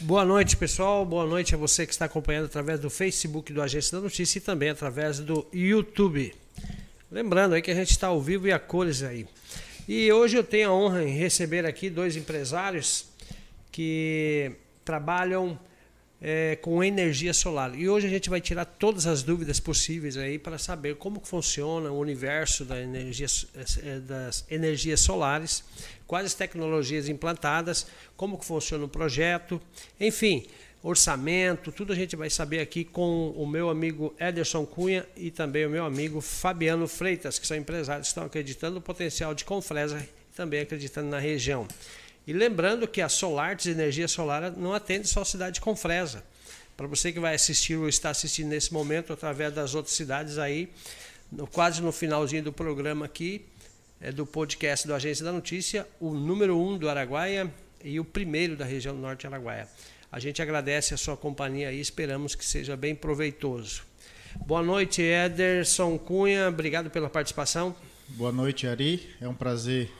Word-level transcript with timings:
Boa 0.00 0.24
noite, 0.24 0.56
pessoal. 0.56 1.04
Boa 1.04 1.26
noite 1.26 1.56
a 1.56 1.58
você 1.58 1.84
que 1.84 1.92
está 1.92 2.04
acompanhando 2.04 2.44
através 2.44 2.78
do 2.78 2.88
Facebook 2.88 3.52
do 3.52 3.60
Agência 3.60 3.96
da 3.96 4.02
Notícia 4.02 4.38
e 4.38 4.40
também 4.40 4.70
através 4.70 5.18
do 5.18 5.44
YouTube. 5.52 6.32
Lembrando 7.10 7.56
aí 7.56 7.62
que 7.62 7.70
a 7.72 7.74
gente 7.74 7.90
está 7.90 8.06
ao 8.06 8.22
vivo 8.22 8.46
e 8.46 8.52
a 8.52 8.60
cores 8.60 9.02
aí. 9.02 9.26
E 9.88 10.12
hoje 10.12 10.36
eu 10.36 10.44
tenho 10.44 10.70
a 10.70 10.72
honra 10.72 11.02
em 11.02 11.18
receber 11.18 11.66
aqui 11.66 11.90
dois 11.90 12.14
empresários 12.14 13.06
que 13.72 14.52
trabalham 14.84 15.58
é, 16.20 16.56
com 16.56 16.82
energia 16.82 17.32
solar. 17.32 17.78
E 17.78 17.88
hoje 17.88 18.06
a 18.06 18.10
gente 18.10 18.28
vai 18.28 18.40
tirar 18.40 18.64
todas 18.64 19.06
as 19.06 19.22
dúvidas 19.22 19.60
possíveis 19.60 20.16
aí 20.16 20.38
para 20.38 20.58
saber 20.58 20.96
como 20.96 21.20
funciona 21.24 21.90
o 21.90 21.98
universo 21.98 22.64
da 22.64 22.80
energia, 22.80 23.26
é, 23.84 24.00
das 24.00 24.44
energias 24.50 25.00
solares, 25.00 25.62
quais 26.06 26.26
as 26.26 26.34
tecnologias 26.34 27.08
implantadas, 27.08 27.86
como 28.16 28.40
funciona 28.42 28.84
o 28.84 28.88
projeto, 28.88 29.60
enfim, 30.00 30.46
orçamento, 30.82 31.72
tudo 31.72 31.92
a 31.92 31.96
gente 31.96 32.16
vai 32.16 32.30
saber 32.30 32.60
aqui 32.60 32.84
com 32.84 33.30
o 33.30 33.46
meu 33.46 33.68
amigo 33.68 34.14
Ederson 34.18 34.64
Cunha 34.64 35.06
e 35.16 35.30
também 35.30 35.66
o 35.66 35.70
meu 35.70 35.84
amigo 35.84 36.20
Fabiano 36.20 36.86
Freitas, 36.86 37.38
que 37.38 37.46
são 37.46 37.56
empresários 37.56 38.06
que 38.06 38.10
estão 38.10 38.24
acreditando 38.24 38.76
no 38.76 38.80
potencial 38.80 39.34
de 39.34 39.44
Confresa 39.44 39.98
e 40.00 40.36
também 40.36 40.60
acreditando 40.60 41.08
na 41.08 41.18
região. 41.18 41.66
E 42.28 42.32
lembrando 42.34 42.86
que 42.86 43.00
a 43.00 43.08
Solartes 43.08 43.68
Energia 43.68 44.06
Solar 44.06 44.52
não 44.54 44.74
atende 44.74 45.08
só 45.08 45.22
a 45.22 45.24
cidade 45.24 45.54
de 45.54 45.60
Confresa. 45.62 46.22
Para 46.76 46.86
você 46.86 47.10
que 47.10 47.18
vai 47.18 47.34
assistir 47.34 47.76
ou 47.76 47.88
está 47.88 48.10
assistindo 48.10 48.48
nesse 48.48 48.70
momento 48.70 49.14
através 49.14 49.50
das 49.54 49.74
outras 49.74 49.96
cidades 49.96 50.36
aí, 50.36 50.68
no, 51.32 51.46
quase 51.46 51.80
no 51.80 51.90
finalzinho 51.90 52.42
do 52.42 52.52
programa 52.52 53.06
aqui, 53.06 53.46
é 53.98 54.12
do 54.12 54.26
podcast 54.26 54.86
do 54.86 54.92
Agência 54.92 55.24
da 55.24 55.32
Notícia, 55.32 55.88
o 55.98 56.12
número 56.12 56.60
um 56.60 56.76
do 56.76 56.90
Araguaia 56.90 57.50
e 57.82 57.98
o 57.98 58.04
primeiro 58.04 58.56
da 58.56 58.64
região 58.66 58.94
Norte 58.94 59.26
Araguaia. 59.26 59.66
A 60.12 60.20
gente 60.20 60.42
agradece 60.42 60.92
a 60.92 60.98
sua 60.98 61.16
companhia 61.16 61.72
e 61.72 61.80
esperamos 61.80 62.34
que 62.34 62.44
seja 62.44 62.76
bem 62.76 62.94
proveitoso. 62.94 63.84
Boa 64.46 64.62
noite, 64.62 65.00
Ederson 65.00 65.96
Cunha. 65.96 66.50
Obrigado 66.50 66.90
pela 66.90 67.08
participação. 67.08 67.74
Boa 68.06 68.30
noite, 68.30 68.66
Ari. 68.66 69.16
É 69.18 69.26
um 69.26 69.34
prazer 69.34 69.90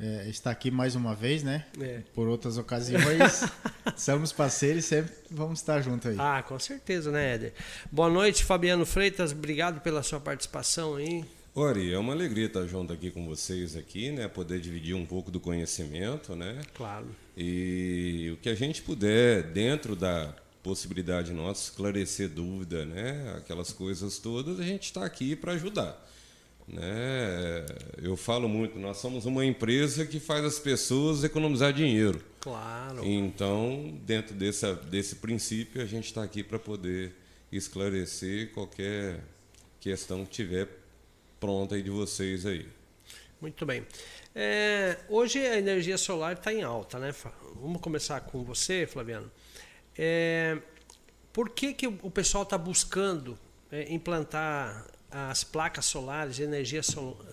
é, 0.00 0.28
estar 0.28 0.50
aqui 0.50 0.70
mais 0.70 0.94
uma 0.94 1.14
vez, 1.14 1.42
né? 1.42 1.66
É. 1.78 2.00
Por 2.14 2.26
outras 2.26 2.56
ocasiões. 2.56 3.44
Somos 3.96 4.32
parceiros 4.32 4.84
e 4.84 4.88
sempre 4.88 5.12
vamos 5.30 5.60
estar 5.60 5.82
juntos 5.82 6.10
aí. 6.10 6.16
Ah, 6.18 6.42
com 6.42 6.58
certeza, 6.58 7.10
né, 7.10 7.34
Éder? 7.34 7.52
Boa 7.92 8.08
noite, 8.08 8.42
Fabiano 8.42 8.86
Freitas. 8.86 9.32
Obrigado 9.32 9.80
pela 9.80 10.02
sua 10.02 10.18
participação 10.18 10.96
aí. 10.96 11.24
Ori, 11.54 11.92
é 11.92 11.98
uma 11.98 12.12
alegria 12.12 12.46
estar 12.46 12.66
junto 12.66 12.92
aqui 12.92 13.10
com 13.10 13.26
vocês 13.26 13.76
aqui, 13.76 14.10
né? 14.10 14.26
Poder 14.28 14.60
dividir 14.60 14.94
um 14.94 15.04
pouco 15.04 15.30
do 15.30 15.38
conhecimento, 15.38 16.34
né? 16.34 16.62
Claro. 16.74 17.06
E 17.36 18.30
o 18.32 18.36
que 18.38 18.48
a 18.48 18.54
gente 18.54 18.80
puder, 18.80 19.42
dentro 19.42 19.94
da 19.94 20.32
possibilidade 20.62 21.32
nossa, 21.32 21.70
esclarecer 21.70 22.28
dúvida, 22.28 22.86
né? 22.86 23.34
Aquelas 23.36 23.72
coisas 23.72 24.18
todas, 24.18 24.60
a 24.60 24.62
gente 24.62 24.84
está 24.84 25.04
aqui 25.04 25.34
para 25.34 25.52
ajudar. 25.52 26.09
Né? 26.72 27.66
Eu 28.00 28.16
falo 28.16 28.48
muito, 28.48 28.78
nós 28.78 28.98
somos 28.98 29.26
uma 29.26 29.44
empresa 29.44 30.06
que 30.06 30.20
faz 30.20 30.44
as 30.44 30.58
pessoas 30.58 31.24
economizar 31.24 31.72
dinheiro. 31.72 32.22
Claro. 32.38 33.04
Então, 33.04 33.98
dentro 34.04 34.34
desse, 34.34 34.72
desse 34.84 35.16
princípio, 35.16 35.82
a 35.82 35.86
gente 35.86 36.06
está 36.06 36.22
aqui 36.22 36.44
para 36.44 36.58
poder 36.58 37.12
esclarecer 37.50 38.52
qualquer 38.52 39.20
questão 39.80 40.24
que 40.24 40.30
tiver 40.30 40.68
pronta 41.40 41.74
aí 41.74 41.82
de 41.82 41.90
vocês 41.90 42.46
aí. 42.46 42.68
Muito 43.40 43.66
bem. 43.66 43.84
É, 44.34 44.98
hoje 45.08 45.44
a 45.44 45.58
energia 45.58 45.98
solar 45.98 46.34
está 46.34 46.52
em 46.52 46.62
alta, 46.62 46.98
né? 47.00 47.12
Vamos 47.56 47.80
começar 47.80 48.20
com 48.20 48.44
você, 48.44 48.86
Flaviano. 48.86 49.30
É, 49.98 50.58
por 51.32 51.50
que, 51.50 51.72
que 51.72 51.86
o 51.88 52.10
pessoal 52.10 52.44
está 52.44 52.56
buscando 52.56 53.36
é, 53.72 53.92
implantar 53.92 54.86
as 55.10 55.42
placas 55.42 55.86
solares, 55.86 56.38
energia 56.38 56.82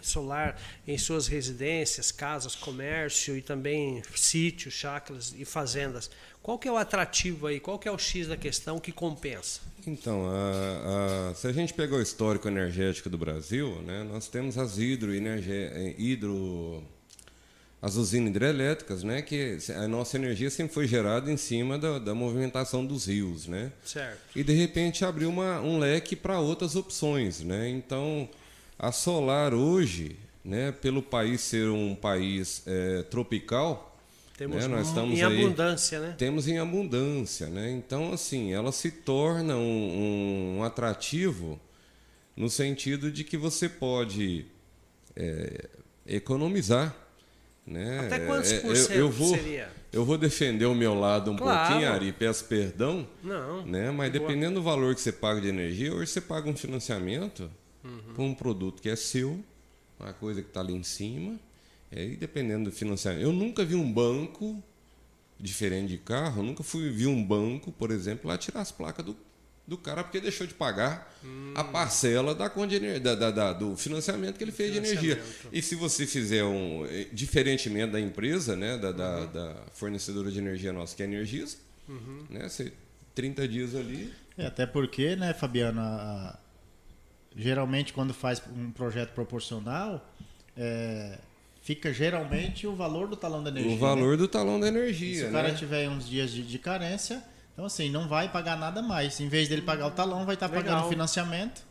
solar 0.01 0.59
em 0.87 0.97
suas 0.97 1.27
residências, 1.27 2.11
casas, 2.11 2.55
comércio 2.55 3.37
e 3.37 3.41
também 3.41 4.01
sítios, 4.15 4.73
chácaras 4.73 5.33
e 5.37 5.45
fazendas. 5.45 6.09
Qual 6.41 6.57
que 6.57 6.67
é 6.67 6.71
o 6.71 6.77
atrativo 6.77 7.47
aí? 7.47 7.59
Qual 7.59 7.77
que 7.77 7.87
é 7.87 7.91
o 7.91 7.97
X 7.97 8.27
da 8.27 8.37
questão 8.37 8.79
que 8.79 8.91
compensa? 8.91 9.61
Então, 9.85 10.25
a, 10.29 11.31
a, 11.31 11.35
se 11.35 11.47
a 11.47 11.51
gente 11.51 11.73
pegar 11.73 11.97
o 11.97 12.01
histórico 12.01 12.47
energético 12.47 13.09
do 13.09 13.17
Brasil, 13.17 13.81
né, 13.81 14.03
nós 14.03 14.27
temos 14.27 14.57
as 14.57 14.77
hidro, 14.77 15.13
hidro 15.97 16.83
as 17.81 17.95
usinas 17.95 18.29
hidrelétricas, 18.29 19.03
né, 19.03 19.21
que 19.21 19.57
a 19.75 19.87
nossa 19.87 20.17
energia 20.17 20.49
sempre 20.49 20.73
foi 20.73 20.87
gerada 20.87 21.31
em 21.31 21.37
cima 21.37 21.77
da, 21.77 21.99
da 21.99 22.15
movimentação 22.15 22.85
dos 22.85 23.05
rios, 23.05 23.47
né? 23.47 23.71
Certo. 23.85 24.19
E 24.35 24.43
de 24.43 24.53
repente 24.53 25.05
abriu 25.05 25.29
uma, 25.29 25.61
um 25.61 25.77
leque 25.77 26.15
para 26.15 26.39
outras 26.39 26.75
opções, 26.75 27.41
né? 27.41 27.69
Então, 27.69 28.27
a 28.79 28.91
solar 28.91 29.53
hoje, 29.53 30.17
né, 30.43 30.71
pelo 30.71 31.03
país 31.03 31.41
ser 31.41 31.69
um 31.69 31.93
país 31.93 32.63
é, 32.65 33.03
tropical, 33.03 33.95
temos 34.35 34.55
né, 34.55 34.67
nós 34.67 34.87
estamos 34.87 35.17
em 35.17 35.23
aí, 35.23 35.43
abundância, 35.43 35.99
né? 35.99 36.15
Temos 36.17 36.47
em 36.47 36.57
abundância, 36.59 37.47
né? 37.47 37.71
Então, 37.71 38.11
assim, 38.11 38.53
ela 38.53 38.71
se 38.71 38.89
torna 38.89 39.55
um, 39.55 40.57
um 40.57 40.63
atrativo 40.63 41.59
no 42.35 42.49
sentido 42.49 43.11
de 43.11 43.23
que 43.23 43.35
você 43.35 43.67
pode 43.69 44.45
é, 45.15 45.67
economizar 46.05 47.06
né? 47.67 47.99
Até 48.05 48.19
quantos 48.19 48.51
é, 48.51 48.59
por 48.59 48.75
cento 48.75 48.91
eu, 48.91 48.99
eu 48.99 49.11
vou, 49.11 49.35
seria? 49.35 49.69
Eu 49.91 50.05
vou 50.05 50.17
defender 50.17 50.65
o 50.65 50.73
meu 50.73 50.93
lado 50.93 51.31
um 51.31 51.35
claro. 51.35 51.67
pouquinho, 51.67 51.91
Ari, 51.91 52.11
peço 52.13 52.45
perdão. 52.45 53.07
Não. 53.21 53.65
Né? 53.65 53.91
Mas 53.91 54.11
dependendo 54.11 54.55
do 54.55 54.63
valor 54.63 54.95
que 54.95 55.01
você 55.01 55.11
paga 55.11 55.41
de 55.41 55.47
energia, 55.47 55.93
hoje 55.93 56.11
você 56.11 56.21
paga 56.21 56.49
um 56.49 56.55
financiamento 56.55 57.51
uhum. 57.83 58.13
por 58.15 58.21
um 58.23 58.33
produto 58.33 58.81
que 58.81 58.89
é 58.89 58.95
seu, 58.95 59.43
uma 59.99 60.13
coisa 60.13 60.41
que 60.41 60.47
está 60.47 60.61
ali 60.61 60.73
em 60.73 60.83
cima. 60.83 61.37
É, 61.91 62.03
e 62.03 62.15
dependendo 62.15 62.69
do 62.69 62.75
financiamento. 62.75 63.23
Eu 63.23 63.31
nunca 63.31 63.63
vi 63.63 63.75
um 63.75 63.91
banco, 63.91 64.61
diferente 65.39 65.89
de 65.89 65.97
carro, 65.97 66.43
nunca 66.43 66.63
fui 66.63 66.89
vi 66.89 67.07
um 67.07 67.23
banco, 67.23 67.71
por 67.71 67.91
exemplo, 67.91 68.27
lá 68.29 68.37
tirar 68.37 68.61
as 68.61 68.71
placas 68.71 69.05
do 69.05 69.15
do 69.67 69.77
cara 69.77 70.01
porque 70.01 70.21
deixou 70.21 70.47
de 70.47 70.53
pagar 70.53 71.13
hum. 71.21 71.51
a 71.53 71.61
parcela 71.61 72.33
da, 72.33 72.47
da, 72.47 73.15
da, 73.15 73.31
da, 73.31 73.53
do 73.53 73.75
financiamento 73.75 74.37
que 74.37 74.43
ele 74.43 74.51
fez 74.53 74.71
de 74.71 74.77
energia. 74.77 75.21
E 75.51 75.61
se 75.61 75.75
você 75.75 76.07
fizer 76.07 76.45
um. 76.45 76.85
Eh, 76.85 77.07
diferentemente 77.11 77.91
da 77.91 77.99
empresa, 77.99 78.55
né, 78.55 78.77
da, 78.77 78.89
uhum. 78.89 79.31
da, 79.31 79.55
fornecedora 79.73 80.31
de 80.31 80.39
energia 80.39 80.71
nossa, 80.71 80.95
que 80.95 81.03
é 81.03 81.05
a 81.05 81.09
Energisa, 81.09 81.57
uhum. 81.89 82.23
né, 82.29 82.47
você, 82.47 82.71
30 83.13 83.45
dias 83.47 83.75
ali. 83.75 84.13
É, 84.37 84.45
até 84.45 84.65
porque, 84.65 85.17
né, 85.17 85.33
Fabiana, 85.33 85.81
a, 85.81 86.39
geralmente 87.35 87.91
quando 87.91 88.13
faz 88.13 88.41
um 88.55 88.71
projeto 88.71 89.11
proporcional, 89.13 90.13
é, 90.55 91.19
fica 91.61 91.91
geralmente 91.91 92.65
o 92.65 92.73
valor 92.73 93.09
do 93.09 93.17
talão 93.17 93.43
da 93.43 93.49
energia. 93.49 93.73
O 93.73 93.77
valor 93.77 94.11
né? 94.11 94.17
do 94.17 94.27
talão 94.29 94.57
da 94.61 94.69
energia. 94.69 95.11
E 95.11 95.15
se 95.15 95.25
o 95.25 95.31
cara 95.31 95.49
né? 95.49 95.55
tiver 95.55 95.89
uns 95.89 96.07
dias 96.07 96.31
de, 96.31 96.41
de 96.41 96.57
carência 96.57 97.21
então, 97.57 97.65
assim, 97.65 97.89
não 97.89 98.07
vai 98.07 98.29
pagar 98.29 98.55
nada 98.55 98.83
mais. 98.83 99.19
Em 99.19 99.27
vez 99.27 99.49
dele 99.49 99.63
pagar 99.63 99.87
o 99.87 99.91
talão, 99.91 100.27
vai 100.27 100.35
estar 100.35 100.45
Legal. 100.45 100.63
pagando 100.63 100.85
o 100.85 100.89
financiamento. 100.89 101.63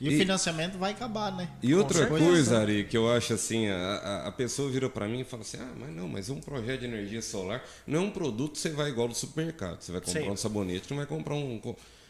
E, 0.00 0.08
e, 0.08 0.14
o 0.16 0.18
financiamento 0.18 0.76
vai 0.76 0.90
acabar, 0.90 1.30
né? 1.30 1.48
E 1.62 1.76
outra 1.76 2.08
coisa, 2.08 2.58
Ari, 2.58 2.82
que 2.82 2.96
eu 2.96 3.08
acho 3.08 3.34
assim, 3.34 3.68
a, 3.68 4.24
a 4.26 4.32
pessoa 4.32 4.68
vira 4.68 4.90
para 4.90 5.06
mim 5.06 5.20
e 5.20 5.24
fala 5.24 5.42
assim, 5.42 5.58
ah, 5.60 5.72
mas 5.78 5.90
não, 5.94 6.08
mas 6.08 6.28
um 6.28 6.40
projeto 6.40 6.80
de 6.80 6.86
energia 6.86 7.22
solar 7.22 7.62
não 7.86 8.00
é 8.00 8.02
um 8.02 8.10
produto 8.10 8.54
que 8.54 8.58
você 8.58 8.70
vai 8.70 8.88
igual 8.88 9.06
no 9.06 9.14
supermercado. 9.14 9.80
Você 9.80 9.92
vai 9.92 10.00
comprar 10.00 10.22
Sim. 10.22 10.30
um 10.30 10.36
sabonete, 10.36 10.90
não 10.90 10.96
vai 10.96 11.06
comprar 11.06 11.34
um... 11.34 11.60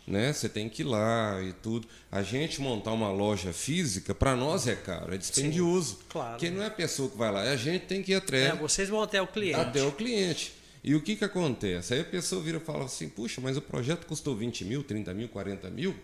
Né? 0.06 0.32
Você 0.32 0.48
tem 0.48 0.66
que 0.66 0.80
ir 0.80 0.86
lá 0.86 1.38
e 1.42 1.52
tudo. 1.52 1.86
A 2.10 2.22
gente 2.22 2.62
montar 2.62 2.92
uma 2.92 3.12
loja 3.12 3.52
física, 3.52 4.14
para 4.14 4.34
nós 4.34 4.66
é 4.66 4.74
caro, 4.74 5.12
é 5.12 5.18
dispendioso. 5.18 5.96
Sim, 5.96 6.04
claro. 6.08 6.30
Porque 6.30 6.48
não 6.48 6.62
é 6.62 6.68
a 6.68 6.70
pessoa 6.70 7.10
que 7.10 7.18
vai 7.18 7.30
lá, 7.30 7.44
é 7.44 7.52
a 7.52 7.56
gente 7.56 7.84
tem 7.84 8.02
que 8.02 8.12
ir 8.12 8.14
atrás. 8.14 8.44
É, 8.46 8.56
vocês 8.56 8.88
vão 8.88 9.02
até 9.02 9.20
o 9.20 9.26
cliente. 9.26 9.60
Até 9.60 9.82
o 9.82 9.92
cliente. 9.92 10.56
E 10.88 10.94
o 10.94 11.02
que, 11.02 11.16
que 11.16 11.24
acontece? 11.24 11.92
Aí 11.92 12.00
a 12.00 12.04
pessoa 12.04 12.42
vira 12.42 12.56
e 12.56 12.60
fala 12.60 12.86
assim: 12.86 13.10
puxa, 13.10 13.42
mas 13.42 13.58
o 13.58 13.60
projeto 13.60 14.06
custou 14.06 14.34
20 14.34 14.64
mil, 14.64 14.82
30 14.82 15.12
mil, 15.12 15.28
40 15.28 15.68
mil. 15.68 15.94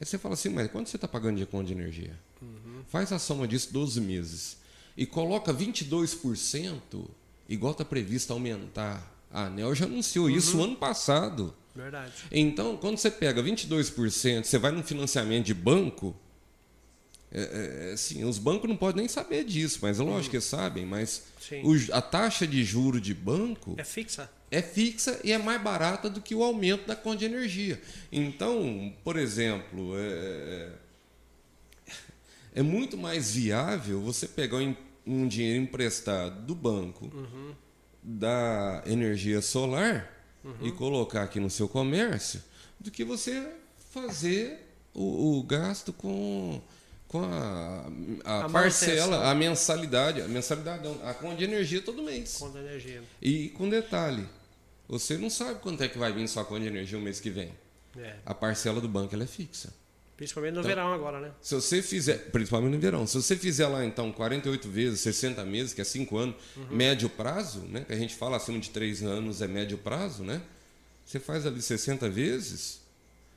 Aí 0.00 0.06
você 0.06 0.16
fala 0.16 0.32
assim: 0.32 0.48
mas 0.48 0.70
quanto 0.70 0.88
você 0.88 0.96
está 0.96 1.06
pagando 1.06 1.36
de 1.36 1.44
conta 1.44 1.66
de 1.66 1.74
energia? 1.74 2.18
Uhum. 2.40 2.80
Faz 2.88 3.12
a 3.12 3.18
soma 3.18 3.46
disso 3.46 3.70
12 3.74 4.00
meses 4.00 4.56
e 4.96 5.04
coloca 5.04 5.52
22%, 5.52 7.04
igual 7.50 7.72
está 7.72 7.84
previsto 7.84 8.32
aumentar. 8.32 9.14
A 9.30 9.44
ANEL 9.44 9.74
já 9.74 9.84
anunciou 9.84 10.24
uhum. 10.24 10.34
isso 10.34 10.62
ano 10.62 10.76
passado. 10.76 11.54
Verdade. 11.74 12.14
Então, 12.32 12.78
quando 12.78 12.96
você 12.96 13.10
pega 13.10 13.42
22%, 13.42 14.42
você 14.42 14.56
vai 14.58 14.72
num 14.72 14.82
financiamento 14.82 15.44
de 15.44 15.52
banco, 15.52 16.16
é, 17.32 17.40
é, 17.40 17.92
é, 17.92 17.96
sim, 17.96 18.24
os 18.24 18.38
bancos 18.38 18.68
não 18.68 18.76
podem 18.76 19.02
nem 19.02 19.08
saber 19.08 19.44
disso, 19.44 19.80
mas 19.82 19.98
é 19.98 20.02
lógico 20.02 20.36
que 20.36 20.40
sabem, 20.40 20.86
mas 20.86 21.24
o, 21.64 21.74
a 21.92 22.00
taxa 22.00 22.46
de 22.46 22.64
juro 22.64 23.00
de 23.00 23.12
banco 23.12 23.74
é 23.76 23.84
fixa. 23.84 24.30
É 24.50 24.62
fixa 24.62 25.20
e 25.24 25.32
é 25.32 25.38
mais 25.38 25.60
barata 25.60 26.08
do 26.08 26.20
que 26.20 26.34
o 26.34 26.42
aumento 26.42 26.86
da 26.86 26.94
conta 26.94 27.18
de 27.18 27.24
energia. 27.24 27.80
Então, 28.12 28.94
por 29.02 29.16
exemplo, 29.16 29.98
é, 29.98 30.70
é, 31.86 31.92
é 32.56 32.62
muito 32.62 32.96
mais 32.96 33.34
viável 33.34 34.00
você 34.00 34.28
pegar 34.28 34.58
um 35.04 35.26
dinheiro 35.26 35.62
emprestado 35.62 36.46
do 36.46 36.54
banco 36.54 37.10
uhum. 37.12 37.54
da 38.02 38.82
energia 38.86 39.42
solar 39.42 40.16
e 40.62 40.70
colocar 40.70 41.22
aqui 41.22 41.40
no 41.40 41.50
seu 41.50 41.68
comércio 41.68 42.40
do 42.78 42.90
que 42.90 43.04
você 43.04 43.52
fazer 43.90 44.64
o, 44.94 45.38
o 45.38 45.42
gasto 45.42 45.92
com, 45.92 46.60
com 47.08 47.22
a, 47.24 47.86
a, 48.24 48.44
A 48.44 48.48
parcela, 48.50 49.30
a 49.30 49.34
mensalidade, 49.34 50.20
a 50.22 50.28
mensalidade, 50.28 50.86
a 51.04 51.14
conta 51.14 51.36
de 51.36 51.44
energia 51.44 51.80
todo 51.80 52.02
mês. 52.02 52.36
Conta 52.38 52.58
de 52.58 52.64
energia. 52.66 53.02
E 53.22 53.48
com 53.50 53.68
detalhe, 53.68 54.26
você 54.88 55.16
não 55.16 55.30
sabe 55.30 55.60
quanto 55.60 55.82
é 55.82 55.88
que 55.88 55.98
vai 55.98 56.12
vir 56.12 56.26
sua 56.28 56.44
conta 56.44 56.62
de 56.62 56.66
energia 56.68 56.98
o 56.98 57.00
mês 57.00 57.20
que 57.20 57.30
vem. 57.30 57.52
É. 57.98 58.16
A 58.26 58.34
parcela 58.34 58.80
do 58.80 58.88
banco 58.88 59.14
ela 59.14 59.24
é 59.24 59.26
fixa. 59.26 59.72
Principalmente 60.16 60.54
no 60.54 60.60
Então- 60.60 60.68
verão 60.68 60.92
agora, 60.94 61.20
né? 61.20 61.30
Se 61.42 61.54
você 61.54 61.82
fizer, 61.82 62.30
principalmente 62.30 62.72
no 62.72 62.80
verão, 62.80 63.06
se 63.06 63.14
você 63.20 63.36
fizer 63.36 63.66
lá 63.68 63.84
então 63.84 64.10
48 64.10 64.68
vezes, 64.68 65.00
60 65.00 65.44
meses, 65.44 65.74
que 65.74 65.80
é 65.82 65.84
5 65.84 66.16
anos, 66.16 66.36
médio 66.70 67.08
prazo, 67.10 67.60
né? 67.60 67.84
Que 67.86 67.92
a 67.92 67.96
gente 67.96 68.14
fala 68.14 68.38
acima 68.38 68.58
de 68.58 68.70
3 68.70 69.02
anos 69.02 69.42
é 69.42 69.46
médio 69.46 69.76
prazo, 69.76 70.24
né? 70.24 70.40
Você 71.04 71.20
faz 71.20 71.46
ali 71.46 71.60
60 71.60 72.08
vezes, 72.08 72.80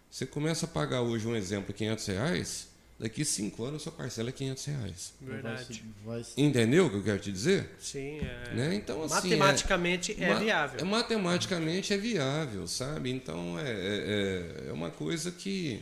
você 0.09 0.25
começa 0.25 0.65
a 0.65 0.69
pagar 0.69 1.01
hoje 1.01 1.27
um 1.27 1.35
exemplo 1.35 1.73
500 1.73 2.05
reais, 2.07 2.68
daqui 2.99 3.23
5 3.23 3.63
anos 3.63 3.81
sua 3.83 3.91
parcela 3.91 4.29
é 4.29 4.31
500 4.31 4.65
reais. 4.65 5.13
Verdade. 5.21 5.83
Vai 6.05 6.23
se- 6.23 6.33
Entendeu 6.39 6.87
o 6.87 6.89
que 6.89 6.97
eu 6.97 7.03
quero 7.03 7.19
te 7.19 7.31
dizer? 7.31 7.69
Sim, 7.79 8.19
é. 8.19 8.53
Né? 8.53 8.75
Então, 8.75 9.01
assim, 9.03 9.29
Matematicamente 9.35 10.15
é, 10.21 10.27
Ma- 10.33 10.39
viável. 10.39 10.79
é, 10.79 10.83
matematicamente 10.83 11.93
é 11.93 11.97
viável, 11.97 12.67
sabe? 12.67 13.09
Então 13.11 13.57
é, 13.57 13.69
é, 13.71 14.65
é- 14.65 14.69
é 14.69 14.73
uma 14.73 14.91
coisa 14.91 15.31
que. 15.31 15.79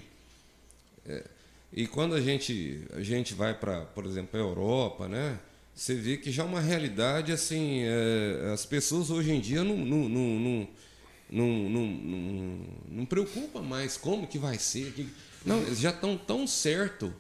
é, 1.06 1.24
e 1.74 1.86
quando 1.88 2.16
a 2.16 2.22
gente, 2.22 2.82
a 2.94 3.02
gente 3.02 3.34
vai 3.34 3.54
para, 3.54 3.82
por 3.82 4.06
exemplo, 4.06 4.40
a 4.40 4.44
Europa, 4.44 5.08
né? 5.08 5.38
Você 5.76 5.94
vê 5.96 6.18
que 6.18 6.32
já 6.32 6.44
é 6.44 6.46
uma 6.46 6.62
realidade 6.62 7.32
assim. 7.32 7.82
é, 7.84 8.52
as 8.54 8.66
pessoas 8.66 9.10
hoje 9.10 9.32
em 9.32 9.40
dia 9.40 9.64
não, 9.64 9.76
não, 9.78 10.08
não, 10.10 10.40
não, 10.40 10.68
não, 11.30 11.70
não, 11.70 11.88
não, 11.88 12.60
não 12.90 13.06
preocupa 13.06 13.62
mais 13.62 13.98
como 13.98 14.26
que 14.28 14.38
vai 14.40 14.58
ser. 14.58 14.92
que- 14.94 15.08
não, 15.48 15.62
eles 15.62 15.80
já 15.80 15.90
estão 15.90 16.18
tão 16.18 16.46
certo 16.48 17.14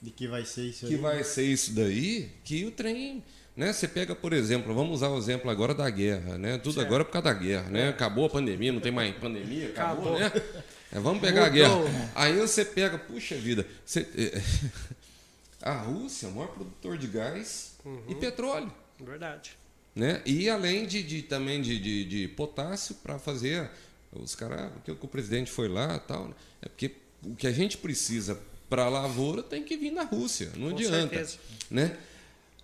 De 0.00 0.10
que 0.10 0.26
vai 0.26 0.44
ser 0.44 0.64
isso 0.66 0.86
que 0.86 0.94
aí. 0.94 1.00
vai 1.00 1.22
ser 1.24 1.44
isso 1.44 1.72
daí, 1.74 2.30
que 2.44 2.64
o 2.64 2.70
trem, 2.70 3.22
né? 3.56 3.72
Você 3.72 3.86
pega, 3.86 4.14
por 4.14 4.32
exemplo, 4.32 4.74
vamos 4.74 4.94
usar 4.96 5.08
o 5.08 5.18
exemplo 5.18 5.50
agora 5.50 5.74
da 5.74 5.88
guerra, 5.90 6.38
né? 6.38 6.58
Tudo 6.58 6.74
Certo. 6.74 6.86
agora 6.86 7.04
por 7.04 7.12
causa 7.12 7.24
da 7.24 7.34
guerra, 7.34 7.68
né? 7.70 7.88
Acabou 7.90 8.24
a 8.26 8.30
pandemia, 8.30 8.72
não 8.72 8.80
tem 8.80 8.90
mais 8.92 9.14
pandemia, 9.16 9.68
acabou, 9.68 10.16
Acabou. 10.16 10.40
né? 10.42 10.62
É, 10.90 10.98
vamos 11.00 11.20
pegar 11.20 11.50
Mudou. 11.50 11.64
a 11.64 11.82
guerra. 11.88 12.12
Aí 12.14 12.36
você 12.38 12.64
pega, 12.64 12.98
puxa 12.98 13.34
vida, 13.36 13.66
você- 13.84 14.06
a 15.60 15.72
Rússia 15.74 16.26
é 16.26 16.30
o 16.30 16.32
maior 16.32 16.48
produtor 16.48 16.98
de 16.98 17.06
gás 17.06 17.72
Uhum. 17.84 18.00
e 18.08 18.14
petróleo, 18.14 18.72
Verdade. 19.00 19.52
né? 19.94 20.20
E 20.24 20.48
além 20.48 20.86
de, 20.86 21.02
de- 21.02 21.22
também 21.22 21.60
de, 21.60 21.78
de, 21.78 22.04
de 22.04 22.28
potássio 22.28 22.94
para 22.96 23.18
fazer 23.18 23.70
os 24.12 24.34
caras, 24.34 24.70
porque 24.72 24.90
o 24.92 25.08
presidente 25.08 25.50
foi 25.50 25.68
lá, 25.68 25.96
e 25.96 26.00
tal, 26.00 26.28
né? 26.28 26.34
é 26.62 26.68
porque 26.68 26.90
o 27.24 27.34
que 27.36 27.46
a 27.46 27.52
gente 27.52 27.76
precisa 27.78 28.38
para 28.68 28.84
a 28.84 28.88
lavoura 28.88 29.42
tem 29.42 29.62
que 29.62 29.76
vir 29.76 29.92
da 29.94 30.02
Rússia, 30.02 30.50
não 30.56 30.70
Com 30.70 30.76
adianta 30.76 31.08
certeza. 31.10 31.38
né? 31.70 31.96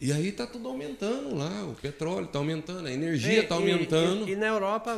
E 0.00 0.12
aí 0.12 0.30
tá 0.30 0.46
tudo 0.46 0.68
aumentando 0.68 1.34
lá, 1.36 1.64
o 1.64 1.74
petróleo 1.74 2.28
tá 2.28 2.38
aumentando, 2.38 2.86
a 2.86 2.92
energia 2.92 3.40
E- 3.40 3.42
tá 3.42 3.56
e- 3.56 3.58
aumentando. 3.58 4.28
E, 4.28 4.32
e 4.32 4.36
na 4.36 4.46
Europa, 4.46 4.92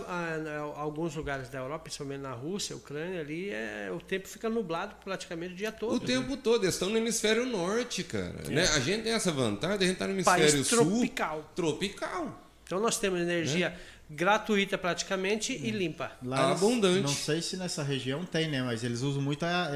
alguns 0.77 1.15
lugares 1.17 1.49
da 1.49 1.59
Europa, 1.59 1.85
principalmente 1.85 2.21
na 2.21 2.33
Rússia, 2.33 2.77
Ucrânia, 2.77 3.21
ali, 3.21 3.49
é, 3.49 3.91
o 3.93 3.99
tempo 3.99 4.29
fica 4.29 4.51
nublado 4.51 4.95
praticamente 5.03 5.55
o 5.55 5.57
dia 5.57 5.73
todo. 5.73 5.95
o 5.97 6.01
tempo 6.01 6.37
todo, 6.37 6.65
eles 6.65 6.75
estão 6.75 6.91
no 6.91 6.99
hemisfério 6.99 7.47
norte, 7.47 8.05
cara. 8.05 8.43
Né? 8.49 8.63
A 8.75 8.81
gente 8.81 9.05
tem 9.05 9.13
essa 9.13 9.33
vantagem, 9.33 9.87
a 9.87 9.89
gente 9.89 9.97
tá 9.97 10.07
no 10.07 10.21
É. 10.21 10.23
País 10.23 10.53
hemisfério 10.55 10.85
sul. 10.85 10.91
tropical. 10.99 11.51
Tropical. 11.57 12.47
Então 12.67 12.79
nós 12.79 12.99
temos 12.99 13.21
energia 13.21 13.71
Né? 13.71 13.77
Gratuita 14.11 14.77
praticamente 14.77 15.53
Hum. 15.55 15.61
e 15.63 15.71
limpa. 15.71 16.11
Lá 16.23 16.51
Abundante. 16.51 17.01
Não 17.03 17.09
sei 17.09 17.41
se 17.41 17.57
nessa 17.57 17.83
região 17.83 18.25
tem, 18.25 18.49
né? 18.49 18.61
Mas 18.63 18.83
eles 18.83 19.03
usam 19.03 19.23
muito 19.23 19.45
a 19.45 19.71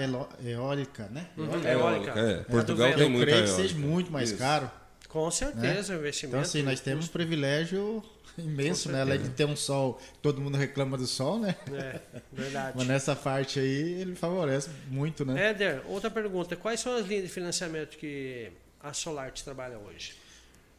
eólica, 0.44 1.08
né? 1.12 1.28
Uhum. 1.36 1.44
Eólica. 1.46 1.70
Eólica. 1.70 2.10
É, 2.20 2.36
Portugal 2.44 2.88
vendo. 2.88 2.96
tem 2.96 3.04
Eu 3.06 3.10
muita 3.10 3.26
creio 3.30 3.44
que 3.44 3.50
seja 3.50 3.76
muito 3.76 4.10
mais 4.10 4.30
Isso. 4.30 4.38
caro. 4.38 4.70
Com 5.08 5.30
certeza, 5.30 5.92
o 5.94 5.96
investimento. 5.96 6.36
Então, 6.36 6.40
assim, 6.40 6.62
nós 6.62 6.80
temos 6.80 7.04
um 7.04 7.08
privilégio 7.08 8.02
imenso, 8.36 8.90
né? 8.90 9.02
Além 9.02 9.22
de 9.22 9.28
ter 9.28 9.44
um 9.44 9.54
sol, 9.54 10.00
todo 10.20 10.40
mundo 10.40 10.58
reclama 10.58 10.98
do 10.98 11.06
sol, 11.06 11.38
né? 11.38 11.54
É, 11.72 12.00
verdade. 12.32 12.72
Mas 12.76 12.86
nessa 12.88 13.14
parte 13.14 13.60
aí, 13.60 14.00
ele 14.00 14.16
favorece 14.16 14.68
muito, 14.88 15.24
né? 15.24 15.50
Éder, 15.50 15.82
outra 15.86 16.10
pergunta. 16.10 16.56
Quais 16.56 16.80
são 16.80 16.96
as 16.96 17.06
linhas 17.06 17.22
de 17.22 17.30
financiamento 17.30 17.96
que 17.96 18.50
a 18.80 18.92
Solarte 18.92 19.44
trabalha 19.44 19.78
hoje? 19.78 20.14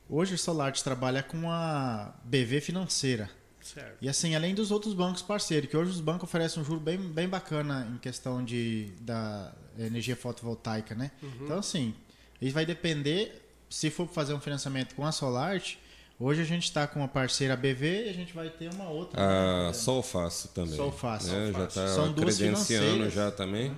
Hoje 0.10 0.36
o 0.36 0.38
Solarte 0.38 0.84
trabalha 0.84 1.24
com 1.24 1.50
a 1.50 2.14
BV 2.26 2.60
Financeira. 2.60 3.30
Certo. 3.66 3.98
E 4.00 4.08
assim, 4.08 4.36
além 4.36 4.54
dos 4.54 4.70
outros 4.70 4.94
bancos 4.94 5.24
parceiros, 5.24 5.68
que 5.68 5.76
hoje 5.76 5.90
os 5.90 6.00
bancos 6.00 6.24
oferecem 6.30 6.62
um 6.62 6.66
juro 6.66 6.80
bem, 6.80 7.00
bem 7.00 7.28
bacana 7.28 7.88
em 7.92 7.98
questão 7.98 8.46
de, 8.46 8.92
da 9.02 9.52
energia 9.78 10.16
fotovoltaica, 10.16 10.94
né? 10.94 11.10
Então, 11.42 11.58
assim, 11.58 11.96
isso 12.40 12.54
vai 12.54 12.64
depender, 12.64 13.42
se 13.68 13.90
for 13.90 14.08
fazer 14.08 14.36
um 14.36 14.40
financiamento 14.40 14.94
com 14.94 15.04
a 15.04 15.12
Solarte, 15.12 15.80
hoje 16.20 16.42
a 16.42 16.46
gente 16.46 16.66
está 16.66 16.86
com 16.86 17.04
a 17.04 17.08
parceira 17.08 17.56
BV 17.56 18.06
e 18.06 18.10
a 18.10 18.14
gente 18.14 18.34
vai 18.34 18.52
ter 18.52 18.72
uma 18.72 18.88
outra. 18.88 19.20
A 19.20 19.68
né? 19.68 19.74
Solfácil 19.74 20.50
também. 20.50 20.76
Solfácil, 20.76 21.34
né? 21.34 21.52
Já 21.52 21.66
está 21.66 21.88
São 21.88 22.14
duas 22.14 22.38
credenciando 22.38 23.10
já 23.10 23.32
também. 23.32 23.76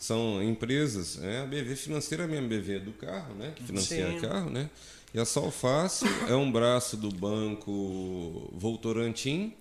São 0.00 0.42
empresas, 0.42 1.16
né? 1.16 1.42
a 1.42 1.46
BV 1.46 1.76
financeira 1.76 2.26
mesmo, 2.26 2.48
BV 2.48 2.80
do 2.80 2.92
carro, 2.92 3.34
né? 3.34 3.52
Que 3.54 3.62
financia 3.62 4.10
Sim. 4.10 4.20
carro, 4.20 4.50
né? 4.50 4.68
E 5.14 5.18
a 5.18 5.24
Solfácil 5.24 6.06
é 6.28 6.34
um 6.34 6.50
braço 6.52 6.96
do 6.96 7.08
banco 7.10 8.50
Voltorantim, 8.52 9.54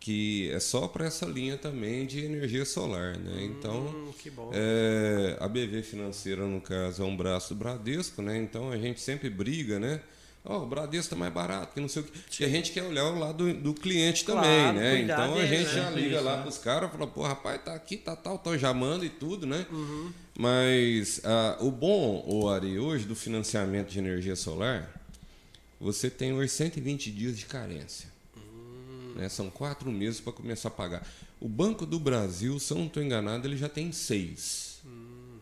que 0.00 0.50
é 0.50 0.60
só 0.60 0.86
para 0.88 1.06
essa 1.06 1.24
linha 1.26 1.56
também 1.56 2.06
de 2.06 2.24
energia 2.24 2.64
solar, 2.64 3.16
né? 3.16 3.44
Então, 3.44 3.86
Hum, 3.86 4.12
que 4.18 4.30
bom. 4.30 4.50
é, 4.52 5.36
a 5.40 5.48
BV 5.48 5.82
financeira, 5.82 6.44
no 6.46 6.60
caso, 6.60 7.02
é 7.02 7.06
um 7.06 7.16
braço 7.16 7.54
do 7.54 7.58
Bradesco, 7.58 8.20
né? 8.20 8.36
Então 8.36 8.70
a 8.70 8.76
gente 8.76 9.00
sempre 9.00 9.30
briga, 9.30 9.78
né? 9.78 10.00
Ó, 10.44 10.62
o 10.62 10.66
Bradesco 10.66 11.08
tá 11.10 11.16
mais 11.16 11.32
barato, 11.32 11.72
que 11.72 11.80
não 11.80 11.88
sei 11.88 12.02
o 12.02 12.04
que. 12.04 12.18
Porque 12.18 12.44
a 12.44 12.48
gente 12.50 12.70
quer 12.72 12.82
olhar 12.82 13.04
o 13.06 13.18
lado 13.18 13.46
do, 13.50 13.54
do 13.54 13.74
cliente 13.74 14.24
Claro, 14.26 14.42
também, 14.42 14.72
né? 14.74 15.00
Então 15.00 15.32
a 15.32 15.36
dele, 15.38 15.46
gente 15.56 15.68
né? 15.74 15.82
já 15.82 15.90
liga 15.90 16.16
Isso, 16.16 16.24
lá 16.24 16.36
né? 16.36 16.42
pros 16.42 16.58
caras 16.58 16.90
e 16.90 16.92
fala, 16.92 17.06
pô, 17.06 17.22
rapaz, 17.22 17.62
tá 17.64 17.74
aqui, 17.74 17.96
tá 17.96 18.14
tal, 18.14 18.34
então 18.34 18.58
já 18.58 18.74
manda 18.74 19.06
e 19.06 19.08
tudo, 19.08 19.46
né? 19.46 19.64
Uhum. 19.72 20.12
Mas 20.38 21.20
ah, 21.24 21.56
o 21.60 21.70
bom, 21.70 22.24
o 22.26 22.48
Ari, 22.48 22.78
hoje 22.78 23.04
do 23.04 23.14
financiamento 23.14 23.88
de 23.90 23.98
energia 23.98 24.34
solar, 24.34 24.90
você 25.80 26.10
tem 26.10 26.32
hoje 26.32 26.48
120 26.50 27.10
dias 27.12 27.38
de 27.38 27.46
carência. 27.46 28.08
Hum. 28.36 29.14
Né? 29.16 29.28
São 29.28 29.48
quatro 29.48 29.90
meses 29.92 30.20
para 30.20 30.32
começar 30.32 30.68
a 30.68 30.72
pagar. 30.72 31.06
O 31.40 31.48
Banco 31.48 31.86
do 31.86 32.00
Brasil, 32.00 32.58
se 32.58 32.72
eu 32.72 32.78
não 32.78 32.86
estou 32.86 33.02
enganado, 33.02 33.46
ele 33.46 33.56
já 33.56 33.68
tem 33.68 33.92
seis. 33.92 34.80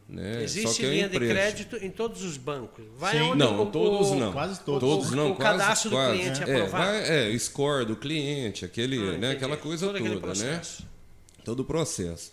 Né? 0.08 0.32
Só 0.34 0.38
Hum. 0.40 0.42
Existe 0.42 0.80
que 0.80 0.86
é 0.86 0.90
linha 0.90 1.08
de 1.08 1.16
empréstimo. 1.16 1.40
crédito 1.70 1.76
em 1.86 1.90
todos 1.90 2.22
os 2.22 2.36
bancos. 2.36 2.84
Vai 2.98 3.16
Sim. 3.16 3.22
onde 3.22 3.38
Não, 3.38 3.62
o- 3.62 3.66
todos 3.70 4.08
o- 4.10 4.14
não. 4.16 4.32
Quase 4.32 4.60
todos. 4.60 4.80
Todos 4.80 5.10
o- 5.10 5.16
não, 5.16 5.30
o 5.32 5.36
quase, 5.36 5.58
cadastro 5.58 5.90
do 5.90 5.96
quase. 5.96 6.18
cliente 6.18 6.40
é, 6.40 6.42
aprovado. 6.44 6.84
vai- 6.84 7.32
é, 7.34 7.38
score 7.38 7.86
do 7.86 7.96
cliente, 7.96 8.62
aquele, 8.64 8.98
Ah, 8.98 9.16
né, 9.18 9.30
aquela 9.30 9.56
coisa 9.56 9.86
Todo 9.86 9.96
aquele 9.96 10.14
toda, 10.20 10.26
né? 10.26 10.32
processo. 10.34 10.84
Todo 11.44 11.60
o 11.60 11.64
processo. 11.64 12.32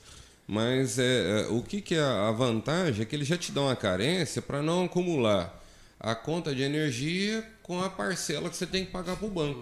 Mas 0.51 0.97
é, 0.97 1.41
é, 1.41 1.47
o 1.49 1.61
que, 1.61 1.79
que 1.79 1.93
é 1.93 2.01
a 2.01 2.31
vantagem 2.31 3.03
é 3.03 3.05
que 3.05 3.15
eles 3.15 3.27
já 3.27 3.37
te 3.37 3.51
dão 3.51 3.65
uma 3.65 3.75
carência 3.75 4.41
para 4.41 4.63
não 4.63 4.85
acumular 4.85 5.63
a 5.99 6.15
conta 6.15 6.55
de 6.55 6.63
energia 6.63 7.47
com 7.61 7.79
a 7.83 7.87
parcela 7.87 8.49
que 8.49 8.57
você 8.57 8.65
tem 8.65 8.83
que 8.83 8.91
pagar 8.91 9.15
para 9.15 9.27
o 9.27 9.29
banco. 9.29 9.61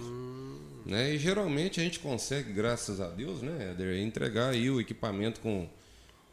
Né? 0.86 1.14
E 1.14 1.18
geralmente 1.18 1.82
a 1.82 1.84
gente 1.84 2.00
consegue, 2.00 2.54
graças 2.54 3.02
a 3.02 3.10
Deus, 3.10 3.42
né, 3.42 3.76
entregar 4.02 4.52
aí 4.52 4.70
o 4.70 4.80
equipamento 4.80 5.42
com, 5.42 5.68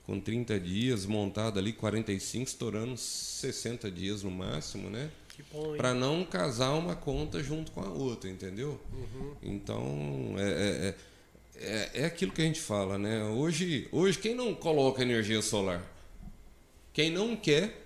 com 0.06 0.20
30 0.20 0.61
dias, 0.61 1.04
montado 1.04 1.58
ali 1.58 1.73
45, 1.73 2.46
estourando 2.46 2.96
60 2.96 3.90
dias 3.90 4.23
no 4.23 4.30
máximo, 4.30 4.88
né? 4.88 5.11
Para 5.76 5.92
não 5.92 6.25
casar 6.25 6.75
uma 6.75 6.94
conta 6.94 7.42
junto 7.42 7.73
com 7.73 7.80
a 7.80 7.88
outra, 7.88 8.30
entendeu? 8.30 8.80
Então 9.42 10.37
é, 10.38 10.42
é, 10.42 10.88
é, 10.90 10.94
é- 11.56 11.90
é 12.02 12.04
aquilo 12.06 12.32
que 12.32 12.42
a 12.42 12.44
gente 12.44 12.61
fala, 12.61 12.99
né? 12.99 13.25
Hoje, 13.25 13.88
hoje 13.92 14.18
quem 14.18 14.34
não 14.34 14.54
coloca 14.54 15.02
energia 15.02 15.40
solar, 15.42 15.82
quem 16.92 17.11
não 17.11 17.37
quer 17.37 17.82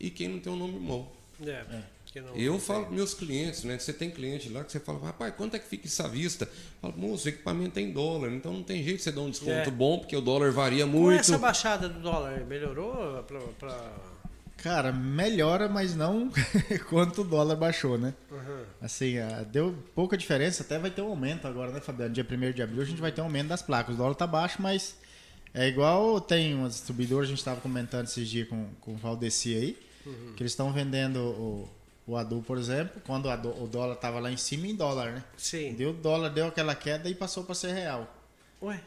e 0.00 0.10
quem 0.10 0.28
não 0.28 0.38
tem 0.38 0.52
um 0.52 0.56
nome 0.56 0.78
bom. 0.78 1.12
É, 1.46 1.64
não- 1.70 1.98
Eu 2.34 2.58
falo 2.58 2.86
para 2.86 2.94
meus 2.94 3.14
clientes, 3.14 3.62
né? 3.64 3.78
Você 3.78 3.92
tem 3.92 4.10
cliente 4.10 4.48
lá 4.48 4.64
que 4.64 4.72
você 4.72 4.80
fala, 4.80 4.98
rapaz, 4.98 5.32
quanto 5.36 5.54
é 5.54 5.58
que 5.58 5.68
fica 5.68 5.86
isso 5.86 6.02
à 6.02 6.08
vista? 6.08 6.46
Eu 6.46 6.90
falo, 6.90 6.94
moço, 6.98 7.26
o 7.26 7.28
equipamento 7.28 7.78
é 7.78 7.82
em 7.82 7.92
dólar, 7.92 8.32
então 8.32 8.52
não 8.52 8.62
tem 8.62 8.82
jeito 8.82 8.96
de 8.96 9.02
você 9.04 9.12
dar 9.12 9.20
um 9.20 9.30
desconto 9.30 9.50
É. 9.52 9.70
bom, 9.70 9.98
porque 10.00 10.16
o 10.16 10.20
dólar 10.20 10.50
varia 10.50 10.84
Com 10.84 10.90
muito. 10.90 11.20
essa 11.20 11.38
baixada 11.38 11.88
do 11.88 12.00
dólar, 12.00 12.44
melhorou 12.46 13.22
pra... 13.24 13.38
pra- 13.58 13.92
Cara, 14.56 14.90
melhora, 14.90 15.68
mas 15.68 15.94
não 15.94 16.28
quanto 16.90 17.20
o 17.20 17.24
dólar 17.24 17.54
baixou, 17.54 17.96
né? 17.96 18.12
Uhum. 18.32 18.47
Assim, 18.80 19.18
ah, 19.18 19.44
deu 19.50 19.76
pouca 19.94 20.16
diferença, 20.16 20.62
até 20.62 20.78
vai 20.78 20.90
ter 20.90 21.02
um 21.02 21.08
aumento 21.08 21.46
agora, 21.48 21.72
né, 21.72 21.80
Fabiano? 21.80 22.12
Dia 22.14 22.24
1 22.24 22.52
de 22.52 22.62
abril 22.62 22.80
a 22.82 22.84
gente 22.84 23.00
vai 23.00 23.10
ter 23.10 23.20
um 23.20 23.24
aumento 23.24 23.48
das 23.48 23.60
placas. 23.62 23.94
O 23.94 23.98
dólar 23.98 24.14
tá 24.14 24.26
baixo, 24.26 24.62
mas 24.62 24.96
é 25.52 25.66
igual 25.66 26.20
tem 26.20 26.54
umas 26.54 26.74
distribuidoras, 26.74 27.26
a 27.26 27.30
gente 27.30 27.38
estava 27.38 27.60
comentando 27.60 28.04
esses 28.06 28.28
dias 28.28 28.48
com, 28.48 28.66
com 28.80 28.92
o 28.94 28.96
Valdeci 28.96 29.54
aí, 29.56 29.78
Uhum. 30.06 30.32
que 30.36 30.42
eles 30.42 30.52
estão 30.52 30.72
vendendo 30.72 31.18
o- 31.18 31.68
o 32.06 32.16
adubo, 32.16 32.42
por 32.42 32.56
exemplo, 32.56 33.02
quando 33.04 33.28
o 33.28 33.66
dólar 33.66 33.94
estava 33.94 34.18
lá 34.20 34.30
em 34.30 34.36
cima 34.36 34.66
em 34.66 34.74
dólar, 34.74 35.12
né? 35.12 35.24
Sim. 35.36 35.74
Deu 35.74 35.92
dólar, 35.92 36.30
deu 36.30 36.46
aquela 36.46 36.74
queda 36.74 37.08
e 37.10 37.14
passou 37.14 37.44
para 37.44 37.54
ser 37.54 37.72
real. 37.74 38.14
Ué. 38.60 38.80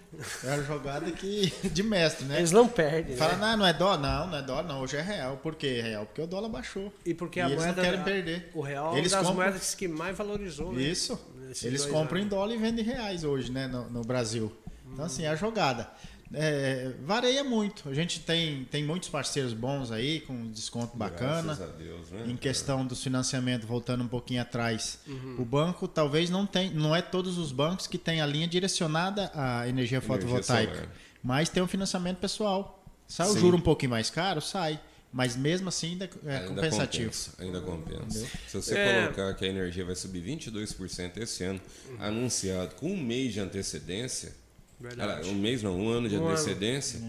É 0.43 0.49
a 0.51 0.61
jogada 0.63 1.09
que, 1.11 1.49
de 1.69 1.81
mestre, 1.81 2.25
né? 2.25 2.39
Eles 2.39 2.51
não 2.51 2.67
perdem. 2.67 3.15
Fala, 3.15 3.35
né? 3.37 3.39
não, 3.51 3.57
não 3.57 3.65
é 3.67 3.71
dólar? 3.73 3.97
Não, 3.99 4.27
não 4.27 4.37
é 4.37 4.41
dólar, 4.41 4.63
não. 4.63 4.81
Hoje 4.81 4.97
é 4.97 5.01
real. 5.01 5.37
Por 5.37 5.55
que 5.55 5.67
é 5.67 5.81
real? 5.81 6.05
Porque 6.05 6.21
o 6.21 6.27
dólar 6.27 6.49
baixou. 6.49 6.91
E 7.05 7.13
porque 7.13 7.39
E 7.39 7.41
a 7.41 7.45
eles 7.45 7.57
não 7.57 7.65
moeda. 7.67 7.81
querem 7.81 8.03
perder. 8.03 8.51
O 8.53 8.59
real 8.61 8.93
é 8.95 8.97
Eles 8.99 9.13
uma 9.13 9.19
das 9.19 9.27
compram- 9.29 9.45
moedas 9.47 9.73
que 9.75 9.87
mais 9.87 10.17
valorizou. 10.17 10.73
né? 10.73 10.81
Isso. 10.81 11.17
Eles 11.63 11.85
compram 11.85 12.17
em 12.17 12.21
anos. 12.23 12.29
dólar 12.33 12.53
e 12.53 12.57
vendem 12.57 12.83
em 12.83 12.87
reais 12.87 13.23
hoje, 13.23 13.49
né, 13.51 13.67
no, 13.67 13.89
no 13.89 14.01
Brasil. 14.03 14.51
Então, 14.93 15.05
assim, 15.05 15.23
é 15.23 15.29
a 15.29 15.35
jogada. 15.35 15.89
É, 16.33 16.91
varia 17.03 17.43
muito. 17.43 17.89
A 17.89 17.93
gente 17.93 18.21
tem, 18.21 18.63
tem 18.65 18.83
muitos 18.85 19.09
parceiros 19.09 19.53
bons 19.53 19.91
aí, 19.91 20.21
com 20.21 20.49
desconto 20.51 20.95
bacana. 20.95 21.55
Graças 21.55 21.61
a 21.61 21.67
Deus, 21.77 22.09
né? 22.11 22.25
Em 22.27 22.37
questão 22.37 22.85
dos 22.85 23.03
financiamentos, 23.03 23.67
voltando 23.67 24.03
um 24.03 24.07
pouquinho 24.07 24.41
atrás, 24.41 24.99
Uhum. 25.07 25.35
o 25.39 25.45
banco 25.45 25.87
talvez 25.87 26.29
não 26.29 26.45
tem, 26.45 26.71
não 26.73 26.95
é 26.95 27.01
todos 27.01 27.37
os 27.37 27.51
bancos 27.51 27.85
que 27.87 27.97
têm 27.97 28.21
a 28.21 28.25
linha 28.25 28.47
direcionada 28.47 29.29
à 29.33 29.67
energia 29.67 29.99
fotovoltaica, 29.99 30.73
solar. 30.73 30.89
mas 31.21 31.49
tem 31.49 31.61
um 31.61 31.67
financiamento 31.67 32.17
pessoal. 32.19 32.81
Sai 33.07 33.27
o 33.27 33.33
Sim. 33.33 33.39
juro 33.41 33.57
um 33.57 33.61
pouquinho 33.61 33.89
mais 33.89 34.09
caro, 34.09 34.39
sai, 34.39 34.79
mas 35.11 35.35
mesmo 35.35 35.67
assim 35.67 35.91
ainda 35.91 36.09
é 36.25 36.37
Ainda 36.37 36.47
compensativo. 36.47 37.09
compensa, 37.11 37.31
ainda 37.39 37.59
compensa. 37.61 38.27
Se 38.47 38.55
você 38.55 38.77
É. 38.77 39.01
colocar 39.07 39.33
que 39.33 39.43
a 39.43 39.47
energia 39.49 39.83
vai 39.83 39.95
subir 39.95 40.21
22% 40.21 41.17
esse 41.17 41.43
ano, 41.43 41.59
anunciado 41.99 42.75
com 42.75 42.89
um 42.89 42.97
mês 42.97 43.33
de 43.33 43.41
antecedência, 43.41 44.33
Verdade. 44.81 45.29
Um 45.29 45.35
mês 45.35 45.61
não, 45.63 45.79
um 45.79 45.89
ano 45.89 46.09
de 46.09 46.15
Um 46.15 46.21
ano. 46.25 46.29
antecedência, 46.31 46.99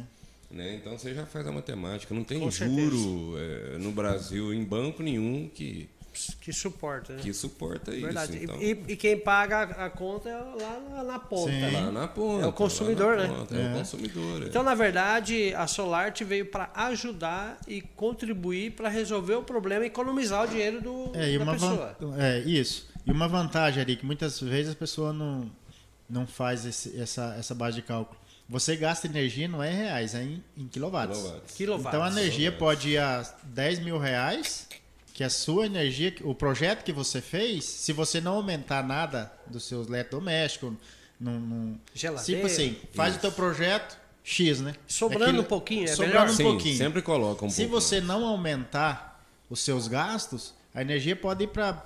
né? 0.50 0.74
então 0.80 0.96
você 0.98 1.14
já 1.14 1.24
faz 1.26 1.46
a 1.46 1.52
matemática. 1.52 2.14
Não 2.14 2.24
tem 2.24 2.38
Com 2.38 2.50
juro 2.50 3.34
é, 3.38 3.78
no 3.78 3.90
Brasil, 3.92 4.52
em 4.52 4.62
banco 4.64 5.02
nenhum, 5.02 5.48
que, 5.52 5.88
Que 6.42 6.52
suporta, 6.52 7.14
né? 7.14 7.22
que 7.22 7.32
suporta 7.32 7.90
Verdade. 7.90 8.34
isso. 8.34 8.44
Então, 8.44 8.60
E, 8.62 8.70
e 8.88 8.96
quem 8.96 9.18
paga 9.18 9.62
a, 9.62 9.88
conta 9.88 10.28
é 10.28 10.34
lá 10.36 10.80
na, 10.90 11.04
na 11.04 11.18
ponta. 11.18 11.50
Sim. 11.50 11.58
né? 11.60 11.70
lá 11.80 11.90
na 11.90 12.06
ponta. 12.08 12.44
É 12.44 12.48
o 12.48 12.52
consumidor, 12.52 13.16
né? 13.16 13.28
ponta, 13.28 13.56
É, 13.56 13.62
É. 13.62 13.70
o 13.74 13.78
consumidor. 13.78 14.42
é. 14.42 14.46
Então, 14.46 14.62
na 14.62 14.74
verdade, 14.74 15.54
a 15.54 15.66
Solarte 15.66 16.22
veio 16.22 16.44
para 16.44 16.70
ajudar 16.74 17.58
e 17.66 17.80
contribuir 17.80 18.72
para 18.72 18.90
resolver 18.90 19.36
o 19.36 19.42
problema 19.42 19.84
e 19.84 19.86
economizar 19.86 20.44
o 20.44 20.48
dinheiro 20.48 20.82
do, 20.82 21.12
É, 21.14 21.30
e 21.32 21.38
da 21.38 21.44
uma 21.44 21.52
pessoa. 21.54 21.96
van- 21.98 22.16
é, 22.22 22.40
isso. 22.40 22.92
E 23.06 23.10
uma 23.10 23.26
vantagem 23.26 23.82
ali, 23.82 23.96
que 23.96 24.04
muitas 24.06 24.38
vezes 24.38 24.72
a 24.72 24.76
pessoa 24.76 25.12
não, 25.14 25.50
não 26.12 26.26
faz 26.26 26.66
esse- 26.66 27.00
essa, 27.00 27.34
essa 27.38 27.54
base 27.54 27.76
de 27.76 27.82
cálculo. 27.82 28.20
Você 28.48 28.76
gasta 28.76 29.06
energia 29.06 29.48
não 29.48 29.62
é 29.62 29.72
em 29.72 29.76
reais, 29.76 30.14
é 30.14 30.22
em, 30.22 30.44
em 30.56 30.68
quilowatts. 30.68 31.16
Quilowatts. 31.18 31.54
Quilowatts. 31.56 31.86
Então 31.88 32.02
a 32.04 32.08
energia 32.10 32.52
Quilowatts. 32.52 32.58
pode 32.58 32.88
ir 32.90 32.98
a 32.98 33.22
10 33.44 33.78
mil 33.78 33.98
reais, 33.98 34.68
que 35.14 35.24
a 35.24 35.30
sua 35.30 35.64
energia, 35.66 36.14
o 36.22 36.34
projeto 36.34 36.84
que 36.84 36.92
você 36.92 37.20
fez, 37.22 37.64
se 37.64 37.92
você 37.94 38.20
não 38.20 38.34
aumentar 38.34 38.86
nada 38.86 39.32
dos 39.46 39.64
seus 39.64 39.86
eletrodomésticos, 39.88 40.74
não, 41.18 41.38
não, 41.40 41.80
Geladeira. 41.94 42.40
tipo 42.40 42.46
assim, 42.46 42.76
faz 42.94 43.16
o 43.16 43.18
teu 43.18 43.32
projeto 43.32 43.96
X, 44.24 44.60
né? 44.60 44.74
Sobrando 44.86 45.24
Aquilo- 45.24 45.42
um 45.42 45.46
pouquinho, 45.46 45.84
é 45.84 45.86
sobrando 45.88 46.12
melhor? 46.12 46.28
um 46.28 46.34
Sim, 46.34 46.42
pouquinho. 46.44 46.76
sempre 46.76 47.00
coloca 47.02 47.44
um 47.46 47.50
Se 47.50 47.64
você 47.66 48.00
não 48.00 48.24
aumentar 48.26 49.24
os 49.48 49.60
seus 49.60 49.86
gastos, 49.88 50.52
a 50.74 50.82
energia 50.82 51.14
pode 51.16 51.44
ir 51.44 51.48
para 51.48 51.82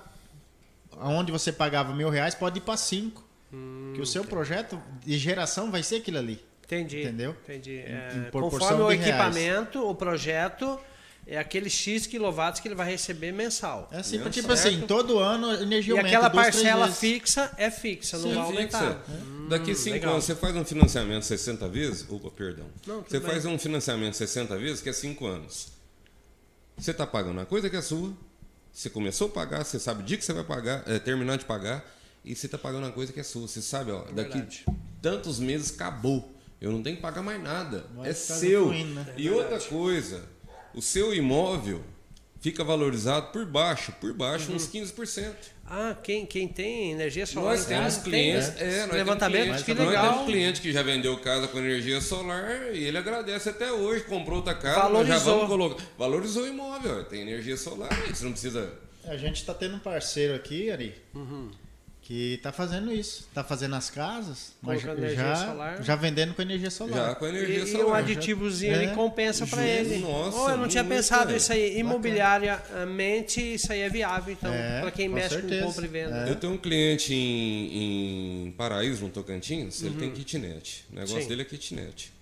aonde 0.99 1.31
você 1.31 1.51
pagava 1.51 1.93
mil 1.93 2.09
reais, 2.09 2.33
pode 2.35 2.57
ir 2.57 2.61
para 2.61 2.75
cinco. 2.77 3.25
Hum, 3.53 3.93
que 3.95 4.01
o 4.01 4.05
seu 4.05 4.23
projeto 4.25 4.79
de 5.05 5.17
geração 5.17 5.71
vai 5.71 5.81
ser 5.83 5.97
aquilo 5.97 6.17
ali. 6.17 6.43
Entendi. 6.65 7.01
Entendeu? 7.01 7.31
Entendi. 7.43 7.75
Em- 7.77 7.81
É, 7.81 8.25
em 8.27 8.31
conforme 8.31 8.81
o 8.83 8.89
de 8.89 8.95
reais. 8.97 9.07
equipamento, 9.07 9.87
o 9.89 9.95
projeto, 9.95 10.77
é 11.25 11.37
aquele 11.37 11.69
X 11.69 12.05
quilowatts 12.05 12.59
que 12.59 12.67
ele 12.67 12.75
vai 12.75 12.89
receber 12.91 13.31
mensal. 13.31 13.87
É 13.91 13.99
assim, 13.99 14.17
Certo. 14.17 14.31
tipo 14.33 14.51
assim, 14.51 14.81
todo 14.81 15.17
ano 15.17 15.49
a 15.49 15.61
energia 15.61 15.93
E 15.93 15.97
aumenta 15.97 16.09
aquela 16.17 16.27
duas, 16.29 16.47
três 16.47 16.55
parcela 16.63 16.91
fixa 16.91 17.53
é 17.57 17.71
fixa, 17.71 18.17
não 18.17 18.29
Sim, 18.29 18.35
vai 18.35 18.43
aumentar. 18.43 19.03
fixa. 19.05 19.21
Daqui 19.49 19.73
cinco 19.75 19.93
legal. 19.95 20.11
anos, 20.13 20.25
você 20.25 20.35
faz 20.35 20.53
um 20.57 20.65
financiamento 20.65 21.23
60 21.23 21.69
vezes. 21.69 22.05
Opa, 22.09 22.29
perdão. 22.31 22.65
Não, 22.85 23.01
você 23.01 23.17
bem. 23.17 23.29
faz 23.29 23.45
um 23.45 23.57
financiamento 23.57 24.15
60 24.15 24.57
vezes, 24.57 24.81
que 24.81 24.89
é 24.89 24.93
5 24.93 25.25
anos. 25.25 25.69
Você 26.77 26.91
está 26.91 27.07
pagando 27.07 27.31
uma 27.37 27.45
coisa 27.45 27.69
que 27.69 27.77
é 27.77 27.81
sua. 27.81 28.11
Você 28.73 28.89
começou 28.89 29.27
a 29.27 29.31
pagar, 29.31 29.63
você 29.63 29.79
sabe 29.79 30.03
o 30.03 30.05
dia 30.05 30.17
que 30.17 30.25
você 30.25 30.33
vai 30.33 30.43
pagar, 30.43 30.83
é, 30.85 30.99
terminar 30.99 31.37
de 31.37 31.45
pagar, 31.45 31.83
e 32.23 32.35
você 32.35 32.45
está 32.47 32.57
pagando 32.57 32.83
uma 32.85 32.91
coisa 32.91 33.11
que 33.13 33.19
é 33.19 33.23
sua. 33.23 33.47
Você 33.47 33.61
sabe, 33.61 33.91
ó, 33.91 34.01
daqui 34.11 34.33
Verdade. 34.37 34.65
tantos 35.01 35.39
meses 35.39 35.73
acabou. 35.73 36.33
Eu 36.59 36.71
não 36.71 36.81
tenho 36.81 36.95
que 36.95 37.01
pagar 37.01 37.21
mais 37.21 37.41
nada. 37.41 37.85
Vai 37.95 38.09
é 38.09 38.13
ficar 38.13 38.33
seu. 38.35 38.61
usufruindo, 38.65 38.93
né? 38.95 39.13
E 39.15 39.29
outra 39.29 39.59
coisa, 39.59 40.23
o 40.73 40.81
seu 40.81 41.13
imóvel 41.13 41.83
fica 42.41 42.63
valorizado 42.63 43.27
por 43.31 43.45
baixo, 43.45 43.91
por 44.01 44.13
baixo, 44.13 44.51
uns 44.51 44.67
15%. 44.67 45.33
Ah, 45.69 45.95
quem, 46.01 46.25
quem 46.25 46.47
tem 46.47 46.93
energia 46.93 47.25
solar 47.25 47.51
Nós 47.55 47.65
em 47.65 47.67
temos 47.67 47.93
casa 47.95 48.01
clientes, 48.01 48.49
tem, 48.51 48.67
é, 48.67 48.85
nós 48.85 48.91
levantamento, 48.95 49.43
temos 49.43 49.57
que 49.57 49.63
clientes, 49.65 49.85
nós 49.85 49.93
legal. 49.93 50.13
temos 50.13 50.25
cliente 50.27 50.61
que 50.61 50.71
já 50.71 50.81
vendeu 50.81 51.17
casa 51.19 51.47
com 51.49 51.57
energia 51.59 51.99
solar 51.99 52.73
e 52.73 52.83
ele 52.85 52.97
agradece 52.97 53.49
até 53.49 53.69
hoje, 53.71 54.03
comprou 54.05 54.37
outra 54.37 54.53
casa, 54.55 54.87
nós 54.89 55.05
já 55.07 55.17
Valorizou. 55.19 55.33
vamos 55.35 55.47
colocar. 55.49 55.83
Valorizou 55.97 56.43
o 56.43 56.47
imóvel, 56.47 57.01
ó, 57.01 57.03
tem 57.03 57.21
energia 57.21 57.57
solar, 57.57 57.89
você 58.07 58.23
não 58.23 58.31
precisa. 58.31 58.71
A 59.03 59.17
gente 59.17 59.43
tá 59.45 59.53
tendo 59.53 59.75
um 59.75 59.79
parceiro 59.79 60.33
aqui, 60.35 60.71
Ari, 60.71 60.95
Uhum. 61.13 61.51
Que 62.07 62.39
tá 62.41 62.53
fazendo 62.53 62.89
isso. 62.93 63.27
Tá 63.33 63.43
fazendo 63.43 63.75
as 63.75 63.89
casas, 63.89 64.53
mas 64.61 64.81
Colocando 64.81 65.09
já, 65.13 65.35
solar. 65.35 65.83
já 65.83 65.93
vendendo 65.97 66.33
com 66.33 66.41
energia 66.41 66.69
Já 66.69 66.71
solar. 66.77 67.15
com 67.15 67.27
energia 67.27 67.55
E, 67.57 67.59
e 67.59 67.63
um 67.63 67.67
solar. 67.81 67.99
aditivozinho 67.99 68.71
É, 68.73 68.75
ali 68.85 68.95
compensa 68.95 69.45
para 69.45 69.61
ele. 69.67 69.97
Nossa, 69.97 70.37
oh, 70.37 70.49
eu 70.51 70.57
não 70.57 70.69
tinha 70.69 70.85
pensado 70.85 71.25
velho. 71.25 71.37
isso 71.37 71.51
aí. 71.51 71.77
Imobiliariamente, 71.77 73.41
isso 73.55 73.73
aí 73.73 73.81
é 73.81 73.89
viável, 73.89 74.31
então, 74.33 74.53
É, 74.53 74.79
para 74.79 74.91
quem 74.91 75.09
com 75.09 75.15
mexe 75.15 75.35
certeza. 75.35 75.61
com 75.61 75.67
compra 75.67 75.85
e 75.85 75.87
venda. 75.89 76.27
É. 76.27 76.29
Eu 76.31 76.35
tenho 76.37 76.53
um 76.53 76.57
cliente 76.57 77.13
em, 77.13 78.45
em 78.47 78.51
Paraíso, 78.51 79.03
no 79.03 79.09
Tocantins, 79.09 79.81
ele 79.81 79.89
Uhum. 79.95 79.99
tem 79.99 80.11
kitnet. 80.11 80.85
O 80.89 80.95
negócio 80.95 81.21
Sim. 81.21 81.27
dele 81.27 81.41
é 81.41 81.45
kitnet. 81.45 82.13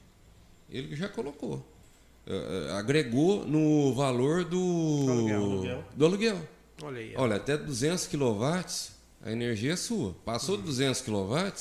Ele 0.69 0.95
já 0.95 1.07
colocou. 1.07 1.63
eh, 2.27 2.71
agregou 2.71 3.45
no 3.45 3.93
valor 3.93 4.43
do 4.45 4.57
aluguel. 5.07 5.43
Aluguel. 5.43 5.83
do 5.95 6.05
aluguel. 6.05 6.49
Olha 6.81 6.99
aí. 6.99 7.13
Olha, 7.15 7.35
até 7.35 7.55
200 7.55 8.07
kW, 8.07 8.94
a 9.25 9.31
energia 9.31 9.73
é 9.73 9.75
sua. 9.75 10.13
Passou 10.23 10.55
de 10.55 10.61
Uhum. 10.61 10.67
200 10.67 11.01
kW, 11.01 11.51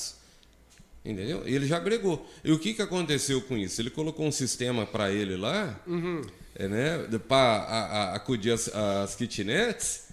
entendeu? 1.03 1.43
Ele 1.45 1.65
já 1.67 1.77
agregou. 1.77 2.25
E 2.43 2.51
o 2.51 2.59
que, 2.59 2.73
que 2.73 2.81
aconteceu 2.81 3.41
com 3.41 3.57
isso? 3.57 3.81
Ele 3.81 3.89
colocou 3.89 4.25
um 4.25 4.31
sistema 4.31 4.85
para 4.85 5.11
ele 5.11 5.35
lá, 5.35 5.77
Uhum. 5.85 6.21
é, 6.55 6.67
né, 6.67 7.07
para 7.27 8.13
acudir 8.13 8.51
as, 8.51 8.67
as 8.73 9.15
kitnets 9.15 10.05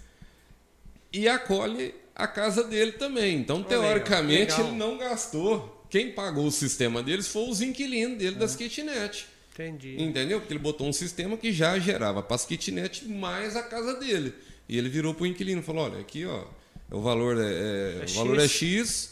e 1.11 1.27
acolhe 1.27 1.93
a 2.15 2.27
casa 2.27 2.63
dele 2.63 2.93
também. 2.93 3.37
Então, 3.39 3.61
ó, 3.61 3.63
teoricamente, 3.63 4.51
legal. 4.53 4.67
ele 4.67 4.75
não 4.77 4.97
gastou. 4.97 5.85
Quem 5.89 6.11
pagou 6.11 6.47
o 6.47 6.51
sistema 6.51 7.03
deles 7.03 7.27
foi 7.27 7.47
os 7.49 7.61
inquilinos 7.61 8.17
dele 8.17 8.35
É. 8.35 8.39
das 8.39 8.55
kitnets. 8.55 9.25
Entendi. 9.53 10.01
Entendeu? 10.01 10.39
Porque 10.39 10.51
ele 10.53 10.59
botou 10.59 10.87
um 10.87 10.93
sistema 10.93 11.37
que 11.37 11.51
já 11.51 11.77
gerava 11.77 12.23
para 12.23 12.35
as 12.35 12.43
kitnet 12.45 13.07
mais 13.07 13.55
a 13.55 13.61
casa 13.61 13.99
dele. 13.99 14.33
E 14.67 14.75
ele 14.75 14.89
virou 14.89 15.13
para 15.13 15.23
o 15.23 15.27
inquilino 15.27 15.61
e 15.61 15.63
falou: 15.63 15.85
olha, 15.85 15.99
aqui 15.99 16.25
ó, 16.25 16.45
o 16.93 17.01
valor 17.01 17.37
é, 17.37 17.45
é- 17.45 17.99
É 18.01 18.05
o 18.09 18.13
valor 18.15 18.39
é 18.39 18.47
X. 18.47 18.51
X, 18.51 19.09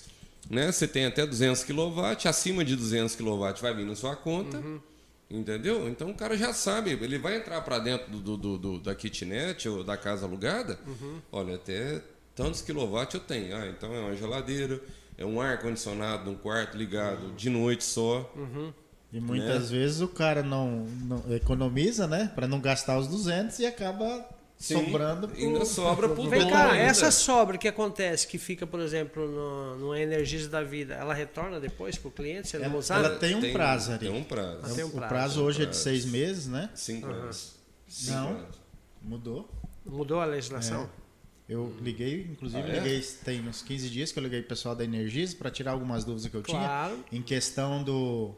né? 0.50 0.72
Você 0.72 0.88
tem 0.88 1.06
até 1.06 1.26
200 1.26 1.64
kW, 1.64 2.28
acima 2.28 2.64
de 2.64 2.76
200 2.76 3.16
kW 3.16 3.54
vai 3.62 3.74
vir 3.76 3.86
na 3.86 3.96
sua 3.96 4.16
conta. 4.16 4.58
Uhum. 4.58 4.80
Entendeu? 5.30 5.88
Então 5.88 6.10
o 6.10 6.14
cara 6.14 6.36
já 6.38 6.52
sabe, 6.54 6.92
ele 6.92 7.18
vai 7.18 7.38
entrar 7.38 7.62
para 7.62 7.80
dentro 7.80 8.12
do, 8.12 8.36
do- 8.38 8.58
do- 8.58 8.80
da 8.80 8.94
kitnet 8.94 9.68
ou 9.70 9.82
da 9.84 9.96
casa 9.96 10.26
alugada. 10.26 10.78
Uhum. 10.86 11.20
Olha, 11.32 11.56
até 11.56 12.02
tantos 12.36 12.62
quilowatts 12.62 13.14
eu 13.14 13.22
tenho. 13.22 13.56
Ah, 13.56 13.66
então 13.68 13.94
é 13.94 14.00
uma 14.00 14.16
geladeira, 14.16 14.82
é 15.18 15.26
um 15.26 15.40
ar 15.40 15.58
condicionado 15.62 16.30
num 16.30 16.36
quarto 16.36 16.76
ligado 16.78 17.32
de 17.38 17.50
noite 17.50 17.84
só. 17.86 18.30
Uhum. 18.36 18.74
E 19.14 19.22
muitas 19.22 19.72
vezes 19.72 20.02
o 20.02 20.08
cara 20.10 20.44
não, 20.44 20.86
não 21.04 21.24
economiza, 21.34 22.08
né? 22.08 22.30
Para 22.36 22.46
não 22.48 22.60
gastar 22.60 22.98
os 22.98 23.08
200 23.08 23.58
e 23.60 23.66
acaba 23.66 24.26
Sim, 24.62 24.86
sobrando. 24.86 25.28
pro- 25.28 25.38
ainda 25.38 25.66
sobra 25.66 26.08
pro 26.08 26.30
Vem 26.30 26.48
cá, 26.50 26.72
ainda. 26.72 26.78
essa 26.84 27.10
sobra 27.10 27.58
que 27.58 27.68
acontece, 27.68 28.28
que 28.28 28.38
fica, 28.38 28.68
por 28.68 28.80
exemplo, 28.80 29.28
no, 29.28 29.76
no 29.78 29.96
Energisa 29.96 30.48
da 30.50 30.62
Vida, 30.64 30.94
ela 30.94 31.14
retorna 31.14 31.60
depois 31.60 31.98
para 31.98 32.08
o 32.10 32.12
cliente, 32.12 32.56
não 32.58 32.66
Ela- 32.66 32.76
usar? 32.78 33.04
ela 33.04 33.16
tem 33.18 33.34
um 33.36 33.52
prazo 33.54 33.90
ali. 33.92 34.00
Tem 34.00 34.10
um 34.12 34.24
prazo. 34.24 34.76
Tem 34.76 34.84
um 34.84 34.88
o 34.88 34.92
prazo, 34.92 35.10
prazo 35.10 35.34
tem 35.36 35.44
um 35.44 35.46
hoje 35.48 35.58
é 35.58 35.62
de 35.62 35.68
prazo. 35.72 35.84
seis 35.84 36.06
meses, 36.06 36.48
né? 36.48 36.70
Cinco 36.76 37.08
Aham. 37.08 37.16
anos. 37.24 37.56
Cinco 37.88 38.18
Não. 38.18 38.30
anos. 38.30 38.56
Mudou. 39.02 39.50
Mudou 39.86 40.20
a 40.22 40.26
legislação? 40.26 40.88
Eu 41.50 41.74
liguei, 41.82 42.28
inclusive 42.32 42.62
Ah, 42.62 42.68
é? 42.76 42.80
liguei, 42.80 43.02
tem 43.26 43.46
uns 43.48 43.62
15 43.64 43.90
dias 43.90 44.12
que 44.12 44.20
eu 44.20 44.24
liguei 44.24 44.40
pro 44.42 44.50
pessoal 44.50 44.76
da 44.76 44.84
Energisa 44.86 45.36
para 45.36 45.50
tirar 45.50 45.72
algumas 45.72 46.06
dúvidas 46.06 46.30
que 46.30 46.38
eu 46.38 46.44
Claro. 46.44 47.00
tinha 47.10 47.20
em 47.20 47.24
questão 47.24 47.84
do, 47.84 48.34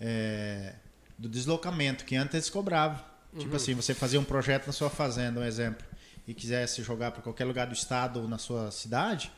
é, 0.00 0.74
do 1.16 1.28
deslocamento, 1.28 2.04
que 2.04 2.16
antes 2.16 2.34
eles 2.34 2.50
cobravam. 2.50 2.98
Uhum. 3.32 3.38
Tipo 3.40 3.56
assim, 3.56 3.74
você 3.74 3.94
fazia 3.94 4.20
um 4.20 4.24
projeto 4.24 4.66
na 4.66 4.72
sua 4.72 4.90
fazenda, 4.90 5.40
um 5.40 5.44
exemplo, 5.44 5.84
e 6.28 6.34
quisesse 6.34 6.82
jogar 6.82 7.10
para 7.12 7.22
qualquer 7.22 7.44
lugar 7.44 7.66
do 7.66 7.72
estado 7.72 8.20
ou 8.20 8.28
na 8.28 8.38
sua 8.38 8.70
cidade, 8.70 9.32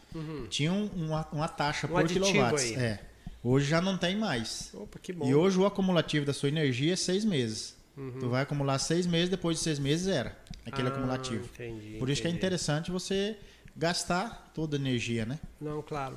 tinha 0.51 0.73
um- 0.73 0.87
uma, 0.95 1.27
uma 1.33 1.49
taxa 1.49 1.87
Um 1.87 1.91
por 1.91 2.07
quilowatts. 2.07 2.63
aí. 2.65 2.75
É. 2.75 2.99
Hoje 3.43 3.67
já 3.67 3.81
não 3.81 3.97
tem 3.99 4.17
mais. 4.17 4.71
Opa, 4.75 4.99
que 4.99 5.13
bom. 5.13 5.29
E 5.29 5.35
hoje 5.35 5.59
o 5.59 5.67
acumulativo 5.67 6.25
da 6.27 6.33
sua 6.33 6.49
energia 6.49 6.93
é 6.95 6.97
seis 6.97 7.25
meses. 7.25 7.75
Tu 8.19 8.29
vai 8.29 8.43
acumular 8.43 8.79
seis 8.81 9.07
meses, 9.07 9.29
depois 9.29 9.59
de 9.59 9.63
seis 9.63 9.79
meses 9.79 10.09
era 10.09 10.37
aquele 10.67 10.89
Ah, 10.89 10.91
acumulativo. 10.91 11.45
entendi, 11.55 11.97
Por 11.99 12.11
isso 12.11 12.21
que 12.21 12.27
é 12.27 12.31
entendi. 12.31 12.39
interessante 12.45 12.91
você 12.91 13.37
gastar 13.77 14.51
toda 14.55 14.77
a 14.77 14.81
energia, 14.81 15.25
né? 15.25 15.39
Não, 15.61 15.81
claro. 15.83 16.17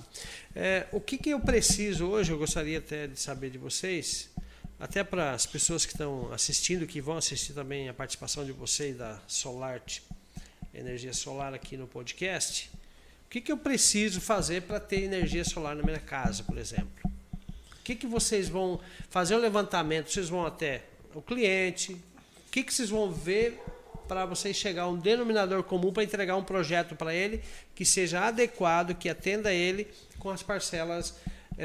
É, 0.56 0.88
o 0.92 1.00
que, 1.00 1.18
que 1.18 1.30
eu 1.30 1.40
preciso 1.40 2.06
hoje, 2.08 2.32
eu 2.32 2.38
gostaria 2.38 2.80
até 2.80 3.06
de 3.08 3.20
saber 3.20 3.50
de 3.52 3.58
vocês, 3.60 4.30
até 4.80 5.04
para 5.04 5.32
as 5.32 5.46
pessoas 5.46 5.86
que 5.86 5.94
estão 5.94 6.32
assistindo, 6.32 6.86
que 6.86 7.02
vão 7.02 7.18
assistir 7.18 7.54
também 7.54 7.90
a 7.90 7.94
participação 7.94 8.46
de 8.46 8.52
vocês 8.52 8.96
da 8.96 9.20
Solart, 9.28 10.02
energia 10.74 11.14
solar 11.14 11.54
aqui 11.54 11.76
no 11.76 11.88
podcast. 11.88 12.70
O 13.26 13.30
que, 13.30 13.42
que 13.42 13.52
eu 13.52 13.58
preciso 13.58 14.22
fazer 14.22 14.62
para 14.62 14.80
ter 14.80 15.02
energia 15.02 15.44
solar 15.44 15.76
na 15.76 15.84
minha 15.84 16.00
casa, 16.00 16.44
por 16.44 16.58
exemplo? 16.58 16.88
O 17.04 17.84
que, 17.84 17.96
que 17.96 18.06
vocês 18.06 18.48
vão 18.48 18.80
fazer 19.10 19.36
o 19.36 19.40
levantamento? 19.40 20.12
Vocês 20.12 20.30
vão 20.30 20.46
até 20.46 20.84
o 21.16 21.22
cliente? 21.22 21.94
O 21.94 22.52
que, 22.52 22.64
que 22.64 22.74
vocês 22.74 22.90
vão 22.90 23.12
ver 23.12 23.60
para 24.08 24.26
vocês 24.26 24.56
chegar 24.56 24.84
a 24.84 24.88
um 24.88 24.98
denominador 24.98 25.64
comum 25.64 25.92
para 25.92 26.04
entregar 26.04 26.36
um 26.38 26.44
projeto 26.44 26.96
para 26.96 27.14
ele 27.14 27.42
que 27.76 27.84
seja 27.84 28.22
adequado, 28.22 28.96
que 28.96 29.10
atenda 29.10 29.52
ele 29.52 29.88
com 30.20 30.30
as 30.30 30.44
parcelas 30.44 31.16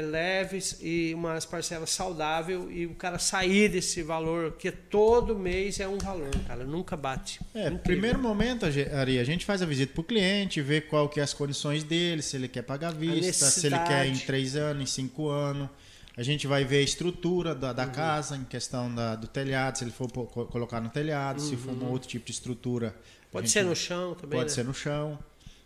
leves 0.01 0.77
e 0.81 1.13
umas 1.13 1.45
parcelas 1.45 1.89
saudável 1.91 2.71
e 2.71 2.85
o 2.85 2.95
cara 2.95 3.19
sair 3.19 3.69
desse 3.69 4.01
valor 4.01 4.53
que 4.53 4.71
todo 4.71 5.37
mês 5.37 5.79
é 5.79 5.87
um 5.87 5.97
valor, 5.97 6.31
cara, 6.47 6.63
nunca 6.63 6.97
bate. 6.97 7.39
É, 7.53 7.61
Incrível. 7.67 7.79
primeiro 7.79 8.19
momento, 8.19 8.65
Ari, 8.65 9.19
a 9.19 9.23
gente 9.23 9.45
faz 9.45 9.61
a 9.61 9.65
visita 9.65 9.93
para 9.93 10.01
o 10.01 10.03
cliente, 10.03 10.61
vê 10.61 10.81
qual 10.81 11.07
que 11.07 11.19
é 11.19 11.23
as 11.23 11.33
condições 11.33 11.83
dele, 11.83 12.21
se 12.21 12.35
ele 12.35 12.47
quer 12.47 12.63
pagar 12.63 12.89
à 12.89 12.91
vista, 12.91 13.45
se 13.45 13.67
ele 13.67 13.77
quer 13.79 14.07
em 14.07 14.17
três 14.17 14.55
anos, 14.55 14.81
em 14.83 14.85
cinco 14.85 15.29
anos. 15.29 15.69
A 16.15 16.21
gente 16.21 16.45
vai 16.45 16.63
ver 16.63 16.77
a 16.77 16.81
estrutura 16.81 17.55
da, 17.55 17.69
Uhum. 17.69 17.73
da 17.73 17.87
casa, 17.87 18.37
em 18.37 18.43
questão 18.43 18.93
da- 18.93 19.15
do 19.15 19.25
telhado, 19.27 19.77
se 19.79 19.83
ele 19.83 19.91
for 19.91 20.07
colocar 20.11 20.79
no 20.79 20.89
telhado, 20.89 21.41
se 21.41 21.55
for 21.57 21.71
um 21.71 21.89
outro 21.89 22.07
tipo 22.07 22.25
de 22.25 22.31
estrutura. 22.31 22.87
Uhum. 22.87 22.93
Pode 23.31 23.47
gente 23.47 23.53
ser 23.53 23.63
no 23.63 23.75
chão 23.75 24.13
também, 24.13 24.37
Pode 24.39 24.49
né? 24.51 24.55
ser 24.55 24.63
no 24.63 24.73
chão, 24.75 25.17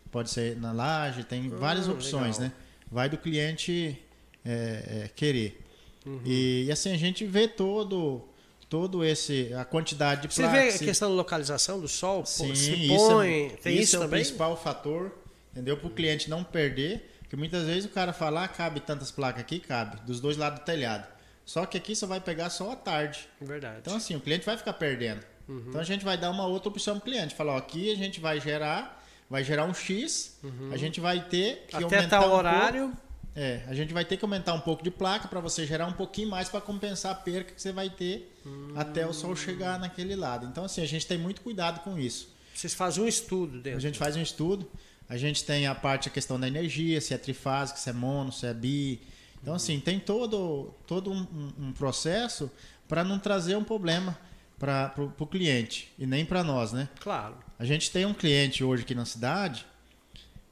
pode 0.10 0.30
ser 0.30 0.56
na 0.58 0.72
laje, 0.72 1.24
tem 1.26 1.50
várias 1.50 1.90
Ah, 1.90 1.92
opções, 1.92 2.38
legal. 2.38 2.42
né? 2.42 2.52
Vai 2.90 3.10
do 3.10 3.18
cliente 3.18 3.98
é, 4.46 5.04
é, 5.06 5.12
querer. 5.16 5.62
Uhum. 6.06 6.22
E, 6.26 6.66
e 6.66 6.72
assim 6.72 6.92
a 6.94 6.98
gente 6.98 7.26
vê 7.26 7.48
todo, 7.48 8.24
todo 8.70 9.04
esse 9.04 9.54
a 9.54 9.66
quantidade 9.66 10.22
de 10.28 10.34
Você 10.34 10.42
placas. 10.44 10.62
vê 10.62 10.68
a 10.70 10.72
se- 10.72 10.86
questão 10.86 11.10
da 11.10 11.16
localização 11.16 11.80
do 11.80 11.88
sol? 11.88 12.26
Sim, 12.26 12.56
se 12.56 12.72
isso, 12.94 13.08
põe, 13.08 13.46
é, 13.48 13.50
tem 13.50 13.74
isso 13.76 13.84
isso, 13.84 13.96
é 13.96 14.00
o 14.00 14.02
também? 14.04 14.20
principal 14.22 14.56
fator, 14.58 15.12
entendeu? 15.52 15.78
Para 15.78 15.88
o 15.88 15.92
cliente 15.92 16.30
não 16.30 16.44
perder, 16.44 17.16
porque 17.22 17.36
muitas 17.36 17.66
vezes 17.66 17.86
o 17.86 17.90
cara 17.90 18.14
fala, 18.14 18.44
ah, 18.46 18.48
cabe 18.48 18.80
tantas 18.80 19.12
placas 19.12 19.42
aqui, 19.42 19.60
cabe, 19.60 19.98
dos 20.06 20.20
dois 20.22 20.38
lados 20.38 20.60
do 20.60 20.66
telhado. 20.66 21.06
Só 21.46 21.66
que 21.66 21.78
aqui 21.78 21.96
só 21.96 22.06
vai 22.08 22.20
pegar 22.20 22.50
só 22.50 22.72
à 22.72 22.76
tarde. 22.76 23.20
Verdade. 23.42 23.78
Então, 23.82 23.96
assim, 23.96 24.16
o 24.16 24.20
cliente 24.20 24.46
vai 24.46 24.58
ficar 24.58 24.74
perdendo. 24.74 25.22
Uhum. 25.48 25.64
Então, 25.70 25.80
a 25.80 25.84
gente 25.84 26.04
vai 26.04 26.18
dar 26.18 26.30
uma 26.30 26.46
outra 26.46 26.68
opção 26.70 27.00
para 27.00 27.08
o 27.08 27.12
cliente. 27.12 27.34
Falar, 27.36 27.54
ó, 27.54 27.58
aqui 27.58 27.90
a 27.90 27.96
gente 27.96 28.20
vai 28.20 28.38
gerar, 28.42 29.02
vai 29.30 29.46
gerar 29.46 29.64
um 29.64 29.74
X, 29.74 30.38
a 30.74 30.76
gente 30.76 31.00
vai 31.00 31.22
ter 31.26 31.66
que 31.70 31.76
Uhum. 31.78 31.86
Até 31.86 31.96
aumentar 31.98 32.20
tal 32.20 32.30
um 32.30 32.34
horário, 32.34 32.82
pouco. 32.90 33.02
É, 33.40 33.62
a 33.68 33.74
gente 33.76 33.94
vai 33.94 34.04
ter 34.04 34.18
que 34.18 34.26
aumentar 34.26 34.56
um 34.56 34.60
pouco 34.60 34.84
de 34.84 34.90
placa 34.90 35.28
para 35.28 35.40
você 35.40 35.64
gerar 35.64 35.86
um 35.86 35.94
pouquinho 35.94 36.28
mais 36.28 36.50
para 36.50 36.60
compensar 36.60 37.12
a 37.12 37.16
perca 37.16 37.54
que 37.54 37.62
você 37.62 37.72
vai 37.72 37.88
ter 37.88 38.34
até 38.76 39.06
o 39.06 39.14
sol 39.14 39.36
chegar 39.36 39.78
naquele 39.80 40.16
lado. 40.16 40.48
Então, 40.48 40.66
assim, 40.66 40.82
a 40.82 40.88
gente 40.88 41.06
tem 41.06 41.20
muito 41.20 41.42
cuidado 41.42 41.82
com 41.82 42.00
isso. 42.00 42.34
vocês 42.56 42.74
fazem 42.74 43.04
um 43.04 43.08
estudo 43.08 43.60
A 43.60 43.62
dentro. 43.62 43.80
gente 43.80 44.00
faz 44.00 44.16
um 44.16 44.22
estudo, 44.24 44.68
a 45.08 45.16
gente 45.18 45.44
tem 45.44 45.68
a 45.68 45.76
parte, 45.76 46.10
a 46.10 46.12
questão 46.12 46.40
da 46.40 46.48
energia, 46.48 47.00
se 47.00 47.14
é 47.14 47.18
trifásico, 47.20 47.78
se 47.78 47.88
é 47.88 47.94
mono, 47.94 48.32
se 48.32 48.48
é 48.48 48.54
bi. 48.56 49.00
Então, 49.40 49.54
assim, 49.54 49.80
tem 49.80 50.00
todo, 50.00 50.74
todo 50.88 51.12
um, 51.12 51.20
um- 51.20 51.68
um 51.68 51.72
processo 51.74 52.50
para 52.88 53.04
não 53.04 53.20
trazer 53.20 53.56
um 53.56 53.64
problema 53.64 54.18
para 54.58 54.92
o 55.20 55.28
cliente 55.28 55.94
e 56.00 56.08
nem 56.08 56.26
para 56.26 56.44
nós, 56.44 56.74
né? 56.74 56.90
Claro. 57.00 57.36
A 57.60 57.66
gente 57.66 57.92
tem 57.92 58.04
um 58.04 58.16
cliente 58.16 58.64
hoje 58.64 58.82
aqui 58.82 58.96
na 58.96 59.06
cidade 59.06 59.64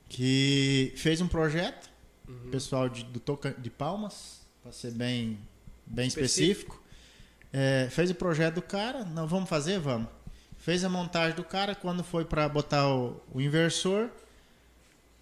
que 0.08 0.94
fez 0.96 1.20
um 1.22 1.28
projeto, 1.28 1.90
pessoal 2.52 2.90
de, 2.90 3.04
do 3.04 3.20
Toca, 3.20 3.56
de 3.58 3.70
Palmas, 3.70 4.42
para 4.62 4.72
ser 4.72 4.92
bem, 4.92 5.40
bem 5.86 6.08
específico. 6.08 6.82
É, 7.52 7.88
fez 7.90 8.10
o 8.10 8.16
projeto 8.16 8.56
do 8.56 8.62
cara, 8.62 9.06
não 9.06 9.28
vamos 9.28 9.50
fazer? 9.50 9.80
Vamos. 9.80 10.10
Fez 10.58 10.84
a 10.84 10.90
montagem 10.90 11.36
do 11.36 11.44
cara, 11.44 11.76
quando 11.76 12.04
foi 12.04 12.26
para 12.26 12.50
botar 12.50 12.88
o, 12.90 13.22
o 13.34 13.40
inversor, 13.40 14.10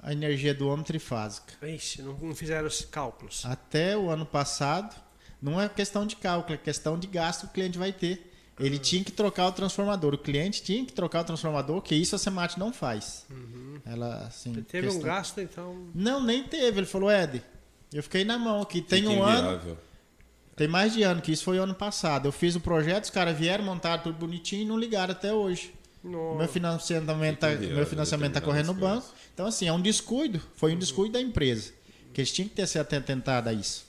a 0.01 0.11
energia 0.11 0.53
do 0.53 0.67
homem 0.67 0.83
trifásica. 0.83 1.53
Ixi, 1.65 2.01
não, 2.01 2.13
não 2.17 2.35
fizeram 2.35 2.67
os 2.67 2.81
cálculos. 2.85 3.45
Até 3.45 3.97
o 3.97 4.09
ano 4.09 4.25
passado, 4.25 4.95
não 5.41 5.59
é 5.59 5.67
questão 5.67 6.05
de 6.05 6.15
cálculo, 6.15 6.55
é 6.55 6.57
questão 6.57 6.97
de 6.97 7.07
gasto 7.07 7.41
que 7.41 7.47
o 7.47 7.49
cliente 7.49 7.77
vai 7.77 7.91
ter. 7.91 8.32
Ele 8.59 8.77
tinha 8.77 9.03
que 9.03 9.11
trocar 9.11 9.47
o 9.47 9.51
transformador, 9.51 10.13
o 10.13 10.17
cliente 10.17 10.61
tinha 10.61 10.85
que 10.85 10.93
trocar 10.93 11.21
o 11.21 11.23
transformador, 11.23 11.81
que 11.81 11.95
isso 11.95 12.15
a 12.15 12.19
Semate 12.19 12.59
não 12.59 12.71
faz. 12.71 13.25
Ela, 13.85 14.27
assim, 14.27 14.53
Teve 14.63 14.87
um 14.87 14.91
questão- 14.91 15.07
gasto, 15.07 15.41
então. 15.41 15.87
Não, 15.93 16.23
nem 16.23 16.43
teve. 16.43 16.79
Ele 16.79 16.85
falou, 16.85 17.11
Ed, 17.11 17.41
eu 17.91 18.03
fiquei 18.03 18.23
na 18.23 18.37
mão 18.37 18.61
aqui. 18.61 18.81
Tem 18.81 19.01
Fica 19.01 19.11
um 19.13 19.23
ano, 19.23 19.47
inviável. 19.49 19.77
tem 20.55 20.67
mais 20.67 20.93
de 20.93 21.01
ano, 21.03 21.21
que 21.21 21.31
isso 21.31 21.43
foi 21.43 21.57
ano 21.57 21.73
passado. 21.73 22.27
Eu 22.27 22.31
fiz 22.31 22.55
o 22.55 22.59
projeto, 22.59 23.05
os 23.05 23.09
caras 23.09 23.35
vieram, 23.37 23.63
montaram 23.65 24.03
tudo 24.03 24.17
bonitinho 24.17 24.61
e 24.61 24.65
não 24.65 24.77
ligaram 24.77 25.11
até 25.13 25.33
hoje. 25.33 25.73
Nossa. 26.03 26.37
Meu 26.37 26.47
financiamento, 26.47 27.39
tá, 27.39 27.53
inviável 27.53 27.75
meu 27.77 27.85
financiamento 27.87 28.33
tá 28.33 28.41
correndo 28.41 28.67
no 28.67 28.73
banco. 28.75 29.07
Então, 29.33 29.47
assim, 29.47 29.67
é 29.67 29.73
um 29.73 29.81
descuido. 29.81 30.39
Foi 30.55 30.73
um 30.75 30.77
descuido 30.77 31.13
da 31.13 31.21
empresa. 31.21 31.71
Que 32.13 32.21
eles 32.21 32.31
tinham 32.31 32.47
que 32.47 32.53
ter 32.55 32.67
se 32.67 32.77
atentado 32.77 33.47
a 33.47 33.53
isso. 33.53 33.85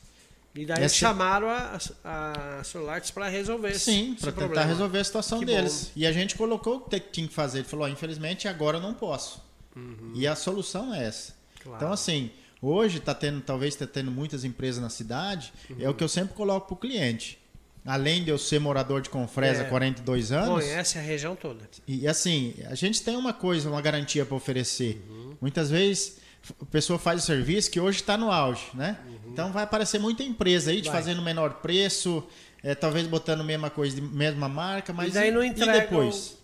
E 0.55 0.65
daí 0.65 0.85
Essa- 0.85 0.95
chamaram 0.95 1.49
a, 1.49 1.79
a 2.05 2.63
para 3.13 3.29
resolver 3.29 3.75
Sim, 3.75 4.15
para 4.21 4.31
tentar 4.31 4.45
problema. 4.47 4.67
resolver 4.67 4.99
a 5.01 5.05
situação 5.05 5.41
Que 5.41 5.47
deles. 5.47 5.91
E 5.97 6.07
a 6.07 6.13
gente 6.13 6.37
colocou 6.37 6.77
o 6.77 6.81
que 6.83 7.01
tinha 7.01 7.27
que 7.27 7.35
fazer. 7.35 7.59
Ele 7.59 7.69
falou: 7.69 7.87
ó, 7.87 7.89
infelizmente 7.89 8.47
agora 8.47 8.79
eu 8.79 8.83
não 8.83 8.95
posso. 8.95 9.43
E 10.15 10.27
a 10.27 10.37
solução 10.37 10.95
é 10.95 11.07
essa. 11.07 11.35
Claro. 11.61 11.79
Então, 11.79 11.93
assim, 11.93 12.31
hoje 12.63 12.99
está 12.99 13.13
tendo, 13.13 13.41
talvez 13.41 13.75
está 13.75 13.87
tendo 13.87 14.11
muitas 14.13 14.45
empresas 14.45 14.81
na 14.81 14.89
cidade. 14.89 15.53
É 15.81 15.89
o 15.89 15.95
que 15.95 16.05
eu 16.05 16.09
sempre 16.09 16.35
coloco 16.35 16.69
para 16.69 16.75
o 16.75 16.77
cliente. 16.77 17.39
Além 17.85 18.23
de 18.25 18.31
eu 18.31 18.39
ser 18.39 18.61
morador 18.61 19.03
de 19.03 19.11
Confresa 19.11 19.63
há 19.63 19.67
É. 19.67 19.69
42 19.69 20.31
anos. 20.33 20.65
Conhece 20.65 20.97
a 20.97 21.01
região 21.03 21.35
toda. 21.37 21.69
E 21.87 22.07
assim, 22.09 22.55
a 22.71 22.75
gente 22.77 23.03
tem 23.03 23.17
uma 23.17 23.33
coisa, 23.33 23.69
uma 23.69 23.83
garantia 23.83 24.25
para 24.25 24.37
oferecer. 24.37 25.05
Uhum. 25.11 25.37
Muitas 25.41 25.69
vezes 25.71 26.17
a 26.61 26.65
pessoa 26.67 26.99
faz 26.99 27.23
o 27.23 27.27
serviço 27.27 27.71
que 27.71 27.81
hoje 27.81 28.01
está 28.01 28.17
no 28.17 28.31
auge, 28.31 28.67
né? 28.75 28.99
Então 29.27 29.51
vai 29.53 29.65
aparecer 29.65 29.99
muita 29.99 30.23
empresa 30.23 30.71
aí 30.71 30.81
te 30.81 30.87
Uhum. 30.89 30.93
Vai. 30.93 31.03
fazendo 31.03 31.23
menor 31.23 31.55
preço, 31.55 32.23
é, 32.63 32.75
talvez 32.75 33.07
botando 33.07 33.43
mesma 33.45 33.71
coisa, 33.71 33.95
de 33.97 34.03
mesma 34.03 34.49
marca, 34.49 34.93
mas 34.93 35.13
daí 35.15 35.31
não 35.31 35.43
entregam- 35.43 35.75
depois? 35.81 36.37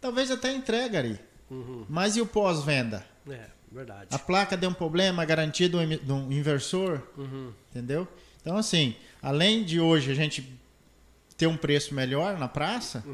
Talvez 0.00 0.30
até 0.30 0.52
entrega 0.54 0.98
ali. 0.98 1.18
Uhum. 1.50 1.84
Mas 1.88 2.16
e 2.16 2.20
o 2.20 2.26
pós-venda? 2.26 3.04
É, 3.28 3.46
verdade. 3.70 4.08
A 4.10 4.18
placa 4.18 4.56
deu 4.56 4.70
um 4.70 4.74
problema, 4.74 5.22
a 5.22 5.26
garantia 5.26 5.68
do, 5.68 5.80
emi- 5.80 5.98
do 5.98 6.14
inversor, 6.32 7.02
Uhum. 7.16 7.52
entendeu? 7.70 8.08
Então 8.40 8.56
assim, 8.56 8.96
além 9.22 9.62
de 9.62 9.78
hoje 9.80 10.10
a 10.10 10.14
gente 10.14 10.58
ter 11.36 11.46
um 11.46 11.56
preço 11.56 11.94
melhor 11.94 12.38
na 12.38 12.46
praça, 12.48 13.04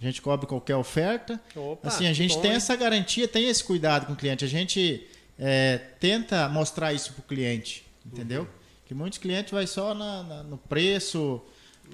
a 0.00 0.04
gente 0.04 0.20
cobre 0.20 0.46
qualquer 0.46 0.76
oferta. 0.76 1.40
Uhum. 1.54 1.72
Opa, 1.72 1.88
assim, 1.88 2.06
a 2.06 2.12
gente 2.12 2.34
bom, 2.34 2.42
tem 2.42 2.50
hein? 2.52 2.56
essa 2.56 2.74
garantia, 2.76 3.26
tem 3.28 3.48
esse 3.48 3.62
cuidado 3.64 4.06
com 4.06 4.12
o 4.12 4.16
cliente. 4.16 4.44
A 4.44 4.48
gente 4.48 5.06
é, 5.38 5.78
tenta 6.00 6.48
mostrar 6.48 6.92
isso 6.92 7.12
pro 7.12 7.22
cliente, 7.22 7.84
entendeu? 8.04 8.42
Uhum. 8.42 8.48
Que 8.86 8.94
muitos 8.94 9.18
clientes 9.18 9.52
vai 9.52 9.66
só 9.66 9.94
na- 9.94 10.22
na- 10.22 10.42
no 10.42 10.56
preço. 10.58 11.42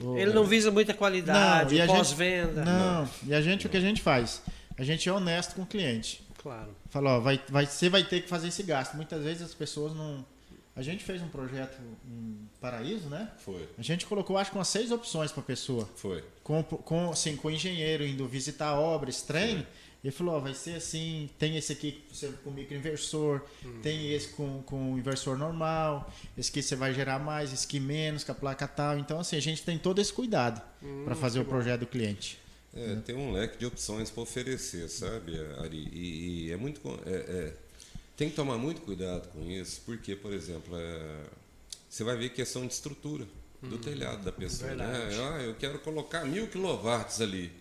o- 0.00 0.16
Ele 0.16 0.32
não 0.32 0.44
visa 0.44 0.70
muita 0.70 0.94
qualidade, 0.94 1.74
e 1.74 1.80
a 1.80 1.86
pós-venda. 1.86 2.64
Não, 2.64 3.08
e 3.26 3.34
a 3.34 3.40
gente 3.42 3.66
o 3.66 3.70
que 3.70 3.76
a 3.76 3.80
gente 3.80 4.00
faz? 4.00 4.42
A 4.78 4.84
gente 4.84 5.08
é 5.08 5.12
honesto 5.12 5.54
com 5.54 5.62
o 5.62 5.66
cliente. 5.66 6.22
Claro. 6.38 6.74
Fala, 6.90 7.18
ó, 7.18 7.20
vai, 7.20 7.40
vai, 7.48 7.66
você 7.66 7.88
vai 7.88 8.02
ter 8.02 8.22
que 8.22 8.28
fazer 8.28 8.48
esse 8.48 8.62
gasto. 8.62 8.94
Muitas 8.96 9.22
vezes 9.22 9.42
as 9.42 9.54
pessoas 9.54 9.94
não. 9.94 10.24
A 10.74 10.80
gente 10.82 11.04
fez 11.04 11.20
um 11.20 11.28
projeto 11.28 11.78
em 12.08 12.48
Paraíso, 12.60 13.08
né? 13.10 13.28
Foi, 13.44 13.68
A 13.78 13.82
gente 13.82 14.06
colocou, 14.06 14.38
acho 14.38 14.50
que 14.50 14.56
umas 14.56 14.68
seis 14.68 14.90
opções 14.90 15.30
para 15.30 15.42
pessoa. 15.42 15.86
foi. 15.96 16.24
Com, 16.42 16.62
com, 16.64 17.10
assim, 17.10 17.36
com 17.36 17.48
o 17.48 17.50
engenheiro 17.50 18.04
indo 18.06 18.26
visitar 18.26 18.68
a 18.68 18.80
obra, 18.80 19.10
esse 19.10 19.26
trem. 19.26 19.66
Ele 20.04 20.10
falou, 20.10 20.34
ó, 20.34 20.40
vai 20.40 20.52
ser 20.52 20.74
assim, 20.74 21.30
tem 21.38 21.56
esse 21.56 21.72
aqui 21.72 22.02
com 22.42 22.50
microinversor, 22.50 23.40
tem 23.82 24.12
esse 24.12 24.28
com, 24.30 24.60
com 24.62 24.98
inversor 24.98 25.38
normal, 25.38 26.12
esse 26.36 26.50
aqui 26.50 26.60
você 26.60 26.74
vai 26.74 26.92
gerar 26.92 27.20
mais, 27.20 27.52
esse 27.52 27.66
aqui 27.66 27.78
menos, 27.78 28.24
com 28.24 28.32
a 28.32 28.34
placa 28.34 28.66
tal. 28.66 28.98
Então, 28.98 29.20
assim, 29.20 29.36
a 29.36 29.40
gente 29.40 29.62
tem 29.62 29.78
todo 29.78 30.00
esse 30.00 30.12
cuidado 30.12 30.60
para 31.04 31.14
fazer 31.14 31.38
o 31.38 31.44
projeto 31.44 31.80
do 31.80 31.86
cliente. 31.86 32.36
É, 32.74 32.96
tem 32.96 33.14
um 33.14 33.30
leque 33.32 33.58
de 33.58 33.66
opções 33.66 34.10
para 34.10 34.22
oferecer, 34.22 34.88
sabe, 34.88 35.38
Ari? 35.60 35.88
E, 35.92 36.46
e 36.46 36.52
é 36.52 36.56
muito. 36.56 36.80
é- 37.06 37.10
é, 37.10 37.52
tem 38.16 38.28
que 38.28 38.34
tomar 38.34 38.58
muito 38.58 38.80
cuidado 38.80 39.28
com 39.28 39.48
isso, 39.48 39.82
porque, 39.86 40.16
por 40.16 40.32
exemplo, 40.32 40.74
é, 40.76 41.20
você 41.88 42.02
vai 42.02 42.16
ver 42.16 42.30
questão 42.30 42.66
de 42.66 42.72
estrutura 42.72 43.24
do 43.62 43.78
telhado 43.78 44.22
da 44.24 44.32
pessoa. 44.32 44.74
Né? 44.74 44.86
verdade. 44.86 45.20
Ah, 45.20 45.42
eu 45.42 45.54
quero 45.54 45.78
colocar 45.78 46.24
mil 46.24 46.48
quilowatts 46.48 47.20
ali. 47.20 47.52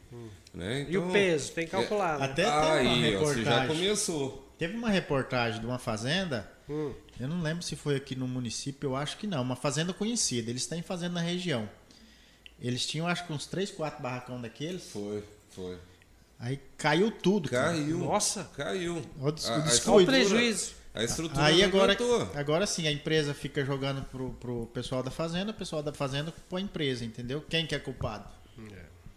Né? 0.53 0.85
E 0.89 0.97
o 0.97 1.01
Então, 1.01 1.11
peso, 1.11 1.51
tem 1.53 1.65
que 1.65 1.71
calcular. 1.71 2.19
né? 2.19 2.25
Até 2.25 2.43
tem 2.43 2.51
uma 2.53 2.73
Aí, 2.73 3.15
ó, 3.15 3.19
você 3.19 3.43
já 3.43 3.61
reportagem. 3.61 3.67
começou. 3.67 4.53
Teve 4.57 4.75
uma 4.77 4.89
reportagem 4.89 5.59
de 5.59 5.65
uma 5.65 5.79
fazenda, 5.79 6.51
Hum. 6.69 6.93
eu 7.19 7.27
não 7.27 7.41
lembro 7.41 7.63
se 7.63 7.75
foi 7.75 7.95
aqui 7.95 8.15
no 8.15 8.27
município, 8.27 8.89
eu 8.89 8.95
acho 8.95 9.17
que 9.17 9.25
não, 9.27 9.41
uma 9.41 9.55
fazenda 9.55 9.93
conhecida, 9.93 10.49
eles 10.49 10.65
têm 10.67 10.81
fazenda 10.81 11.15
na 11.15 11.21
região. 11.21 11.67
Eles 12.59 12.85
tinham 12.85 13.07
acho 13.07 13.25
que 13.25 13.33
uns 13.33 13.45
3, 13.47 13.71
4 13.71 14.01
barracão 14.03 14.39
daqueles. 14.41 14.83
Foi, 14.91 15.23
foi. 15.49 15.77
Aí 16.39 16.59
caiu 16.77 17.09
tudo. 17.11 17.49
cara. 17.49 17.69
Caiu. 17.73 17.97
Nossa. 17.99 18.43
Caiu. 18.55 19.01
Olha 19.19 19.29
o 19.29 19.31
des- 19.31 19.45
A- 19.47 19.51
o 19.51 19.55
a 19.55 19.59
descuido. 19.59 19.91
Olha 19.91 19.97
o 19.97 20.21
estrutura- 20.21 20.39
prejuízo. 20.39 20.73
A 20.93 21.03
estrutura 21.03 21.45
Aí 21.45 21.63
agora, 21.63 21.93
aguentou. 21.93 22.29
agora 22.35 22.67
sim, 22.67 22.87
a 22.87 22.91
empresa 22.91 23.33
fica 23.33 23.63
jogando 23.63 24.03
pro, 24.05 24.31
pro 24.33 24.65
pessoal 24.73 25.01
da 25.01 25.09
fazenda, 25.11 25.51
o 25.51 25.53
pessoal 25.53 25.81
da 25.81 25.93
fazenda 25.93 26.33
põe 26.49 26.61
a 26.61 26.65
empresa, 26.65 27.05
entendeu? 27.05 27.43
Quem 27.49 27.65
que 27.65 27.73
é 27.73 27.79
culpado? 27.79 28.25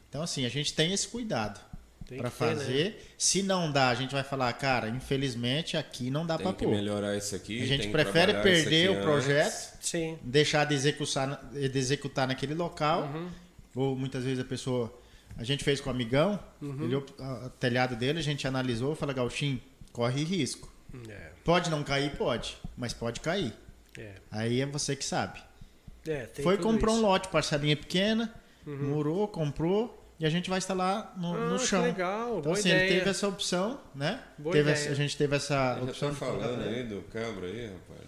Então 0.09 0.23
assim, 0.23 0.45
a 0.47 0.49
gente 0.49 0.73
tem 0.73 0.93
esse 0.93 1.09
cuidado 1.09 1.59
Tem 2.07 2.19
para 2.19 2.31
que 2.31 2.45
né? 2.45 2.51
fazer. 2.51 3.15
Se 3.19 3.43
não 3.43 3.73
dá, 3.73 3.89
a 3.89 3.95
gente 3.97 4.13
vai 4.13 4.23
falar, 4.23 4.53
cara, 4.53 4.89
infelizmente 4.89 5.77
aqui 5.77 6.11
não 6.11 6.25
dá 6.25 6.37
Tem 6.37 6.47
para 6.47 6.55
que 6.57 6.65
pôr. 6.65 6.71
melhorar 6.75 7.17
isso 7.17 7.35
aqui. 7.35 7.61
A 7.63 7.67
gente 7.67 7.81
tem 7.81 7.87
que 7.89 7.93
prefere 7.93 8.35
perder 8.35 8.91
o 8.91 9.03
projeto. 9.03 9.75
Sim. 9.81 10.17
deixar 10.23 10.65
de 10.67 10.75
executar, 10.75 11.45
de 11.53 11.79
executar 11.79 12.29
naquele 12.29 12.55
local. 12.55 13.03
Uhum. 13.13 13.29
Ou 13.75 13.97
muitas 13.97 14.23
vezes 14.23 14.39
a 14.39 14.45
pessoa. 14.45 14.97
A 15.37 15.43
gente 15.43 15.65
fez 15.65 15.81
com 15.81 15.91
o 15.91 15.93
amigão, 15.93 16.39
Uhum. 16.63 16.85
ele, 16.85 16.95
o 16.95 17.51
telhado 17.59 17.97
dele, 17.97 18.21
a 18.21 18.23
gente 18.23 18.47
analisou, 18.47 18.95
fala, 18.95 19.13
Gauchim, 19.13 19.61
corre 19.93 20.23
risco. 20.23 20.73
É, 21.09 21.31
Pode 21.44 21.70
não 21.70 21.83
cair? 21.85 22.16
Pode, 22.16 22.57
mas 22.76 22.92
pode 22.92 23.20
cair. 23.20 23.52
é. 23.98 24.14
Aí 24.30 24.61
é 24.61 24.66
você 24.66 24.96
que 24.96 25.04
sabe. 25.04 25.40
É, 26.07 26.26
tem 26.26 26.42
Foi, 26.42 26.57
comprou 26.59 26.94
um 26.94 26.98
isso. 26.98 27.07
lote, 27.07 27.28
parcelinha 27.28 27.76
pequena, 27.76 28.33
murou, 28.66 29.28
comprou, 29.28 30.02
e 30.18 30.26
a 30.26 30.30
gente 30.30 30.48
vai 30.50 30.59
instalar 30.59 31.14
no, 31.16 31.35
Ah, 31.35 31.48
no 31.50 31.59
que 31.59 31.66
chão. 31.66 31.83
legal, 31.83 32.28
Então, 32.30 32.42
boa 32.42 32.54
assim, 32.59 32.68
ideia. 32.70 32.85
ele 32.88 32.98
teve 32.98 33.11
essa 33.11 33.28
opção, 33.28 33.80
né? 33.94 34.20
Boa 34.38 34.52
Teve 34.52 34.70
ideia. 34.70 34.83
essa- 34.85 34.92
a 34.92 34.94
gente 34.94 35.16
teve 35.16 35.37
essa 35.37 35.54
Já 35.76 35.83
opção 35.83 36.09
tá 36.09 36.14
de 36.14 36.20
colocar 36.20 36.42
falando 36.48 36.62
ele. 36.66 36.76
aí 36.76 36.83
do 36.87 37.02
cabra 37.02 37.46
aí, 37.46 37.66
rapaz. 37.66 38.00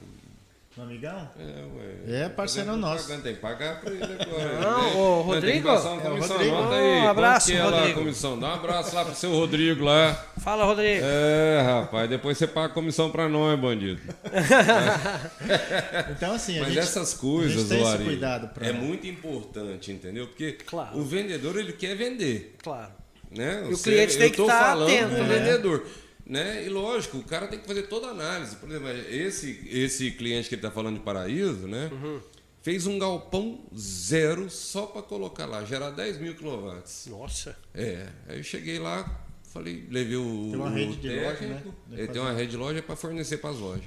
No 0.77 0.83
amigão? 0.83 1.31
É, 1.39 2.13
ué. 2.13 2.25
É, 2.25 2.29
parceiro 2.29 2.77
nosso. 2.77 3.09
Tem 3.23 3.35
que 3.35 3.41
pagar 3.41 3.81
pra 3.81 3.91
ele 3.91 4.03
agora. 4.05 4.61
Não, 4.61 4.83
né? 4.83 4.95
ô, 4.95 5.25
Nós 5.25 5.41
tem 5.41 5.53
que 5.55 5.59
Rodrigo. 5.61 5.69
passar 5.69 5.89
uma 5.93 6.03
É, 6.03 6.05
o 6.07 6.11
comissão, 6.11 6.37
Rodrigo. 6.37 6.57
anota 6.57 6.75
Um 6.75 6.79
aí. 6.79 6.97
Quanto 7.01 7.09
abraço, 7.11 7.53
é 7.53 7.59
lá 7.59 7.65
a 7.65 7.71
Rodrigo. 7.81 7.99
comissão? 8.01 8.39
Dá 8.39 8.47
um 8.49 8.55
abraço 8.55 8.95
lá 8.95 9.05
pro 9.07 9.15
seu 9.15 9.31
Rodrigo 9.33 9.85
lá. 9.85 10.27
Fala, 10.39 10.65
Rodrigo. 10.67 11.01
É, 11.03 11.63
rapaz, 11.63 12.11
depois 12.11 12.37
você 12.37 12.47
paga 12.47 12.67
a 12.67 12.75
comissão 12.75 13.11
pra 13.11 13.27
nós, 13.29 13.59
bandido. 13.59 14.01
Então, 16.11 16.35
assim, 16.35 16.59
a 16.59 16.63
Mas 16.63 16.69
gente, 16.75 16.79
essas 16.83 17.15
a 17.15 17.19
coisas, 17.19 17.53
gente 17.53 17.69
tem 17.69 17.83
esse 17.83 17.91
Ari, 17.93 18.05
cuidado 18.05 18.49
pra- 18.49 18.67
é 18.67 18.73
muito 18.73 19.07
importante, 19.07 19.93
entendeu? 19.93 20.27
Porque 20.27 20.53
Claro. 20.53 20.99
o 20.99 21.03
vendedor, 21.05 21.57
ele 21.59 21.73
quer 21.73 21.95
vender. 21.97 22.55
Claro. 22.63 22.93
Né? 23.31 23.65
E 23.69 23.75
o 23.75 23.79
cliente 23.79 24.17
tem 24.17 24.27
eu 24.27 24.31
que 24.31 24.37
tô 24.37 24.47
tá 24.47 24.59
falando 24.59 24.89
atento, 24.89 25.11
né? 25.15 25.23
vendedor. 25.39 25.87
Né? 26.27 26.67
E 26.67 26.69
lógico, 26.69 27.19
o 27.19 27.23
cara 27.23 27.47
tem 27.47 27.59
que 27.61 27.67
fazer 27.67 27.85
toda 27.85 28.09
a 28.09 28.11
análise. 28.11 28.57
Por 28.57 28.69
exemplo, 28.69 28.89
esse, 28.89 29.69
esse 29.71 30.11
cliente 30.11 30.49
que 30.49 30.57
ele 30.57 30.61
está 30.61 30.73
falando 30.73 30.97
de 30.97 31.05
Paraíso, 31.05 31.69
né? 31.69 31.89
Uhum. 31.93 32.21
Fez 32.63 32.85
um 32.85 32.99
galpão 32.99 33.61
zero 33.79 34.51
só 34.51 34.87
para 34.87 35.01
colocar 35.03 35.47
lá, 35.47 35.65
gerar 35.65 35.91
10 35.91 36.19
mil 36.19 36.35
kW. 36.35 36.83
Nossa. 37.11 37.57
É, 37.73 38.09
aí 38.27 38.39
eu 38.39 38.43
cheguei 38.43 38.81
lá, 38.81 39.25
falei, 39.53 39.87
levei 39.89 40.17
o, 40.17 40.49
Tem 40.51 40.57
uma 40.57 40.71
o 40.71 40.75
rede 40.75 40.97
de 40.97 41.09
loja, 41.09 41.41
né? 41.47 41.63
Ele 41.93 41.97
tem 41.99 42.07
fazer. 42.09 42.19
uma 42.19 42.33
rede 42.33 42.51
de 42.51 42.57
loja 42.57 42.83
para 42.83 42.97
fornecer 42.97 43.39
para 43.39 43.51
as 43.51 43.59
lojas. 43.59 43.85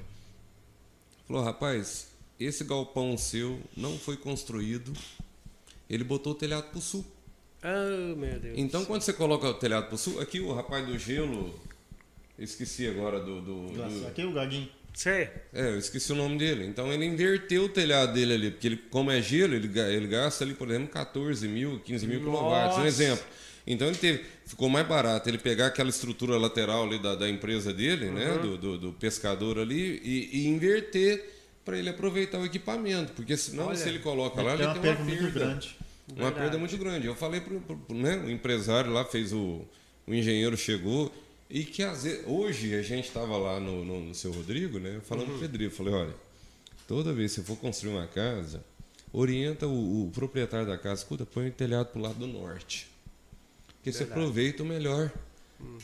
Falou, 1.28 1.43
rapaz, 1.43 2.08
esse 2.39 2.63
galpão 2.63 3.17
seu 3.17 3.60
não 3.75 3.99
foi 3.99 4.15
construído, 4.15 4.93
ele 5.89 6.06
botou 6.06 6.32
o 6.32 6.36
telhado 6.36 6.69
para 6.69 6.80
o 6.80 6.82
sul. 6.82 7.06
Ah, 7.62 8.15
meu 8.15 8.39
Deus. 8.39 8.58
Então, 8.58 8.86
quando 8.86 9.02
você 9.02 9.12
coloca 9.12 9.45
o 9.45 9.54
telhado 9.56 9.88
para 9.88 9.95
o 9.95 9.97
sul, 9.97 10.21
aqui 10.21 10.39
o 10.39 10.54
rapaz 10.54 10.88
do 10.88 10.97
gelo, 10.97 11.54
esqueci 12.43 12.88
agora 12.88 13.19
do. 13.19 13.41
do- 13.41 13.67
do- 13.67 14.08
Aqui 14.08 14.23
o 14.23 14.32
Gaguinho. 14.32 14.67
Sei. 14.93 15.30
é, 15.54 15.69
eu 15.69 15.78
esqueci 15.78 16.12
o 16.12 16.15
nome 16.15 16.38
dele. 16.38 16.65
Então, 16.65 16.91
ele 16.91 17.06
inverteu 17.06 17.63
o 17.65 17.69
telhado 17.69 18.12
dele 18.13 18.34
ali, 18.34 18.52
porque 18.52 18.67
ele, 18.67 18.78
como 18.89 19.12
é 19.12 19.21
gelo, 19.21 19.54
ele, 19.54 19.69
ele 19.80 20.08
gasta 20.08 20.43
ali, 20.43 20.54
por 20.54 20.67
exemplo, 20.69 20.89
14 20.89 21.47
mil, 21.47 21.80
15 21.80 22.06
mil 22.08 22.19
quilowatts, 22.19 22.78
um 22.80 22.86
exemplo. 22.86 23.23
Então, 23.67 23.88
ele 23.88 23.97
teve, 23.97 24.23
ficou 24.45 24.67
mais 24.67 24.86
barato 24.88 25.30
ele 25.30 25.38
pegar 25.38 25.67
aquela 25.67 25.89
estrutura 25.89 26.38
lateral 26.38 26.84
ali 26.84 26.97
da, 26.99 27.13
da 27.15 27.30
empresa 27.30 27.71
dele, 27.71 28.08
né, 28.10 28.32
Uhum. 28.32 28.41
do, 28.41 28.58
do, 28.58 28.78
do 28.80 28.93
pescador 28.93 29.60
ali, 29.60 30.02
e, 30.04 30.30
e 30.41 30.47
inverter 30.47 31.23
para 31.63 31.78
ele 31.78 31.88
aproveitar 31.89 32.39
o 32.39 32.45
equipamento, 32.45 33.13
porque 33.13 33.38
senão, 33.38 33.67
Olha, 33.67 33.78
se 33.78 33.88
ele 33.88 33.99
coloca 33.99 34.41
lá, 34.41 34.52
Tem 34.58 34.62
ele 34.62 34.65
uma 34.65 34.73
tem 34.73 34.82
perda 34.82 35.02
uma 35.04 35.06
muito 35.10 35.21
perda. 35.23 35.39
grande. 35.39 35.78
Uma 36.08 36.15
Verdade. 36.15 36.36
perda 36.41 36.58
muito 36.58 36.78
grande. 36.78 37.08
Eu 37.08 37.15
falei 37.15 37.39
pro, 37.41 37.60
pro- 37.62 37.78
pro, 37.78 37.95
né, 37.95 38.17
o 38.25 38.30
empresário 38.32 38.91
lá, 38.91 39.06
fez 39.06 39.32
o. 39.32 39.63
O 40.08 40.13
engenheiro 40.13 40.58
chegou. 40.58 41.13
E 41.49 41.63
que 41.63 41.81
às 41.83 42.03
vezes. 42.03 42.23
Hoje 42.27 42.75
a 42.75 42.81
gente 42.81 43.07
estava 43.07 43.35
lá 43.38 43.59
no, 43.59 43.83
no, 43.83 43.99
no 44.05 44.15
seu 44.15 44.31
Rodrigo, 44.31 44.79
né? 44.79 44.99
Falando 45.03 45.27
Uhum. 45.27 45.39
pro 45.39 45.47
Pedrinho, 45.47 45.67
eu 45.67 45.71
falei, 45.71 45.93
olha, 45.93 46.13
toda 46.88 47.12
vez 47.13 47.33
que 47.33 47.41
você 47.41 47.47
for 47.47 47.57
construir 47.57 47.91
uma 47.93 48.07
casa, 48.07 48.63
orienta 49.12 49.67
o, 49.67 50.07
o 50.07 50.12
proprietário 50.12 50.67
da 50.67 50.77
casa, 50.77 51.01
escuta, 51.01 51.25
põe 51.25 51.47
o 51.49 51.51
telhado 51.51 51.88
pro 51.88 52.01
lado 52.01 52.15
do 52.15 52.27
norte. 52.27 52.88
Porque 53.77 53.91
você 53.91 53.99
Verdade. 53.99 54.19
Hum. 54.19 54.23
aproveita 54.23 54.63
o 54.63 54.65
melhor. 54.65 55.12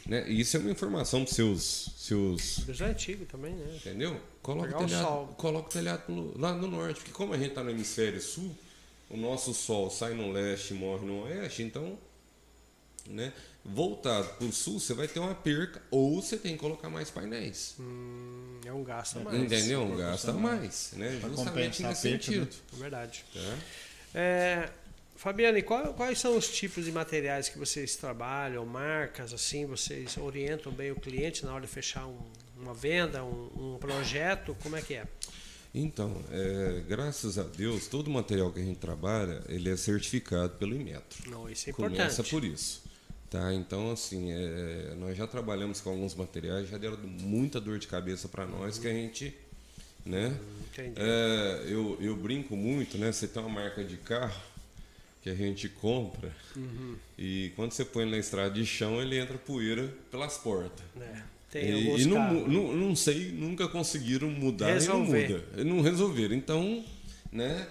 Né? 0.05 0.29
E 0.29 0.39
isso 0.39 0.55
é 0.55 0.59
uma 0.61 0.71
informação 0.71 1.25
para 1.25 1.33
seus, 1.33 1.89
seus 1.97 2.59
Deus 2.59 2.79
é 2.79 2.85
antigo 2.85 3.25
também, 3.25 3.53
né? 3.53 3.75
Entendeu? 3.75 4.21
Coloca 4.41 4.67
Pegar 4.67 4.79
o 4.79 4.83
o 4.83 4.87
telhado, 4.87 5.35
coloca 5.35 5.67
o 5.67 5.71
telhado 5.71 6.01
pro- 6.05 6.39
lá 6.39 6.53
no 6.53 6.67
norte, 6.67 6.99
porque 7.01 7.11
como 7.11 7.33
a 7.33 7.37
gente 7.37 7.49
está 7.49 7.61
no 7.61 7.71
hemisfério 7.71 8.21
sul, 8.21 8.55
o 9.09 9.17
nosso 9.17 9.53
sol 9.53 9.89
sai 9.91 10.13
no 10.13 10.31
leste 10.31 10.73
e 10.73 10.77
morre 10.77 11.05
no 11.05 11.23
oeste, 11.23 11.61
então, 11.61 11.97
né, 13.07 13.33
voltado 13.65 14.27
para 14.35 14.45
o 14.45 14.51
sul, 14.53 14.79
você 14.79 14.93
vai 14.93 15.07
ter 15.07 15.19
uma 15.19 15.33
perca 15.33 15.81
ou 15.89 16.21
você 16.21 16.37
tem 16.37 16.53
que 16.53 16.59
colocar 16.59 16.89
mais 16.89 17.09
painéis. 17.09 17.75
Hum, 17.79 18.59
é 18.65 18.71
um 18.71 18.83
gasto 18.83 19.17
a 19.17 19.21
mais. 19.23 19.37
entendeu? 19.41 19.79
proporcional. 19.81 20.11
Gasta 20.11 20.33
mais, 20.33 20.91
né? 20.93 21.17
Pra 21.19 21.29
Justamente 21.29 21.83
nesse 21.83 22.07
a 22.07 22.11
perca, 22.11 22.23
sentido. 22.25 22.49
É 22.73 22.75
verdade. 22.77 23.25
tá? 23.33 23.57
É, 24.13 24.69
Fabiane, 25.15 25.61
qual- 25.63 25.93
quais 25.93 26.19
são 26.19 26.37
os 26.37 26.47
tipos 26.49 26.85
de 26.85 26.91
materiais 26.91 27.49
que 27.49 27.57
vocês 27.57 27.95
trabalham, 27.95 28.65
marcas, 28.65 29.33
assim, 29.33 29.65
vocês 29.65 30.15
orientam 30.17 30.71
bem 30.71 30.91
o 30.91 30.95
cliente 30.95 31.43
na 31.45 31.53
hora 31.53 31.65
de 31.65 31.71
fechar 31.71 32.05
um- 32.05 32.19
uma 32.57 32.73
venda, 32.73 33.23
um, 33.23 33.73
um 33.75 33.77
projeto, 33.79 34.55
como 34.61 34.75
é 34.75 34.81
que 34.81 34.93
é? 34.93 35.05
Então, 35.73 36.23
é, 36.31 36.83
graças 36.87 37.37
a 37.37 37.43
Deus, 37.43 37.87
todo 37.87 38.07
o 38.07 38.11
material 38.11 38.49
que 38.51 38.59
a 38.59 38.63
gente 38.63 38.77
trabalha, 38.79 39.43
ele 39.49 39.69
é 39.69 39.75
certificado 39.75 40.53
pelo 40.57 40.73
Inmetro. 40.73 41.29
Não, 41.29 41.49
isso 41.49 41.69
é 41.69 41.73
Começa 41.73 42.03
importante. 42.21 42.29
por 42.29 42.43
isso. 42.45 42.81
Tá? 43.29 43.53
Então, 43.53 43.91
assim, 43.91 44.31
é, 44.31 44.93
nós 44.97 45.17
já 45.17 45.25
trabalhamos 45.27 45.81
com 45.81 45.89
alguns 45.89 46.13
materiais, 46.15 46.69
já 46.69 46.77
deram 46.77 46.97
muita 46.97 47.59
dor 47.59 47.79
de 47.79 47.87
cabeça 47.87 48.27
para 48.29 48.45
nós, 48.45 48.77
que 48.77 48.87
a 48.87 48.91
gente. 48.93 49.33
Né? 50.05 50.37
É, 50.95 51.63
eu, 51.67 51.97
eu 51.99 52.15
brinco 52.15 52.55
muito, 52.55 52.97
né? 52.97 53.11
Você 53.11 53.27
tem 53.27 53.41
uma 53.41 53.49
marca 53.61 53.83
de 53.83 53.97
carro 53.97 54.39
que 55.23 55.29
a 55.29 55.33
gente 55.35 55.67
compra 55.67 56.31
Uhum. 56.55 56.95
e 57.17 57.51
quando 57.55 57.71
você 57.71 57.83
põe 57.83 58.07
na 58.07 58.15
estrada 58.17 58.51
de 58.51 58.63
chão, 58.65 59.01
ele 59.01 59.17
entra 59.17 59.35
poeira 59.39 59.91
pelas 60.11 60.37
portas. 60.37 60.85
É, 61.01 61.21
tem 61.49 61.63
E, 61.95 62.01
e 62.01 62.05
não, 62.05 62.33
não, 62.47 62.73
não 62.75 62.95
sei, 62.95 63.31
nunca 63.31 63.67
conseguiram 63.67 64.29
mudar 64.29 64.73
Resolver. 64.73 65.25
e 65.25 65.33
não 65.33 65.39
muda. 65.39 65.63
Não 65.63 65.81
resolveram. 65.81 66.35
Então, 66.35 66.85
né? 67.31 67.67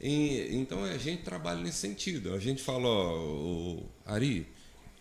e- 0.00 0.54
então 0.54 0.84
a 0.84 0.96
gente 0.96 1.24
trabalha 1.24 1.60
nesse 1.60 1.78
sentido. 1.78 2.32
A 2.32 2.38
gente 2.38 2.62
fala, 2.62 2.86
ó, 2.86 3.18
o 3.18 3.86
Ari, 4.06 4.46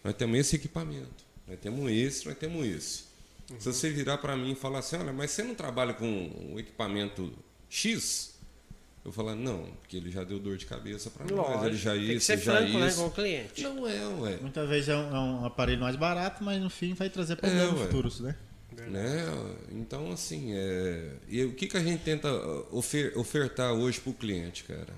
nós 0.04 0.14
temos 0.16 0.38
esse 0.40 0.56
equipamento, 0.56 1.24
nós 1.48 1.60
temos 1.60 1.92
esse, 1.92 2.26
nós 2.26 2.38
temos 2.38 2.66
esse. 2.66 3.04
Uhum. 3.50 3.60
Se 3.60 3.66
você 3.66 3.90
virar 3.90 4.18
para 4.18 4.36
mim 4.36 4.52
e 4.52 4.56
falar 4.56 4.80
assim, 4.80 4.96
olha, 4.98 5.14
mas 5.14 5.32
você 5.32 5.44
não 5.44 5.56
trabalha 5.56 5.94
com 5.94 6.52
o 6.54 6.60
equipamento 6.60 7.32
X? 7.70 8.32
Eu 9.04 9.12
falar, 9.12 9.36
não, 9.36 9.64
porque 9.82 9.98
ele 9.98 10.12
já 10.12 10.24
deu 10.24 10.40
dor 10.40 10.58
de 10.58 10.66
cabeça 10.68 11.10
para 11.10 11.26
nós, 11.26 11.64
ele 11.66 11.76
já 11.76 11.94
tem 11.94 12.06
que 12.06 12.14
isso, 12.14 12.26
ser 12.28 12.38
já 12.38 12.58
franco 12.58 12.78
né, 12.78 12.88
isso. 12.88 12.98
com 12.98 13.08
o 13.08 13.12
cliente. 13.12 13.64
Não 13.64 13.88
é, 13.88 14.08
ué. 14.08 14.38
Muitas 14.40 14.70
vezes 14.70 14.90
é 14.90 14.96
um, 14.96 15.16
é 15.16 15.20
um 15.20 15.46
aparelho 15.46 15.82
mais 15.82 15.96
barato, 15.96 16.44
mas 16.44 16.62
no 16.62 16.70
fim 16.70 16.94
vai 16.94 17.10
trazer 17.10 17.36
problemas 17.36 17.80
ué. 17.80 17.86
futuros, 17.88 18.20
né? 18.20 18.36
Né? 18.88 19.26
Então, 19.72 20.12
assim, 20.12 20.54
é... 20.54 21.16
e 21.28 21.44
o 21.44 21.54
que, 21.54 21.68
que 21.68 21.78
a 21.78 21.84
gente 21.84 22.04
tenta 22.04 22.32
uh, 22.32 22.68
ofer- 22.72 23.18
ofertar 23.18 23.74
hoje 23.74 24.00
para 24.00 24.12
o 24.12 24.14
cliente, 24.14 24.64
cara? 24.64 24.94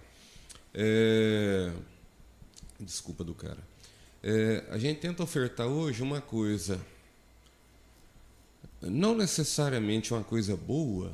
É... 0.73 1.71
Desculpa 2.79 3.23
do 3.23 3.33
cara. 3.33 3.57
É, 4.23 4.63
a 4.69 4.77
gente 4.77 4.99
tenta 5.01 5.21
ofertar 5.21 5.67
hoje 5.67 6.01
uma 6.01 6.21
coisa, 6.21 6.79
não 8.81 9.15
necessariamente 9.15 10.13
uma 10.13 10.23
coisa 10.23 10.55
boa, 10.55 11.11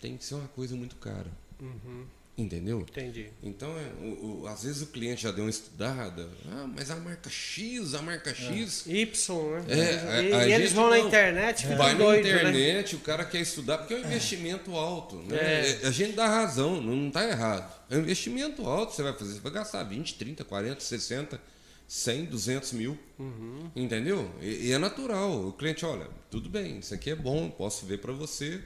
tem 0.00 0.16
que 0.16 0.24
ser 0.24 0.34
uma 0.34 0.48
coisa 0.48 0.74
muito 0.76 0.96
cara. 0.96 1.26
Uhum, 1.60 2.06
Entendeu? 2.38 2.80
entendi. 2.88 3.30
Então, 3.42 3.68
é, 3.76 3.90
o- 4.04 4.42
o- 4.42 4.46
às 4.46 4.62
vezes 4.62 4.80
o 4.80 4.86
cliente 4.86 5.22
já 5.24 5.32
deu 5.32 5.44
uma 5.44 5.50
estudada, 5.50 6.28
ah, 6.52 6.66
mas 6.74 6.90
a 6.90 6.96
marca 6.96 7.28
X, 7.28 7.94
a 7.94 8.00
marca 8.00 8.32
X. 8.32 8.86
Y, 8.86 9.60
né? 9.66 9.66
É, 9.68 10.22
e 10.22 10.32
a- 10.32 10.38
a 10.38 10.46
e 10.48 10.52
eles 10.52 10.68
gente 10.70 10.74
vão 10.76 10.88
na 10.88 10.98
não- 10.98 11.06
internet, 11.08 11.66
Vai 11.66 11.92
na 11.94 11.98
doidos, 11.98 12.30
né? 12.30 12.38
internet, 12.38 12.96
o 12.96 13.00
cara 13.00 13.24
quer 13.24 13.40
estudar, 13.40 13.78
porque 13.78 13.92
é 13.94 13.96
um 13.98 14.00
investimento 14.00 14.70
alto. 14.76 15.16
Né? 15.16 15.36
É. 15.36 15.80
É, 15.82 15.86
A 15.88 15.90
gente 15.90 16.12
dá 16.12 16.28
razão, 16.28 16.80
não 16.80 17.08
está 17.08 17.28
errado. 17.28 17.70
É 17.90 17.96
um 17.96 18.00
investimento 18.00 18.64
alto, 18.64 18.94
você 18.94 19.02
vai 19.02 19.12
fazer, 19.14 19.34
você 19.34 19.40
vai 19.40 19.52
gastar 19.52 19.82
20, 19.82 20.14
30, 20.14 20.44
40, 20.44 20.80
60, 20.80 21.40
100, 21.88 22.26
200 22.26 22.72
mil. 22.74 22.96
Uhum. 23.18 23.70
Entendeu? 23.74 24.30
E, 24.40 24.66
e 24.68 24.72
é 24.72 24.78
natural. 24.78 25.48
O 25.48 25.52
cliente, 25.52 25.84
olha, 25.84 26.06
tudo 26.30 26.48
bem, 26.48 26.78
isso 26.78 26.94
aqui 26.94 27.10
é 27.10 27.16
bom, 27.16 27.50
posso 27.50 27.84
ver 27.86 27.98
para 27.98 28.12
você, 28.12 28.60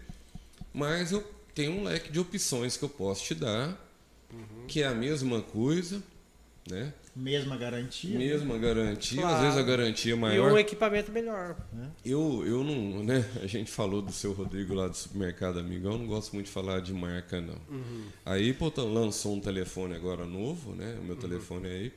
mas 0.74 1.12
eu 1.12 1.22
tenho 1.54 1.72
um 1.72 1.84
leque 1.84 2.10
de 2.12 2.18
opções 2.20 2.76
que 2.76 2.84
eu 2.84 2.88
posso 2.88 3.24
te 3.24 3.34
dar, 3.34 3.78
Uhum. 4.32 4.66
que 4.66 4.82
é 4.82 4.86
a 4.86 4.94
mesma 4.94 5.40
coisa, 5.42 6.02
né? 6.68 6.92
Mesma 7.14 7.54
garantia. 7.58 8.18
Mesma 8.18 8.56
garantia, 8.56 9.20
Claro. 9.20 9.36
às 9.36 9.42
vezes 9.42 9.58
a 9.58 9.62
garantia 9.62 10.14
é 10.14 10.16
E 10.16 10.18
maior. 10.18 10.52
um 10.52 10.56
equipamento 10.58 11.12
melhor. 11.12 11.54
Eu, 12.02 12.42
eu 12.46 12.64
não, 12.64 13.04
né? 13.04 13.28
A 13.42 13.46
gente 13.46 13.70
falou 13.70 14.00
do 14.00 14.10
seu 14.10 14.32
Rodrigo 14.32 14.72
lá 14.72 14.88
do 14.88 14.96
supermercado 14.96 15.58
Amigão, 15.58 15.92
eu 15.92 15.98
não 15.98 16.06
gosto 16.06 16.32
muito 16.32 16.46
de 16.46 16.52
falar 16.52 16.80
de 16.80 16.94
marca, 16.94 17.42
não. 17.42 17.58
Aí, 18.24 18.54
pô, 18.54 18.72
lançou 18.82 19.34
um 19.36 19.40
telefone 19.40 19.94
agora 19.94 20.24
novo, 20.24 20.74
né? 20.74 20.96
O 21.02 21.04
meu 21.04 21.16
telefone 21.16 21.68
é 21.68 21.72
aí. 21.72 21.92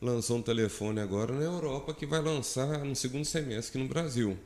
Lançou 0.00 0.38
um 0.38 0.42
telefone 0.42 1.00
agora 1.00 1.34
na 1.34 1.42
Europa 1.42 1.92
que 1.92 2.06
vai 2.06 2.20
lançar 2.20 2.78
no 2.84 2.96
segundo 2.96 3.24
semestre 3.24 3.78
aqui 3.78 3.78
no 3.78 3.88
Brasil. 3.92 4.38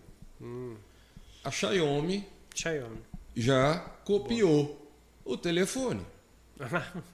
A 1.45 1.51
Xiaomi 1.51 2.27
Xiaomi. 2.55 2.99
já 3.37 3.79
copiou 4.05 4.91
o 5.25 5.37
telefone. 5.37 6.03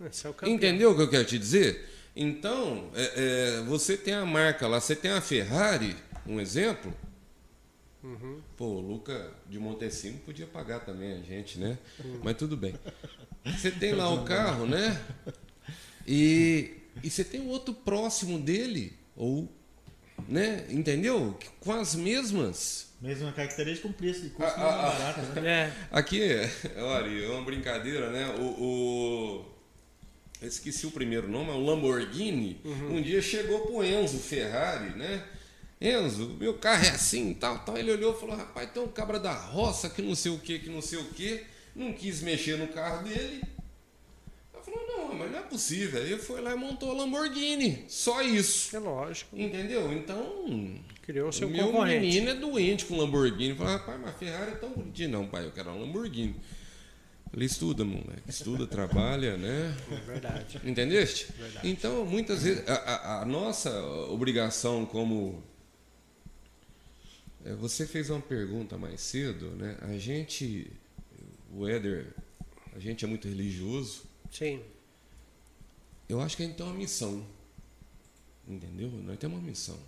É 0.02 0.28
o. 0.28 0.48
Entendeu 0.48 0.92
o 0.92 0.96
que 0.96 1.02
eu 1.02 1.10
quero 1.10 1.24
te 1.24 1.38
dizer? 1.38 1.88
Então, 2.14 2.90
é, 2.94 3.58
é, 3.58 3.60
você 3.62 3.96
tem 3.96 4.14
a 4.14 4.26
marca 4.26 4.66
lá, 4.66 4.80
você 4.80 4.96
tem 4.96 5.10
a 5.10 5.20
Ferrari, 5.20 5.96
um 6.26 6.40
exemplo. 6.40 6.92
Pô, 8.56 8.64
o 8.64 8.80
Luca 8.80 9.30
de 9.48 9.58
Montesino 9.58 10.18
podia 10.20 10.46
pagar 10.46 10.80
também 10.80 11.12
a 11.12 11.20
gente, 11.20 11.58
né? 11.58 11.78
Mas 12.22 12.36
tudo 12.36 12.56
bem. 12.56 12.74
Você 13.44 13.70
tem 13.70 13.92
lá 13.92 14.10
o 14.12 14.24
carro, 14.24 14.66
né? 14.66 15.00
E, 16.06 16.79
e 17.02 17.10
você 17.10 17.24
tem 17.24 17.46
outro 17.48 17.72
próximo 17.74 18.38
dele, 18.38 18.92
ou, 19.16 19.50
né? 20.28 20.66
Entendeu? 20.70 21.38
Com 21.60 21.72
as 21.72 21.94
mesmas. 21.94 22.88
Mesma 23.00 23.32
característica 23.32 23.88
com 23.88 23.94
preço 23.94 24.20
de 24.22 24.28
custo 24.30 24.52
Ah, 24.56 24.58
mais 24.58 24.74
ah, 24.74 24.86
ah. 24.86 25.12
barato, 25.22 25.40
né? 25.40 25.50
É, 25.50 25.72
Aqui, 25.90 26.20
olha, 26.76 27.24
é 27.24 27.28
uma 27.30 27.42
brincadeira, 27.44 28.10
né? 28.10 28.26
O, 28.38 28.42
o- 28.44 29.44
eu 30.42 30.48
esqueci 30.48 30.86
o 30.86 30.90
primeiro 30.90 31.28
nome, 31.28 31.50
é 31.50 31.52
o 31.54 31.60
Lamborghini. 31.64 32.60
Um 32.64 33.00
dia 33.02 33.20
chegou 33.22 33.60
pro 33.60 33.84
Enzo 33.84 34.18
Ferrari, 34.18 34.96
né? 34.96 35.22
Enzo, 35.80 36.36
meu 36.38 36.54
carro 36.54 36.84
é 36.84 36.90
assim, 36.90 37.32
tal, 37.34 37.58
tal. 37.60 37.76
Ele 37.78 37.90
olhou 37.92 38.14
e 38.14 38.20
falou: 38.20 38.36
rapaz, 38.36 38.70
tem 38.70 38.82
um 38.82 38.88
cabra 38.88 39.18
da 39.18 39.32
roça 39.32 39.88
que 39.90 40.02
não 40.02 40.14
sei 40.14 40.30
o 40.32 40.38
que, 40.38 40.58
que 40.58 40.68
não 40.70 40.80
sei 40.82 40.98
o 40.98 41.04
que. 41.06 41.42
Não 41.74 41.92
quis 41.92 42.20
mexer 42.20 42.56
no 42.58 42.68
carro 42.68 43.04
dele. 43.04 43.42
Mas 45.14 45.30
não 45.30 45.38
é 45.38 45.42
possível. 45.42 46.00
Aí 46.02 46.12
ele 46.12 46.20
foi 46.22 46.40
lá 46.40 46.52
e 46.52 46.56
montou 46.56 46.90
a 46.90 46.94
Lamborghini. 46.94 47.84
Só 47.88 48.22
isso. 48.22 48.74
é 48.74 48.78
lógico. 48.78 49.36
Entendeu? 49.38 49.92
Então, 49.92 50.78
Criou 51.02 51.32
seu 51.32 51.48
o 51.48 51.50
meu 51.50 51.66
concorrente. 51.66 52.00
menino 52.06 52.30
é 52.30 52.34
doente 52.34 52.84
com 52.86 52.96
Lamborghini. 52.96 53.54
Fala, 53.54 53.72
rapaz, 53.72 54.00
mas 54.00 54.10
a 54.10 54.12
Ferrari 54.14 54.52
é 54.52 54.54
tão 54.56 54.70
bonitinha. 54.70 55.08
Não, 55.08 55.26
pai, 55.26 55.44
eu 55.46 55.50
quero 55.52 55.70
uma 55.70 55.80
Lamborghini. 55.80 56.34
Ele 57.32 57.44
estuda, 57.44 57.84
moleque. 57.84 58.28
Estuda, 58.28 58.66
trabalha, 58.68 59.36
né? 59.36 59.76
É 59.90 59.96
verdade. 60.06 60.60
Entendeste? 60.64 61.28
Verdade. 61.38 61.68
Então, 61.68 62.04
muitas 62.04 62.42
vezes, 62.42 62.68
a, 62.68 62.74
a- 62.74 63.22
a 63.22 63.24
nossa 63.24 63.70
obrigação 64.08 64.84
como. 64.84 65.42
É, 67.44 67.52
Você 67.54 67.86
fez 67.86 68.10
uma 68.10 68.20
pergunta 68.20 68.76
mais 68.76 69.00
cedo, 69.00 69.50
né? 69.50 69.76
A 69.82 69.96
gente, 69.96 70.70
o 71.54 71.66
Éder, 71.68 72.08
a 72.74 72.78
gente 72.78 73.04
é 73.04 73.08
muito 73.08 73.28
religioso. 73.28 74.02
Sim. 74.30 74.60
Eu 76.10 76.20
acho 76.20 76.36
que 76.36 76.42
a 76.42 76.46
gente 76.46 76.56
tem 76.56 76.66
uma 76.66 76.74
missão. 76.74 77.24
Entendeu? 78.48 78.90
Nós 78.90 79.16
temos 79.16 79.38
uma 79.38 79.46
missão. 79.46 79.78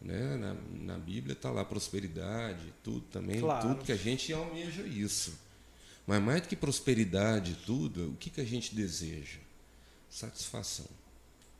Né? 0.00 0.36
Na, 0.36 0.54
na 0.94 0.98
Bíblia 0.98 1.32
está 1.32 1.50
lá 1.50 1.64
prosperidade, 1.64 2.72
tudo 2.84 3.00
também, 3.08 3.40
Claro. 3.40 3.68
tudo 3.68 3.84
que 3.84 3.90
a 3.90 3.96
gente 3.96 4.32
almeja 4.32 4.82
isso. 4.86 5.36
Mas 6.06 6.22
mais 6.22 6.42
do 6.42 6.48
que 6.48 6.54
prosperidade, 6.54 7.58
tudo, 7.66 8.10
o 8.10 8.16
que, 8.16 8.30
que 8.30 8.40
a 8.40 8.44
gente 8.44 8.72
deseja? 8.72 9.40
Satisfação, 10.08 10.86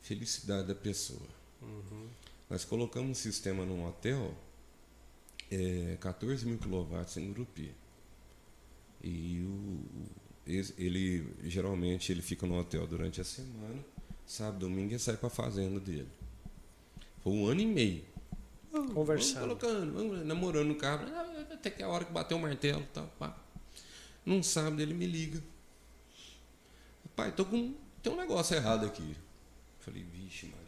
felicidade 0.01 0.69
da 0.69 0.75
pessoa. 0.75 1.27
Nós 2.49 2.63
colocamos 2.63 3.09
um 3.09 3.13
sistema 3.13 3.65
num 3.65 3.85
hotel, 3.85 4.33
é, 5.51 5.97
14 5.99 6.45
mil 6.45 6.57
quilowatts 6.57 7.17
em 7.17 7.33
Grupi. 7.33 7.75
E 9.03 9.41
o, 9.41 9.83
ele 10.47 11.27
geralmente 11.43 12.11
ele 12.11 12.21
fica 12.21 12.47
no 12.47 12.57
hotel 12.57 12.87
durante 12.87 13.19
a 13.19 13.23
semana, 13.23 13.83
sábado, 14.25 14.59
domingo 14.59 14.91
ele 14.91 14.99
sai 14.99 15.17
para 15.17 15.27
a 15.27 15.31
fazenda 15.31 15.79
dele. 15.79 16.07
Foi 17.23 17.33
um 17.33 17.47
ano 17.47 17.61
e 17.61 17.65
meio. 17.65 18.03
Vamos 18.71 18.93
Conversando. 18.93 19.41
colocando, 19.41 19.93
vamos 19.93 20.25
namorando 20.25 20.67
no 20.67 20.75
carro, 20.75 21.05
ah, 21.13 21.53
até 21.53 21.69
que 21.69 21.83
a 21.83 21.87
hora 21.87 22.05
que 22.05 22.11
bateu 22.11 22.37
o 22.37 22.39
martelo, 22.39 22.85
tá, 22.93 23.01
pá. 23.19 23.35
Num 24.25 24.43
sábado 24.43 24.81
ele 24.81 24.93
me 24.93 25.05
liga. 25.05 25.41
Pai, 27.15 27.31
tô 27.31 27.43
com 27.45 27.73
tem 28.03 28.13
um 28.13 28.17
negócio 28.17 28.55
errado 28.55 28.85
aqui. 28.85 29.15
Falei, 29.79 30.03
vixe, 30.03 30.45
Maria. 30.45 30.67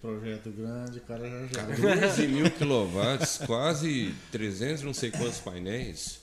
Projeto 0.00 0.50
grande, 0.50 0.98
o 0.98 1.02
cara 1.02 1.28
já 1.28 1.46
já. 1.46 1.66
14 1.66 2.26
mil 2.26 2.50
quilowatts, 2.50 3.38
quase 3.46 4.14
300 4.32 4.82
não 4.82 4.94
sei 4.94 5.10
quantos 5.10 5.40
painéis, 5.40 6.20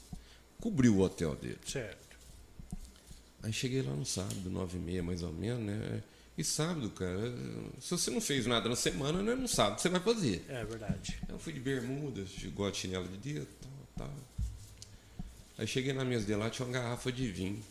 cobriu 0.59 0.95
o 0.95 1.01
hotel 1.01 1.35
dele. 1.35 1.59
Certo. 1.65 2.06
Aí 3.47 3.53
cheguei 3.53 3.81
lá 3.81 3.93
no 3.93 4.05
sábado, 4.05 4.49
9 4.49 4.77
e 4.77 4.81
meia 4.81 5.01
mais 5.01 5.23
ou 5.23 5.31
menos, 5.31 5.63
né? 5.63 6.03
E 6.37 6.43
sábado, 6.43 6.89
cara, 6.89 7.33
se 7.79 7.91
você 7.91 8.11
não 8.11 8.19
fez 8.19 8.45
nada 8.45 8.67
na 8.67 8.75
semana, 8.75 9.23
né? 9.23 9.35
No 9.35 9.47
sábado 9.47 9.79
você 9.79 9.87
vai 9.87 10.01
fazer. 10.01 10.45
É 10.49 10.65
verdade. 10.65 11.17
Eu 11.29 11.39
fui 11.39 11.53
de 11.53 11.61
bermudas, 11.61 12.27
de 12.27 12.49
gosto 12.49 12.73
de 12.73 12.81
chinelo 12.81 13.07
de 13.07 13.17
dedo, 13.17 13.47
tal, 13.61 14.09
tal. 14.09 14.13
Aí 15.57 15.65
cheguei 15.65 15.93
na 15.93 16.03
mesa 16.03 16.25
dele 16.25 16.39
lá, 16.39 16.49
tinha 16.49 16.65
uma 16.67 16.73
garrafa 16.73 17.09
de 17.09 17.31
vinho 17.31 17.63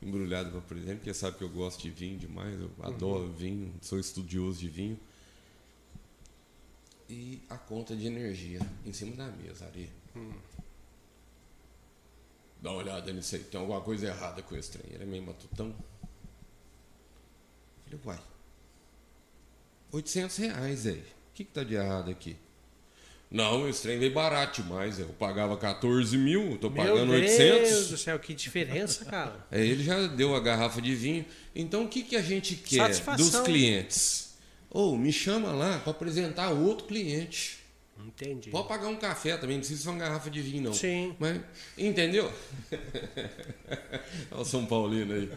embrulhada 0.00 0.48
para 0.48 0.62
presente, 0.62 0.96
porque 0.96 1.12
sabe 1.12 1.36
que 1.36 1.44
eu 1.44 1.50
gosto 1.50 1.82
de 1.82 1.90
vinho 1.90 2.18
demais, 2.18 2.58
eu 2.58 2.70
adoro 2.80 3.30
vinho, 3.30 3.70
sou 3.82 4.00
estudioso 4.00 4.58
de 4.60 4.68
vinho. 4.70 4.98
E 7.06 7.38
a 7.50 7.58
conta 7.58 7.94
de 7.94 8.06
energia 8.06 8.60
em 8.82 8.94
cima 8.94 9.14
da 9.14 9.26
mesa 9.26 9.66
ali. 9.66 9.90
Dá 12.60 12.70
uma 12.70 12.80
olhada 12.80 13.12
nisso 13.12 13.36
aí, 13.36 13.44
tem 13.44 13.60
alguma 13.60 13.80
coisa 13.80 14.06
errada 14.06 14.42
com 14.42 14.56
esse 14.56 14.70
trem. 14.72 14.92
Ele 14.92 15.02
é 15.04 15.06
meio 15.06 15.22
matutão. 15.22 15.74
Falei, 17.84 18.00
uai, 18.04 18.18
800 19.92 20.36
reais 20.36 20.86
aí. 20.86 20.98
O 20.98 21.34
que, 21.34 21.44
tá 21.44 21.62
de 21.62 21.74
errado 21.74 22.10
aqui? 22.10 22.36
Não, 23.30 23.68
esse 23.68 23.82
trem 23.82 23.98
veio 23.98 24.12
barato 24.12 24.62
demais. 24.62 24.98
Eu 24.98 25.08
pagava 25.08 25.56
14 25.56 26.16
mil, 26.16 26.58
tô 26.58 26.70
pagando 26.70 27.12
Meu 27.12 27.20
800. 27.20 27.68
Deus 27.70 27.88
do 27.90 27.98
céu, 27.98 28.18
que 28.18 28.34
diferença, 28.34 29.04
cara. 29.04 29.46
Aí 29.50 29.68
ele 29.70 29.84
já 29.84 30.06
deu 30.06 30.34
a 30.34 30.40
garrafa 30.40 30.80
de 30.80 30.94
vinho. 30.94 31.24
Então 31.54 31.84
o 31.84 31.88
que, 31.88 32.02
que 32.02 32.16
a 32.16 32.22
gente 32.22 32.56
quer 32.56 32.94
Satisfação. 32.94 33.24
dos 33.24 33.40
clientes? 33.40 34.34
Ou 34.70 34.96
me 34.96 35.12
chama 35.12 35.52
lá 35.52 35.78
para 35.78 35.90
apresentar 35.90 36.50
outro 36.50 36.86
cliente. 36.86 37.57
Entendi. 38.06 38.50
Pode 38.50 38.68
pagar 38.68 38.88
um 38.88 38.96
café 38.96 39.36
também, 39.36 39.56
não 39.56 39.60
precisa 39.60 39.82
ser 39.82 39.88
uma 39.88 39.98
garrafa 39.98 40.30
de 40.30 40.40
vinho, 40.40 40.64
não. 40.64 40.74
Sim. 40.74 41.14
Mas, 41.18 41.40
entendeu? 41.76 42.32
Olha 44.30 44.40
o 44.40 44.44
São 44.44 44.66
Paulino 44.66 45.14
aí. 45.14 45.30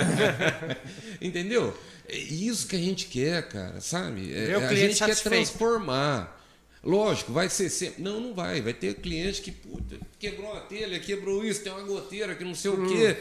entendeu? 1.20 1.76
É 2.08 2.16
isso 2.16 2.66
que 2.66 2.76
a 2.76 2.78
gente 2.78 3.06
quer, 3.06 3.48
cara, 3.48 3.80
sabe? 3.80 4.32
É, 4.32 4.56
o 4.56 4.64
a 4.64 4.74
gente 4.74 5.04
quer 5.04 5.16
transformar. 5.16 6.39
Lógico, 6.82 7.32
vai 7.32 7.48
ser 7.50 7.68
sempre. 7.68 8.02
Não, 8.02 8.20
não 8.20 8.34
vai. 8.34 8.62
Vai 8.62 8.72
ter 8.72 8.94
cliente 8.94 9.42
que 9.42 9.52
puta, 9.52 9.98
quebrou 10.18 10.52
a 10.54 10.60
telha, 10.60 10.98
quebrou 10.98 11.44
isso, 11.44 11.62
tem 11.62 11.70
uma 11.70 11.82
goteira 11.82 12.34
que 12.34 12.42
não 12.42 12.54
sei 12.54 12.70
o 12.70 12.88
quê. 12.88 13.16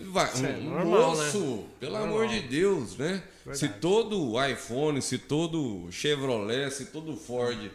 Vai. 0.00 0.32
Isso 0.32 0.46
é 0.46 0.56
Um 0.56 0.62
normal, 0.70 1.16
né? 1.16 1.24
moço, 1.24 1.64
pelo 1.78 1.92
Normal. 1.92 2.08
amor 2.22 2.28
de 2.28 2.40
Deus, 2.40 2.96
né? 2.96 3.22
Verdade. 3.44 3.58
Se 3.58 3.68
todo 3.80 4.42
iPhone, 4.46 5.02
se 5.02 5.18
todo 5.18 5.88
Chevrolet, 5.90 6.70
se 6.70 6.86
todo 6.86 7.14
Ford 7.16 7.70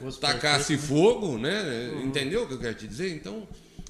Fosse 0.00 0.18
tacasse 0.18 0.76
perfeito, 0.76 0.82
fogo, 0.82 1.38
né? 1.38 1.92
Entendeu 2.04 2.42
o 2.42 2.48
que 2.48 2.54
eu 2.54 2.58
quero 2.58 2.74
te 2.74 2.88
dizer? 2.88 3.14
Então, 3.14 3.46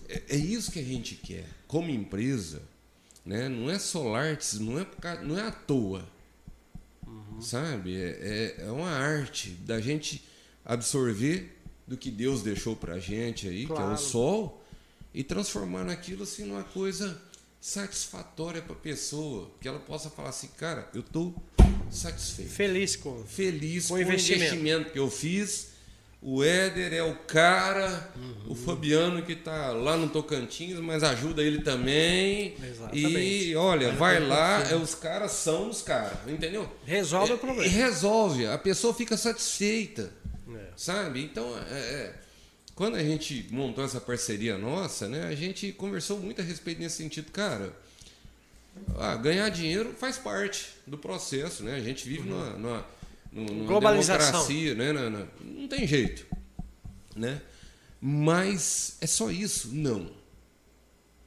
é, 0.08 0.22
é 0.28 0.36
isso 0.36 0.70
que 0.70 0.78
a 0.78 0.84
gente 0.84 1.14
quer. 1.16 1.46
Como 1.66 1.90
empresa, 1.90 2.62
né? 3.24 3.48
Não 3.48 3.70
é 3.70 3.78
Solartes, 3.78 4.60
não 4.60 4.78
é, 4.78 4.86
não 5.22 5.38
é 5.38 5.42
à 5.42 5.50
toa. 5.50 6.06
Sabe? 7.40 7.96
É, 7.96 8.54
é, 8.60 8.64
é 8.66 8.70
uma 8.70 8.90
arte 8.90 9.50
da 9.50 9.80
gente 9.80 10.22
absorver 10.66 11.56
do 11.86 11.96
que 11.96 12.10
Deus 12.10 12.42
deixou 12.42 12.74
pra 12.76 12.98
gente 12.98 13.48
aí, 13.48 13.64
que 13.64 13.72
é 13.72 13.76
Claro. 13.76 13.94
o 13.94 13.96
sol, 13.96 14.62
e 15.14 15.22
transformar 15.24 15.84
naquilo 15.84 16.24
assim 16.24 16.44
numa 16.44 16.64
coisa 16.64 17.18
satisfatória 17.60 18.60
pra 18.60 18.74
pessoa. 18.74 19.50
Que 19.60 19.68
ela 19.68 19.78
possa 19.78 20.10
falar 20.10 20.28
assim, 20.30 20.48
cara, 20.58 20.88
eu 20.94 21.02
tô 21.02 21.32
satisfeito 21.90 22.50
Feliz 22.50 22.96
com. 22.96 23.24
feliz 23.24 23.84
Com 23.84 23.88
com, 23.88 23.94
o 23.94 23.98
o 23.98 24.00
investimento. 24.02 24.44
investimento. 24.54 24.90
que 24.90 24.98
eu 24.98 25.10
fiz. 25.10 25.74
O 26.20 26.42
Éder 26.42 26.92
é 26.92 27.02
o 27.04 27.14
cara, 27.14 28.10
o 28.46 28.48
Uhum. 28.50 28.54
Fabiano 28.56 29.22
que 29.22 29.32
está 29.34 29.70
lá 29.70 29.96
no 29.96 30.08
Tocantins, 30.08 30.76
mas 30.80 31.04
ajuda 31.04 31.42
ele 31.42 31.60
também. 31.60 32.56
Exatamente. 32.60 33.48
E 33.50 33.54
olha, 33.54 33.92
vai 33.92 34.18
lá, 34.26 34.62
é, 34.68 34.74
os 34.74 34.94
caras 34.94 35.32
são 35.32 35.68
os 35.70 35.82
caras, 35.82 36.18
entendeu? 36.26 36.68
Resolve 36.84 37.32
o 37.32 37.34
É, 37.34 37.38
problema. 37.38 37.64
E 37.66 37.68
resolve, 37.68 38.46
a 38.46 38.58
pessoa 38.58 38.92
fica 38.92 39.16
satisfeita, 39.16 40.10
É. 40.24 40.35
sabe? 40.76 41.24
Então, 41.24 41.56
é, 41.58 41.78
é, 41.78 42.14
quando 42.74 42.96
a 42.96 43.02
gente 43.02 43.48
montou 43.50 43.84
essa 43.84 44.00
parceria 44.00 44.58
nossa, 44.58 45.08
né, 45.08 45.24
a 45.24 45.34
gente 45.34 45.72
conversou 45.72 46.20
muito 46.20 46.40
a 46.40 46.44
respeito 46.44 46.80
nesse 46.80 46.96
sentido, 46.96 47.32
cara. 47.32 47.72
Ah, 48.98 49.16
ganhar 49.16 49.48
dinheiro 49.48 49.94
faz 49.94 50.18
parte 50.18 50.68
do 50.86 50.98
processo, 50.98 51.64
né? 51.64 51.76
A 51.76 51.80
gente 51.80 52.06
vive 52.06 52.28
numa, 52.28 52.50
numa, 52.50 52.86
numa 53.32 53.66
Globalização. 53.66 54.46
democracia, 54.46 54.74
né? 54.74 55.26
Não 55.42 55.66
tem 55.66 55.86
jeito, 55.86 56.26
né? 57.16 57.40
Mas 57.98 58.98
é 59.00 59.06
só 59.06 59.30
isso? 59.30 59.74
Não. 59.74 60.10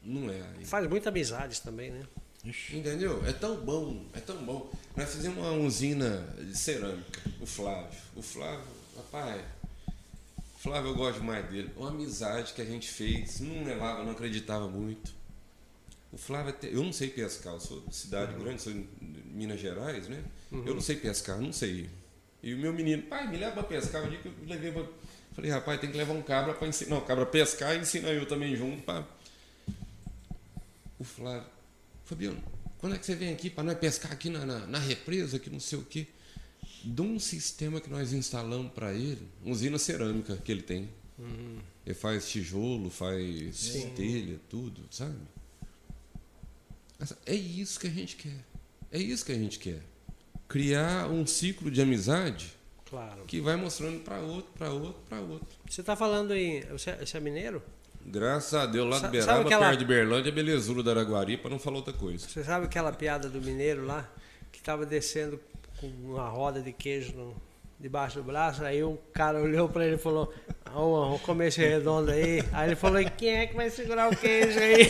Não 0.03 0.29
é. 0.29 0.43
Faz 0.63 0.87
muita 0.87 1.09
amizades 1.09 1.59
também, 1.59 1.89
né? 1.89 2.03
Entendeu? 2.71 3.21
É 3.25 3.33
tão 3.33 3.57
bom, 3.57 4.05
é 4.13 4.19
tão 4.19 4.37
bom. 4.37 4.71
Nós 4.95 5.13
fizemos 5.13 5.39
uma 5.39 5.51
usina 5.51 6.25
de 6.39 6.57
cerâmica, 6.57 7.19
o 7.41 7.45
Flávio. 7.45 7.99
O 8.15 8.21
Flávio, 8.21 8.63
rapaz, 8.99 9.41
Flávio 10.59 10.91
eu 10.91 10.95
gosto 10.95 11.23
mais 11.23 11.45
dele. 11.49 11.71
Uma 11.77 11.89
amizade 11.89 12.53
que 12.53 12.61
a 12.61 12.65
gente 12.65 12.87
fez, 12.89 13.39
não 13.39 13.63
levava, 13.63 14.03
não 14.03 14.11
acreditava 14.11 14.67
muito. 14.67 15.13
O 16.11 16.17
Flávio, 16.17 16.49
até- 16.49 16.67
eu 16.67 16.83
não 16.83 16.91
sei 16.91 17.07
pescar, 17.09 17.53
eu 17.53 17.59
sou 17.59 17.81
de 17.81 17.95
cidade 17.95 18.33
grande, 18.33 18.61
sou 18.61 18.71
em 18.73 18.87
Minas 19.31 19.59
Gerais, 19.59 20.07
né? 20.07 20.23
Eu 20.51 20.73
não 20.73 20.81
sei 20.81 20.95
pescar, 20.95 21.39
não 21.39 21.53
sei. 21.53 21.89
E 22.41 22.53
o 22.53 22.57
meu 22.57 22.73
menino, 22.73 23.03
pai, 23.03 23.27
me 23.27 23.37
leva 23.37 23.53
pra 23.53 23.63
pescar. 23.63 24.07
Dia 24.09 24.17
que 24.19 24.27
eu 24.27 24.33
levei 24.47 24.71
pra... 24.71 24.83
Falei, 25.35 25.51
rapaz, 25.51 25.79
tem 25.79 25.91
que 25.91 25.97
levar 25.97 26.13
um 26.13 26.21
cabra 26.21 26.53
para 26.53 26.67
ensinar. 26.67 26.95
Não, 26.95 27.01
cabra 27.05 27.25
pescar 27.25 27.75
e 27.75 27.79
ensina 27.79 28.09
eu 28.09 28.25
também 28.27 28.55
junto. 28.55 28.81
Pra... 28.81 29.05
O 30.97 31.03
Flávio, 31.03 31.47
Fabiano, 32.05 32.41
quando 32.79 32.95
é 32.95 32.97
que 32.97 33.05
você 33.05 33.15
vem 33.15 33.31
aqui 33.31 33.49
para 33.49 33.63
nós 33.63 33.77
pescar 33.77 34.11
aqui 34.11 34.29
na, 34.29 34.45
na, 34.45 34.59
na 34.67 34.79
represa, 34.79 35.37
que 35.39 35.49
não 35.49 35.59
sei 35.59 35.77
o 35.79 35.83
quê? 35.83 36.07
De 36.83 37.01
um 37.01 37.19
sistema 37.19 37.81
que 37.81 37.89
nós 37.89 38.13
instalamos 38.13 38.71
para 38.71 38.93
ele, 38.93 39.27
usina 39.45 39.77
cerâmica 39.77 40.37
que 40.37 40.51
ele 40.51 40.61
tem. 40.61 40.89
Ele 41.85 41.93
faz 41.95 42.29
tijolo, 42.29 42.89
faz 42.89 43.73
telha, 43.95 44.39
tudo, 44.49 44.81
sabe? 44.89 45.15
É 47.25 47.35
isso 47.35 47.79
que 47.79 47.87
a 47.87 47.89
gente 47.89 48.15
quer. 48.15 48.45
É 48.91 48.97
isso 48.99 49.25
que 49.25 49.31
a 49.31 49.35
gente 49.37 49.59
quer. 49.59 49.81
Criar 50.47 51.07
um 51.09 51.25
ciclo 51.27 51.69
de 51.69 51.81
amizade 51.81 52.53
Claro. 52.89 53.23
que 53.25 53.39
vai 53.39 53.55
mostrando 53.55 53.99
para 53.99 54.19
outro, 54.19 54.51
para 54.57 54.69
outro, 54.71 55.01
para 55.07 55.19
outro. 55.19 55.47
Você 55.69 55.81
está 55.81 55.95
falando 55.95 56.33
em. 56.33 56.61
Você, 56.67 56.93
você 56.95 57.17
é 57.17 57.19
mineiro? 57.19 57.61
Graças 58.05 58.53
a 58.55 58.65
Deus, 58.65 58.89
lá 58.89 58.99
do 58.99 59.09
Beraba, 59.11 59.41
aquela- 59.41 59.67
perto 59.67 59.79
de 59.79 59.85
Berlândia, 59.85 60.31
belezura 60.31 60.81
da 60.81 60.91
Araguari, 60.91 61.37
para 61.37 61.49
não 61.51 61.59
falar 61.59 61.77
outra 61.77 61.93
coisa. 61.93 62.27
Você 62.27 62.43
sabe 62.43 62.65
aquela 62.65 62.91
piada 62.91 63.29
do 63.29 63.39
mineiro 63.41 63.85
lá, 63.85 64.11
que 64.51 64.57
estava 64.59 64.85
descendo 64.85 65.39
com 65.79 65.87
uma 65.87 66.27
roda 66.29 66.61
de 66.61 66.71
queijo 66.73 67.13
no- 67.15 67.35
debaixo 67.79 68.17
do 68.17 68.23
braço, 68.23 68.63
aí 68.63 68.83
um 68.83 68.97
cara 69.13 69.39
olhou 69.41 69.69
para 69.69 69.85
ele 69.85 69.95
e 69.95 69.99
falou, 69.99 70.33
"Ah, 70.65 70.81
um, 70.81 71.13
um 71.13 71.17
comer 71.19 71.49
redondo 71.53 72.11
aí. 72.11 72.43
Aí 72.51 72.69
ele 72.69 72.75
falou, 72.75 72.99
e 72.99 73.09
quem 73.09 73.37
é 73.37 73.47
que 73.47 73.55
vai 73.55 73.69
segurar 73.69 74.11
o 74.11 74.15
queijo 74.15 74.59
aí? 74.59 74.89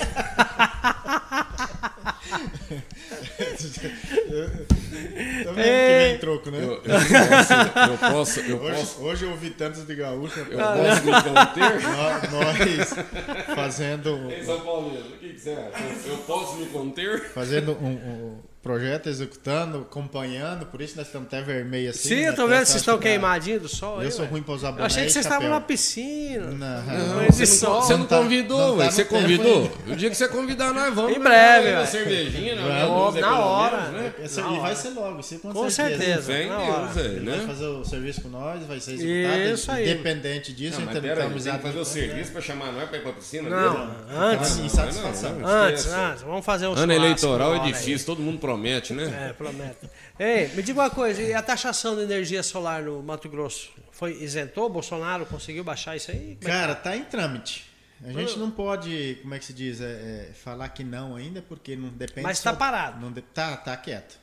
Que 4.29 5.61
Ei. 5.61 6.09
vem 6.11 6.17
troco, 6.19 6.51
né? 6.51 6.59
Eu, 6.63 6.71
eu 6.73 6.81
posso, 6.81 7.53
eu 7.53 7.97
posso, 7.97 8.39
eu 8.41 8.57
Hoje, 8.61 8.79
posso, 8.79 9.01
hoje 9.03 9.25
eu 9.25 9.31
ouvi 9.31 9.49
tantos 9.51 9.85
de 9.85 9.95
gaúcho, 9.95 10.39
eu 10.39 10.57
posso 10.57 11.03
me 11.05 11.11
conter? 11.11 12.29
Nós- 12.31 13.55
fazendo, 13.55 14.31
Ei, 14.31 14.43
São 14.43 14.59
Paulino, 14.61 14.99
o 14.99 15.17
que, 15.17 15.29
que 15.33 15.39
você 15.39 15.51
acha? 15.51 15.83
Eu, 16.05 16.11
eu 16.13 16.17
posso 16.19 16.55
me 16.57 16.65
conter? 16.67 17.29
fazendo 17.29 17.73
um, 17.81 17.87
um 17.87 18.37
projeto, 18.61 19.07
executando, 19.07 19.79
acompanhando, 19.79 20.65
por 20.65 20.81
isso 20.81 20.97
nós 20.97 21.07
estamos 21.07 21.27
até 21.27 21.41
vermelho 21.41 21.89
assim. 21.91 22.09
Sim, 22.09 22.15
né? 22.15 22.29
eu 22.29 22.35
tô 22.35 22.45
vendo 22.45 22.65
vocês 22.65 22.75
estão 22.75 22.97
que 22.97 23.03
queimadinhos 23.03 23.61
do 23.61 23.69
sol. 23.69 23.95
Eu 23.95 24.07
aí, 24.07 24.11
sou 24.11 24.25
ué. 24.25 24.31
ruim 24.31 24.43
pra 24.43 24.53
usar 24.53 24.71
boné 24.71 24.81
Eu 24.81 24.85
achei 24.85 25.05
que 25.05 25.11
vocês 25.11 25.25
estavam 25.25 25.49
na 25.49 25.61
piscina. 25.61 26.45
Não, 26.47 26.57
Não, 26.83 27.15
Mas 27.15 27.35
você, 27.35 27.43
de 27.45 27.49
não, 27.51 27.57
sol. 27.57 27.81
você 27.81 27.93
não 27.93 27.99
Não 27.99 28.05
tá- 28.05 28.17
convidou, 28.17 28.75
não 28.75 28.77
tá 28.85 28.91
você 28.91 29.05
convidou? 29.05 29.71
O 29.87 29.95
dia 29.95 30.09
que 30.09 30.15
você 30.15 30.27
convidar, 30.27 30.73
nós 30.73 30.93
vamos. 30.93 31.11
Em 31.11 31.19
né? 31.19 31.23
breve, 31.23 31.71
Uma 31.71 31.85
cervejinha, 31.85 32.55
né? 32.55 32.85
Uma 32.85 33.05
dúzia, 33.05 33.21
Na 33.21 33.39
hora. 33.39 33.77
né? 33.91 34.13
Esse, 34.23 34.41
Na 34.41 34.47
e 34.47 34.51
vai 34.51 34.59
hora. 34.59 34.75
ser 34.75 34.89
logo, 34.89 35.19
isso 35.21 35.39
com, 35.39 35.53
Com 35.53 35.69
certeza. 35.69 36.21
certeza. 36.21 36.33
Deus, 36.33 36.69
hora. 36.69 36.85
velho, 36.87 37.07
Ele 37.15 37.29
vai 37.29 37.39
né? 37.39 37.47
fazer 37.47 37.65
o 37.65 37.85
serviço 37.85 38.21
com 38.21 38.29
nós, 38.29 38.63
vai 38.65 38.79
ser 38.79 38.93
executado. 38.93 39.53
Isso 39.53 39.71
aí. 39.71 39.89
Independente 39.89 40.53
disso, 40.53 40.79
Não, 40.81 40.91
gente 40.91 41.01
tem 41.01 41.11
aí, 41.11 41.15
que 41.57 41.59
fazer 41.63 41.79
o 41.79 41.85
serviço 41.85 42.31
para 42.31 42.41
chamar 42.41 42.71
nós 42.73 42.89
para 42.89 42.97
ir 42.97 43.01
para 43.01 43.11
a 43.11 43.13
piscina? 43.13 43.49
Não, 43.49 43.91
antes. 44.11 44.57
Não, 44.57 45.47
Antes, 45.47 45.87
antes. 45.87 46.23
Vamos 46.23 46.45
fazer 46.45 46.67
um 46.67 46.73
Ano 46.73 46.91
eleitoral 46.93 47.55
é 47.55 47.59
difícil, 47.59 48.05
todo 48.05 48.21
mundo 48.21 48.39
promete, 48.49 48.93
né? 48.93 49.29
É, 49.29 49.33
prometo. 49.33 49.89
Ei, 50.19 50.47
me 50.49 50.61
diga 50.63 50.81
uma 50.81 50.89
coisa, 50.89 51.21
e 51.21 51.33
a 51.33 51.41
taxação 51.41 51.95
de 51.95 52.01
energia 52.01 52.41
solar 52.41 52.81
no 52.83 53.01
Mato 53.03 53.29
Grosso? 53.29 53.69
Foi 53.91 54.13
isentou? 54.23 54.67
Bolsonaro 54.69 55.25
conseguiu 55.25 55.63
baixar 55.63 55.95
isso 55.95 56.09
aí? 56.11 56.37
Como 56.41 56.51
é 56.51 56.57
Cara, 56.59 56.75
tá 56.75 56.95
em 56.95 57.03
trâmite. 57.03 57.69
A 58.03 58.11
gente 58.13 58.39
não 58.39 58.49
pode, 58.49 59.17
como 59.21 59.35
é 59.35 59.39
que 59.39 59.45
se 59.45 59.53
diz, 59.53 59.81
é, 59.81 60.29
é, 60.29 60.33
falar 60.33 60.69
que 60.69 60.83
não 60.85 61.15
ainda, 61.15 61.41
porque 61.41 61.75
não 61.75 61.89
depende. 61.89 62.21
Mas 62.21 62.39
só- 62.39 62.51
tá 62.51 62.55
parado. 62.55 63.01
Não 63.01 63.11
de- 63.11 63.21
tá, 63.21 63.57
tá 63.57 63.75
quieto. 63.75 64.17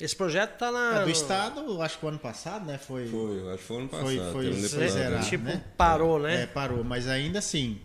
Esse 0.00 0.16
projeto 0.16 0.56
tá 0.58 0.72
na. 0.72 1.02
É, 1.02 1.04
do 1.04 1.10
Estado, 1.10 1.82
acho 1.82 1.98
que 1.98 2.04
o 2.06 2.08
ano 2.08 2.18
passado, 2.18 2.64
né? 2.64 2.78
Foi. 2.78 3.06
Foi, 3.06 3.48
acho 3.50 3.58
que 3.58 3.64
foi 3.64 3.76
ano 3.76 3.88
passado. 3.88 4.32
Foi- 4.32 4.52
foi 4.52 4.52
zero. 4.54 4.90
zerado. 4.90 5.14
né? 5.16 5.30
Tipo, 5.30 5.44
né? 5.44 5.62
parou, 5.76 6.18
né? 6.18 6.42
É, 6.42 6.46
parou, 6.46 6.82
mas 6.82 7.06
ainda 7.06 7.38
assim. 7.38 7.80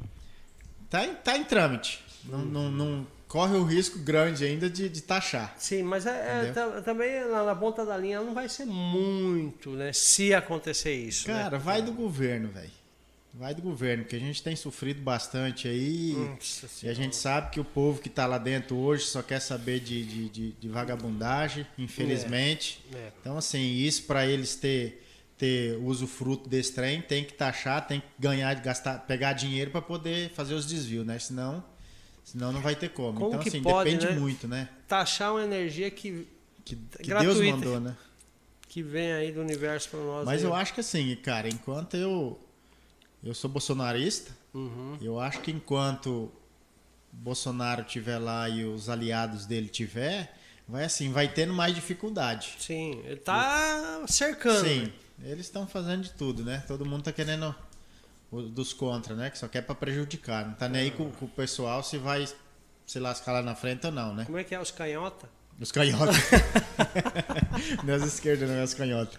Tá 0.90 1.06
em, 1.06 1.13
tá 1.16 1.38
em 1.38 1.44
trâmite. 1.44 2.02
Não, 2.24 2.40
não, 2.40 2.72
não 2.72 3.08
corre 3.28 3.56
o 3.56 3.63
risco 3.63 4.00
grande 4.00 4.46
ainda 4.46 4.70
de, 4.70 4.88
de 4.90 5.02
taxar. 5.02 5.56
Sim, 5.58 5.84
mas 5.84 6.06
é, 6.06 6.54
é, 6.56 6.82
também 6.82 7.26
na, 7.30 7.44
na 7.44 7.56
ponta 7.56 7.86
da 7.86 7.98
linha 7.98 8.22
não 8.22 8.34
vai 8.34 8.48
ser 8.48 8.66
muito, 8.66 9.72
né? 9.72 9.92
Se 9.94 10.34
acontecer 10.34 10.94
isso. 10.94 11.28
né? 11.30 11.44
Cara, 11.44 11.58
vai 11.60 11.82
do 11.82 11.92
governo, 11.92 12.50
velho. 12.50 12.72
Vai 13.34 13.54
do 13.54 13.62
governo, 13.62 14.04
porque 14.04 14.16
a 14.16 14.20
gente 14.20 14.42
tem 14.42 14.56
sofrido 14.56 15.00
bastante 15.02 15.68
aí. 15.68 16.13
Nossa 16.13 16.68
E 16.84 16.90
a 16.90 16.94
gente 16.94 17.16
sabe 17.16 17.52
que 17.52 17.60
o 17.60 17.63
povo 17.63 18.02
que 18.02 18.10
tá 18.10 18.26
lá 18.26 18.40
dentro 18.40 18.76
hoje 18.76 19.06
só 19.06 19.22
quer 19.22 19.40
saber 19.40 19.80
de, 19.80 20.04
de, 20.04 20.30
de, 20.30 20.52
de 20.54 20.70
vagabundagem, 20.70 21.68
infelizmente. 21.78 22.84
É. 22.96 23.12
Então, 23.22 23.38
assim, 23.38 23.76
isso 23.76 24.04
para 24.04 24.26
eles 24.26 24.56
ter, 24.56 25.06
ter 25.38 25.78
usufruto 25.84 26.50
desse 26.50 26.74
trem, 26.74 27.00
tem 27.00 27.24
que 27.24 27.34
taxar, 27.34 27.86
tem 27.86 28.00
que 28.00 28.08
ganhar, 28.18 28.56
gastar, 28.56 29.06
pegar 29.06 29.34
dinheiro 29.34 29.70
para 29.70 29.84
poder 29.84 30.32
fazer 30.32 30.56
os 30.56 30.66
desvios, 30.66 31.06
né? 31.06 31.20
Senão, 31.20 31.63
senão 32.28 32.52
não 32.52 32.60
vai 32.62 32.76
ter 32.76 32.90
como. 32.90 33.18
Como 33.18 33.30
então, 33.30 33.40
assim, 33.40 33.62
pode, 33.63 33.90
depende 33.90 34.13
né? 34.13 34.20
muito, 34.20 34.48
né? 34.50 34.68
Taxar 34.86 35.32
uma 35.32 35.44
energia 35.44 35.90
que, 35.90 36.28
Que, 36.66 36.76
que 36.76 37.13
Deus 37.13 37.40
mandou, 37.40 37.80
né? 37.80 37.96
que 38.68 38.84
vem 38.84 39.13
aí 39.13 39.32
do 39.32 39.40
universo 39.40 39.90
para 39.90 40.00
nós. 40.02 40.26
Mas 40.26 40.42
aí. 40.44 40.48
eu 40.50 40.54
acho 40.54 40.74
que 40.74 40.82
assim, 40.82 41.16
cara, 41.16 41.48
enquanto 41.48 41.96
eu 41.96 42.38
eu 43.24 43.34
sou 43.34 43.50
bolsonarista, 43.50 44.36
Uhum. 44.54 44.98
eu 45.02 45.20
acho 45.20 45.40
que 45.40 45.52
enquanto 45.52 46.30
Bolsonaro 47.13 47.84
tiver 47.86 48.18
lá 48.18 48.50
e 48.50 48.66
os 48.66 48.90
aliados 48.90 49.46
dele 49.46 49.70
tiver, 49.70 50.36
vai 50.68 50.84
assim, 50.84 51.12
vai 51.13 51.30
tendo 51.30 51.54
mais 51.54 51.74
dificuldade. 51.74 52.56
Sim, 52.60 53.02
ele 53.06 53.16
tá 53.18 54.04
cercando. 54.08 54.68
Sim, 54.68 54.82
né? 55.18 55.32
eles 55.32 55.46
estão 55.46 55.66
fazendo 55.66 56.04
de 56.04 56.12
tudo, 56.12 56.44
né? 56.44 56.63
Todo 56.68 56.86
mundo 56.86 57.04
tá 57.04 57.13
querendo 57.13 57.56
dos 58.32 58.74
contra, 58.74 59.16
né? 59.16 59.30
Que 59.30 59.38
só 59.38 59.48
quer 59.48 59.62
para 59.62 59.76
prejudicar, 59.76 60.46
não 60.48 60.54
tá 60.54 60.68
nem 60.68 60.82
aí 60.84 60.92
com, 60.92 61.10
com 61.12 61.26
o 61.26 61.30
pessoal 61.30 61.82
se 61.84 61.98
vai 61.98 62.26
se 62.86 63.00
lascar 63.00 63.32
lá 63.34 63.42
na 63.42 63.56
frente 63.56 63.86
ou 63.86 63.92
não, 63.92 64.13
né? 64.13 64.26
Como 64.26 64.38
é 64.38 64.44
que 64.44 64.54
é 64.56 64.60
os 64.60 64.72
canhota? 64.72 65.30
Os 65.60 65.72
canhotos. 65.72 66.16
não 67.84 67.94
é 67.94 67.98
as 67.98 68.04
esquerdas, 68.04 68.48
não 68.50 68.58
é 68.58 68.62
as 68.62 68.74
canhotas. 68.74 69.18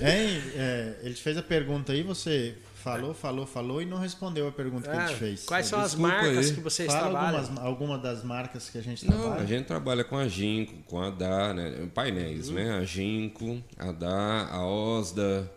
Hein? 0.00 0.42
É, 0.56 0.96
ele 1.02 1.14
te 1.14 1.22
fez 1.22 1.36
a 1.36 1.42
pergunta 1.42 1.92
aí, 1.92 2.02
você 2.02 2.56
falou, 2.74 3.12
falou, 3.14 3.46
falou 3.46 3.82
e 3.82 3.86
não 3.86 3.98
respondeu 3.98 4.48
a 4.48 4.52
pergunta 4.52 4.88
que 4.90 4.96
ele 4.96 5.04
Ah, 5.04 5.08
te 5.08 5.14
fez. 5.14 5.44
quais 5.44 5.66
são 5.66 5.78
as 5.80 5.92
Desculpa 5.92 6.12
marcas 6.14 6.46
aí. 6.48 6.54
que 6.54 6.60
vocês 6.60 6.92
Fala 6.92 7.10
trabalham? 7.10 7.38
algumas, 7.40 7.64
alguma 7.64 7.98
das 7.98 8.24
marcas 8.24 8.70
que 8.70 8.78
a 8.78 8.82
gente 8.82 9.06
Não, 9.06 9.18
trabalha. 9.20 9.42
a 9.42 9.46
gente 9.46 9.66
trabalha 9.66 10.04
com 10.04 10.16
a 10.16 10.26
Ginco, 10.28 10.74
com 10.86 11.00
a 11.00 11.10
DA, 11.10 11.54
né? 11.54 11.88
painéis, 11.94 12.48
Uhum. 12.48 12.54
né? 12.56 12.78
A 12.78 12.84
Ginco, 12.84 13.62
a 13.76 13.92
DA, 13.92 14.48
a 14.50 14.66
OSDA. 14.66 15.50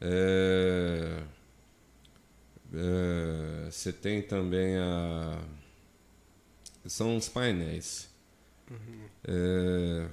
é, 0.00 1.22
é, 2.74 3.70
Você 3.70 3.92
tem 3.92 4.22
também 4.22 4.76
a. 4.76 5.38
São 6.86 7.16
os 7.16 7.28
painéis. 7.28 8.08
É, 9.26 10.06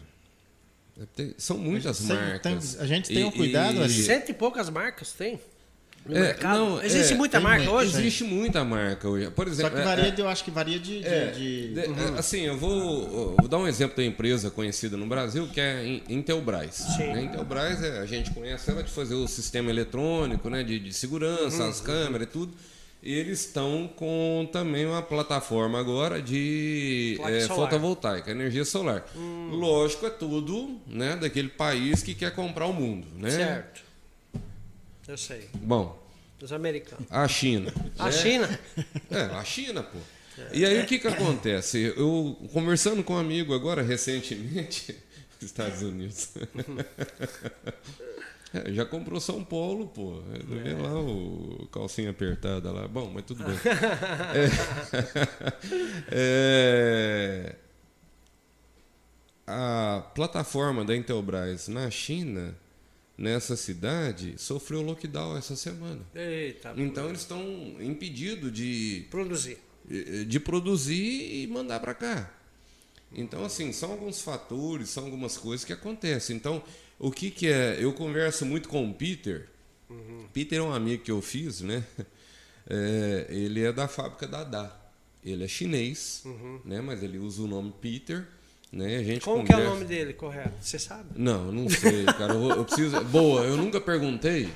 tem- 1.15 1.34
São 1.38 1.58
muitas 1.58 2.02
marcas. 2.02 2.74
tem- 2.74 2.82
a 2.82 2.86
gente 2.88 3.08
tem 3.08 3.24
um 3.24 3.30
E- 3.30 3.32
cuidado, 3.32 3.78
e- 3.78 3.84
assim. 3.84 4.02
Cento 4.04 4.30
e 4.30 4.34
poucas 4.34 4.70
marcas 4.70 5.13
tem 5.13 5.39
no 6.08 6.16
É, 6.18 6.20
mercado. 6.22 6.58
não, 6.58 6.82
Existe 6.84 7.14
é, 7.14 7.16
muita 7.18 7.39
marca 7.39 7.64
muito, 7.66 7.76
hoje? 7.76 7.97
Existe 7.99 8.24
muita 8.24 8.64
marca 8.64 9.08
hoje. 9.10 9.30
Por 9.32 9.45
Só 9.47 9.51
exemplo, 9.51 9.72
que 9.76 9.82
é- 9.82 9.84
varia, 9.84 10.05
é- 10.08 10.12
de, 10.12 10.22
eu 10.22 10.28
acho 10.28 10.43
que 10.43 10.51
varia 10.51 10.80
de. 10.80 10.99
de- 11.01 11.05
É, 11.08 11.26
de- 11.32 11.74
de- 11.74 11.80
é, 11.82 12.20
assim, 12.20 12.41
eu 12.41 12.58
vou, 12.58 13.36
vou 13.38 13.47
dar 13.47 13.58
um 13.58 13.68
exemplo 13.68 13.97
da 13.97 14.03
empresa 14.03 14.49
conhecida 14.49 14.95
no 14.97 15.05
Brasil, 15.05 15.47
que 15.47 15.60
é 15.60 16.01
Intelbras. 16.10 16.76
Sim. 16.95 17.12
A 17.14 17.22
Intelbras, 17.22 17.84
é, 17.84 17.99
a 17.99 18.05
gente 18.05 18.32
conhece 18.32 18.70
ela 18.72 18.84
de 18.84 18.91
fazer 18.91 19.16
o 19.16 19.28
sistema 19.28 19.70
eletrônico, 19.70 20.49
né, 20.49 20.64
de, 20.64 20.80
de 20.80 20.93
segurança, 20.93 21.64
Uhum, 21.64 21.70
as 21.70 21.82
câmeras 21.82 22.28
e 22.28 22.32
tudo. 22.32 22.53
E 23.03 23.14
eles 23.14 23.41
estão 23.41 23.88
com 23.95 24.49
também 24.51 24.86
uma 24.86 25.03
plataforma 25.03 25.80
agora 25.80 26.20
de 26.22 27.18
é. 27.24 27.43
Hum. 27.45 27.47
fotovoltaica, 27.47 28.32
energia 28.32 28.66
solar. 28.66 29.05
Lógico, 29.51 30.08
é 30.08 30.10
tudo 30.10 30.78
né, 30.88 31.16
daquele 31.16 31.47
país 31.47 32.01
que 32.01 32.16
quer 32.16 32.34
comprar 32.34 32.66
o 32.66 32.74
mundo. 32.74 33.05
Né? 33.16 33.30
Certo. 33.30 33.82
Eu 35.08 35.18
sei. 35.18 35.49
Bom, 35.53 35.97
Os 36.41 36.51
americanos. 36.51 37.08
a 37.10 37.28
China. 37.28 37.74
A 37.97 38.05
né? 38.05 38.12
China? 38.12 38.60
É, 39.10 39.22
a 39.22 39.43
China, 39.43 39.84
pô. 39.84 39.97
E 40.53 40.66
aí 40.66 40.82
o 40.82 40.86
que, 40.86 40.99
que 40.99 41.08
acontece? 41.08 41.93
Eu 41.95 42.38
conversando 42.53 43.03
com 43.03 43.14
um 43.14 43.18
amigo 43.18 43.53
agora 43.55 43.82
recentemente, 43.82 44.95
Estados 45.41 45.82
Unidos. 45.82 46.30
É, 48.53 48.72
já 48.72 48.86
comprou 48.86 49.20
São 49.20 49.43
Paulo, 49.43 49.88
pô. 49.88 50.22
Vê 50.45 50.72
é. 50.72 50.74
lá 50.74 50.97
o 50.97 51.68
calcinha 51.70 52.12
apertada 52.12 52.72
lá. 52.72 52.88
Bom, 52.88 53.12
mas 53.14 53.26
tudo 53.26 53.43
bem. 53.43 53.58
é, 56.10 57.53
é, 57.53 57.55
a 59.45 60.01
plataforma 60.16 60.86
da 60.86 60.95
Intelbras 60.95 61.68
na 61.68 61.91
China, 61.91 62.55
nessa 63.18 63.55
cidade, 63.55 64.36
sofreu 64.38 64.82
lockdown 64.82 65.38
essa 65.38 65.55
semana. 65.55 66.01
Eita, 66.13 66.74
então 66.78 67.09
eles 67.09 67.22
estão 67.22 67.41
impedidos 67.80 68.51
de 68.53 69.07
produzir, 69.09 69.57
de 70.28 70.39
produzir 70.39 71.43
e 71.43 71.47
mandar 71.47 71.80
para 71.80 71.93
cá. 71.93 72.34
Então, 73.11 73.43
assim, 73.45 73.72
são 73.72 73.91
alguns 73.91 74.22
fatores, 74.22 74.89
são 74.89 75.05
algumas 75.05 75.38
coisas 75.38 75.65
que 75.65 75.74
acontecem. 75.74 76.36
Então, 76.36 76.61
o 76.99 77.11
que, 77.11 77.32
que 77.32 77.47
é? 77.47 77.78
Eu 77.80 77.93
converso 77.93 78.45
muito 78.45 78.68
com 78.68 78.89
o 78.89 78.93
Peter. 78.93 79.47
Uhum. 79.89 80.28
Peter 80.34 80.59
é 80.59 80.61
um 80.61 80.74
amigo 80.74 81.03
que 81.03 81.11
eu 81.11 81.22
fiz, 81.22 81.61
né? 81.61 81.84
É, 82.70 83.28
ele 83.30 83.63
é 83.63 83.72
da 83.72 83.88
fábrica 83.88 84.28
da 84.28 84.43
DA. 84.43 84.78
Ele 85.24 85.45
é 85.45 85.47
chinês, 85.47 86.22
uhum. 86.26 86.59
né? 86.65 86.82
Mas 86.82 87.01
ele 87.01 87.18
usa 87.18 87.43
o 87.43 87.47
nome 87.47 87.74
Peter. 87.80 88.28
Né? 88.72 88.97
A 88.97 89.03
gente 89.03 89.22
Como 89.24 89.38
conversa... 89.38 89.61
que 89.61 89.68
é 89.68 89.70
o 89.70 89.74
nome 89.74 89.86
dele, 89.86 90.13
correto? 90.13 90.53
Você 90.59 90.78
sabe? 90.78 91.05
Não, 91.15 91.51
não 91.51 91.70
sei, 91.70 92.05
cara. 92.05 92.34
Eu, 92.34 92.49
eu 92.49 92.65
preciso. 92.65 93.01
Boa, 93.05 93.41
eu 93.41 93.55
nunca 93.55 93.80
perguntei. 93.80 94.49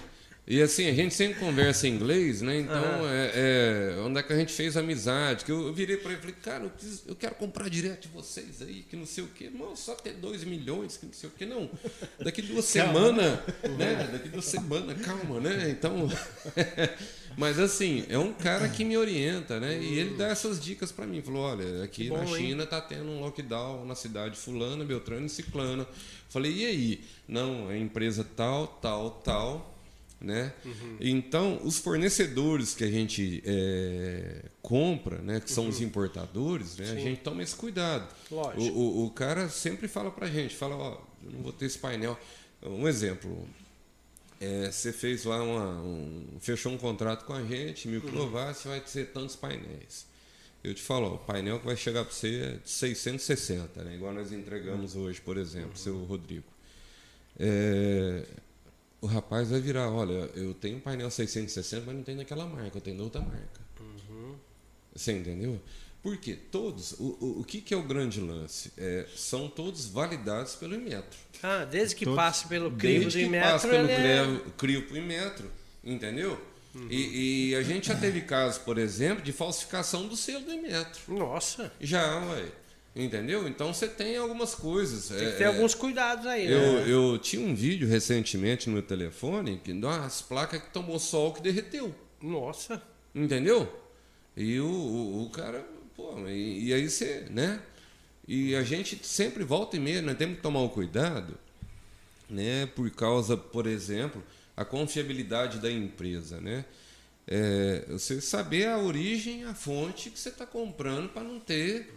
E 0.48 0.60
assim, 0.60 0.88
a 0.90 0.94
gente 0.94 1.14
sempre 1.14 1.40
conversa 1.40 1.88
em 1.88 1.94
inglês, 1.94 2.42
né? 2.42 2.60
Então, 2.60 3.02
uhum. 3.02 3.08
é, 3.08 3.32
é, 3.36 4.02
onde 4.02 4.20
é 4.20 4.24
que 4.24 4.34
a 4.34 4.36
gente 4.36 4.52
fez 4.52 4.76
amizade? 4.76 5.46
Que 5.46 5.52
eu, 5.52 5.68
eu 5.68 5.74
virei 5.74 5.98
para 5.98 6.12
ele 6.12 6.18
e 6.18 6.22
falei, 6.22 6.36
cara, 6.42 6.64
eu, 6.64 6.70
preciso, 6.72 7.04
eu, 7.08 7.16
quero 7.16 7.36
comprar 7.36 7.70
direto 7.70 8.08
de 8.08 8.08
vocês 8.08 8.60
aí, 8.62 8.84
que 8.90 8.96
não 8.96 9.06
sei 9.06 9.24
o 9.24 9.28
quê. 9.28 9.52
Não, 9.54 9.76
só 9.76 9.94
ter 9.94 10.14
2 10.14 10.44
milhões, 10.44 10.98
que 10.98 11.06
não 11.06 11.14
sei 11.14 11.30
o 11.30 11.32
quê. 11.32 11.46
Não, 11.46 11.70
daqui 12.20 12.42
duas 12.42 12.66
semanas, 12.66 13.40
né? 13.78 14.10
Daqui 14.12 14.30
duas 14.30 14.46
semanas, 14.46 15.00
calma, 15.06 15.40
né? 15.40 15.70
Então, 15.70 16.10
mas 17.38 17.60
assim, 17.60 18.04
é 18.10 18.18
um 18.18 18.34
cara 18.34 18.68
que 18.68 18.84
me 18.84 18.98
orienta, 18.98 19.60
né? 19.60 19.80
E 19.80 20.00
ele 20.00 20.18
dá 20.18 20.28
essas 20.28 20.60
dicas 20.60 20.92
para 20.92 21.06
mim. 21.06 21.22
Falou, 21.22 21.44
olha, 21.44 21.84
aqui 21.84 22.10
bom, 22.10 22.18
na 22.18 22.26
China 22.26 22.64
hein? 22.64 22.70
tá 22.70 22.82
tendo 22.82 23.06
um 23.06 23.22
lockdown 23.22 23.86
na 23.86 23.94
cidade 23.94 24.36
fulana, 24.36 24.84
Beltrano 24.84 25.28
e 25.28 25.30
Ciclana. 25.30 25.88
Falei, 26.30 26.52
e 26.52 26.66
aí? 26.66 27.02
Não, 27.28 27.70
é 27.70 27.78
empresa 27.78 28.26
tal, 28.36 28.66
tal, 28.68 29.12
tal 29.24 29.72
né? 30.22 30.54
Uhum. 30.64 30.98
Então, 31.00 31.60
os 31.64 31.80
fornecedores 31.80 32.76
que 32.76 32.84
a 32.84 32.92
gente 32.92 33.42
é, 33.46 34.46
compra, 34.62 35.18
né, 35.18 35.40
que 35.40 35.52
são 35.52 35.64
uhum. 35.64 35.70
os 35.70 35.82
importadores, 35.82 36.78
né, 36.78 36.92
a 36.92 36.96
gente 36.96 37.22
toma 37.22 37.42
esse 37.42 37.56
cuidado. 37.56 38.08
O, 38.30 38.62
o, 38.62 39.06
o 39.06 39.12
cara 39.12 39.50
sempre 39.50 39.88
fala 39.88 40.12
para 40.12 40.28
a 40.28 40.30
gente, 40.30 40.56
fala, 40.56 40.76
ó, 40.76 41.02
eu 41.24 41.32
não 41.32 41.42
vou 41.42 41.52
ter 41.52 41.66
esse 41.66 41.80
painel. 41.80 42.18
Um 42.62 42.88
exemplo, 42.88 43.48
é, 44.40 44.72
você 44.72 44.94
fez 44.94 45.24
lá 45.26 45.42
uma, 45.42 45.82
um, 45.82 46.26
fechou 46.40 46.72
um 46.72 46.78
contrato 46.78 47.26
com 47.26 47.34
a 47.34 47.44
gente, 47.44 47.88
me 47.88 48.00
provar, 48.00 48.50
uhum. 48.50 48.54
você 48.54 48.68
vai 48.68 48.80
ter 48.80 49.06
tantos 49.08 49.36
painéis. 49.36 50.06
Eu 50.64 50.76
te 50.76 50.82
falo, 50.84 51.08
ó, 51.08 51.16
o 51.16 51.18
painel 51.18 51.60
que 51.60 51.66
vai 51.66 51.76
chegar 51.76 52.06
para 52.06 52.14
você 52.14 52.42
é 52.42 52.52
de 52.64 52.70
660, 52.70 53.84
né? 53.84 53.96
igual 53.96 54.14
nós 54.14 54.32
entregamos 54.32 54.96
hoje, 54.96 55.20
por 55.20 55.36
exemplo, 55.38 55.70
uhum. 55.70 55.76
seu 55.76 56.04
Rodrigo. 56.04 56.46
É, 57.40 58.24
o 59.02 59.08
rapaz 59.08 59.50
vai 59.50 59.60
virar, 59.60 59.90
olha, 59.90 60.30
eu 60.36 60.54
tenho 60.54 60.78
um 60.78 60.80
painel 60.80 61.10
660, 61.10 61.86
mas 61.88 61.96
não 61.96 62.04
tem 62.04 62.16
naquela 62.16 62.46
marca, 62.46 62.78
eu 62.78 62.82
tenho 62.82 63.02
outra 63.02 63.20
marca. 63.20 63.60
Uhum. 63.80 64.36
Você 64.96 65.12
entendeu? 65.12 65.60
Porque 66.04 66.34
todos, 66.34 66.94
o, 66.94 67.18
o, 67.20 67.40
o 67.42 67.44
que, 67.44 67.62
que 67.62 67.74
é 67.74 67.78
o 67.78 67.84
grande 67.84 68.20
lance? 68.20 68.72
É, 68.78 69.06
são 69.16 69.48
todos 69.48 69.88
validados 69.88 70.56
pelo 70.56 70.76
Inmetro. 70.76 71.20
Ah, 71.42 71.66
desde 71.66 71.96
que 71.96 72.06
todos, 72.06 72.18
passe 72.18 72.48
pelo 72.48 72.72
crivo 72.72 73.10
do 73.10 73.20
Inmetro. 73.20 73.20
Desde 73.20 73.28
que 73.30 73.40
passe 73.40 73.68
pelo 73.68 73.90
é... 73.90 74.42
crivo 74.58 74.88
do 74.88 74.98
Inmetro, 74.98 75.52
entendeu? 75.84 76.40
Uhum. 76.74 76.88
E, 76.90 77.50
e, 77.50 77.56
a 77.56 77.64
gente 77.64 77.88
já 77.88 77.96
teve 77.96 78.22
casos, 78.22 78.58
por 78.60 78.78
exemplo, 78.78 79.24
de 79.24 79.32
falsificação 79.32 80.08
do 80.08 80.16
selo 80.16 80.46
do 80.46 80.54
Inmetro. 80.54 81.02
Nossa! 81.14 81.72
Já, 81.80 82.20
ué. 82.30 82.46
Entendeu? 82.94 83.48
Então 83.48 83.74
você 83.74 83.88
tem 83.88 84.18
algumas 84.18 84.54
coisas. 84.54 85.08
Tem 85.08 85.18
que 85.18 85.24
é, 85.24 85.32
ter 85.38 85.44
é, 85.46 85.48
alguns 85.48 85.74
cuidados 85.74 86.28
aí, 86.28 86.48
né? 86.48 86.54
Eu, 86.54 87.12
eu 87.14 87.18
tinha 87.18 87.46
um 87.46 87.56
vídeo 87.56 87.88
recentemente 87.88 88.68
no 88.68 88.74
meu 88.74 88.84
telefone 88.84 89.62
que 89.64 89.72
as 89.86 90.22
placas 90.22 90.62
que 90.62 90.70
tomou 90.72 91.00
sol 91.00 91.34
que 91.34 91.42
derreteu. 91.42 91.96
Nossa! 92.22 92.82
Entendeu? 93.16 93.72
E 94.36 94.60
o, 94.60 94.66
o, 94.66 95.24
o 95.24 95.30
cara, 95.30 95.66
pô, 95.96 96.28
e, 96.28 96.68
e, 96.68 96.74
aí 96.74 96.90
você, 96.90 97.28
né? 97.30 97.62
E 98.28 98.56
a 98.56 98.64
gente 98.64 99.00
sempre 99.06 99.44
volta 99.44 99.78
e 99.78 99.80
meia, 99.80 100.02
nós 100.02 100.18
temos 100.18 100.38
que 100.38 100.42
tomar 100.42 100.60
o 100.60 100.66
um 100.66 100.70
cuidado, 100.70 101.38
né? 102.30 102.66
Por 102.68 102.90
causa, 102.92 103.38
por 103.38 103.68
exemplo, 103.68 104.22
a 104.56 104.66
confiabilidade 104.66 105.60
da 105.60 105.72
empresa, 105.72 106.42
né? 106.42 106.66
É, 107.28 107.86
você 107.88 108.20
saber 108.20 108.68
a 108.68 108.78
origem, 108.78 109.46
a 109.46 109.54
fonte 109.54 110.10
que 110.10 110.20
você 110.20 110.30
está 110.30 110.46
comprando 110.46 111.10
para 111.10 111.24
não 111.24 111.40
ter 111.40 111.94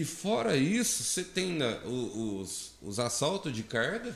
e 0.00 0.04
fora 0.04 0.56
isso, 0.56 1.04
você 1.04 1.22
tem 1.22 1.52
na, 1.52 1.78
os, 1.84 2.74
os 2.82 2.98
assaltos 2.98 3.52
de 3.52 3.62
carga, 3.62 4.14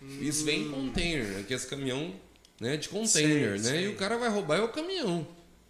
hum. 0.00 0.18
isso 0.22 0.44
vem 0.44 0.62
em 0.62 0.70
container, 0.70 1.40
aqueles 1.40 1.66
caminhão 1.66 2.14
né, 2.58 2.76
de 2.76 2.88
container, 2.88 3.60
né? 3.60 3.82
E 3.82 3.88
o 3.88 3.96
cara 3.96 4.16
vai 4.16 4.28
roubar 4.30 4.56
é 4.56 4.62
o 4.62 4.68
caminhão 4.68 5.26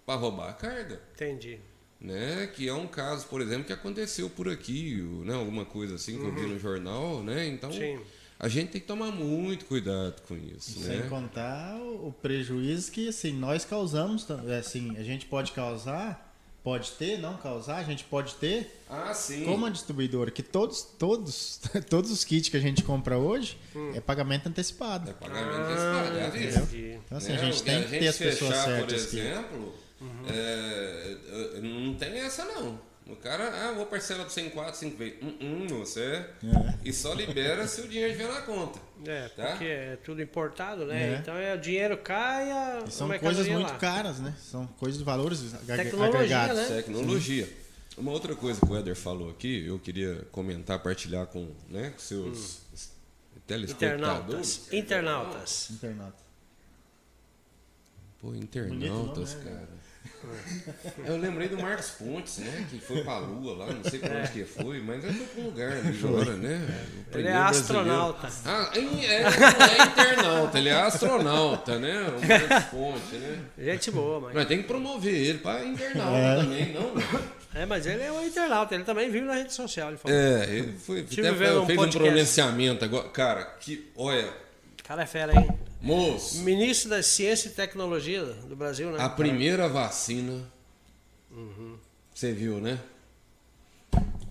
para 0.07 0.15
roubar 0.15 0.51
a 0.51 0.53
carga. 0.53 1.03
Entendi. 1.15 1.59
Né? 2.01 2.47
Que 2.55 2.69
é 2.69 2.73
um 2.73 2.87
caso, 2.87 3.27
por 3.27 3.41
exemplo, 3.41 3.65
que 3.65 3.73
aconteceu 3.73 4.31
por 4.31 4.49
aqui, 4.49 5.03
né? 5.25 5.35
alguma 5.35 5.65
coisa 5.65 5.97
assim 5.97 6.17
que 6.17 6.23
uhum. 6.23 6.29
eu 6.29 6.35
vi 6.35 6.41
uhum. 6.43 6.49
no 6.51 6.59
jornal, 6.59 7.23
né? 7.25 7.47
Então 7.49 7.73
Sim. 7.73 7.99
a 8.39 8.49
gente 8.49 8.71
tem 8.71 8.81
que 8.81 8.87
tomar 8.87 9.11
muito 9.11 9.65
cuidado 9.65 10.23
com 10.23 10.37
isso. 10.37 10.79
Sem 10.79 10.99
né? 10.99 11.09
contar 11.09 11.77
o 11.81 12.15
prejuízo 12.23 12.93
que 12.93 13.09
assim, 13.09 13.33
nós 13.33 13.65
causamos, 13.65 14.25
assim, 14.31 14.97
a 14.97 15.03
gente 15.03 15.27
pode 15.27 15.51
causar 15.51 16.28
pode 16.69 16.91
ter, 16.93 17.19
não 17.19 17.35
causar, 17.39 17.77
a 17.77 17.83
gente 17.83 18.05
pode 18.05 18.35
ter. 18.35 18.83
Ah, 18.91 19.15
sim. 19.15 19.47
Como 19.47 19.65
a 19.65 19.71
distribuidora, 19.71 20.31
que 20.31 20.43
todos, 20.43 20.83
todos, 20.83 21.63
todos 21.89 22.11
os 22.11 22.25
kits 22.25 22.51
que 22.51 22.59
a 22.59 22.61
gente 22.61 22.83
compra 22.83 23.17
hoje 23.17 23.57
hum. 23.75 23.93
é 23.95 24.01
pagamento 24.01 24.51
antecipado. 24.51 25.09
É 25.09 25.15
pagamento 25.15 25.51
ah, 25.51 26.03
antecipado, 26.03 26.37
é 26.37 26.45
isso. 26.45 26.77
Então, 27.07 27.17
assim, 27.17 27.33
né? 27.33 27.39
a 27.39 27.45
gente 27.45 27.63
tem 27.63 27.83
que 27.85 27.89
ter 27.89 28.09
as 28.09 28.19
pessoas 28.19 28.55
certas. 28.55 29.07
Por 29.07 29.19
exemplo, 29.19 29.75
uhum. 29.99 30.25
é, 30.29 31.61
não 31.63 31.95
tem 31.95 32.19
essa 32.19 32.45
não. 32.45 32.79
O 33.09 33.17
cara, 33.17 33.69
ah, 33.69 33.73
vou 33.73 33.87
parcelar 33.87 34.25
para 34.25 34.35
você 34.35 34.43
em 34.43 34.51
4, 34.51 34.79
5 34.79 34.97
vezes. 34.99 35.23
Hum, 35.23 35.37
hum, 35.41 35.67
você. 35.69 36.03
É. 36.03 36.29
E 36.85 36.93
só 36.93 37.15
libera 37.15 37.67
se 37.67 37.81
o 37.81 37.89
dinheiro 37.89 38.15
vier 38.15 38.29
na 38.29 38.43
conta. 38.43 38.79
É, 39.07 39.29
tá? 39.29 39.47
porque 39.53 39.65
é 39.65 39.97
tudo 40.05 40.21
importado, 40.21 40.85
né? 40.85 41.15
É. 41.15 41.17
Então 41.17 41.35
é, 41.35 41.55
o 41.55 41.59
dinheiro 41.59 41.97
cai 41.97 42.51
a. 42.51 42.85
E 42.87 42.91
são 42.91 43.09
coisas 43.19 43.49
muito 43.49 43.73
lá. 43.73 43.79
caras, 43.79 44.21
né? 44.21 44.35
São 44.39 44.67
coisas 44.67 44.99
de 44.99 45.05
valores 45.05 45.41
Tecnologia, 45.67 46.07
agregados. 46.07 46.57
Né? 46.57 46.77
Tecnologia. 46.77 47.47
Sim. 47.47 47.53
Uma 47.97 48.13
outra 48.13 48.37
coisa 48.37 48.61
que 48.61 48.71
o 48.71 48.79
Eder 48.79 48.95
falou 48.95 49.31
aqui, 49.31 49.67
eu 49.67 49.79
queria 49.79 50.27
comentar, 50.31 50.79
partilhar 50.79 51.27
com, 51.27 51.51
né, 51.69 51.91
com 51.91 51.99
seus 51.99 52.61
hum. 52.73 53.41
telespectadores. 53.47 54.69
Internautas. 54.71 54.73
Internautas. 54.73 55.71
Internautas. 55.71 56.29
Pô, 58.21 58.35
internautas, 58.35 59.35
nome, 59.35 59.45
né? 59.45 59.57
cara. 59.57 59.69
Eu 61.07 61.17
lembrei 61.17 61.49
do 61.49 61.57
Marcos 61.59 61.91
Pontes, 61.91 62.39
né? 62.39 62.67
Que 62.71 62.79
foi 62.79 63.03
pra 63.03 63.19
Lua 63.19 63.57
lá, 63.57 63.73
não 63.73 63.85
sei 63.89 63.99
pra 63.99 64.11
onde 64.11 64.19
é. 64.19 64.27
que 64.27 64.45
foi, 64.45 64.81
mas 64.81 65.05
ele 65.05 65.15
foi 65.15 65.27
pra 65.27 65.43
um 65.43 65.47
lugar 65.47 65.73
ali 65.73 65.99
agora, 65.99 66.37
né? 66.37 66.87
Ele 67.13 67.29
é 67.29 67.37
astronauta. 67.37 68.29
Ah, 68.45 68.71
é, 68.75 68.79
é, 68.79 69.23
não 69.23 69.67
é 69.67 69.87
internauta, 69.87 70.59
ele 70.59 70.69
é 70.69 70.81
astronauta, 70.81 71.79
né? 71.79 72.09
O 72.09 72.27
Marcos 72.27 72.71
Pontes, 72.71 73.21
né? 73.21 73.39
Gente 73.59 73.91
boa, 73.91 74.21
mas. 74.21 74.35
Mas 74.35 74.47
tem 74.47 74.59
que 74.59 74.65
promover 74.65 75.15
ele 75.15 75.39
pra 75.39 75.65
internauta 75.65 76.19
é. 76.19 76.37
também, 76.37 76.73
não? 76.73 76.93
É, 77.55 77.65
mas 77.65 77.87
ele 77.87 78.03
é 78.03 78.13
um 78.13 78.25
internauta, 78.25 78.75
ele 78.75 78.85
também 78.85 79.11
vive 79.11 79.25
na 79.25 79.35
rede 79.35 79.53
social. 79.53 79.89
Ele 79.89 79.97
falou. 79.97 80.17
É, 80.17 80.45
ele 80.45 80.79
foi, 80.79 81.01
até, 81.01 81.35
fez 81.35 81.79
um, 81.79 81.83
um 81.83 81.91
pronunciamento 81.91 82.85
agora. 82.85 83.09
Cara, 83.09 83.45
que. 83.61 83.91
Olha. 83.97 84.48
O 84.89 84.91
cara 84.91 85.03
é 85.03 85.07
fera, 85.07 85.39
hein? 85.39 85.47
Moço. 85.83 86.41
Ministro 86.45 86.89
da 86.89 87.03
Ciência 87.03 87.49
e 87.49 87.51
Tecnologia 87.51 88.25
do 88.25 88.57
Brasil, 88.57 88.91
né? 88.91 88.97
A 88.99 89.11
primeira 89.11 89.69
vacina. 89.69 90.51
Uhum. 91.31 91.77
Você 92.15 92.33
viu, 92.33 92.59
né? 92.59 92.81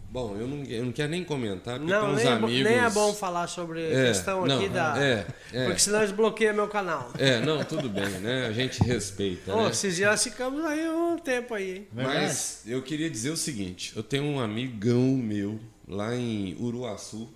Bom, 0.09 0.35
eu 0.35 0.47
não, 0.47 0.63
eu 0.63 0.83
não 0.85 0.91
quero 0.91 1.11
nem 1.11 1.23
comentar, 1.23 1.77
porque 1.77 1.93
não, 1.93 2.05
tem 2.05 2.09
uns 2.09 2.23
nem 2.23 2.27
amigos... 2.27 2.65
É, 2.65 2.69
nem 2.71 2.79
é 2.79 2.89
bom 2.89 3.13
falar 3.13 3.45
sobre 3.45 3.81
a 3.81 3.99
é, 3.99 4.07
questão 4.07 4.47
não, 4.47 4.57
aqui 4.57 4.67
da... 4.67 4.99
É, 4.99 5.27
é. 5.53 5.65
Porque 5.65 5.79
senão 5.79 5.99
eles 5.99 6.11
bloqueiam 6.11 6.55
meu 6.55 6.67
canal. 6.67 7.11
É, 7.19 7.39
não, 7.39 7.63
tudo 7.63 7.87
bem, 7.87 8.09
né? 8.09 8.47
A 8.47 8.51
gente 8.51 8.81
respeita, 8.81 9.51
Pô, 9.51 9.61
né? 9.61 9.69
esses 9.69 9.95
dias 9.95 10.23
ficamos 10.23 10.65
aí 10.65 10.89
um 10.89 11.19
tempo 11.19 11.53
aí, 11.53 11.75
hein? 11.75 11.87
Mas 11.93 12.63
eu 12.65 12.81
queria 12.81 13.11
dizer 13.11 13.29
o 13.29 13.37
seguinte, 13.37 13.93
eu 13.95 14.01
tenho 14.01 14.23
um 14.23 14.39
amigão 14.39 15.03
meu 15.03 15.59
lá 15.87 16.15
em 16.15 16.57
Uruaçu, 16.59 17.29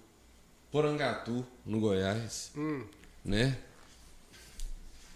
Porangatu, 0.71 1.45
no 1.63 1.79
Goiás, 1.79 2.51
hum. 2.57 2.81
Né? 3.23 3.57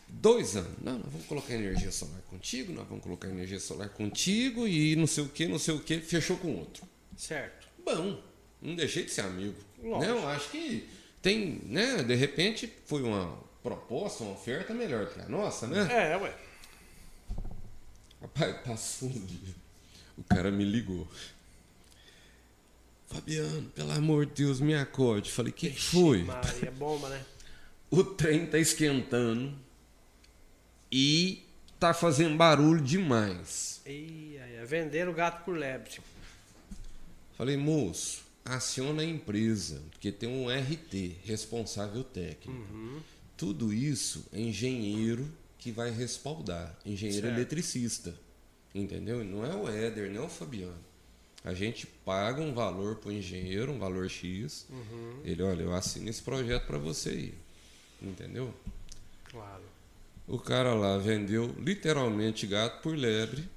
Dois 0.08 0.56
anos. 0.56 0.72
Não, 0.82 1.00
nós 1.00 1.12
vamos 1.12 1.28
colocar 1.28 1.54
energia 1.54 1.92
solar 1.92 2.22
contigo, 2.30 2.72
nós 2.72 2.88
vamos 2.88 3.04
colocar 3.04 3.28
energia 3.28 3.60
solar 3.60 3.90
contigo 3.90 4.68
e 4.68 4.96
não 4.96 5.08
sei 5.08 5.24
o 5.24 5.30
que, 5.30 5.48
não 5.48 5.60
sei 5.60 5.74
o 5.74 5.80
que, 5.80 6.00
fechou 6.00 6.38
com 6.38 6.56
outro. 6.56 6.88
Certo. 7.18 7.68
Bom, 7.84 8.22
não 8.62 8.76
deixei 8.76 9.04
de 9.04 9.12
ser 9.12 9.22
amigo. 9.22 9.56
Lógico. 9.82 10.00
Né? 10.00 10.10
Eu 10.10 10.28
acho 10.30 10.50
que 10.50 10.88
tem, 11.22 11.62
né? 11.66 12.04
De 12.04 12.16
repente 12.16 12.72
foi 12.86 13.04
uma 13.04 13.38
proposta, 13.62 14.24
uma 14.24 14.34
oferta 14.34 14.74
melhor 14.74 15.12
que 15.12 15.20
a 15.20 15.28
nossa, 15.28 15.68
né? 15.68 16.12
É, 16.12 16.18
ué. 16.18 16.36
Rapaz, 18.22 18.58
passou 18.66 19.10
um 19.10 19.26
dia. 19.26 19.56
O 20.18 20.24
cara 20.24 20.50
me 20.50 20.64
ligou. 20.64 21.08
Fabiano, 23.08 23.70
pelo 23.70 23.92
amor 23.92 24.26
de 24.26 24.44
Deus, 24.44 24.60
me 24.60 24.74
acorde. 24.74 25.32
Falei, 25.32 25.52
que 25.52 25.70
que 25.70 25.82
foi? 25.82 26.24
Maria, 26.24 26.72
bomba, 26.72 27.10
né? 27.10 27.24
O 27.96 28.04
trem 28.04 28.46
tá 28.46 28.60
esquentando 28.60 29.54
e 30.92 31.44
tá 31.80 31.94
fazendo 31.94 32.36
barulho 32.36 32.82
demais. 32.84 33.80
Ih, 33.86 34.38
aí, 34.38 34.56
é 34.56 34.66
vender 34.66 35.08
o 35.08 35.14
gato 35.14 35.46
por 35.46 35.58
lebre. 35.58 36.00
Falei, 37.38 37.56
moço, 37.56 38.24
aciona 38.44 39.02
a 39.02 39.06
empresa, 39.06 39.82
porque 39.92 40.12
tem 40.12 40.28
um 40.28 40.48
RT, 40.50 41.16
responsável 41.24 42.04
técnico. 42.04 43.02
Tudo 43.38 43.72
isso 43.72 44.26
é 44.34 44.42
engenheiro 44.42 45.26
que 45.58 45.72
vai 45.72 45.90
respaldar, 45.90 46.78
engenheiro 46.86 47.28
Certo. 47.28 47.38
eletricista. 47.38 48.16
Entendeu? 48.74 49.24
Não 49.24 49.46
é 49.46 49.56
o 49.56 49.70
Éder, 49.70 50.12
não 50.12 50.24
é 50.24 50.26
o 50.26 50.30
Fabiano. 50.30 50.84
A 51.46 51.54
gente 51.54 51.88
paga 52.04 52.42
um 52.42 52.54
valor 52.54 52.98
para 52.98 53.10
o 53.10 53.14
engenheiro, 53.14 53.72
um 53.72 53.80
valor 53.80 54.10
X. 54.10 54.68
Ele, 55.24 55.42
olha, 55.44 55.62
eu 55.62 55.74
assino 55.74 56.10
esse 56.10 56.22
projeto 56.22 56.66
para 56.66 56.78
você 56.78 57.10
aí. 57.10 57.45
Entendeu? 58.02 58.54
Claro. 59.26 59.64
O 60.28 60.40
cara 60.40 60.74
lá 60.74 60.98
vendeu 60.98 61.54
literalmente 61.60 62.48
gato 62.48 62.82
por 62.82 62.96
lebre, 62.98 63.48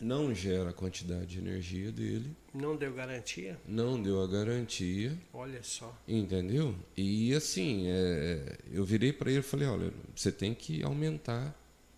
não 0.00 0.34
gera 0.34 0.70
a 0.70 0.72
quantidade 0.72 1.26
de 1.26 1.38
energia 1.38 1.90
dele, 1.92 2.34
Não 2.52 2.76
deu 2.76 2.92
garantia? 2.92 3.58
não 3.66 4.02
deu 4.02 4.20
a 4.22 4.26
garantia, 4.26 5.16
Olha 5.32 5.62
só. 5.62 5.96
entendeu? 6.06 6.74
E 6.96 7.32
assim, 7.34 7.84
é, 7.88 8.58
eu 8.72 8.84
virei 8.84 9.12
para 9.12 9.30
ele 9.30 9.38
e 9.40 9.42
falei, 9.42 9.68
olha, 9.68 9.92
você 10.14 10.30
tem 10.32 10.52
que 10.54 10.82
aumentar 10.82 11.54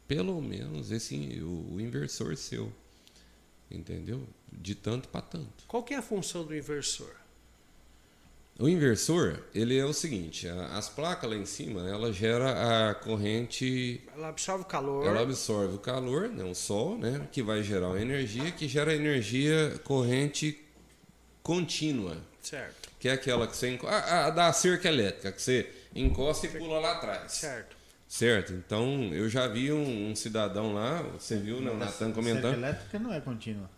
pelo 0.07 0.41
menos 0.43 0.91
esse 0.93 1.17
o, 1.43 1.75
o 1.75 1.81
inversor 1.81 2.37
seu, 2.37 2.71
entendeu? 3.71 4.23
De 4.53 4.75
tanto 4.75 5.09
para 5.09 5.23
tanto. 5.23 5.65
Qual 5.67 5.83
que 5.83 5.95
é 5.95 5.97
a 5.97 6.03
função 6.03 6.45
do 6.45 6.55
inversor? 6.55 7.11
O 8.59 8.69
inversor, 8.69 9.41
ele 9.53 9.77
é 9.77 9.85
o 9.85 9.93
seguinte, 9.93 10.49
as 10.49 10.89
placas 10.89 11.29
lá 11.29 11.35
em 11.37 11.45
cima, 11.45 11.89
ela 11.89 12.13
gera 12.13 12.89
a 12.91 12.95
corrente 12.95 14.01
Ela 14.17 14.29
absorve 14.29 14.63
o 14.63 14.67
calor. 14.67 15.05
Ela 15.05 15.23
absorve 15.23 15.75
o 15.75 15.79
calor, 15.79 16.29
né, 16.29 16.45
o 16.45 16.55
sol, 16.55 16.97
né, 16.97 17.27
que 17.33 17.43
vai 17.43 17.65
gerar 17.65 17.89
uma 17.89 18.01
energia 18.01 18.53
que 18.53 18.69
gera 18.69 18.95
energia 18.95 19.75
corrente 19.83 20.57
contínua, 21.43 22.17
Certo, 22.41 22.91
que 23.01 23.09
é 23.09 23.13
aquela 23.13 23.47
que 23.49 23.57
você 23.57 23.71
enco- 23.71 23.89
a, 23.89 24.27
a 24.27 24.31
da 24.31 24.53
cerca 24.53 24.89
elétrica 24.89 25.33
que 25.33 25.43
você 25.43 25.69
encosta 25.95 26.47
e 26.47 26.51
pula 26.51 26.79
lá 26.79 26.93
atrás. 26.93 27.33
certo. 27.33 27.75
Certo? 28.07 28.53
Então, 28.53 29.11
eu 29.13 29.29
já 29.29 29.49
vi 29.49 29.73
um, 29.73 30.11
um 30.11 30.15
cidadão 30.15 30.73
lá, 30.73 31.03
você 31.03 31.37
viu, 31.37 31.61
né, 31.61 31.73
o 31.73 31.77
Natan 31.77 31.91
Cerca 31.93 32.13
comentando. 32.15 32.55
elétrica 32.55 32.99
não 33.01 33.13
é 33.13 33.21
contínua. 33.21 33.69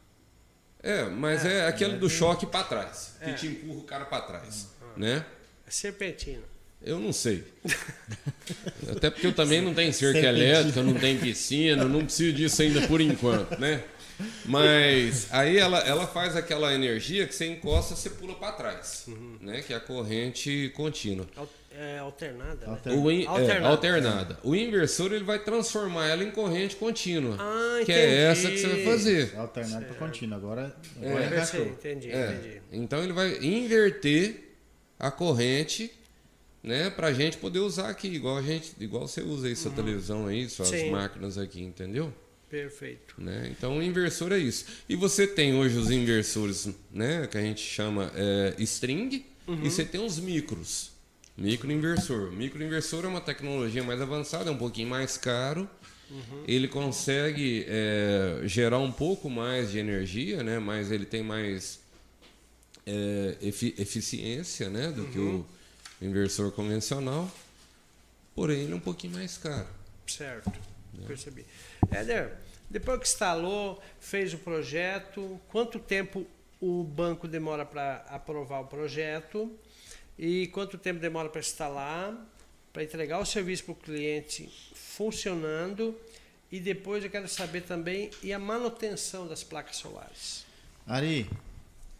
É, 0.86 1.04
mas 1.04 1.44
é, 1.44 1.66
aquele 1.66 1.96
do 1.96 2.08
choque 2.08 2.46
para 2.46 2.64
trás, 2.64 3.14
que 3.22 3.30
É. 3.30 3.32
te 3.34 3.46
empurra 3.48 3.78
o 3.80 3.82
cara 3.82 4.04
para 4.04 4.22
trás, 4.22 4.68
né? 4.96 5.24
É 5.66 5.70
serpentina. 5.70 6.42
Eu 6.82 7.00
não 7.00 7.12
sei. 7.12 7.42
Até 8.94 9.10
porque 9.10 9.26
eu 9.26 9.32
também 9.34 9.60
não 9.60 9.74
tenho 9.74 9.92
cerca 9.92 10.20
Serpentina. 10.20 10.44
elétrica, 10.48 10.82
não 10.82 10.94
tenho 10.94 11.18
piscina, 11.20 11.84
não 11.84 12.04
preciso 12.04 12.32
disso 12.36 12.62
ainda 12.62 12.86
por 12.86 13.00
enquanto, 13.00 13.58
né? 13.58 13.82
Mas 14.44 15.26
aí 15.30 15.58
ela, 15.58 15.78
ela 15.80 16.06
faz 16.06 16.36
aquela 16.36 16.72
energia 16.72 17.26
que 17.26 17.34
você 17.34 17.46
encosta, 17.46 17.94
você 17.96 18.08
pula 18.10 18.34
para 18.34 18.52
trás, 18.52 19.04
né? 19.40 19.62
Que 19.62 19.72
é 19.72 19.76
a 19.76 19.80
corrente 19.80 20.72
contínua. 20.74 21.26
É 21.78 21.98
alternada, 21.98 22.66
né? 22.66 22.80
O 22.94 23.10
in- 23.10 23.24
é, 23.24 23.26
Alternada. 23.26 23.68
alternada. 23.68 24.38
O 24.42 24.56
inversor 24.56 25.12
ele 25.12 25.24
vai 25.24 25.38
transformar 25.38 26.06
ela 26.06 26.24
em 26.24 26.30
corrente 26.30 26.74
contínua, 26.76 27.36
Ah, 27.38 27.84
que 27.84 27.92
é 27.92 28.22
essa 28.30 28.50
que 28.50 28.56
você 28.58 28.66
vai 28.68 28.84
fazer. 28.84 29.34
Alternado 29.36 29.84
para 29.84 29.94
contínua. 29.96 30.38
Agora, 30.38 30.74
É, 31.02 31.06
agora 31.08 31.22
sei, 31.44 31.60
encaixou. 31.60 31.66
entendi, 31.66 32.10
É, 32.10 32.32
entendi. 32.32 32.62
então 32.72 33.02
ele 33.04 33.12
vai 33.12 33.36
inverter 33.44 34.54
a 34.98 35.10
corrente, 35.10 35.92
né, 36.62 36.88
pra 36.88 37.12
gente 37.12 37.36
poder 37.36 37.58
usar 37.58 37.90
aqui, 37.90 38.08
igual 38.08 38.38
a 38.38 38.42
gente, 38.42 38.72
igual 38.80 39.06
você 39.06 39.20
usa 39.20 39.46
aí 39.46 39.54
sua 39.54 39.70
televisão 39.70 40.26
aí, 40.26 40.48
suas 40.48 40.68
Sim. 40.68 40.90
máquinas 40.90 41.36
aqui, 41.36 41.60
entendeu? 41.62 42.10
Perfeito. 42.48 43.14
Né? 43.18 43.48
Então 43.50 43.76
o 43.78 43.82
inversor 43.82 44.32
é 44.32 44.38
isso. 44.38 44.64
E 44.88 44.96
você 44.96 45.26
tem 45.26 45.54
hoje 45.54 45.76
os 45.76 45.90
inversores, 45.90 46.68
né, 46.90 47.26
que 47.30 47.36
a 47.36 47.40
gente 47.42 47.60
chama 47.60 48.10
é, 48.14 48.54
string, 48.60 49.26
e 49.62 49.68
você 49.70 49.84
tem 49.84 50.00
os 50.04 50.18
micros. 50.18 50.95
Microinversor. 51.36 52.32
Microinversor 52.32 53.04
é 53.04 53.08
uma 53.08 53.20
tecnologia 53.20 53.82
mais 53.82 54.00
avançada, 54.00 54.48
é 54.48 54.52
um 54.52 54.56
pouquinho 54.58 54.88
mais 54.88 55.16
caro. 55.18 55.68
Ele 56.46 56.68
consegue 56.68 57.66
é, 57.68 58.40
gerar 58.44 58.78
um 58.78 58.92
pouco 58.92 59.28
mais 59.28 59.72
de 59.72 59.78
energia, 59.78 60.42
né? 60.42 60.58
mas 60.58 60.92
ele 60.92 61.04
tem 61.04 61.22
mais 61.22 61.80
é, 62.86 63.36
efi- 63.42 63.74
eficiência 63.76 64.70
né? 64.70 64.92
do 64.92 65.04
que 65.06 65.18
o 65.18 65.44
inversor 66.00 66.52
convencional. 66.52 67.28
Porém, 68.34 68.60
ele 68.62 68.72
é 68.72 68.76
um 68.76 68.80
pouquinho 68.80 69.14
mais 69.14 69.36
caro. 69.36 69.66
Certo. 70.06 70.52
Percebi. 71.06 71.44
Éder, 71.90 72.34
depois 72.70 73.00
que 73.00 73.06
instalou, 73.06 73.82
fez 73.98 74.32
o 74.32 74.38
projeto, 74.38 75.40
quanto 75.48 75.78
tempo 75.80 76.24
o 76.60 76.84
banco 76.84 77.26
demora 77.26 77.64
para 77.66 77.96
aprovar 78.08 78.60
o 78.60 78.66
projeto 78.66 79.50
e 80.18 80.46
quanto 80.48 80.78
tempo 80.78 81.00
demora 81.00 81.28
para 81.28 81.40
instalar, 81.40 82.14
para 82.72 82.82
entregar 82.82 83.18
o 83.18 83.26
serviço 83.26 83.64
para 83.64 83.72
o 83.72 83.76
cliente 83.76 84.50
funcionando 84.74 85.98
e 86.50 86.60
depois 86.60 87.04
eu 87.04 87.10
quero 87.10 87.28
saber 87.28 87.62
também 87.62 88.10
e 88.22 88.32
a 88.32 88.38
manutenção 88.38 89.26
das 89.26 89.42
placas 89.42 89.76
solares. 89.76 90.44
Ari, 90.86 91.28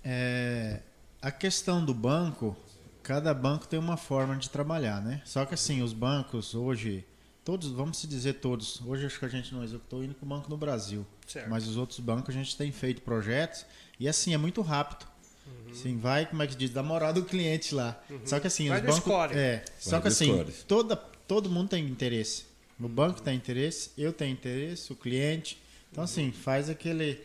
é, 0.05 0.81
a 1.21 1.31
questão 1.31 1.85
do 1.85 1.93
banco, 1.93 2.57
cada 3.03 3.35
banco 3.35 3.67
tem 3.67 3.79
uma 3.79 3.97
forma 3.97 4.37
de 4.37 4.49
trabalhar, 4.49 5.03
né? 5.03 5.21
Só 5.25 5.45
que 5.45 5.55
assim, 5.55 5.83
os 5.83 5.93
bancos 5.93 6.55
hoje, 6.55 7.05
todos, 7.45 7.71
vamos 7.71 7.99
se 7.99 8.07
dizer 8.07 8.35
todos, 8.35 8.81
hoje 8.83 9.07
acho 9.07 9.19
que 9.19 9.25
a 9.25 9.29
gente 9.29 9.53
não 9.53 9.65
executou 9.65 9.99
o 9.99 10.03
único 10.03 10.25
banco 10.25 10.49
no 10.49 10.57
Brasil. 10.57 11.05
Certo. 11.27 11.51
Mas 11.51 11.67
os 11.67 11.77
outros 11.77 11.99
bancos 11.99 12.35
a 12.35 12.39
gente 12.39 12.57
tem 12.57 12.71
feito 12.71 13.03
projetos 13.03 13.67
e 13.99 14.09
assim, 14.09 14.33
é 14.33 14.39
muito 14.39 14.63
rápido. 14.63 15.07
Uhum. 15.47 15.73
Assim, 15.73 15.97
vai, 15.99 16.27
como 16.27 16.43
é 16.43 16.47
que 16.47 16.55
diz, 16.57 16.71
da 16.71 16.83
moral 16.83 17.13
do 17.13 17.25
cliente 17.25 17.75
lá. 17.75 18.01
Só 18.25 18.41
que 18.41 18.47
assim, 18.47 18.69
Vai 18.69 18.81
os 18.81 18.99
bancos. 18.99 19.37
É, 19.37 19.65
só 19.79 19.91
Vai 19.93 20.01
que 20.01 20.09
do 20.09 20.13
assim, 20.13 20.27
score. 20.33 20.53
toda, 20.67 20.97
todo 20.97 21.51
mundo 21.51 21.69
tem 21.71 21.85
interesse. 21.85 22.45
O 22.79 22.89
banco 22.89 23.23
tem 23.23 23.35
interesse, 23.37 23.91
eu 23.97 24.13
tenho 24.13 24.33
interesse, 24.33 24.93
o 24.93 24.97
cliente. 24.97 25.59
Então, 25.91 26.05
assim, 26.05 26.31
faz 26.31 26.69
aquele. 26.69 27.19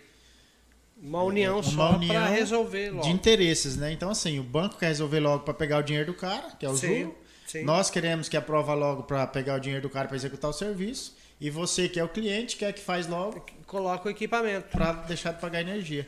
Uma 1.02 1.24
união 1.24 1.56
Uma 1.60 1.64
só 1.64 1.98
para 1.98 2.28
resolver 2.28 2.92
logo. 2.92 3.04
de 3.04 3.10
interesses, 3.10 3.76
né? 3.76 3.92
Então, 3.92 4.10
assim, 4.12 4.40
o 4.40 4.44
banco 4.44 4.78
quer 4.78 4.88
resolver 4.88 5.20
logo 5.20 5.44
para 5.44 5.54
pegar 5.54 5.80
o 5.80 5.82
dinheiro 5.82 6.12
do 6.12 6.18
cara, 6.18 6.52
que 6.52 6.66
é 6.66 6.70
o 6.70 6.78
Sim, 6.78 7.00
juro. 7.02 7.18
sim. 7.48 7.64
Nós 7.64 7.90
queremos 7.90 8.30
que 8.30 8.38
aprova 8.38 8.74
logo 8.76 9.04
para 9.04 9.26
pegar 9.28 9.56
o 9.56 9.60
dinheiro 9.60 9.82
do 9.82 9.90
cara 9.90 10.08
para 10.08 10.16
executar 10.16 10.50
o 10.50 10.54
serviço. 10.54 11.16
E 11.40 11.50
você, 11.50 11.90
que 11.90 12.00
é 12.00 12.04
o 12.04 12.08
cliente, 12.08 12.56
quer 12.56 12.72
que 12.72 12.80
faz 12.82 13.08
logo 13.08 13.44
Coloca 13.66 14.08
o 14.08 14.12
equipamento. 14.12 14.68
para 14.70 14.94
deixar 14.94 15.34
de 15.34 15.42
pagar 15.42 15.60
energia. 15.62 16.08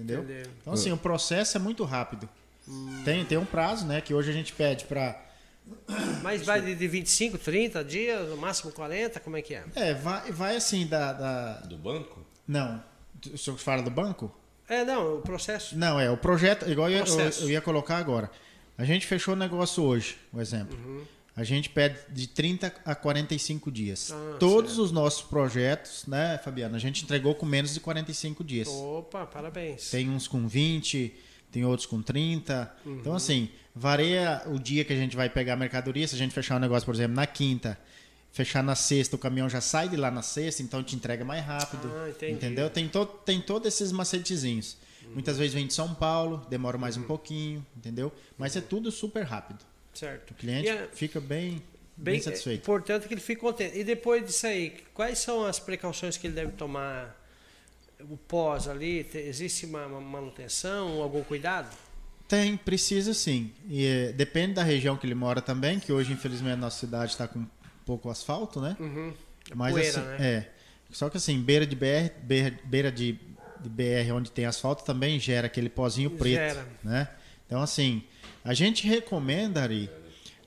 Entendeu? 0.00 0.22
Entendeu. 0.22 0.50
Então, 0.60 0.72
assim, 0.72 0.92
o 0.92 0.96
processo 0.96 1.56
é 1.56 1.60
muito 1.60 1.84
rápido. 1.84 2.28
Tem, 3.04 3.24
tem 3.24 3.38
um 3.38 3.44
prazo, 3.44 3.86
né? 3.86 4.00
Que 4.00 4.14
hoje 4.14 4.30
a 4.30 4.32
gente 4.32 4.52
pede 4.52 4.84
para. 4.84 5.20
Mas 6.22 6.44
vai 6.44 6.60
de 6.60 6.74
de 6.74 6.88
25, 6.88 7.38
30 7.38 7.84
dias, 7.84 8.28
no 8.28 8.36
máximo 8.36 8.72
40, 8.72 9.20
como 9.20 9.36
é 9.36 9.42
que 9.42 9.54
é? 9.54 9.64
É, 9.74 9.94
vai, 9.94 10.30
vai 10.32 10.56
assim 10.56 10.86
da, 10.86 11.12
da. 11.12 11.52
Do 11.60 11.76
banco? 11.76 12.24
Não. 12.46 12.82
O 13.32 13.38
senhor 13.38 13.56
fala 13.58 13.82
do 13.82 13.90
banco? 13.90 14.34
É, 14.68 14.84
não, 14.84 15.16
o 15.16 15.20
processo. 15.20 15.76
Não, 15.76 15.98
é 15.98 16.10
o 16.10 16.16
projeto, 16.16 16.68
igual 16.70 16.88
eu, 16.88 17.04
eu, 17.04 17.30
eu 17.40 17.50
ia 17.50 17.60
colocar 17.60 17.96
agora. 17.96 18.30
A 18.78 18.84
gente 18.84 19.06
fechou 19.06 19.34
o 19.34 19.36
negócio 19.36 19.82
hoje, 19.82 20.16
um 20.32 20.40
exemplo. 20.40 20.78
A 21.40 21.44
gente 21.44 21.70
pede 21.70 21.98
de 22.10 22.26
30 22.26 22.70
a 22.84 22.94
45 22.94 23.70
dias. 23.70 24.10
Ah, 24.12 24.36
Todos 24.38 24.72
certo. 24.72 24.82
os 24.84 24.92
nossos 24.92 25.22
projetos, 25.22 26.04
né, 26.06 26.38
Fabiana, 26.44 26.76
a 26.76 26.80
gente 26.80 27.02
entregou 27.02 27.34
com 27.34 27.46
menos 27.46 27.72
de 27.72 27.80
45 27.80 28.44
dias. 28.44 28.68
Opa, 28.68 29.24
parabéns. 29.24 29.88
Tem 29.90 30.10
uns 30.10 30.28
com 30.28 30.46
20, 30.46 31.14
tem 31.50 31.64
outros 31.64 31.86
com 31.86 32.02
30. 32.02 32.70
Uhum. 32.84 32.98
Então, 33.00 33.14
assim, 33.14 33.48
varia 33.74 34.42
o 34.46 34.58
dia 34.58 34.84
que 34.84 34.92
a 34.92 34.96
gente 34.96 35.16
vai 35.16 35.30
pegar 35.30 35.54
a 35.54 35.56
mercadoria. 35.56 36.06
Se 36.06 36.14
a 36.14 36.18
gente 36.18 36.34
fechar 36.34 36.56
um 36.56 36.60
negócio, 36.60 36.84
por 36.84 36.94
exemplo, 36.94 37.16
na 37.16 37.26
quinta, 37.26 37.78
fechar 38.30 38.62
na 38.62 38.74
sexta, 38.74 39.16
o 39.16 39.18
caminhão 39.18 39.48
já 39.48 39.62
sai 39.62 39.88
de 39.88 39.96
lá 39.96 40.10
na 40.10 40.20
sexta, 40.22 40.62
então 40.62 40.82
te 40.82 40.94
entrega 40.94 41.24
mais 41.24 41.42
rápido. 41.42 41.90
Ah, 42.04 42.10
entendi. 42.10 42.32
entendeu? 42.34 42.68
Tem, 42.68 42.86
to 42.86 43.06
tem 43.06 43.40
todos 43.40 43.66
esses 43.66 43.90
macetezinhos. 43.92 44.76
Muitas 45.14 45.38
vezes 45.38 45.54
vem 45.54 45.66
de 45.66 45.72
São 45.72 45.94
Paulo, 45.94 46.46
demora 46.50 46.76
mais 46.78 46.96
Uhum. 46.96 47.02
um 47.02 47.06
pouquinho, 47.06 47.66
entendeu? 47.76 48.12
Mas 48.38 48.54
é 48.54 48.60
tudo 48.60 48.92
super 48.92 49.24
rápido. 49.24 49.64
Certo. 49.94 50.30
O 50.30 50.34
cliente 50.34 50.68
a- 50.68 50.88
fica 50.92 51.20
bem. 51.20 51.50
bem, 51.96 52.14
Bem, 52.14 52.20
satisfeito. 52.22 52.62
Portanto, 52.64 53.06
que 53.08 53.14
ele 53.14 53.20
fique 53.20 53.40
contente. 53.40 53.76
E 53.78 53.84
depois 53.84 54.24
disso 54.24 54.46
aí, 54.46 54.76
quais 54.94 55.18
são 55.18 55.44
as 55.44 55.58
precauções 55.58 56.16
que 56.16 56.26
ele 56.26 56.34
deve 56.34 56.52
tomar? 56.52 57.16
O 58.08 58.16
pós 58.16 58.66
ali, 58.66 59.04
te- 59.04 59.18
existe 59.18 59.66
uma, 59.66 59.84
uma 59.86 60.00
manutenção, 60.00 61.02
algum 61.02 61.22
cuidado? 61.22 61.68
Tem, 62.26 62.56
precisa 62.56 63.12
sim. 63.12 63.52
E 63.68 63.84
eh, 63.84 64.12
depende 64.12 64.54
da 64.54 64.62
região 64.62 64.96
que 64.96 65.06
ele 65.06 65.14
mora 65.14 65.42
também, 65.42 65.78
que 65.78 65.92
hoje, 65.92 66.12
infelizmente, 66.12 66.56
nossa 66.58 66.78
cidade 66.78 67.12
está 67.12 67.28
com 67.28 67.44
pouco 67.84 68.08
asfalto, 68.08 68.60
né? 68.60 68.76
Uhum. 68.80 69.12
Mas 69.54 69.72
Poeira, 69.74 69.88
assim, 70.00 70.00
né? 70.08 70.16
é. 70.20 70.50
Só 70.90 71.10
que 71.10 71.16
assim, 71.18 71.40
beira 71.42 71.66
de 71.66 71.76
BR, 71.76 72.10
beira, 72.22 72.58
beira 72.64 72.90
de, 72.92 73.18
de 73.60 73.68
BR 73.68 74.12
onde 74.14 74.30
tem 74.30 74.46
asfalto 74.46 74.82
também 74.84 75.18
gera 75.20 75.46
aquele 75.46 75.68
pozinho 75.68 76.10
preto, 76.10 76.36
Gera. 76.54 76.66
né? 76.82 77.08
Então 77.46 77.60
assim, 77.60 78.02
a 78.44 78.54
gente 78.54 78.86
recomenda 78.86 79.62
Ari, 79.62 79.90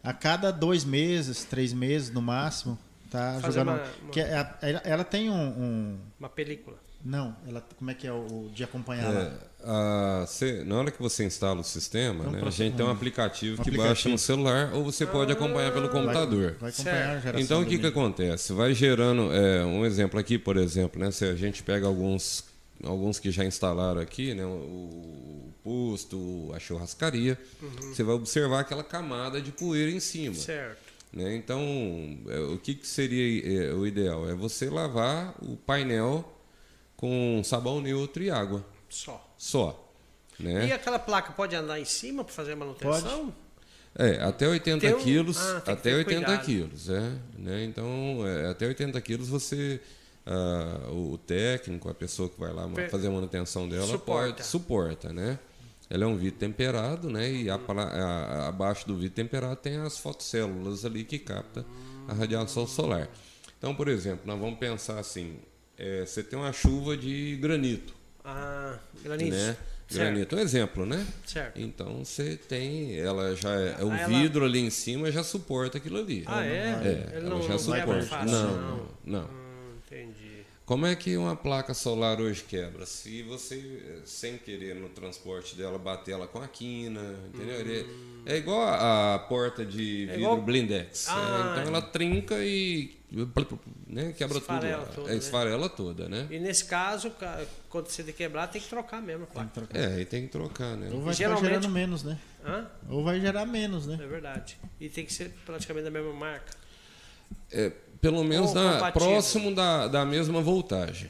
a 0.04 0.14
cada 0.14 0.52
dois 0.52 0.84
meses, 0.84 1.44
três 1.46 1.72
meses 1.74 2.10
no 2.12 2.22
máximo, 2.22 2.78
tá 3.10 3.40
Fazer 3.42 3.60
jogando. 3.60 3.78
uma- 3.78 3.84
uma- 4.04 4.12
Que 4.12 4.20
é- 4.20 4.32
ela, 4.62 4.82
ela 4.84 5.04
tem 5.04 5.30
um, 5.30 5.36
um- 5.36 6.00
Uma 6.20 6.30
película. 6.30 6.78
não, 7.04 7.36
ela 7.48 7.64
como 7.78 7.92
é 7.92 7.94
que 7.94 8.06
é 8.08 8.12
o, 8.12 8.50
de 8.54 8.64
acompanhar 8.64 9.14
lá? 9.14 9.22
É, 9.22 9.32
a- 9.66 10.26
cê- 10.28 10.64
na 10.66 10.76
hora 10.78 10.92
que 10.92 11.02
você 11.02 11.24
instala 11.24 11.62
o 11.62 11.64
sistema, 11.64 12.26
É 12.26 12.30
né, 12.32 12.42
a 12.46 12.50
gente 12.50 12.76
tem 12.76 12.86
um 12.86 12.90
aplicativo 12.92 13.54
um 13.54 13.56
que 13.64 13.70
aplicativo. 13.70 13.88
baixa 13.88 14.10
no 14.10 14.18
celular 14.18 14.74
ou 14.74 14.84
você 14.84 15.06
pode 15.06 15.32
acompanhar 15.32 15.72
pelo 15.72 15.88
computador. 15.90 16.58
Vai 16.60 16.70
acompanhar 16.72 17.10
a 17.16 17.20
geração 17.20 17.40
Então 17.40 17.62
o 17.62 17.66
que, 17.66 17.78
que 17.80 17.88
acontece? 17.88 18.52
Vai 18.52 18.74
gerando 18.74 19.32
é, 19.34 19.64
um 19.64 19.86
exemplo 19.86 20.20
aqui, 20.20 20.38
por 20.38 20.58
exemplo, 20.58 21.00
né? 21.00 21.12
Se 21.12 21.24
a 21.24 21.36
gente 21.36 21.64
pega 21.64 21.88
alguns, 21.88 22.44
alguns 22.84 23.20
que 23.20 23.32
já 23.32 23.46
instalaram 23.46 24.02
aqui, 24.02 24.34
né? 24.34 24.44
O, 24.46 24.50
o 24.50 25.53
posto, 25.64 26.52
a 26.54 26.60
churrascaria, 26.60 27.40
você 27.82 28.04
vai 28.04 28.16
observar 28.16 28.60
aquela 28.62 28.84
camada 28.84 29.42
de 29.42 29.52
poeira 29.52 29.92
em 29.92 30.00
cima. 30.00 30.36
Certo. 30.36 30.78
né? 31.12 31.36
Então, 31.36 31.62
é, 32.28 32.40
o 32.40 32.58
que, 32.58 32.76
que 32.76 32.88
seria 32.88 33.70
é, 33.70 33.74
o 33.74 33.86
ideal? 33.88 34.28
É 34.30 34.34
você 34.36 34.70
lavar 34.70 35.36
o 35.42 35.56
painel 35.56 36.28
com 36.98 37.42
sabão 37.44 37.80
neutro 37.82 38.24
e 38.24 38.30
água, 38.30 38.66
Só. 38.90 39.34
só. 39.38 39.80
Né? 40.40 40.68
E 40.68 40.72
aquela 40.72 40.98
placa 41.00 41.32
pode 41.34 41.56
andar 41.56 41.80
em 41.80 41.86
cima 41.86 42.24
para 42.24 42.34
fazer 42.34 42.54
a 42.54 42.56
manutenção? 42.56 43.34
É, 43.96 44.20
até 44.24 44.48
80 44.48 44.88
Tem 44.88 44.96
um- 44.96 45.00
quilos, 45.04 45.38
Ah, 45.38 45.58
até 45.58 45.76
ter 45.76 45.94
80 45.94 46.26
cuidado. 46.26 46.46
quilos, 46.46 46.90
é, 46.90 47.12
né? 47.38 47.64
Então, 47.64 48.26
é, 48.28 48.50
até 48.50 48.66
80 48.66 49.00
quilos 49.00 49.30
você, 49.30 49.80
ah, 50.26 50.90
o 50.92 51.16
técnico, 51.20 51.88
a 51.88 51.94
pessoa 51.94 52.28
que 52.28 52.40
vai 52.40 52.52
lá 52.52 52.68
fazer 52.90 53.08
a 53.08 53.12
manutenção 53.12 53.70
dela, 53.70 53.86
Suporta. 53.86 54.34
pode, 54.34 54.48
suporta, 54.48 55.14
né? 55.14 55.38
Ela 55.90 56.06
é 56.06 56.08
um 56.08 56.16
vidro 56.16 56.40
temperado, 56.40 57.10
né? 57.10 57.32
E 57.32 57.50
a 57.50 57.56
a- 57.56 58.48
abaixo 58.48 58.88
do 58.88 58.96
vidro 58.98 59.16
temperado 59.16 59.56
tem 59.58 59.78
as 59.78 59.98
fotocélulas 59.98 60.86
ali 60.86 61.04
que 61.04 61.20
capta 61.20 61.66
a 62.08 62.14
radiação 62.14 62.66
solar. 62.66 63.10
Então, 63.58 63.76
por 63.76 63.88
exemplo, 63.88 64.22
nós 64.26 64.40
vamos 64.40 64.58
pensar 64.60 64.98
assim, 65.00 65.38
é, 65.78 66.06
você 66.06 66.24
tem 66.24 66.38
uma 66.38 66.52
chuva 66.52 66.98
de 66.98 67.36
granito, 67.38 67.94
Ah, 68.24 68.78
granito. 69.04 69.36
né? 69.36 69.58
Granito 69.92 70.36
é 70.36 70.40
um 70.40 70.42
exemplo, 70.42 70.86
né? 70.88 71.06
Certo. 71.26 71.60
Então 71.62 72.04
você 72.04 72.36
tem, 72.36 72.98
ela 72.98 73.36
já 73.36 73.52
é, 73.52 73.84
o 73.84 73.92
Ah, 73.92 74.00
ela- 74.00 74.08
vidro 74.08 74.44
ali 74.46 74.60
em 74.60 74.70
cima 74.72 75.12
já 75.12 75.24
suporta 75.24 75.78
aquilo 75.78 76.00
ali. 76.00 76.24
Ah, 76.26 76.44
é? 76.44 76.50
É, 77.14 77.18
ela 77.18 77.30
não, 77.30 77.42
já 77.44 77.50
não 77.50 77.60
suporta. 77.60 78.02
fácil, 78.04 78.32
não, 78.32 78.52
não. 78.56 78.78
não, 78.78 78.88
não. 79.06 79.24
Hum, 79.26 79.76
entendi. 79.86 80.23
Como 80.66 80.86
é 80.86 80.96
que 80.96 81.18
uma 81.18 81.36
placa 81.36 81.74
solar 81.74 82.22
hoje 82.22 82.44
quebra? 82.48 82.86
Se 82.86 83.22
você, 83.24 84.02
sem 84.06 84.38
querer 84.38 84.76
no 84.76 84.88
transporte 84.88 85.56
dela, 85.56 85.78
bater 85.78 86.14
ela 86.14 86.26
com 86.26 86.40
a 86.42 86.48
quina, 86.48 87.02
entendeu? 87.34 87.60
Ele 87.60 88.14
É 88.26 88.38
igual 88.38 88.62
a 88.62 89.16
a 89.16 89.20
porta 89.20 89.66
de 89.66 90.06
vidro 90.06 90.16
Hum. 90.16 90.20
igual- 90.20 90.42
blindex. 90.42 91.08
Ah. 91.10 91.56
É, 91.58 91.60
então 91.60 91.74
ela 91.76 91.82
trinca 91.82 92.36
e 92.42 92.96
né, 93.86 94.14
quebra 94.18 94.38
Esfarela 94.38 94.86
tudo. 94.86 94.96
tudo, 94.96 95.08
é, 95.10 95.12
né? 95.12 95.18
esfarela 95.18 95.70
toda, 95.70 96.08
né? 96.10 96.28
E 96.32 96.40
nesse 96.40 96.64
caso, 96.66 97.12
ca- 97.12 97.46
quando 97.70 97.88
você 97.90 98.02
de 98.02 98.14
quebrar, 98.14 98.48
tem 98.48 98.62
que 98.62 98.70
trocar 98.70 99.02
mesmo 99.02 99.24
a 99.24 99.26
Tem 99.26 99.34
placa. 99.34 99.50
que 99.50 99.54
trocar. 99.54 99.78
É, 99.78 99.96
aí 99.98 100.06
tem 100.06 100.22
que 100.24 100.30
trocar, 100.30 100.78
né? 100.78 100.90
Ou 100.94 101.02
vai 101.02 101.14
Geralmente- 101.14 101.46
gerando 101.46 101.70
menos, 101.70 102.04
né? 102.04 102.18
Hã? 102.46 102.66
Ou 102.90 103.04
vai 103.04 103.20
gerar 103.20 103.46
menos, 103.46 103.86
né? 103.86 104.00
É 104.02 104.08
verdade. 104.08 104.58
E 104.80 104.88
tem 104.88 105.06
que 105.06 105.12
ser 105.14 105.30
praticamente 105.46 105.84
da 105.84 105.92
mesma 105.92 106.14
marca. 106.14 106.54
É, 107.52 107.72
pelo 108.04 108.24
menos 108.24 108.52
compatível. 108.52 108.92
próximo 108.92 109.56
da, 109.56 109.88
da 109.88 110.06
mesma 110.06 110.42
voltagem. 110.42 111.10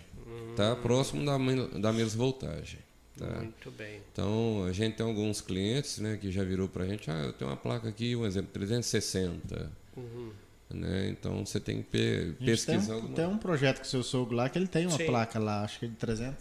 Tá? 0.56 0.76
Próximo 0.76 1.26
da, 1.26 1.38
da 1.80 1.92
mesma 1.92 2.18
voltagem. 2.18 2.80
Tá? 3.18 3.26
Muito 3.40 3.72
bem. 3.72 4.00
Então, 4.12 4.64
a 4.68 4.72
gente 4.72 4.96
tem 4.98 5.06
alguns 5.06 5.42
clientes 5.42 5.98
né, 6.00 6.18
que 6.18 6.32
já 6.32 6.44
virou 6.44 6.68
pra 6.70 6.86
gente, 6.86 7.10
ah, 7.10 7.16
eu 7.26 7.34
tenho 7.34 7.50
uma 7.50 7.58
placa 7.58 7.90
aqui, 7.90 8.16
um 8.16 8.26
exemplo, 8.26 8.52
360. 8.54 9.72
Né? 10.70 11.10
Então, 11.10 11.46
você 11.46 11.60
tem 11.60 11.82
que 11.82 11.90
pe- 11.90 11.98
A 12.00 12.26
gente 12.26 12.38
tem 12.38 12.46
pesquisar 12.46 12.94
um, 12.94 12.96
alguma 12.98 13.16
tem 13.16 13.26
um 13.28 13.38
projeto 13.38 13.78
com 13.78 13.84
o 13.84 13.88
seu 13.88 14.04
sogro 14.04 14.36
lá 14.36 14.48
que 14.50 14.58
ele 14.58 14.68
tem 14.68 14.86
uma 14.88 14.98
Sim. 14.98 15.06
placa 15.06 15.40
lá, 15.40 15.64
acho 15.64 15.80
que 15.80 15.86
é 15.86 15.90
de 15.90 15.96
300, 15.96 16.38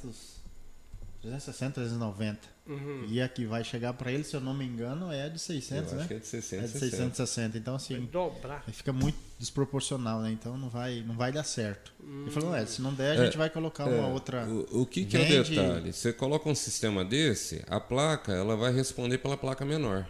360, 1.23 1.73
390. 1.75 2.39
Uhum. 2.65 3.07
E 3.09 3.21
a 3.21 3.29
que 3.29 3.45
vai 3.45 3.65
chegar 3.65 3.93
para 3.95 4.13
ele, 4.13 4.23
se 4.23 4.37
eu 4.37 4.41
não 4.41 4.55
me 4.55 4.65
engano, 4.65 5.11
é 5.13 5.25
a 5.25 5.29
de 5.29 5.39
600, 5.39 5.91
Eu 5.91 5.97
né? 5.97 6.01
acho 6.03 6.09
que 6.09 6.15
é 6.15 6.19
de 6.21 6.27
600, 6.29 6.65
É 6.65 6.73
de 6.73 6.79
660. 6.79 7.59
Então, 7.59 7.77
Vai 7.77 7.85
assim, 7.85 8.07
dobrar. 8.07 8.63
aí 8.67 8.73
fica 8.73 8.93
muito 8.93 9.19
desproporcional, 9.37 10.21
né? 10.21 10.31
Então 10.31 10.57
não 10.57 10.69
vai, 10.71 11.03
não 11.05 11.17
vai 11.17 11.33
dar 11.33 11.43
certo. 11.43 11.93
Ele 12.23 12.31
falou, 12.31 12.55
é, 12.55 12.65
se 12.65 12.81
não 12.81 12.95
der, 12.95 13.19
a 13.19 13.23
É, 13.23 13.25
gente 13.27 13.37
vai 13.37 13.51
colocar 13.51 13.87
uma 13.87 14.07
outra. 14.07 14.47
O, 14.47 14.83
o 14.83 14.87
que, 14.87 15.05
que 15.05 15.17
é 15.17 15.41
o 15.41 15.45
detalhe? 15.45 15.93
Você 15.93 16.13
coloca 16.13 16.49
um 16.49 16.55
sistema 16.55 17.05
desse, 17.05 17.65
a 17.69 17.81
placa 17.81 18.33
ela 18.33 18.57
vai 18.57 18.73
responder 18.73 19.19
pela 19.19 19.37
placa 19.37 19.65
menor. 19.65 20.07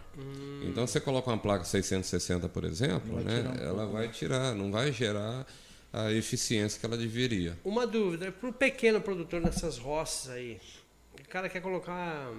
Então 0.63 0.85
você 0.85 0.99
coloca 0.99 1.31
uma 1.31 1.39
placa 1.39 1.63
660, 1.65 2.47
por 2.49 2.63
exemplo, 2.65 3.15
Vai 3.15 3.23
né? 3.23 3.41
um 3.41 3.63
ela 3.63 3.77
pouco, 3.79 3.93
vai 3.93 4.09
tirar, 4.09 4.53
não 4.53 4.71
vai 4.71 4.91
gerar 4.91 5.45
a 5.91 6.11
eficiência 6.11 6.79
que 6.79 6.85
ela 6.85 6.97
deveria. 6.97 7.57
Uma 7.63 7.85
dúvida, 7.85 8.31
para 8.31 8.49
o 8.49 8.53
pequeno 8.53 8.99
produtor 9.01 9.41
nessas 9.41 9.77
roças 9.77 10.31
aí, 10.31 10.59
cara 11.33 11.49
quer 11.49 11.61
colocar 11.61 12.31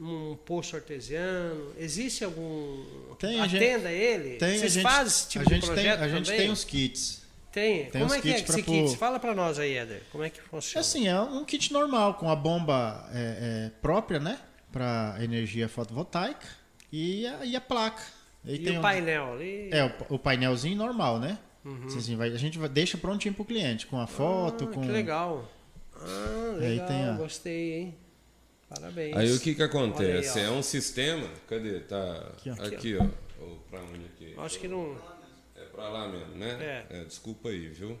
um 0.00 0.36
poço 0.44 0.74
artesiano, 0.74 1.72
existe 1.78 2.24
algum... 2.24 2.84
Tem, 3.18 3.40
a 3.40 3.46
gente- 3.46 3.62
Atenda 3.64 3.90
ele? 3.90 4.36
Tem, 4.36 4.58
Vocês 4.58 4.76
fazem 4.78 5.06
esse 5.06 5.28
tipo 5.28 5.42
a 5.44 5.48
de 5.48 5.54
gente 5.54 5.60
tem, 5.64 5.72
projeto 5.74 6.00
a 6.00 6.08
gente 6.08 6.24
também? 6.24 6.40
tem 6.40 6.50
os 6.50 6.64
kits. 6.64 7.22
Tem. 7.52 7.84
tem 7.88 8.02
Como 8.02 8.12
é 8.12 8.20
que 8.20 8.30
é 8.32 8.40
esse 8.40 8.62
kit? 8.62 8.96
Fala 8.96 9.18
para 9.20 9.32
nós 9.34 9.58
aí, 9.60 9.74
Éder. 9.76 10.02
Como 10.12 10.24
é 10.24 10.28
que 10.28 10.40
funciona? 10.42 10.80
Assim, 10.80 11.06
é 11.08 11.18
um 11.20 11.44
kit 11.44 11.72
normal, 11.72 12.14
com 12.14 12.28
a 12.28 12.36
bomba 12.36 13.08
é, 13.14 13.68
é, 13.68 13.70
própria, 13.80 14.18
né? 14.18 14.38
Para 14.72 15.16
energia 15.20 15.68
fotovoltaica 15.68 16.46
e 16.92 17.26
a, 17.26 17.44
e 17.46 17.56
a 17.56 17.60
placa. 17.60 18.02
Aí 18.44 18.56
e 18.56 18.58
tem 18.58 18.76
o 18.76 18.80
um- 18.80 18.82
painel 18.82 19.32
ali? 19.34 19.70
É, 19.72 19.84
o, 20.10 20.16
o 20.16 20.18
painelzinho 20.18 20.76
normal, 20.76 21.18
né? 21.20 21.38
Assim, 21.86 21.98
assim, 21.98 22.16
vai- 22.16 22.32
a 22.32 22.36
gente 22.36 22.58
vai, 22.58 22.68
deixa 22.68 22.98
prontinho 22.98 23.32
pro 23.34 23.44
cliente, 23.44 23.86
com 23.86 23.98
a 23.98 24.06
foto, 24.06 24.64
Ah, 24.64 24.74
com. 24.74 24.82
Que 24.82 24.88
legal. 24.88 25.50
Ah, 25.96 26.56
Aí 26.60 26.68
legal. 26.68 26.86
tem 26.88 27.04
a- 27.04 27.12
Gostei, 27.12 27.72
hein? 27.74 27.94
Parabéns. 28.68 29.16
Aí 29.16 29.32
o 29.32 29.38
que 29.40 29.54
que 29.54 29.62
acontece? 29.62 30.38
Aí, 30.38 30.44
é 30.46 30.50
um 30.50 30.62
sistema. 30.62 31.28
Cadê? 31.48 31.80
Tá 31.80 32.32
Aqui, 32.36 32.50
ó. 32.50 32.64
aqui, 32.66 32.96
ó. 32.96 33.06
Ou 33.44 33.56
pra 33.70 33.80
onde 33.82 34.04
aqui? 34.06 34.34
Acho 34.38 34.58
que 34.58 34.66
não. 34.68 34.96
É 35.54 35.64
pra 35.66 35.88
lá 35.88 36.08
mesmo, 36.08 36.34
né? 36.34 36.84
É. 36.90 37.04
desculpa 37.04 37.48
aí, 37.50 37.68
viu? 37.68 37.98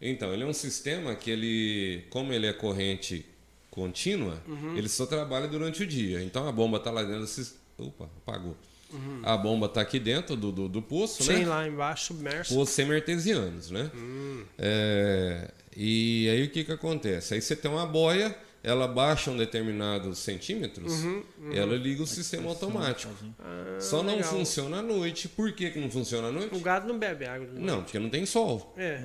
Então, 0.00 0.32
ele 0.32 0.42
é 0.42 0.46
um 0.46 0.52
sistema 0.52 1.14
que 1.14 1.30
ele, 1.30 2.04
como 2.10 2.32
ele 2.32 2.46
é 2.46 2.52
corrente 2.52 3.24
contínua, 3.70 4.40
Uhum. 4.46 4.76
ele 4.76 4.88
só 4.88 5.06
trabalha 5.06 5.48
durante 5.48 5.82
o 5.82 5.86
dia. 5.86 6.22
Então 6.22 6.46
a 6.48 6.52
bomba 6.52 6.78
tá 6.80 6.90
lá 6.90 7.02
dentro 7.02 7.20
do 7.20 7.26
sis- 7.26 7.58
Opa, 7.78 8.04
apagou. 8.22 8.56
Uhum. 8.90 9.20
A 9.22 9.36
bomba 9.36 9.68
tá 9.68 9.80
aqui 9.82 9.98
dentro 9.98 10.34
do, 10.36 10.50
do, 10.52 10.68
do 10.68 10.80
poço, 10.80 11.22
Sim, 11.24 11.40
né? 11.40 11.46
lá 11.46 11.66
embaixo, 11.68 12.06
submerso. 12.06 12.54
Poços 12.54 12.74
semi-artesianos, 12.74 13.70
né? 13.70 13.90
Hum. 13.94 14.44
É, 14.56 15.50
e 15.76 16.26
aí 16.30 16.44
o 16.44 16.50
que 16.50 16.64
que 16.64 16.72
acontece? 16.72 17.34
Aí 17.34 17.42
você 17.42 17.54
tem 17.56 17.70
uma 17.70 17.84
boia, 17.84 18.34
ela 18.66 18.86
baixa 18.88 19.30
um 19.30 19.36
determinados 19.36 20.18
centímetros, 20.18 20.92
Uhum, 20.92 21.22
ela 21.54 21.76
liga 21.76 22.02
o 22.02 22.06
sistema 22.06 22.48
automático. 22.50 23.12
Ah, 23.40 23.78
Só 23.80 24.02
não 24.02 24.16
legal. 24.16 24.28
funciona 24.30 24.78
à 24.78 24.82
noite. 24.82 25.28
Por 25.28 25.52
que, 25.52 25.70
que 25.70 25.78
não 25.80 25.88
funciona 25.90 26.28
à 26.28 26.32
noite? 26.32 26.54
O 26.54 26.58
gado 26.60 26.86
não 26.88 26.98
bebe 26.98 27.24
água. 27.24 27.46
Não, 27.54 27.82
porque 27.82 27.98
não 27.98 28.10
tem 28.10 28.26
sol. 28.26 28.74
É. 28.76 29.02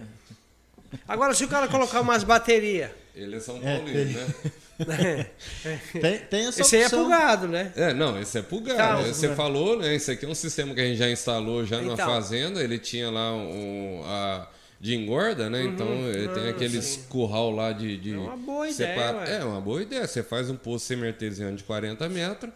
Agora, 1.07 1.33
se 1.33 1.45
o 1.45 1.47
cara 1.47 1.67
colocar 1.67 2.01
umas 2.01 2.23
baterias. 2.23 2.91
Ele 3.15 3.35
é 3.35 3.39
São 3.39 3.57
É, 3.63 3.77
Paulino, 3.77 3.99
ele- 3.99 4.13
né? 4.13 4.27
Tem, 6.01 6.17
tem 6.19 6.47
essa 6.47 6.61
Esse 6.61 6.75
aí 6.77 6.81
é 6.81 6.85
opção. 6.85 7.01
pro 7.01 7.09
gado, 7.11 7.47
né? 7.47 7.71
É, 7.75 7.93
não, 7.93 8.19
esse 8.19 8.39
é 8.39 8.41
pulgar. 8.41 8.77
Tá? 8.77 8.95
Você 9.03 9.27
né? 9.27 9.35
falou, 9.35 9.77
né? 9.77 9.93
Esse 9.93 10.09
aqui 10.11 10.25
é 10.25 10.27
um 10.27 10.33
sistema 10.33 10.73
que 10.73 10.81
a 10.81 10.85
gente 10.85 10.97
já 10.97 11.07
instalou 11.09 11.63
já 11.65 11.79
numa 11.79 11.93
Então. 11.93 12.07
fazenda. 12.07 12.63
Ele 12.63 12.79
tinha 12.79 13.11
lá 13.11 13.31
um, 13.31 14.01
a 14.05 14.47
de 14.81 14.95
engorda, 14.95 15.47
né? 15.49 15.63
Então 15.63 15.87
ele 16.09 16.27
tem 16.29 16.47
Ah, 16.47 16.49
aqueles 16.49 16.83
sim. 16.83 17.03
curral 17.07 17.51
lá 17.51 17.71
de, 17.71 17.97
de 17.97 18.13
É 18.13 18.17
uma 18.17 18.35
boa 18.35 18.71
separa- 18.71 19.21
ideia, 19.23 19.37
ué. 19.37 19.41
É 19.41 19.45
uma 19.45 19.61
boa 19.61 19.81
ideia. 19.81 20.07
Você 20.07 20.23
faz 20.23 20.49
um 20.49 20.55
poço 20.57 20.85
semi-artesiano 20.87 21.55
de 21.55 21.63
40 21.63 22.09
metros. 22.09 22.51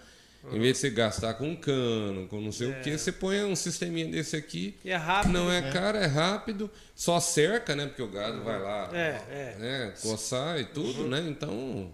Em 0.52 0.60
vez 0.60 0.74
de 0.74 0.78
você 0.80 0.90
gastar 0.92 1.34
com 1.36 1.56
cano, 1.56 2.28
com 2.28 2.40
não 2.40 2.52
sei 2.52 2.70
o 2.70 2.82
que, 2.82 2.96
você 2.98 3.12
põe 3.12 3.44
um 3.44 3.56
sisteminha 3.56 4.08
desse 4.08 4.36
aqui. 4.36 4.76
E 4.86 4.92
é 4.92 4.96
rápido. 4.96 5.32
Não 5.34 5.52
é 5.52 5.72
caro, 5.72 5.98
é 5.98 6.06
rápido, 6.06 6.70
só 6.96 7.20
cerca, 7.20 7.76
né? 7.76 7.88
Porque 7.88 8.02
o 8.04 8.08
gado 8.08 8.44
vai 8.44 8.60
lá 8.62 8.90
É, 8.94 9.22
é. 9.32 9.56
né, 9.58 9.94
coçar 10.04 10.60
e 10.60 10.66
tudo, 10.66 11.08
né? 11.08 11.24
Então 11.28 11.92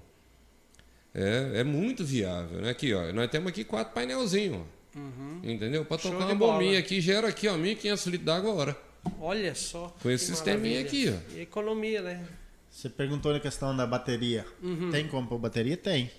é, 1.13 1.59
é 1.59 1.63
muito 1.63 2.03
viável, 2.05 2.59
né? 2.61 2.69
Aqui, 2.71 2.93
ó, 2.93 3.11
nós 3.13 3.29
temos 3.29 3.49
aqui 3.49 3.63
quatro 3.63 3.93
painelzinhos, 3.93 4.57
ó. 4.57 4.99
Entendeu? 5.43 5.86
Para 5.86 5.97
tocar 5.97 6.25
uma 6.25 6.36
bombinha 6.36 6.77
aqui, 6.79 6.99
gera 6.99 7.29
aqui, 7.29 7.47
ó, 7.47 7.55
1.500 7.57 8.05
litros 8.07 8.25
d'água 8.25 8.51
a 8.51 8.53
hora. 8.53 8.77
Olha 9.20 9.54
só. 9.56 9.95
Com 10.02 10.10
esse 10.10 10.28
sisteminha 10.28 10.80
maravilha. 10.82 11.18
aqui, 11.18 11.36
E 11.38 11.41
economia, 11.41 12.02
né? 12.02 12.26
Você 12.70 12.88
perguntou 12.89 13.34
na 13.34 13.39
questão 13.39 13.76
da 13.76 13.86
bateria. 13.86 14.45
Uhum. 14.62 14.91
Tem 14.91 15.08
como 15.08 15.28
pôr 15.28 15.38
bateria? 15.39 15.76
Tem. 15.76 16.10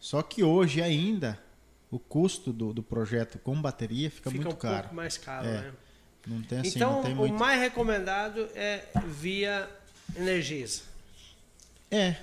Só 0.00 0.22
que 0.22 0.42
hoje 0.42 0.82
ainda 0.82 1.38
o 1.90 1.98
custo 1.98 2.52
do, 2.52 2.72
do 2.72 2.82
projeto 2.82 3.38
com 3.38 3.60
bateria 3.60 4.10
fica, 4.10 4.30
Fica 4.30 4.42
muito 4.42 4.54
um 4.56 4.58
caro. 4.58 4.80
pouco 4.82 4.94
mais 4.94 5.16
caro, 5.16 5.46
É. 5.46 5.52
né? 5.60 5.72
Não 6.26 6.42
tem 6.42 6.58
assim, 6.60 6.72
então, 6.76 6.92
não 6.94 7.02
tem 7.02 7.12
o 7.12 7.16
muito. 7.16 7.34
mais 7.34 7.60
recomendado 7.60 8.48
é 8.54 8.84
via 9.06 9.68
Energisa. 10.16 10.82
É, 11.90 12.16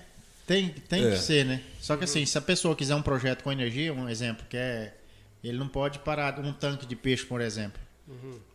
tem, 0.46 0.70
tem 0.70 1.06
É. 1.08 1.12
que 1.12 1.18
ser, 1.18 1.46
né? 1.46 1.64
Só 1.80 1.96
que 1.96 2.04
assim, 2.04 2.26
se 2.26 2.38
a 2.38 2.42
pessoa 2.42 2.76
quiser 2.76 2.96
um 2.96 3.02
projeto 3.02 3.44
com 3.44 3.52
energia, 3.52 3.94
um 3.94 4.10
exemplo, 4.10 4.46
que 4.50 4.58
é. 4.58 4.96
Ele 5.44 5.58
não 5.58 5.68
pode 5.68 5.98
parar 6.00 6.40
um 6.40 6.54
tanque 6.54 6.86
de 6.86 6.96
peixe, 6.96 7.26
por 7.26 7.42
exemplo. 7.42 7.81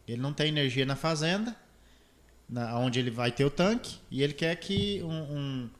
Ele 0.06 0.20
não 0.20 0.32
tem 0.32 0.48
energia 0.48 0.84
na 0.86 0.96
fazenda, 0.96 1.54
na, 2.48 2.78
onde 2.78 2.98
ele 2.98 3.10
vai 3.10 3.30
ter 3.32 3.44
o 3.44 3.50
tanque, 3.50 3.96
e 4.10 4.22
ele 4.22 4.32
quer 4.32 4.54
que 4.56 5.02
um, 5.02 5.08
um, 5.36 5.70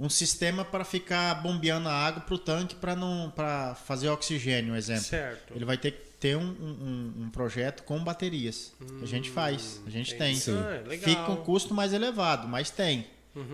um 0.00 0.08
sistema 0.08 0.64
para 0.64 0.84
ficar 0.84 1.34
bombeando 1.42 1.88
a 1.88 1.92
água 1.92 2.20
para 2.22 2.34
o 2.34 2.38
tanque 2.38 2.74
para 2.76 3.74
fazer 3.74 4.08
oxigênio, 4.08 4.74
um 4.74 4.76
exemplo. 4.76 5.02
Certo. 5.04 5.54
Ele 5.54 5.64
vai 5.64 5.76
ter 5.76 5.92
que 5.92 6.04
ter 6.20 6.36
um, 6.36 6.42
um, 6.42 7.14
um 7.24 7.30
projeto 7.30 7.82
com 7.82 8.02
baterias. 8.02 8.72
a 9.02 9.06
gente 9.06 9.28
faz, 9.30 9.82
a 9.86 9.90
gente 9.90 10.14
tem. 10.14 10.34
Sim. 10.36 10.56
Ah, 10.56 10.88
legal. 10.88 11.08
Fica 11.08 11.22
com 11.24 11.32
um 11.32 11.44
custo 11.44 11.74
mais 11.74 11.92
elevado, 11.92 12.48
mas 12.48 12.70
tem. 12.70 13.06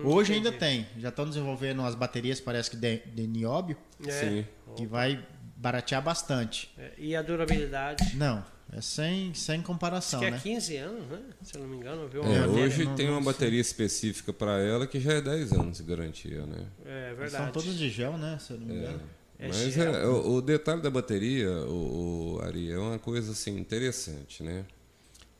Hoje 0.03 0.33
ainda 0.33 0.49
entendi. 0.49 0.83
tem. 0.85 1.01
Já 1.01 1.09
estão 1.09 1.27
desenvolvendo 1.27 1.79
umas 1.79 1.95
baterias, 1.95 2.39
parece 2.39 2.69
que 2.69 2.77
de, 2.77 2.97
de 2.97 3.25
nióbio, 3.27 3.75
É. 4.05 4.11
Sim. 4.11 4.45
que 4.75 4.85
vai 4.85 5.25
baratear 5.55 6.01
bastante. 6.03 6.71
É, 6.77 6.91
E 6.97 7.15
a 7.15 7.21
durabilidade? 7.21 8.15
Não, 8.15 8.45
é 8.73 8.81
sem, 8.81 9.33
sem 9.33 9.61
comparação, 9.61 10.19
que 10.19 10.25
é 10.27 10.31
né? 10.31 10.39
15 10.41 10.77
anos, 10.77 11.07
né? 11.07 11.21
Se 11.43 11.55
eu 11.57 11.61
não 11.61 11.67
me 11.67 11.75
engano, 11.77 12.07
viu? 12.07 12.23
É, 12.23 12.37
É, 12.37 12.47
hoje 12.47 12.85
não- 12.85 12.95
tem 12.95 13.07
não 13.07 13.13
uma 13.15 13.21
sei. 13.23 13.33
bateria 13.33 13.59
específica 13.61 14.31
para 14.31 14.59
ela 14.59 14.87
que 14.87 14.99
já 14.99 15.13
é 15.13 15.21
10 15.21 15.51
anos 15.51 15.77
de 15.77 15.83
garantia, 15.83 16.45
né? 16.45 16.65
É 16.85 17.07
Eles 17.07 17.17
verdade. 17.17 17.43
São 17.43 17.51
todos 17.51 17.77
de 17.77 17.89
gel, 17.89 18.17
né? 18.17 18.37
Se 18.39 18.53
eu 18.53 18.59
não 18.59 18.67
me 18.67 18.75
engano. 18.75 19.01
É 19.37 19.47
Mas 19.47 19.75
é, 19.77 20.05
o, 20.07 20.35
o 20.35 20.41
detalhe 20.41 20.81
da 20.81 20.89
bateria, 20.89 21.49
o, 21.49 22.35
o 22.37 22.41
Ari, 22.43 22.71
é 22.71 22.77
uma 22.77 22.99
coisa 22.99 23.31
assim 23.31 23.57
interessante, 23.57 24.43
né? 24.43 24.65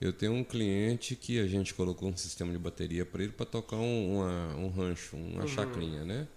Eu 0.02 0.12
tenho 0.12 0.34
um 0.34 0.44
cliente 0.44 1.16
que 1.16 1.40
a 1.40 1.46
gente 1.46 1.74
colocou 1.76 2.10
um 2.10 2.18
sistema 2.18 2.52
de 2.52 2.58
bateria 2.58 3.06
para 3.06 3.22
ele 3.22 3.32
para 3.32 3.46
tocar 3.46 3.76
um, 3.78 4.16
uma- 4.18 4.56
um 4.56 4.70
rancho, 4.70 5.16
uma 5.16 5.46
chacrinha, 5.46 6.04
né? 6.04 6.28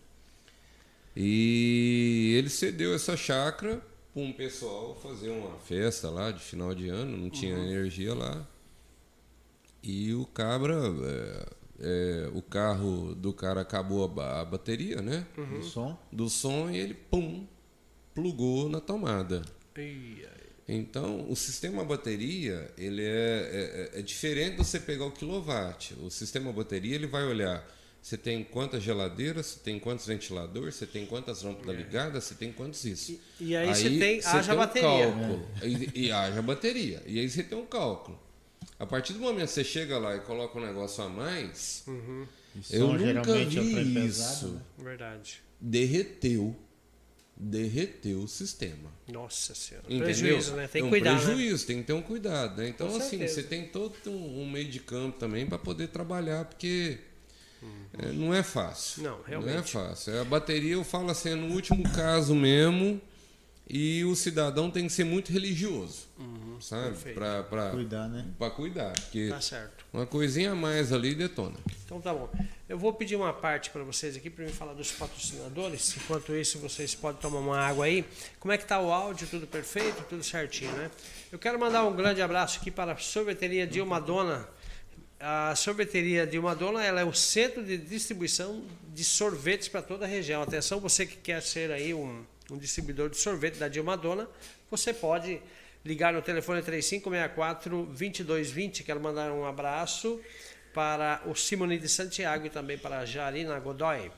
E 1.16 2.34
ele 2.36 2.51
cedeu 2.51 2.95
essa 2.95 3.16
chácara 3.16 3.80
para 4.14 4.22
um 4.22 4.32
pessoal 4.32 4.94
fazer 5.02 5.30
uma 5.30 5.58
festa 5.58 6.08
lá 6.08 6.30
de 6.30 6.38
final 6.38 6.72
de 6.72 6.88
ano, 6.88 7.16
não 7.16 7.28
tinha 7.28 7.52
energia 7.52 8.14
lá. 8.14 8.46
E 9.82 10.14
o 10.14 10.24
cabra, 10.24 10.76
é, 10.76 11.46
é, 11.80 12.30
o 12.32 12.40
carro 12.40 13.14
do 13.16 13.32
cara 13.34 13.60
acabou 13.60 14.10
a, 14.20 14.40
a 14.40 14.44
bateria, 14.44 15.02
né? 15.02 15.26
Uhum. 15.36 15.58
O 15.58 15.62
som. 15.64 15.98
do 16.12 16.30
som 16.30 16.70
e 16.70 16.78
ele 16.78 16.94
pum 16.94 17.44
plugou 18.14 18.68
na 18.68 18.80
tomada. 18.80 19.42
Ai. 19.76 20.24
Então, 20.66 21.28
o 21.28 21.36
sistema 21.36 21.84
bateria 21.84 22.72
ele 22.78 23.02
é, 23.02 23.90
é, 23.92 23.98
é 23.98 24.02
diferente 24.02 24.52
de 24.52 24.56
você 24.58 24.80
pegar 24.80 25.04
o 25.04 25.12
quilowatt. 25.12 25.94
O 26.02 26.10
sistema 26.10 26.52
bateria 26.52 26.94
ele 26.94 27.06
vai 27.06 27.24
olhar 27.24 27.68
você 28.05 28.18
tem 28.18 28.44
quantas 28.44 28.82
geladeiras, 28.82 29.46
você 29.46 29.61
tem 29.61 29.78
quantos 29.78 30.07
ventiladores, 30.07 30.74
você 30.74 30.86
tem 30.86 31.07
quantas 31.07 31.42
lâmpadas 31.42 31.74
ligadas, 31.74 32.24
você 32.24 32.34
tem 32.34 32.52
quantos 32.52 32.84
isso. 32.84 33.12
É. 33.40 33.44
E- 33.44 33.46
e 33.48 33.57
aí 33.57 33.74
você 33.74 33.98
tem- 33.98 34.20
haja 34.22 34.52
um 34.52 34.57
bateria. 34.59 34.88
cálculo. 34.90 35.48
E, 35.62 36.00
e 36.05 36.12
haja 36.12 36.42
bateria. 36.42 37.02
E 37.07 37.18
aí 37.18 37.30
você 37.30 37.42
tem 37.42 37.57
um 37.57 37.64
cálculo. 37.64 38.20
A 38.78 38.84
partir 38.84 39.14
do 39.14 39.20
momento 39.20 39.46
que 39.46 39.55
você 39.55 39.64
chega 39.64 39.96
lá 39.98 40.14
e 40.16 40.20
coloca 40.20 40.59
um 40.59 40.66
negócio 40.66 41.02
a 41.02 41.09
mais, 41.09 41.82
E 41.88 42.76
eu 42.76 42.88
nunca 42.88 42.98
geralmente 43.07 43.57
é 43.59 43.61
um 43.62 43.64
vi 43.64 43.72
trem 43.72 44.07
isso. 44.07 44.20
pesado, 44.20 44.48
né? 44.52 44.61
Verdade. 44.78 45.42
Derreteu. 45.59 46.55
Derreteu 47.36 48.20
o 48.20 48.28
sistema. 48.28 48.92
Nossa 49.11 49.55
senhora. 49.55 49.86
Entendeu? 49.88 50.05
Prejuízo, 50.05 50.55
né? 50.55 50.68
Tem 50.68 50.80
é 50.80 50.82
que 50.82 50.86
um 50.86 50.90
cuidar, 50.90 51.14
né? 51.14 51.24
prejuízo, 51.24 51.66
tem 51.66 51.78
que 51.78 51.84
ter 51.84 51.92
um 51.94 52.02
cuidado. 52.02 52.59
Né? 52.59 52.68
Então, 52.68 52.88
Com 52.88 52.96
assim, 52.96 53.11
certeza. 53.18 53.34
você 53.34 53.42
tem 53.42 53.66
todo 53.68 53.94
um, 54.07 54.42
um 54.42 54.50
meio 54.50 54.68
de 54.68 54.78
campo 54.78 55.18
também 55.18 55.44
para 55.46 55.59
poder 55.59 55.88
trabalhar, 55.88 56.44
porque 56.44 56.98
é, 57.98 58.06
não 58.12 58.34
é 58.34 58.42
fácil. 58.42 59.02
Não, 59.02 59.10
Não 59.18 59.24
é 59.26 59.28
realmente. 59.28 59.72
fácil. 59.72 60.20
A 60.20 60.24
bateria, 60.24 60.72
eu 60.74 60.84
falo 60.84 61.10
assim, 61.10 61.30
é 61.30 61.34
no 61.34 61.52
último 61.54 61.82
caso 61.92 62.34
mesmo, 62.34 63.00
e 63.68 64.04
o 64.04 64.14
cidadão 64.14 64.70
tem 64.70 64.86
que 64.86 64.92
ser 64.92 65.04
muito 65.04 65.32
religioso, 65.32 66.06
sabe? 66.60 66.88
Uhum. 66.88 66.92
perfeito. 66.92 67.14
Para 67.48 67.70
Cuidar, 67.70 68.08
né? 68.08 68.26
cuidar, 68.54 68.92
porque 68.92 69.28
Tá 69.30 69.40
certo. 69.40 69.86
uma 69.92 70.04
coisinha 70.04 70.52
a 70.52 70.54
mais 70.54 70.92
ali 70.92 71.14
detona. 71.14 71.56
Então 71.84 71.98
tá 72.00 72.12
bom. 72.12 72.28
Eu 72.68 72.76
vou 72.78 72.92
pedir 72.92 73.16
uma 73.16 73.32
parte 73.32 73.70
para 73.70 73.82
vocês 73.82 74.16
aqui 74.16 74.28
para 74.28 74.44
me 74.44 74.50
falar 74.52 74.74
dos 74.74 74.90
patrocinadores. 74.92 75.96
Enquanto 75.96 76.34
isso, 76.34 76.58
vocês 76.58 76.94
podem 76.94 77.20
tomar 77.22 77.38
uma 77.38 77.58
água 77.58 77.86
aí. 77.86 78.04
Como 78.40 78.52
é 78.52 78.58
que 78.58 78.66
tá 78.66 78.80
o 78.80 78.90
áudio? 78.92 79.26
Tudo 79.28 79.46
perfeito? 79.46 80.02
Tudo 80.10 80.22
certinho, 80.22 80.72
né? 80.72 80.90
Eu 81.32 81.38
quero 81.38 81.58
mandar 81.58 81.84
um 81.84 81.94
grande 81.94 82.20
abraço 82.20 82.58
aqui 82.60 82.70
para 82.70 82.92
a 82.92 82.96
sorveteria 82.98 83.66
Dilma 83.66 84.00
Dona. 84.00 84.46
A 85.26 85.56
sorveteria 85.56 86.26
Dilma 86.26 86.54
Dona 86.54 86.84
ela 86.84 87.00
é 87.00 87.04
o 87.04 87.14
centro 87.14 87.64
de 87.64 87.78
distribuição 87.78 88.62
de 88.92 89.02
sorvetes 89.02 89.68
para 89.68 89.80
toda 89.80 90.04
a 90.04 90.06
região. 90.06 90.42
Atenção, 90.42 90.78
você 90.80 91.06
que 91.06 91.16
quer 91.16 91.40
ser 91.40 91.70
aí 91.70 91.94
um, 91.94 92.22
um 92.50 92.58
distribuidor 92.58 93.08
de 93.08 93.16
sorvete 93.16 93.54
da 93.54 93.66
Dilma 93.66 93.96
Dona, 93.96 94.28
você 94.70 94.92
pode 94.92 95.40
ligar 95.82 96.12
no 96.12 96.20
telefone 96.20 96.60
3564 96.60 97.86
2220. 97.86 98.82
Quero 98.82 99.00
mandar 99.00 99.32
um 99.32 99.46
abraço 99.46 100.20
para 100.74 101.22
o 101.24 101.34
Simone 101.34 101.78
de 101.78 101.88
Santiago 101.88 102.44
e 102.44 102.50
também 102.50 102.76
para 102.76 102.98
a 102.98 103.06
Jarina 103.06 103.58
Godoy. 103.58 104.12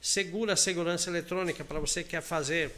Segura 0.00 0.54
Segurança 0.54 1.10
Eletrônica, 1.10 1.64
para 1.64 1.80
você 1.80 2.04
que 2.04 2.10
quer 2.10 2.22
fazer 2.22 2.70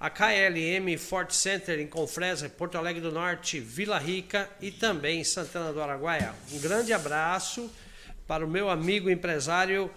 A 0.00 0.08
KLM 0.08 0.96
Fort 0.96 1.32
Center 1.32 1.80
em 1.80 1.88
Confresa, 1.88 2.48
Porto 2.48 2.78
Alegre 2.78 3.00
do 3.00 3.10
Norte, 3.10 3.58
Vila 3.58 3.98
Rica 3.98 4.48
e 4.60 4.70
também 4.70 5.24
Santana 5.24 5.72
do 5.72 5.82
Araguaia. 5.82 6.32
Um 6.52 6.60
grande 6.60 6.92
abraço 6.92 7.68
para 8.26 8.46
o 8.46 8.48
meu 8.48 8.70
amigo 8.70 9.10
empresário 9.10 9.90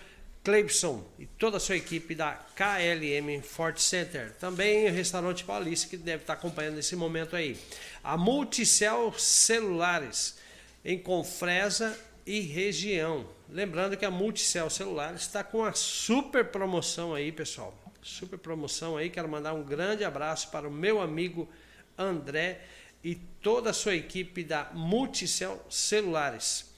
Cleibson 0.44 1.08
e 1.20 1.28
toda 1.28 1.58
a 1.58 1.60
sua 1.60 1.76
equipe 1.76 2.16
da 2.16 2.32
KLM 2.56 3.44
Fort 3.44 3.78
Center. 3.78 4.32
Também 4.40 4.90
o 4.90 4.92
restaurante 4.92 5.44
Paulista, 5.44 5.88
que 5.88 5.98
deve 5.98 6.24
estar 6.24 6.34
acompanhando 6.34 6.80
esse 6.80 6.96
momento 6.96 7.36
aí. 7.36 7.56
A 8.04 8.18
Multicel 8.18 9.14
Celulares, 9.16 10.36
em 10.84 10.98
Confresa 10.98 11.96
e 12.26 12.40
região. 12.42 13.26
Lembrando 13.50 13.98
que 13.98 14.06
a 14.06 14.12
Multicel 14.12 14.70
Celulares 14.70 15.22
está 15.22 15.44
com 15.44 15.60
uma 15.60 15.74
super 15.74 16.46
promoção 16.46 17.14
aí, 17.14 17.32
pessoal. 17.32 17.78
Super 18.02 18.38
promoção 18.38 18.98
aí. 18.98 19.10
Quero 19.10 19.28
mandar 19.28 19.54
um 19.54 19.64
grande 19.64 20.04
abraço 20.04 20.50
para 20.50 20.68
o 20.68 20.72
meu 20.72 21.02
amigo 21.02 21.50
André 21.98 22.62
e 23.04 23.16
toda 23.16 23.72
a 23.72 23.74
sua 23.74 23.96
equipe 23.96 24.44
da 24.44 24.70
Multicel 24.74 25.64
Celulares. 25.70 26.72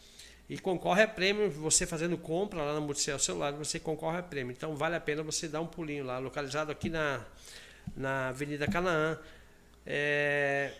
E 0.49 0.57
concorre 0.57 1.03
a 1.03 1.07
prêmio, 1.07 1.49
você 1.49 1.87
fazendo 1.87 2.17
compra 2.17 2.61
lá 2.61 2.73
na 2.73 2.81
Multicel 2.81 3.17
Celular, 3.17 3.53
você 3.53 3.79
concorre 3.79 4.19
a 4.19 4.23
prêmio. 4.23 4.51
Então 4.51 4.75
vale 4.75 4.95
a 4.95 4.99
pena 4.99 5.23
você 5.23 5.47
dar 5.47 5.61
um 5.61 5.67
pulinho 5.67 6.03
lá, 6.03 6.19
localizado 6.19 6.71
aqui 6.71 6.89
na, 6.89 7.25
na 7.95 8.29
Avenida 8.29 8.67
Canaã, 8.67 9.17
é, 9.85 10.73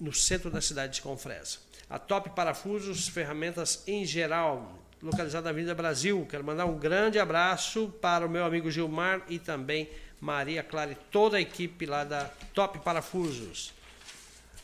no 0.00 0.12
centro 0.12 0.50
da 0.50 0.60
cidade 0.60 0.94
de 0.94 1.02
Confresa. 1.02 1.58
A 1.88 1.98
Top 1.98 2.30
Parafusos, 2.30 3.06
ferramentas 3.08 3.82
em 3.86 4.04
geral, 4.04 4.76
localizada 5.02 5.44
na 5.44 5.50
Avenida 5.50 5.74
Brasil. 5.74 6.26
Quero 6.28 6.42
mandar 6.42 6.66
um 6.66 6.76
grande 6.78 7.18
abraço 7.18 7.88
para 8.00 8.26
o 8.26 8.28
meu 8.28 8.44
amigo 8.44 8.70
Gilmar 8.70 9.22
e 9.28 9.38
também 9.38 9.88
Maria 10.20 10.62
Clara 10.64 10.92
e 10.92 10.96
toda 11.12 11.36
a 11.36 11.40
equipe 11.40 11.86
lá 11.86 12.02
da 12.02 12.24
Top 12.52 12.78
Parafusos. 12.80 13.72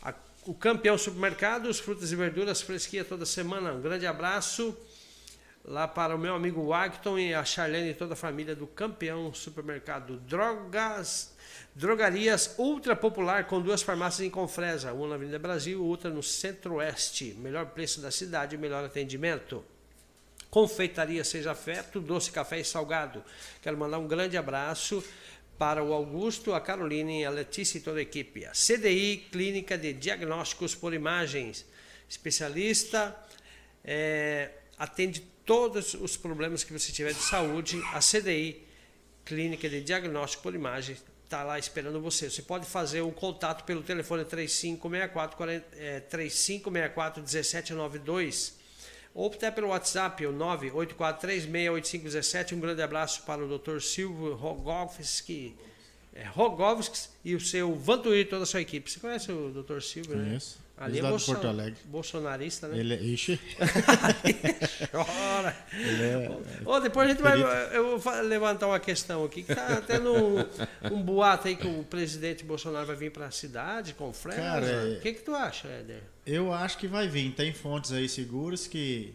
A- 0.03 0.15
o 0.45 0.53
campeão 0.53 0.99
supermercados, 0.99 1.79
frutas 1.79 2.11
e 2.11 2.17
verduras 2.17 2.61
fresquinha 2.61 3.05
toda 3.05 3.25
semana. 3.25 3.73
Um 3.73 3.81
grande 3.81 4.07
abraço 4.07 4.77
lá 5.65 5.87
para 5.87 6.17
o 6.17 6.19
meu 6.19 6.35
amigo 6.35 6.67
Wagton 6.67 7.17
e 7.21 7.33
a 7.33 7.45
Charlene 7.45 7.91
e 7.91 7.95
toda 7.95 8.15
a 8.15 8.17
família 8.17 8.57
do 8.57 8.67
campeão 8.67 9.33
supermercado 9.33 10.17
Drogas. 10.27 11.32
Drogarias 11.75 12.55
ultra 12.59 12.95
popular 12.95 13.47
com 13.47 13.59
duas 13.59 13.81
farmácias 13.81 14.27
em 14.27 14.31
Confresa, 14.31 14.93
uma 14.93 15.09
na 15.09 15.15
Avenida 15.15 15.39
Brasil, 15.39 15.83
outra 15.83 16.11
no 16.11 16.23
Centro-Oeste. 16.23 17.35
Melhor 17.39 17.67
preço 17.67 18.03
da 18.03 18.11
cidade, 18.11 18.59
melhor 18.59 18.85
atendimento. 18.85 19.65
Confeitaria 20.51 21.25
Seja 21.25 21.55
Feto, 21.55 21.99
doce, 21.99 22.31
café 22.31 22.61
e 22.61 22.65
salgado. 22.65 23.25
Quero 23.63 23.79
mandar 23.79 23.99
um 23.99 24.07
grande 24.07 24.37
abraço 24.37 25.03
para 25.57 25.83
o 25.83 25.95
Augusto, 25.95 26.53
a 26.53 26.61
Caroline, 26.61 27.25
a 27.25 27.31
Letícia 27.31 27.79
e 27.79 27.81
toda 27.81 28.01
a 28.01 28.03
equipe. 28.03 28.45
A 28.45 28.53
CDI, 28.53 29.29
Clínica 29.33 29.79
de 29.79 29.95
Diagnósticos 29.95 30.75
por 30.75 30.93
Imagens. 30.93 31.65
especialista, 32.07 33.17
é, 33.83 34.51
atende 34.77 35.21
todos 35.47 35.95
os 35.95 36.19
problemas 36.19 36.63
que 36.65 36.73
você 36.75 36.93
tiver 36.93 37.15
de 37.15 37.23
saúde. 37.23 37.81
A 37.95 38.01
CDI, 38.01 38.63
Clínica 39.25 39.71
de 39.71 39.81
Diagnóstico 39.81 40.43
por 40.43 40.55
Imagem, 40.55 40.99
está 41.33 41.43
lá 41.43 41.59
esperando 41.59 41.99
você. 42.01 42.29
Você 42.29 42.43
pode 42.43 42.67
fazer 42.67 43.01
um 43.01 43.11
contato 43.11 43.65
pelo 43.65 43.83
telefone 43.83 44.23
3564, 44.25 45.39
é, 45.79 46.01
3564 46.01 47.23
1792 47.23 48.61
ou 49.15 49.31
até 49.31 49.51
pelo 49.51 49.69
WhatsApp, 49.69 50.27
o 50.27 50.33
984368517. 50.33 52.53
Um 52.53 52.61
grande 52.61 52.83
abraço 52.83 53.23
para 53.23 53.43
o 53.45 53.59
Dr. 53.59 53.81
Silvio 53.81 54.35
Rogovski, 54.35 55.57
é, 56.15 56.25
Rogovski 56.25 57.09
e 57.25 57.35
o 57.35 57.41
seu 57.41 57.75
Vantuí 57.75 58.21
e 58.21 58.27
toda 58.27 58.43
a 58.43 58.47
sua 58.47 58.61
equipe. 58.61 58.91
Você 58.91 59.01
conhece 59.01 59.33
o 59.33 59.51
Dr. 59.51 59.81
Silvio, 59.81 60.15
né? 60.17 60.25
Conheço. 60.25 60.61
Ali 60.83 60.99
é 60.99 61.03
bolson... 61.03 61.35
Porto 61.35 61.47
Alegre. 61.47 61.77
bolsonarista, 61.85 62.67
né? 62.67 62.79
Ele 62.79 62.95
é. 62.95 63.01
Ixi. 63.01 63.39
Chora. 64.91 65.57
Ele 65.73 66.03
é... 66.03 66.39
oh, 66.67 66.81
depois 66.81 67.07
a 67.07 67.11
gente 67.13 67.23
vai. 67.23 67.41
Eu 67.73 67.99
vou 67.99 68.21
levantar 68.23 68.67
uma 68.67 68.81
questão 68.81 69.25
aqui. 69.25 69.45
Que 69.45 69.55
tá 69.55 69.81
tendo 69.81 70.13
um, 70.13 70.45
um 70.91 71.01
boato 71.01 71.47
aí 71.47 71.55
que 71.55 71.69
o 71.69 71.85
presidente 71.85 72.45
Bolsonaro 72.45 72.85
vai 72.87 72.97
vir 72.97 73.13
para 73.13 73.27
a 73.27 73.31
cidade 73.31 73.95
com 73.95 74.13
Fresa. 74.13 74.41
Cara, 74.41 74.67
é... 74.67 74.99
o 74.99 75.01
que, 75.01 75.13
que 75.13 75.23
tu 75.23 75.33
acha, 75.35 75.69
Éder? 75.69 76.03
Eu 76.27 76.53
acho 76.53 76.77
que 76.79 76.89
vai 76.89 77.07
vir. 77.07 77.33
Tem 77.33 77.53
fontes 77.53 77.93
aí 77.93 78.09
seguras 78.09 78.67
que, 78.67 79.15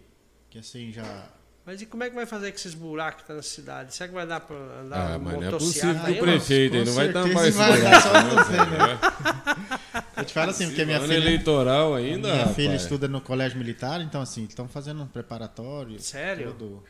que 0.49 0.59
assim 0.59 0.93
já 0.93 1.29
mas 1.67 1.81
e 1.81 1.85
como 1.85 2.01
é 2.01 2.09
que 2.09 2.15
vai 2.15 2.25
fazer 2.25 2.49
com 2.49 2.55
esses 2.55 2.73
buracos 2.73 3.23
que 3.23 3.27
tá 3.27 3.33
na 3.33 3.41
cidade? 3.41 3.93
Será 3.93 4.07
que 4.07 4.13
vai 4.13 4.25
dar 4.25 4.39
para 4.39 4.55
andar 4.55 5.15
ah, 5.15 5.19
mas 5.19 5.33
não 5.33 5.43
é 5.43 5.51
possível 5.51 5.95
que 6.05 6.11
o 6.11 6.19
prefeito 6.21 6.85
não 6.85 6.93
vai 6.93 7.11
tampar 7.11 7.45
esse 7.45 7.57
vai. 7.57 8.01
Só 8.01 8.13
não 8.13 8.45
sei, 8.45 8.55
né? 8.55 10.03
Eu 10.15 10.23
te 10.23 10.33
falo 10.33 10.51
assim, 10.51 10.67
porque 10.67 10.85
minha 10.85 11.01
filha... 11.01 11.15
eleitoral 11.15 11.93
ainda, 11.93 12.29
Minha 12.29 12.37
rapaz. 12.37 12.55
filha 12.55 12.73
estuda 12.73 13.09
no 13.09 13.19
colégio 13.19 13.57
militar, 13.57 13.99
então 13.99 14.21
assim, 14.21 14.45
estão 14.45 14.65
fazendo 14.65 15.03
um 15.03 15.07
preparatório. 15.07 15.99
Sério? 15.99 16.53
Todo... 16.53 16.83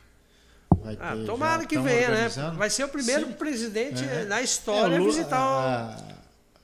Vai 0.84 0.96
ah, 1.02 1.16
tomara 1.26 1.66
que 1.66 1.80
venha, 1.80 2.10
né? 2.12 2.30
Vai 2.56 2.70
ser 2.70 2.84
o 2.84 2.90
primeiro 2.90 3.26
Sim. 3.26 3.34
presidente 3.34 4.04
é. 4.04 4.26
na 4.26 4.44
história 4.44 4.94
é, 4.94 5.00
a 5.00 5.02
visitar 5.02 5.42
o... 5.42 5.60
A 5.60 6.17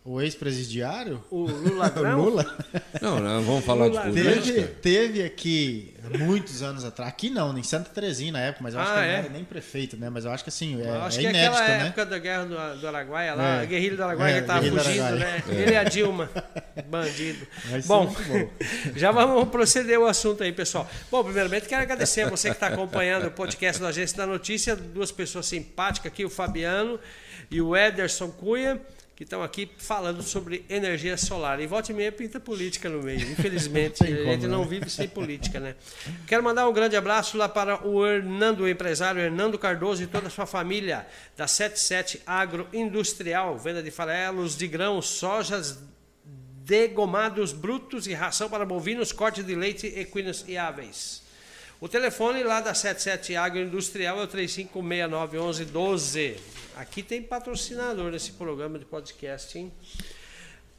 o 0.05 0.21
ex-presidiário? 0.21 1.23
O 1.31 1.45
Lula. 1.45 1.93
o 1.95 2.21
Lula? 2.21 2.57
Não, 3.01 3.19
não 3.19 3.41
vamos 3.41 3.63
falar 3.63 3.85
Lula. 3.85 4.11
de 4.11 4.21
política. 4.21 4.53
Teve, 4.53 4.67
teve 4.67 5.23
aqui, 5.23 5.93
muitos 6.19 6.61
anos 6.61 6.83
atrás, 6.83 7.09
aqui 7.09 7.29
não, 7.29 7.57
em 7.57 7.63
Santa 7.63 7.89
Terezinha 7.89 8.33
na 8.33 8.39
época, 8.41 8.63
mas 8.63 8.73
eu 8.73 8.81
acho 8.81 8.91
ah, 8.91 8.95
que 8.95 8.99
ele 8.99 9.07
é? 9.07 9.11
não 9.13 9.19
era 9.23 9.29
nem 9.29 9.43
prefeito, 9.45 9.95
né? 9.95 10.09
Mas 10.09 10.25
eu 10.25 10.31
acho 10.31 10.43
que 10.43 10.49
assim, 10.49 10.81
é, 10.81 10.89
acho 10.89 11.19
é 11.19 11.21
que 11.21 11.29
inédito, 11.29 11.55
aquela 11.55 11.77
né? 11.77 11.87
época 11.87 12.05
da 12.05 12.19
guerra 12.19 12.45
do, 12.45 12.81
do 12.81 12.87
Araguaia 12.87 13.33
lá, 13.33 13.43
é. 13.43 13.61
a 13.61 13.65
guerrilha 13.65 13.95
do 13.95 14.03
Araguaia 14.03 14.35
é, 14.35 14.41
que 14.41 14.47
tava 14.47 14.65
fugindo, 14.65 15.15
né? 15.15 15.43
É. 15.47 15.53
Ele 15.53 15.71
e 15.71 15.77
a 15.77 15.83
Dilma, 15.85 16.29
bandido. 16.87 17.47
bom, 17.85 18.07
bom. 18.07 18.49
já 18.97 19.11
vamos 19.11 19.47
proceder 19.47 19.97
o 19.97 20.05
assunto 20.05 20.43
aí, 20.43 20.51
pessoal. 20.51 20.89
Bom, 21.09 21.23
primeiramente 21.23 21.67
quero 21.69 21.81
agradecer 21.81 22.23
a 22.23 22.29
você 22.29 22.49
que 22.49 22.55
está 22.55 22.67
acompanhando 22.67 23.27
o 23.27 23.31
podcast 23.31 23.81
da 23.81 23.87
Agência 23.87 24.17
da 24.17 24.27
Notícia, 24.27 24.75
duas 24.75 25.13
pessoas 25.13 25.45
simpáticas 25.45 26.11
aqui, 26.11 26.25
o 26.25 26.29
Fabiano 26.29 26.99
e 27.49 27.61
o 27.61 27.75
Ederson 27.75 28.29
Cunha 28.29 28.81
que 29.15 29.23
estão 29.23 29.43
aqui 29.43 29.69
falando 29.77 30.23
sobre 30.23 30.65
energia 30.67 31.15
solar. 31.17 31.59
E 31.59 31.67
volte 31.67 31.91
e 31.91 31.95
meia 31.95 32.11
pinta 32.11 32.39
política 32.39 32.89
no 32.89 33.01
meio. 33.01 33.21
Infelizmente, 33.31 34.03
a 34.05 34.07
gente 34.07 34.47
não 34.47 34.61
né? 34.61 34.67
vive 34.67 34.89
sem 34.89 35.07
política, 35.09 35.59
né? 35.59 35.75
Quero 36.27 36.43
mandar 36.43 36.67
um 36.67 36.73
grande 36.73 36.95
abraço 36.95 37.37
lá 37.37 37.47
para 37.47 37.87
o 37.87 38.05
Hernando, 38.05 38.61
o 38.61 38.69
empresário 38.69 39.21
Hernando 39.21 39.57
Cardoso 39.59 40.03
e 40.03 40.07
toda 40.07 40.27
a 40.27 40.31
sua 40.31 40.45
família 40.45 41.07
da 41.37 41.47
77 41.47 42.21
Agroindustrial, 42.25 43.57
venda 43.57 43.83
de 43.83 43.91
farelos 43.91 44.57
de 44.57 44.67
grãos, 44.67 45.07
sojas, 45.07 45.79
degomados 46.65 47.53
brutos 47.53 48.07
e 48.07 48.13
ração 48.13 48.49
para 48.49 48.65
bovinos, 48.65 49.11
corte 49.11 49.43
de 49.43 49.53
leite, 49.53 49.87
equinos 49.87 50.45
e 50.47 50.57
aves. 50.57 51.22
O 51.83 51.89
telefone 51.89 52.43
lá 52.43 52.61
da 52.61 52.73
77 52.73 53.35
Agroindustrial 53.35 54.21
é 54.21 54.23
o 54.23 54.27
35691112. 54.29 56.37
Aqui 56.77 57.03
tem 57.03 57.21
patrocinador 57.21 58.09
nesse 58.09 58.31
programa 58.31 58.79
de 58.79 58.85
podcast, 58.85 59.59
hein? 59.59 59.69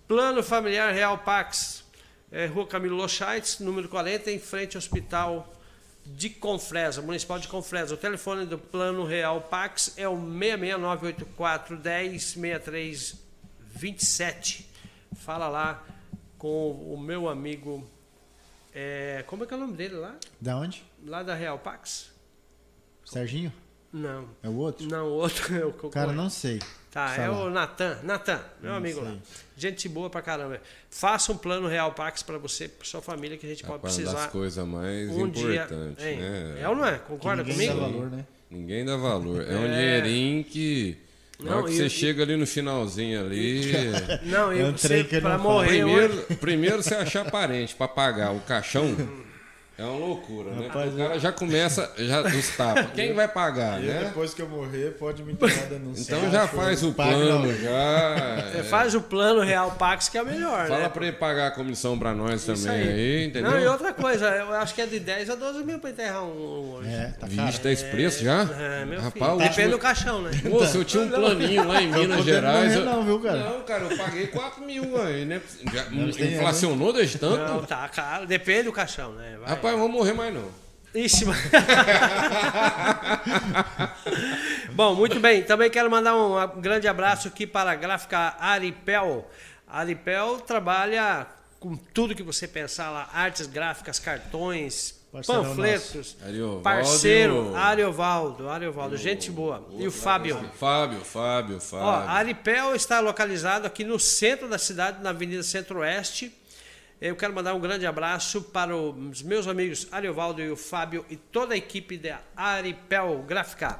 Plano 0.08 0.42
Familiar 0.42 0.94
Real 0.94 1.18
Pax, 1.18 1.84
é, 2.32 2.46
Rua 2.46 2.66
Camilo 2.66 2.96
Lochaitz, 2.96 3.58
número 3.58 3.86
40, 3.86 4.30
em 4.30 4.38
frente 4.38 4.76
ao 4.76 4.78
Hospital 4.78 5.52
de 6.06 6.30
Confresa, 6.30 7.02
Municipal 7.02 7.38
de 7.38 7.48
Confresa. 7.48 7.92
O 7.92 7.98
telefone 7.98 8.46
do 8.46 8.58
Plano 8.58 9.04
Real 9.04 9.42
Pax 9.42 9.92
é 9.98 10.08
o 10.08 10.16
66984 10.16 11.76
10 11.76 12.34
27. 13.74 14.70
Fala 15.16 15.48
lá 15.48 15.84
com 16.38 16.70
o 16.70 16.98
meu 16.98 17.28
amigo. 17.28 17.86
É, 18.74 19.22
como 19.26 19.44
é 19.44 19.46
que 19.46 19.52
é 19.52 19.56
o 19.58 19.60
nome 19.60 19.76
dele 19.76 19.96
lá? 19.96 20.16
Da 20.40 20.56
onde? 20.56 20.82
Lá 21.04 21.22
da 21.22 21.34
Real 21.34 21.58
Pax. 21.58 22.10
Serginho? 23.04 23.52
Não. 23.92 24.26
É 24.42 24.48
o 24.48 24.56
outro? 24.56 24.88
Não, 24.88 25.06
o 25.06 25.12
outro 25.12 25.54
é 25.54 25.64
o 25.64 25.72
Cara, 25.90 26.12
não 26.12 26.28
sei. 26.30 26.60
Tá, 26.90 27.14
é 27.16 27.28
o 27.28 27.50
Natan. 27.50 27.98
Natan, 28.02 28.40
meu 28.60 28.70
não 28.70 28.78
amigo 28.78 29.00
sei. 29.00 29.08
lá. 29.08 29.16
Gente 29.56 29.88
boa 29.88 30.08
pra 30.08 30.22
caramba. 30.22 30.60
Faça 30.88 31.32
um 31.32 31.36
plano 31.36 31.68
Real 31.68 31.92
Pax 31.92 32.22
para 32.22 32.38
você, 32.38 32.68
pra 32.68 32.86
sua 32.86 33.02
família, 33.02 33.36
que 33.36 33.44
a 33.44 33.48
gente 33.48 33.64
é 33.64 33.66
pode 33.66 33.82
precisar. 33.82 34.10
Uma 34.10 34.20
das 34.20 34.30
coisas 34.30 34.66
mais 34.66 35.10
um 35.10 35.26
importantes. 35.26 36.04
Dia, 36.04 36.16
né? 36.16 36.60
É 36.60 36.68
ou 36.68 36.74
não 36.74 36.86
é? 36.86 36.98
Concorda 36.98 37.42
ninguém 37.42 37.68
comigo? 37.68 37.74
Dá 37.74 37.86
valor, 37.88 38.10
né? 38.10 38.26
Ninguém 38.50 38.84
dá 38.84 38.96
valor. 38.96 39.42
É, 39.42 39.52
é 39.52 39.56
um 39.56 39.66
dinheirinho 39.66 40.44
que. 40.44 40.98
Na 41.40 41.56
hora 41.56 41.66
que 41.66 41.76
você 41.76 41.88
chega 41.88 42.22
ali 42.22 42.36
no 42.36 42.46
finalzinho 42.46 43.20
ali. 43.20 43.72
Não, 44.22 44.52
eu, 44.52 44.72
você, 44.72 45.02
pra 45.04 45.36
morrer. 45.36 45.68
Primeiro, 45.68 46.22
primeiro 46.40 46.82
você 46.82 46.94
achar 46.94 47.28
parente 47.28 47.74
para 47.74 47.88
pagar 47.88 48.32
o 48.32 48.40
caixão. 48.40 48.94
É 49.76 49.82
uma 49.82 49.98
loucura, 49.98 50.52
né? 50.52 50.68
Rapaz, 50.68 50.94
o 50.94 50.96
cara 50.96 51.18
já 51.18 51.32
começa 51.32 51.92
já 51.98 52.22
dos 52.22 52.48
tapas. 52.56 52.86
Quem 52.94 53.12
vai 53.12 53.26
pagar, 53.26 53.82
e 53.82 53.86
né? 53.86 54.04
depois 54.04 54.32
que 54.32 54.40
eu 54.40 54.48
morrer, 54.48 54.92
pode 54.92 55.24
me 55.24 55.32
entregar 55.32 55.66
denúncia. 55.66 56.14
Então 56.14 56.30
já 56.30 56.46
faz 56.46 56.84
o 56.84 56.92
plano, 56.92 57.52
já. 57.60 58.50
Você 58.52 58.58
é. 58.58 58.62
faz 58.62 58.94
o 58.94 59.00
plano 59.00 59.40
Real 59.40 59.72
Pax, 59.72 60.08
que 60.08 60.16
é 60.16 60.22
o 60.22 60.26
melhor, 60.26 60.68
Fala 60.68 60.82
né? 60.82 60.88
pra 60.88 61.06
ele 61.06 61.16
pagar 61.16 61.48
a 61.48 61.50
comissão 61.50 61.98
pra 61.98 62.14
nós 62.14 62.46
Isso 62.46 62.64
também 62.64 62.82
aí. 62.82 62.88
aí. 62.88 63.26
entendeu? 63.26 63.50
Não, 63.50 63.58
e 63.58 63.66
outra 63.66 63.92
coisa, 63.92 64.28
eu 64.28 64.54
acho 64.54 64.74
que 64.76 64.80
é 64.80 64.86
de 64.86 65.00
10 65.00 65.30
a 65.30 65.34
12 65.34 65.64
mil 65.64 65.80
pra 65.80 65.90
enterrar 65.90 66.22
um 66.22 66.76
hoje. 66.76 66.88
É, 66.90 67.12
tá 67.18 67.26
Vixe, 67.26 67.60
tá 67.60 67.72
esse 67.72 67.84
preço 67.86 68.22
já? 68.22 68.42
É, 68.56 68.84
meu 68.84 69.00
Rapaz, 69.00 69.32
filho. 69.32 69.48
Depende 69.48 69.70
do 69.70 69.78
caixão, 69.78 70.22
né? 70.22 70.30
Moça, 70.44 70.78
eu 70.78 70.84
tinha 70.84 71.02
um 71.02 71.08
planinho 71.08 71.66
lá 71.66 71.82
em 71.82 71.88
Minas 71.88 72.24
Gerais. 72.24 72.76
Não, 72.76 72.84
não, 72.84 73.04
viu, 73.04 73.18
cara? 73.18 73.38
Não, 73.38 73.60
cara, 73.62 73.84
eu 73.84 73.96
paguei 73.96 74.28
4 74.28 74.64
mil 74.64 75.02
aí, 75.02 75.24
né? 75.24 75.40
Já, 75.72 75.86
inflacionou 76.24 76.92
desde 76.92 77.18
tanto? 77.18 77.38
Não, 77.38 77.64
tá 77.64 77.88
caro. 77.88 78.24
Depende 78.24 78.64
do 78.64 78.72
caixão, 78.72 79.12
né? 79.14 79.36
Vai. 79.40 79.63
Rapaz, 79.64 79.80
vamos 79.80 79.96
morrer 79.96 80.12
mais 80.12 80.34
não. 80.34 80.44
Ixi, 80.94 81.24
Bom, 84.72 84.94
muito 84.94 85.18
bem. 85.18 85.42
Também 85.42 85.70
quero 85.70 85.90
mandar 85.90 86.14
um 86.14 86.60
grande 86.60 86.86
abraço 86.86 87.28
aqui 87.28 87.46
para 87.46 87.70
a 87.70 87.74
gráfica 87.74 88.36
Aripel. 88.38 89.26
A 89.66 89.80
Aripel 89.80 90.38
trabalha 90.46 91.26
com 91.58 91.74
tudo 91.76 92.14
que 92.14 92.22
você 92.22 92.46
pensar 92.46 92.90
lá: 92.90 93.08
artes 93.14 93.46
gráficas, 93.46 93.98
cartões, 93.98 95.00
Parceirão 95.10 95.44
panfletos. 95.44 96.16
Ariovaldo. 96.22 96.62
Parceiro, 96.62 97.56
Ariovaldo. 97.56 98.50
Ariovaldo, 98.50 98.96
gente 98.98 99.30
boa. 99.30 99.66
E 99.78 99.86
o 99.86 99.90
Fábio. 99.90 100.36
Fábio, 100.60 101.00
Fábio, 101.00 101.58
Fábio. 101.58 101.86
Ó, 101.86 101.90
a 101.90 102.12
Aripel 102.12 102.74
está 102.74 103.00
localizado 103.00 103.66
aqui 103.66 103.82
no 103.82 103.98
centro 103.98 104.46
da 104.46 104.58
cidade, 104.58 105.02
na 105.02 105.08
Avenida 105.08 105.42
Centro-Oeste 105.42 106.30
eu 107.04 107.14
quero 107.14 107.34
mandar 107.34 107.52
um 107.52 107.60
grande 107.60 107.84
abraço 107.84 108.40
para 108.40 108.74
os 108.74 109.22
meus 109.22 109.46
amigos 109.46 109.86
Ariovaldo 109.92 110.40
e 110.40 110.50
o 110.50 110.56
Fábio 110.56 111.04
e 111.10 111.16
toda 111.16 111.52
a 111.52 111.56
equipe 111.56 111.98
da 111.98 112.22
Aripel 112.34 113.22
Gráfica. 113.28 113.78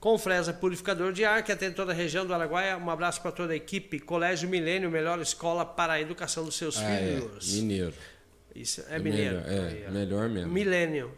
Com 0.00 0.18
Fresa 0.18 0.52
Purificador 0.52 1.12
de 1.12 1.24
Ar, 1.24 1.44
que 1.44 1.52
atende 1.52 1.76
toda 1.76 1.92
a 1.92 1.94
região 1.94 2.26
do 2.26 2.34
Araguaia. 2.34 2.76
Um 2.76 2.90
abraço 2.90 3.22
para 3.22 3.30
toda 3.30 3.52
a 3.52 3.56
equipe. 3.56 4.00
Colégio 4.00 4.48
Milênio, 4.48 4.90
melhor 4.90 5.20
escola 5.20 5.64
para 5.64 5.92
a 5.92 6.00
educação 6.00 6.44
dos 6.44 6.56
seus 6.56 6.76
ah, 6.78 6.90
é. 6.90 7.14
filhos. 7.14 7.52
É. 7.52 7.56
Mineiro. 7.60 7.94
Isso, 8.52 8.84
é, 8.90 8.96
é 8.96 8.98
mineiro. 8.98 9.36
Melhor, 9.36 9.72
é, 9.86 9.90
melhor 9.90 10.28
mesmo. 10.28 10.52
Milênio. 10.52 11.12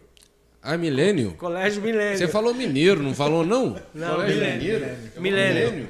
Ah, 0.63 0.77
Milênio? 0.77 1.35
Colégio 1.35 1.81
Milênio. 1.81 2.19
Você 2.19 2.29
falou 2.29 2.53
mineiro, 2.53 3.03
não 3.03 3.15
falou 3.15 3.47
não? 3.47 3.81
Não, 3.95 4.17
Colégio 4.17 4.37
Milênio. 4.37 4.81
Milênio. 5.17 5.21
milênio. 5.21 5.89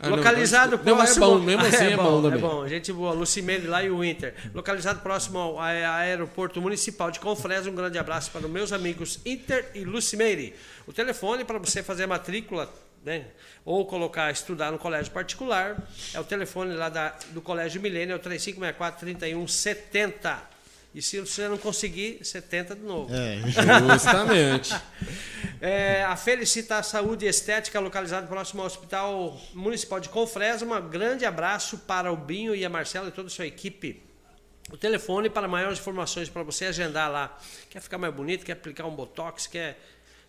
Ah, 0.00 0.08
Localizado 0.08 0.76
não, 0.76 0.96
próximo. 0.96 1.26
Não, 1.26 1.32
é 1.32 1.38
bom, 1.38 1.44
mesmo 1.44 1.62
assim 1.62 1.84
é, 1.84 1.92
é 1.92 1.96
bom, 1.96 2.22
também. 2.22 2.38
É 2.38 2.42
bom, 2.42 2.68
gente 2.68 2.92
boa. 2.92 3.12
Lucimene 3.12 3.66
lá 3.66 3.82
e 3.82 3.90
o 3.90 4.04
Inter. 4.04 4.34
Localizado 4.54 5.00
próximo 5.00 5.38
ao 5.38 5.60
aeroporto 5.60 6.60
municipal 6.60 7.10
de 7.10 7.20
Confresa. 7.20 7.70
Um 7.70 7.74
grande 7.74 7.98
abraço 7.98 8.30
para 8.30 8.46
os 8.46 8.50
meus 8.50 8.72
amigos 8.72 9.20
Inter 9.24 9.70
e 9.74 9.84
Lucimeire. 9.84 10.54
O 10.86 10.92
telefone 10.92 11.44
para 11.44 11.58
você 11.58 11.82
fazer 11.82 12.04
a 12.04 12.06
matrícula 12.06 12.72
né? 13.04 13.26
ou 13.64 13.86
colocar 13.86 14.30
estudar 14.30 14.70
no 14.70 14.78
colégio 14.78 15.12
particular 15.12 15.76
é 16.14 16.20
o 16.20 16.24
telefone 16.24 16.74
lá 16.74 16.88
da, 16.88 17.14
do 17.30 17.40
Colégio 17.40 17.80
Milênio, 17.80 18.12
é 18.12 18.16
o 18.16 18.18
3564 18.18 19.00
3170. 19.00 20.57
E 20.94 21.02
se 21.02 21.20
você 21.20 21.46
não 21.48 21.58
conseguir, 21.58 22.18
você 22.22 22.40
tenta 22.40 22.74
de 22.74 22.82
novo. 22.82 23.12
É, 23.14 23.40
justamente. 23.92 24.74
é, 25.60 26.02
a 26.02 26.16
Felicita 26.16 26.82
Saúde 26.82 27.26
Estética, 27.26 27.78
localizada 27.78 28.26
próximo 28.26 28.62
ao 28.62 28.66
Hospital 28.66 29.40
Municipal 29.52 30.00
de 30.00 30.08
Confresa. 30.08 30.64
Um 30.64 30.88
grande 30.88 31.24
abraço 31.24 31.78
para 31.78 32.10
o 32.10 32.16
Binho 32.16 32.54
e 32.54 32.64
a 32.64 32.70
Marcela 32.70 33.08
e 33.08 33.12
toda 33.12 33.28
a 33.28 33.30
sua 33.30 33.46
equipe. 33.46 34.02
O 34.70 34.76
telefone 34.76 35.30
para 35.30 35.48
maiores 35.48 35.78
informações 35.78 36.28
para 36.28 36.42
você 36.42 36.66
agendar 36.66 37.10
lá. 37.10 37.38
Quer 37.70 37.80
ficar 37.80 37.98
mais 37.98 38.12
bonito, 38.14 38.44
quer 38.44 38.52
aplicar 38.52 38.86
um 38.86 38.94
botox, 38.94 39.46
quer 39.46 39.78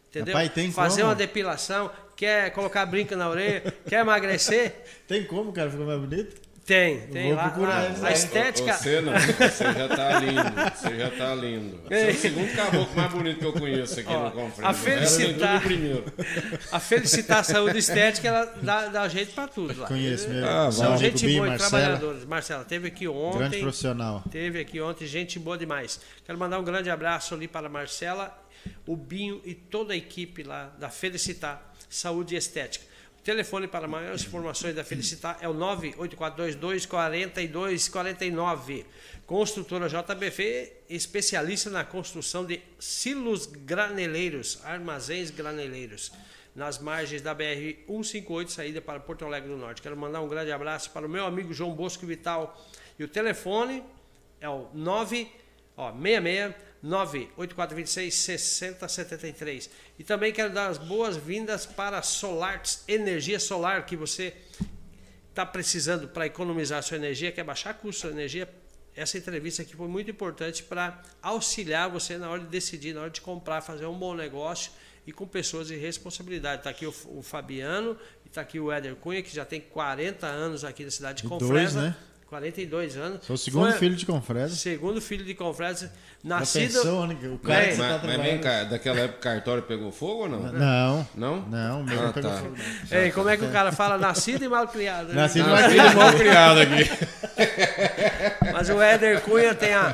entendeu? 0.09 0.33
Rapaz, 0.33 0.53
tem 0.53 0.71
Fazer 0.71 1.01
como? 1.01 1.09
uma 1.09 1.15
depilação, 1.15 1.91
quer 2.15 2.51
colocar 2.51 2.85
brinca 2.85 3.15
na 3.15 3.29
orelha, 3.29 3.73
quer 3.87 4.01
emagrecer? 4.01 4.75
Tem 5.07 5.23
como, 5.23 5.51
cara, 5.53 5.69
ficar 5.69 5.83
mais 5.83 5.99
bonito? 5.99 6.48
Tem, 6.69 6.99
tem 7.07 7.29
Vou 7.29 7.35
lá, 7.35 7.49
procurar 7.49 7.97
lá. 7.97 8.05
a 8.05 8.07
aí. 8.09 8.13
estética. 8.13 8.73
Você 8.73 9.01
não, 9.01 9.11
você 9.13 9.73
já 9.73 9.87
tá 9.87 10.19
lindo. 10.19 10.75
Você 10.75 10.97
já 10.99 11.09
tá 11.09 11.33
lindo. 11.35 11.79
Você 11.89 11.95
é 11.95 12.09
o 12.11 12.15
segundo 12.15 12.55
caboclo 12.55 12.95
mais 12.95 13.11
bonito 13.11 13.39
que 13.39 13.45
eu 13.45 13.53
conheço 13.53 13.99
aqui 13.99 14.13
Ó, 14.13 14.25
no 14.25 14.31
Confrente. 14.31 14.61
a 14.69 14.73
Felicitar-. 14.73 15.63
A 16.71 16.79
Felicitar 16.79 17.43
Saúde 17.43 17.79
Estética, 17.79 18.27
ela 18.27 18.45
dá, 18.61 18.85
dá 18.85 19.07
jeito 19.07 19.33
para 19.33 19.47
tudo 19.47 19.79
lá. 19.79 19.87
Conheço 19.87 20.29
mesmo. 20.29 20.47
Ah, 20.47 20.71
São 20.71 20.95
gente 20.95 21.27
boa 21.27 21.47
e 21.47 21.49
Marcela, 21.49 21.69
trabalhadores. 21.69 22.25
Marcela, 22.25 22.63
teve 22.63 22.87
aqui 22.87 23.07
grande 23.07 23.45
ontem. 23.45 23.61
profissional. 23.61 24.23
Teve 24.29 24.59
aqui 24.59 24.79
ontem, 24.79 25.07
gente 25.07 25.39
boa 25.39 25.57
demais. 25.57 25.99
Quero 26.23 26.37
mandar 26.37 26.59
um 26.59 26.63
grande 26.63 26.91
abraço 26.91 27.33
ali 27.33 27.47
para 27.47 27.65
a 27.65 27.69
Marcela, 27.69 28.31
o 28.85 28.95
Binho 28.95 29.41
e 29.43 29.55
toda 29.55 29.93
a 29.93 29.97
equipe 29.97 30.43
lá 30.43 30.71
da 30.77 30.89
Felicitar 30.91 31.73
Saúde 31.89 32.35
e 32.35 32.37
Estética. 32.37 32.85
Telefone 33.23 33.67
para 33.67 33.87
maiores 33.87 34.23
informações 34.23 34.73
da 34.73 34.83
Felicitar 34.83 35.37
é 35.41 35.47
o 35.47 35.53
98422 35.53 36.85
4249. 36.85 38.85
Construtora 39.25 39.89
JBF, 39.89 40.71
especialista 40.89 41.69
na 41.69 41.83
construção 41.83 42.45
de 42.45 42.61
silos 42.79 43.45
graneleiros, 43.45 44.59
armazéns 44.63 45.31
graneleiros, 45.31 46.11
nas 46.55 46.79
margens 46.79 47.21
da 47.21 47.33
BR 47.33 47.75
158, 47.87 48.51
saída 48.51 48.81
para 48.81 49.01
Porto 49.01 49.25
Alegre 49.25 49.49
do 49.49 49.57
Norte. 49.57 49.81
Quero 49.81 49.97
mandar 49.97 50.21
um 50.21 50.27
grande 50.27 50.51
abraço 50.51 50.89
para 50.91 51.05
o 51.05 51.09
meu 51.09 51.25
amigo 51.25 51.53
João 51.53 51.73
Bosco 51.73 52.05
Vital. 52.05 52.57
E 52.97 53.03
o 53.03 53.07
telefone 53.07 53.83
é 54.39 54.47
o 54.47 54.69
9, 54.73 55.29
ó, 55.75 55.91
66 55.91 56.68
98426 56.81 58.13
6073. 58.13 59.69
E 59.97 60.03
também 60.03 60.31
quero 60.31 60.53
dar 60.53 60.67
as 60.67 60.77
boas-vindas 60.77 61.65
para 61.65 62.01
Solarts 62.01 62.83
Energia 62.87 63.39
Solar, 63.39 63.85
que 63.85 63.95
você 63.95 64.33
está 65.29 65.45
precisando 65.45 66.07
para 66.07 66.25
economizar 66.25 66.81
sua 66.83 66.97
energia, 66.97 67.31
quer 67.31 67.43
baixar 67.43 67.73
custo 67.75 68.07
da 68.07 68.13
energia. 68.13 68.49
Essa 68.95 69.17
entrevista 69.17 69.61
aqui 69.61 69.75
foi 69.75 69.87
muito 69.87 70.09
importante 70.11 70.63
para 70.63 71.01
auxiliar 71.21 71.89
você 71.89 72.17
na 72.17 72.29
hora 72.29 72.41
de 72.41 72.47
decidir, 72.47 72.93
na 72.93 73.01
hora 73.01 73.09
de 73.09 73.21
comprar, 73.21 73.61
fazer 73.61 73.85
um 73.85 73.97
bom 73.97 74.13
negócio 74.13 74.71
e 75.07 75.11
com 75.13 75.25
pessoas 75.25 75.67
de 75.67 75.75
responsabilidade. 75.77 76.59
Está 76.61 76.69
aqui 76.71 76.85
o, 76.85 76.93
o 77.07 77.21
Fabiano 77.21 77.97
e 78.25 78.27
está 78.27 78.41
aqui 78.41 78.59
o 78.59 78.71
Éder 78.71 78.95
Cunha, 78.95 79.21
que 79.21 79.33
já 79.33 79.45
tem 79.45 79.61
40 79.61 80.25
anos 80.27 80.65
aqui 80.65 80.83
na 80.83 80.91
cidade 80.91 81.21
de 81.21 81.27
E 81.27 81.29
dois, 81.29 81.41
Confresa. 81.41 81.81
né? 81.81 81.97
42 82.29 82.95
anos. 82.95 83.25
Sou 83.25 83.33
o 83.33 83.37
segundo 83.37 83.69
Foi- 83.71 83.79
filho 83.79 83.95
de 83.95 84.05
Confresa. 84.05 84.55
Segundo 84.55 85.01
filho 85.01 85.25
de 85.25 85.33
Confresa, 85.33 85.91
nascido. 86.23 86.73
pensou, 86.73 87.07
né? 87.07 87.17
O 87.33 87.39
cara 87.39 87.59
Bem, 87.61 87.69
que 87.69 87.75
você 87.75 87.81
tá 87.81 87.99
Mas, 88.03 88.17
mas 88.17 88.21
vem 88.21 88.37
cá, 88.39 88.63
daquela 88.65 88.99
época 88.99 89.17
o 89.17 89.21
cartório 89.21 89.63
pegou 89.63 89.91
fogo 89.91 90.23
ou 90.23 90.29
não? 90.29 90.39
Não. 90.51 91.07
Não? 91.15 91.41
Não, 91.47 91.83
meu 91.83 91.99
Ah, 91.99 92.03
não 92.05 92.13
pegou 92.13 92.29
tá. 92.31 92.37
fogo. 92.37 92.55
não. 92.91 92.97
Ei, 92.99 93.11
como 93.11 93.29
é 93.29 93.35
que 93.37 93.43
o 93.45 93.51
cara 93.51 93.71
fala? 93.71 93.97
Nascido 93.97 94.43
e 94.43 94.47
mal 94.47 94.67
criado. 94.67 95.07
né? 95.07 95.15
Nascido 95.15 95.47
Não, 95.47 95.53
Mas- 95.55 95.71
filho 95.71 95.95
mal 95.97 96.13
criado 96.13 96.59
aqui. 96.59 96.89
Mas 98.53 98.69
o 98.69 98.81
Éder 98.81 99.21
Cunha 99.21 99.55
tem, 99.55 99.73
a, 99.73 99.93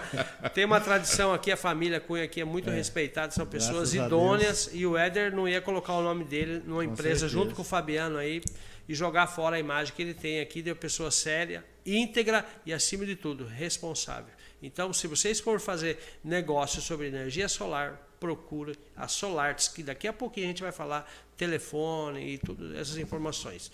tem 0.53 0.65
uma 0.65 0.81
tradição 0.81 1.33
aqui, 1.33 1.51
a 1.51 1.57
família 1.57 1.99
Cunha 1.99 2.23
aqui 2.23 2.41
é 2.41 2.45
muito 2.45 2.69
respeitada, 2.69 3.31
são 3.31 3.45
pessoas 3.45 3.93
Graças 3.93 3.99
a 4.01 4.05
idôneas 4.07 4.69
e 4.73 4.85
o 4.85 4.97
Éder 4.97 5.33
não 5.33 5.47
ia 5.47 5.61
colocar 5.61 5.93
o 5.93 6.01
nome 6.01 6.23
dele 6.23 6.61
numa 6.65 6.83
empresa 6.83 7.19
certeza. 7.21 7.29
junto 7.29 7.55
com 7.55 7.61
o 7.61 7.65
Fabiano 7.65 8.17
aí 8.17 8.41
e 8.87 8.93
jogar 8.93 9.27
fora 9.27 9.55
a 9.55 9.59
imagem 9.59 9.93
que 9.93 10.01
ele 10.01 10.13
tem 10.13 10.39
aqui 10.39 10.61
de 10.61 10.69
uma 10.69 10.75
pessoa 10.75 11.11
séria, 11.11 11.63
íntegra 11.85 12.45
e, 12.65 12.73
acima 12.73 13.05
de 13.05 13.15
tudo, 13.15 13.45
responsável. 13.45 14.33
Então, 14.61 14.93
se 14.93 15.07
vocês 15.07 15.39
for 15.39 15.59
fazer 15.59 15.99
negócio 16.23 16.81
sobre 16.81 17.07
energia 17.07 17.47
solar, 17.47 18.01
procure 18.19 18.77
a 18.95 19.07
Solarts, 19.07 19.67
que 19.67 19.83
daqui 19.83 20.07
a 20.07 20.13
pouquinho 20.13 20.47
a 20.47 20.49
gente 20.49 20.63
vai 20.63 20.71
falar 20.71 21.11
telefone 21.37 22.33
e 22.33 22.37
todas 22.37 22.75
essas 22.75 22.97
informações. 22.97 23.69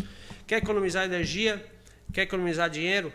Quer 0.48 0.58
economizar 0.58 1.06
energia? 1.06 1.64
Quer 2.12 2.24
economizar 2.24 2.70
dinheiro? 2.70 3.14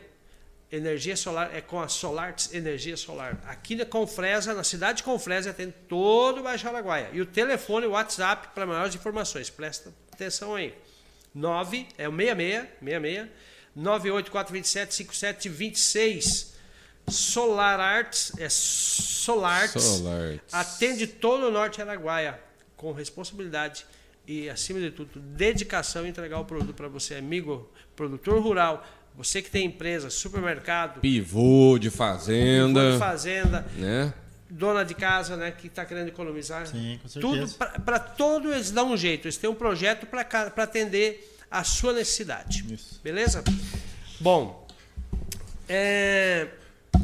Energia 0.70 1.16
solar 1.16 1.54
é 1.54 1.60
com 1.60 1.80
a 1.80 1.88
Solarts 1.88 2.52
Energia 2.52 2.96
Solar. 2.96 3.40
Aqui 3.46 3.76
na 3.76 3.84
Confresa, 3.84 4.52
na 4.52 4.64
cidade 4.64 4.98
de 4.98 5.04
Confresa, 5.04 5.52
tem 5.52 5.70
todo 5.70 6.40
o 6.40 6.42
Baixo 6.42 6.66
Araguaia. 6.66 7.10
E 7.12 7.20
o 7.20 7.26
telefone, 7.26 7.86
o 7.86 7.90
WhatsApp 7.90 8.48
para 8.54 8.66
maiores 8.66 8.94
informações. 8.94 9.48
Presta 9.48 9.92
atenção 10.12 10.54
aí. 10.54 10.74
9 11.36 11.86
é 11.98 12.08
o 12.08 12.12
66 12.12 12.66
66 12.80 13.28
98427 13.76 14.94
5726. 14.94 16.56
Solar 17.08 17.78
Arts 17.78 18.32
é 18.38 18.48
Solarts. 18.48 19.82
Solarts. 19.82 20.52
Atende 20.54 21.06
todo 21.06 21.46
o 21.48 21.50
norte 21.50 21.80
Araguaia 21.82 22.40
com 22.74 22.90
responsabilidade 22.92 23.86
e, 24.26 24.48
acima 24.48 24.80
de 24.80 24.90
tudo, 24.90 25.20
dedicação 25.20 26.04
em 26.06 26.08
entregar 26.08 26.40
o 26.40 26.44
produto 26.44 26.74
para 26.74 26.88
você, 26.88 27.14
amigo, 27.14 27.70
produtor 27.94 28.40
rural, 28.42 28.84
você 29.14 29.40
que 29.40 29.50
tem 29.50 29.66
empresa, 29.66 30.10
supermercado, 30.10 31.00
Pivô 31.00 31.78
de 31.78 31.90
fazenda. 31.90 32.92
de 32.92 32.98
fazenda, 32.98 33.66
Né? 33.76 34.12
Dona 34.48 34.84
de 34.84 34.94
casa, 34.94 35.36
né, 35.36 35.50
que 35.50 35.66
está 35.66 35.84
querendo 35.84 36.08
economizar. 36.08 36.66
Sim, 36.66 36.98
com 37.02 37.08
Tudo 37.20 37.48
certeza. 37.48 37.80
para 37.80 37.98
todo 37.98 38.52
eles 38.52 38.70
dão 38.70 38.92
um 38.92 38.96
jeito. 38.96 39.26
Eles 39.26 39.36
têm 39.36 39.50
um 39.50 39.54
projeto 39.54 40.06
para 40.06 40.62
atender 40.62 41.36
a 41.50 41.64
sua 41.64 41.92
necessidade. 41.92 42.64
Isso. 42.72 43.00
Beleza? 43.02 43.42
Bom, 44.20 44.66
é, 45.68 46.48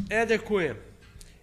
Éder 0.09 0.41
Cunha. 0.41 0.77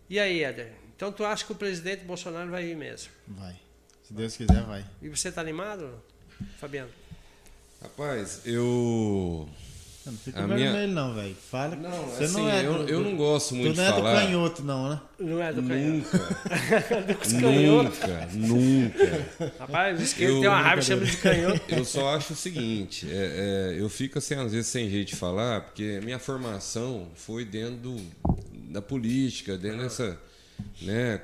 E 0.09 0.19
aí, 0.19 0.43
Éder? 0.43 0.73
Então 0.97 1.13
tu 1.13 1.25
acha 1.25 1.45
que 1.45 1.53
o 1.53 1.55
presidente 1.55 2.05
Bolsonaro 2.05 2.51
vai 2.51 2.65
vir 2.65 2.77
mesmo? 2.77 3.11
Vai. 3.27 3.57
Se 4.03 4.13
Deus 4.13 4.37
quiser, 4.37 4.63
vai. 4.65 4.85
E 5.01 5.09
você 5.09 5.31
tá 5.31 5.41
animado, 5.41 6.03
Fabiano? 6.59 6.91
Rapaz, 7.81 8.43
eu. 8.45 9.49
Não 10.07 10.15
fica 10.15 10.43
A 10.43 10.47
vermelho, 10.47 10.73
minha- 10.73 10.87
não, 10.87 11.15
velho. 11.15 11.37
Fala 11.51 11.77
que 11.77 11.83
Não, 11.83 11.91
você 12.07 12.25
assim, 12.25 12.33
não 12.41 12.51
é. 12.51 12.67
eu, 12.67 12.73
do- 12.85 12.89
eu 12.91 13.01
não 13.01 13.17
gosto 13.17 13.55
muito 13.55 13.75
Tu 13.75 13.77
não 13.77 13.85
de 13.85 13.91
é 13.91 13.93
do 13.93 13.99
falar. 14.03 14.21
canhoto, 14.23 14.63
não, 14.65 14.89
né? 14.91 15.01
Não 15.19 15.43
é 15.43 15.53
do 15.53 15.63
canhoto. 15.63 16.17
Nunca, 17.29 17.29
nunca, 17.53 18.29
nunca. 18.33 19.53
Rapaz, 19.59 20.01
o 20.01 20.03
esquerdo 20.03 20.35
Eu- 20.37 20.41
tem 20.41 20.49
uma 20.49 20.61
raiva 20.63 20.83
chama 20.83 21.05
de 21.05 21.17
canhoto. 21.19 21.61
Eu 21.69 21.85
só 21.85 22.15
acho 22.17 22.33
o 22.33 22.37
seguinte, 22.37 23.07
é, 23.11 23.75
é, 23.77 23.81
eu 23.81 23.89
fico 23.91 24.19
assim, 24.19 24.35
às 24.35 24.53
vezes 24.53 24.69
sem 24.69 24.89
jeito 24.89 25.09
de 25.09 25.17
falar, 25.17 25.61
porque 25.63 26.01
minha 26.03 26.19
formação 26.19 27.09
foi 27.15 27.45
dentro 27.45 27.77
do- 27.77 28.07
da 28.71 28.81
política, 28.81 29.57
dentro 29.59 29.81
dessa. 29.83 30.19
Né, 30.83 31.21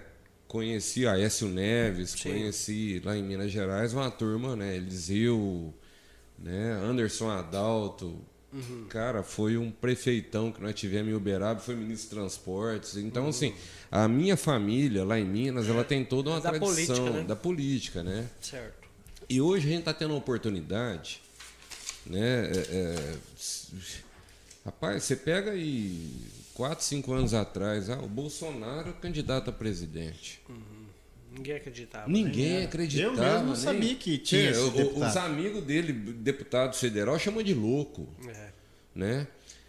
conheci 0.48 1.06
a 1.06 1.12
Aécio 1.12 1.48
Neves, 1.48 2.10
Sim. 2.10 2.30
conheci 2.30 3.02
lá 3.04 3.16
em 3.16 3.22
Minas 3.22 3.50
Gerais 3.50 3.92
uma 3.94 4.10
turma, 4.10 4.54
né? 4.56 4.76
Eliseu, 4.76 5.72
né, 6.38 6.72
Anderson 6.84 7.30
Adalto. 7.30 8.18
Uhum. 8.52 8.86
Cara, 8.88 9.22
foi 9.22 9.56
um 9.56 9.70
prefeitão 9.70 10.52
que 10.52 10.62
nós 10.62 10.74
tivemos 10.74 11.12
em 11.12 11.14
Uberaba, 11.14 11.60
foi 11.60 11.74
ministro 11.74 12.08
de 12.08 12.14
transportes. 12.14 12.96
Então, 12.96 13.28
assim, 13.28 13.54
a 13.90 14.08
minha 14.08 14.36
família 14.36 15.04
lá 15.04 15.18
em 15.18 15.24
Minas, 15.24 15.68
ela 15.68 15.84
tem 15.84 16.04
toda 16.04 16.30
uma 16.30 16.40
Da 16.40 16.50
tradição 16.50 16.96
política, 16.96 17.10
né? 17.10 17.24
da 17.24 17.36
política, 17.36 18.02
né? 18.02 18.28
Certo. 18.40 18.88
E 19.28 19.40
hoje 19.40 19.66
a 19.66 19.70
gente 19.70 19.80
está 19.80 19.92
tendo 19.92 20.10
uma 20.10 20.18
oportunidade, 20.18 21.20
né? 22.06 22.50
é, 22.50 22.58
é, 22.70 23.18
rapaz, 24.64 25.02
você 25.02 25.16
pega 25.16 25.50
aí 25.50 26.30
quatro, 26.54 26.84
cinco 26.84 27.12
anos 27.12 27.34
atrás, 27.34 27.90
ah, 27.90 27.98
o 27.98 28.08
Bolsonaro 28.08 28.90
é 28.90 28.92
candidato 28.92 29.50
a 29.50 29.52
presidente. 29.52 30.40
Ninguém 31.36 31.56
acreditava. 31.56 32.06
né? 32.08 32.12
Ninguém 32.12 32.64
acreditava. 32.64 33.08
Eu 33.14 33.20
mesmo 33.22 33.38
não 33.38 33.46
nem- 33.46 33.56
sabia 33.56 33.94
que 33.94 34.18
tinha 34.18 34.50
esse 34.50 34.60
o-. 34.60 34.98
Os 35.06 35.16
amigos 35.16 35.62
dele, 35.62 35.92
deputado 35.92 36.74
federal, 36.76 37.18
chamam 37.18 37.42
de 37.42 37.54
louco, 37.54 38.08
É. 38.28 38.48
né? 38.94 39.26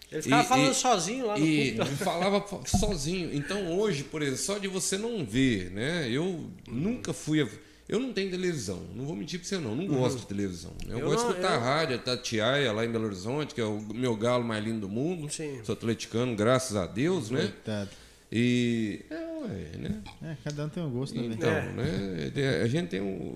Ele 0.09 0.22
ficava 0.22 0.43
E- 0.43 0.45
falando 0.47 0.72
e- 0.72 0.76
sozinho 0.76 1.26
lá 1.28 1.38
no 1.38 1.45
E 1.45 1.72
púlpito. 1.74 1.95
falava 2.03 2.45
sozinho. 2.65 3.30
Então 3.36 3.78
hoje, 3.78 4.03
por 4.05 4.22
exemplo, 4.22 4.39
só 4.39 4.57
de 4.57 4.68
você 4.70 4.97
não 4.97 5.26
ver, 5.26 5.70
né? 5.72 6.09
Eu 6.09 6.49
nunca 6.68 7.11
fui. 7.13 7.41
a- 7.41 7.47
Eu 7.89 7.99
não 8.01 8.11
tenho 8.11 8.30
televisão, 8.30 8.82
não 8.95 9.05
vou 9.05 9.15
mentir 9.15 9.39
pra 9.39 9.47
você 9.47 9.57
não, 9.57 9.74
não 9.74 9.88
gosto 9.88 10.20
de 10.20 10.26
televisão. 10.26 10.74
Eu, 10.86 10.95
Uhum. 10.95 10.99
Eu 11.03 11.05
gosto 11.07 11.20
de 11.20 11.24
não- 11.24 11.32
escutar 11.32 11.53
eu- 11.55 11.59
rádio, 11.61 11.95
a 11.95 11.99
Tatiaia 11.99 12.72
lá 12.74 12.86
em 12.86 12.91
Belo 12.91 13.05
Horizonte, 13.05 13.55
que 13.55 13.61
é 13.61 13.63
o 13.63 13.80
meu 13.80 14.13
galo 14.15 14.43
mais 14.43 14.61
lindo 14.63 14.82
do 14.82 14.89
mundo. 14.89 15.32
Sim. 15.32 15.59
Sou 15.63 15.72
atleticano, 15.72 16.36
graças 16.36 16.76
a 16.76 16.86
Deus, 16.86 17.30
né? 17.30 17.41
Coitado. 17.43 17.89
E. 18.30 19.05
É, 19.46 19.48
ué, 19.48 19.78
né? 19.78 20.02
É, 20.24 20.36
cada 20.44 20.66
um 20.66 20.70
tem 20.70 20.84
um 20.84 20.90
gosto, 20.92 21.16
né, 21.16 21.22
velho? 21.24 21.34
Então, 21.34 21.50
É. 21.50 21.62
né? 21.72 22.62
A 22.64 22.68
gente 22.68 22.90
tem 22.90 23.02
um, 23.02 23.36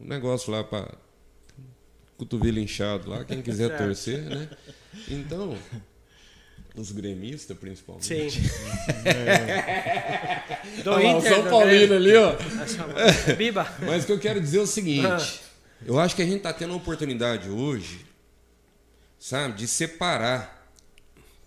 um 0.00 0.04
negócio 0.06 0.52
lá 0.52 0.62
para 0.64 0.92
cotovelo 2.16 2.58
inchado 2.58 3.10
lá, 3.10 3.24
quem 3.24 3.42
quiser 3.42 3.68
Certo. 3.68 3.82
torcer, 3.84 4.22
né? 4.22 4.48
Então, 5.08 5.56
os 6.74 6.90
gremistas 6.92 7.56
principalmente. 7.56 8.06
Sim. 8.30 8.30
Do 10.82 10.90
Olha 10.92 11.12
lá, 11.12 11.16
o. 11.18 11.22
São 11.22 11.42
do 11.44 11.50
Paulino 11.50 11.94
ali, 11.94 12.16
ó. 12.16 12.34
Biba. 13.36 13.66
Mas 13.80 14.04
o 14.04 14.06
que 14.06 14.12
eu 14.12 14.18
quero 14.18 14.40
dizer 14.40 14.58
é 14.58 14.62
o 14.62 14.66
seguinte: 14.66 15.06
Ah. 15.06 15.18
eu 15.86 15.98
acho 15.98 16.14
que 16.16 16.22
a 16.22 16.24
gente 16.24 16.38
está 16.38 16.52
tendo 16.52 16.72
a 16.72 16.76
oportunidade 16.76 17.48
hoje, 17.48 18.04
sabe, 19.18 19.54
de 19.56 19.68
separar 19.68 20.70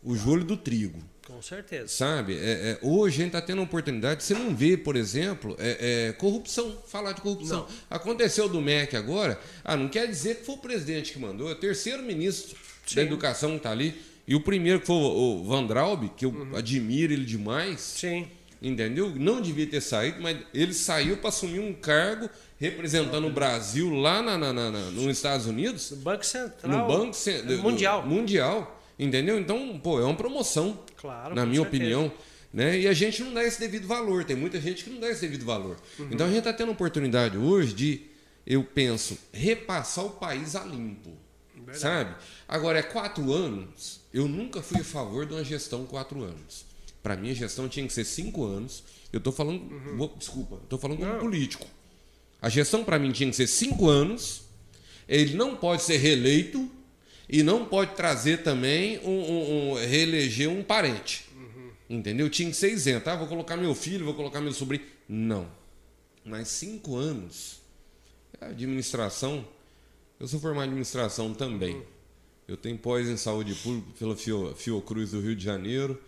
o 0.04 0.16
joelho 0.16 0.44
do 0.44 0.58
trigo. 0.58 1.00
Com 1.42 1.48
certeza. 1.48 1.88
Sabe? 1.88 2.38
É, 2.38 2.40
é, 2.40 2.80
hoje 2.84 3.16
a 3.16 3.18
gente 3.24 3.28
está 3.36 3.42
tendo 3.42 3.62
a 3.62 3.64
oportunidade, 3.64 4.24
você 4.24 4.36
não 4.36 4.56
vê, 4.56 4.78
por 4.78 4.96
exemplo, 4.96 5.56
é, 5.58 6.10
é, 6.10 6.14
corrupção, 6.14 6.78
falar 6.88 7.14
de 7.14 7.22
corrupção. 7.22 7.62
Não. 7.62 7.68
Aconteceu 7.90 8.48
do 8.48 8.62
MEC 8.62 8.96
agora, 8.96 9.40
ah, 9.64 9.76
não 9.76 9.88
quer 9.90 10.08
dizer 10.08 10.36
que 10.36 10.46
foi 10.46 10.54
o 10.54 10.58
presidente 10.60 11.12
que 11.14 11.18
mandou, 11.20 11.50
é 11.50 11.54
o 11.54 11.56
terceiro 11.56 12.04
ministro 12.04 12.56
da 12.56 13.02
Sim. 13.02 13.08
educação 13.08 13.50
que 13.52 13.58
está 13.58 13.72
ali. 13.72 14.00
E 14.28 14.36
o 14.36 14.42
primeiro 14.42 14.82
que 14.82 14.86
foi 14.86 14.96
o 14.96 15.44
Van 15.44 15.66
Traub, 15.66 16.10
que 16.16 16.26
eu 16.26 16.30
Uhum. 16.30 16.56
admiro 16.56 17.12
ele 17.12 17.26
demais, 17.26 17.80
Sim. 17.82 18.28
entendeu? 18.62 19.10
Não 19.16 19.42
devia 19.42 19.66
ter 19.66 19.82
saído, 19.82 20.22
mas 20.22 20.38
ele 20.54 20.76
saiu 20.76 21.18
para 21.18 21.30
assumir 21.30 21.60
um 21.60 21.74
cargo 21.74 22.30
representando 22.60 23.26
o 23.26 23.32
Brasil 23.32 23.90
lá 23.90 24.22
na, 24.22 24.38
na- 24.38 24.54
na- 24.54 24.70
na- 24.70 24.92
nos 24.92 25.08
Estados 25.08 25.48
Unidos, 25.48 25.90
No 25.90 25.98
Banco 25.98 26.24
Central. 26.24 26.72
no 26.72 26.88
Banco 26.88 27.16
Cen- 27.16 27.42
do- 27.44 27.58
Mundial. 27.64 28.06
Mundial, 28.06 28.81
entendeu? 29.06 29.40
Então, 29.40 29.80
pô, 29.80 30.00
é 30.00 30.04
uma 30.06 30.16
promoção 30.16 30.80
Claro. 30.98 31.36
na 31.36 31.46
minha 31.46 31.62
certeza. 31.62 31.84
opinião. 31.84 32.12
Né? 32.54 32.82
E 32.82 32.88
a 32.88 32.94
gente 32.94 33.24
não 33.24 33.34
dá 33.34 33.44
esse 33.44 33.60
devido 33.60 33.88
valor. 33.88 34.24
Tem 34.26 34.36
muita 34.36 34.60
gente 34.60 34.84
que 34.84 34.90
não 34.90 35.00
dá 35.00 35.10
esse 35.10 35.22
devido 35.22 35.46
valor. 35.46 35.78
Uhum. 35.98 36.10
Então 36.12 36.26
a 36.28 36.30
gente 36.30 36.40
está 36.40 36.52
tendo 36.54 36.70
a 36.70 36.72
oportunidade 36.74 37.38
hoje 37.38 37.74
de, 37.74 38.02
eu 38.46 38.64
penso, 38.64 39.18
repassar 39.32 40.06
o 40.06 40.10
país 40.12 40.56
a 40.56 40.64
limpo. 40.66 41.12
Verdade. 41.56 41.80
Sabe? 41.80 42.16
Agora, 42.48 42.80
é 42.80 42.84
quatro 42.84 43.32
anos. 43.32 44.02
Eu 44.14 44.28
nunca 44.28 44.62
fui 44.62 44.82
a 44.82 44.84
favor 44.84 45.26
de 45.26 45.34
uma 45.34 45.44
gestão 45.46 45.86
quatro 45.86 46.24
anos. 46.24 46.66
Para 47.02 47.16
mim, 47.16 47.32
a 47.32 47.34
gestão 47.34 47.70
tinha 47.70 47.88
que 47.88 47.94
ser 47.94 48.04
cinco 48.04 48.44
anos. 48.46 48.84
Eu 49.14 49.20
estou 49.20 49.32
falando. 49.32 49.70
vou- 49.96 50.14
desculpa, 50.18 50.60
estou 50.64 50.78
falando 50.78 50.98
como 51.00 51.14
Uhum. 51.14 51.20
Político. 51.20 51.66
A 52.42 52.50
gestão, 52.50 52.84
para 52.84 53.00
mim, 53.00 53.12
tinha 53.14 53.30
que 53.30 53.36
ser 53.36 53.48
cinco 53.48 53.88
anos. 53.88 54.42
Ele 55.08 55.36
não 55.36 55.56
pode 55.56 55.84
ser 55.84 55.98
reeleito 55.98 56.70
e 57.32 57.42
não 57.44 57.66
pode 57.66 57.96
trazer 57.96 58.44
também 58.44 59.00
um, 59.00 59.10
um- 59.10 59.72
um- 59.72 59.74
reeleger 59.76 60.50
um 60.50 60.62
parente. 60.64 61.26
Entendeu? 61.90 62.30
Tinha 62.30 62.50
que 62.50 62.56
ser 62.56 62.72
isento. 62.72 63.10
Ah, 63.10 63.16
vou 63.16 63.28
colocar 63.28 63.58
meu 63.58 63.74
filho, 63.76 64.06
vou 64.06 64.14
colocar 64.14 64.40
meu 64.40 64.54
sobrinho. 64.54 64.84
Não. 65.10 65.48
Mas 66.24 66.48
cinco 66.48 66.96
anos. 66.96 67.60
A 68.40 68.46
administração. 68.48 69.46
Eu 70.20 70.28
sou 70.28 70.40
formado 70.40 70.66
em 70.66 70.70
administração 70.70 71.34
também. 71.34 71.82
Eu 72.48 72.56
tenho 72.56 72.78
pós 72.78 73.08
em 73.10 73.18
saúde 73.18 73.54
pública 73.56 73.88
pela 74.00 74.16
Fio- 74.16 74.54
Fiocruz 74.56 75.12
do 75.12 75.20
Rio 75.22 75.36
de 75.36 75.44
Janeiro. 75.44 76.00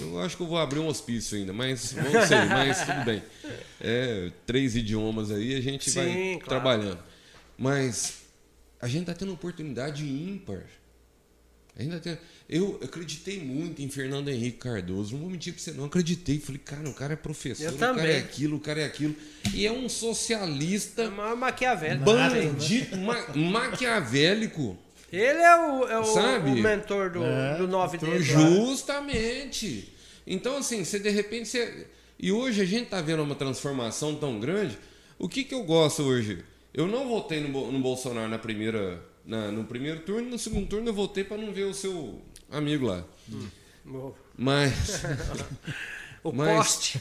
Eu 0.00 0.18
acho 0.20 0.36
que 0.36 0.42
eu 0.42 0.46
vou 0.46 0.58
abrir 0.58 0.78
um 0.80 0.86
hospício 0.88 1.36
ainda, 1.36 1.52
mas 1.52 1.92
não 1.92 2.26
sei, 2.26 2.38
mas 2.48 2.78
tudo 2.84 3.04
bem. 3.04 3.22
É, 3.80 4.32
três 4.46 4.74
idiomas 4.74 5.30
aí, 5.30 5.54
a 5.54 5.60
gente 5.60 5.90
vai 5.90 6.06
Sim, 6.06 6.32
claro. 6.38 6.46
trabalhando. 6.48 6.98
Mas 7.56 8.22
a 8.80 8.86
gente 8.88 9.00
está 9.02 9.14
tendo 9.14 9.32
oportunidade 9.32 10.04
ímpar. 10.04 10.62
Ainda 11.78 12.00
tem... 12.00 12.18
Eu 12.48 12.80
acreditei 12.82 13.38
muito 13.40 13.80
em 13.80 13.88
Fernando 13.88 14.28
Henrique 14.28 14.58
Cardoso. 14.58 15.12
Não 15.12 15.20
vou 15.20 15.30
mentir 15.30 15.52
pra 15.54 15.62
você, 15.62 15.70
não. 15.72 15.84
Acreditei. 15.84 16.40
Falei, 16.40 16.60
cara, 16.64 16.88
o 16.88 16.94
cara 16.94 17.12
é 17.12 17.16
professor, 17.16 17.62
Eu 17.64 17.72
o 17.72 17.78
cara 17.78 18.10
é 18.10 18.18
aquilo, 18.18 18.56
o 18.56 18.60
cara 18.60 18.80
é 18.80 18.84
aquilo. 18.84 19.14
E 19.54 19.64
é 19.64 19.70
um 19.70 19.86
É 19.86 19.88
socialista 19.88 21.08
maior 21.10 21.36
maquiavélico. 21.36 22.04
bandido, 22.04 22.96
ma- 22.96 23.26
maquiavélico. 23.36 24.76
Ele 25.12 25.38
é 25.38 25.56
o, 25.56 25.88
é 25.88 25.98
o, 26.00 26.04
Sabe? 26.04 26.50
o 26.50 26.54
mentor 26.56 27.10
do, 27.10 27.22
É, 27.24 27.56
do 27.58 27.68
9 27.68 27.92
mentor 27.98 28.18
dele. 28.18 28.32
Lá. 28.32 28.40
Justamente. 28.50 29.92
Então, 30.26 30.56
assim, 30.58 30.84
você 30.84 30.98
de 30.98 31.10
repente. 31.10 31.48
Você... 31.48 31.86
E 32.18 32.32
hoje 32.32 32.60
a 32.60 32.64
gente 32.64 32.88
tá 32.88 33.00
vendo 33.00 33.22
uma 33.22 33.34
transformação 33.36 34.16
tão 34.16 34.40
grande. 34.40 34.76
O 35.18 35.28
que, 35.28 35.44
que 35.44 35.54
eu 35.54 35.62
gosto 35.62 36.02
hoje? 36.02 36.44
Eu 36.78 36.86
não 36.86 37.08
votei 37.08 37.40
no, 37.40 37.72
no 37.72 37.80
Bolsonaro 37.80 38.28
na 38.28 38.38
primeira, 38.38 39.02
na- 39.26 39.50
no 39.50 39.64
primeiro 39.64 39.98
turno, 40.00 40.30
no 40.30 40.38
segundo 40.38 40.68
turno 40.68 40.88
eu 40.88 40.94
votei 40.94 41.24
para 41.24 41.36
não 41.36 41.52
ver 41.52 41.64
o 41.64 41.74
seu 41.74 42.22
amigo 42.48 42.86
lá. 42.86 43.04
O, 43.84 44.14
Mas 44.36 45.02
o 46.22 46.30
Mas- 46.32 46.56
poste. 46.56 47.00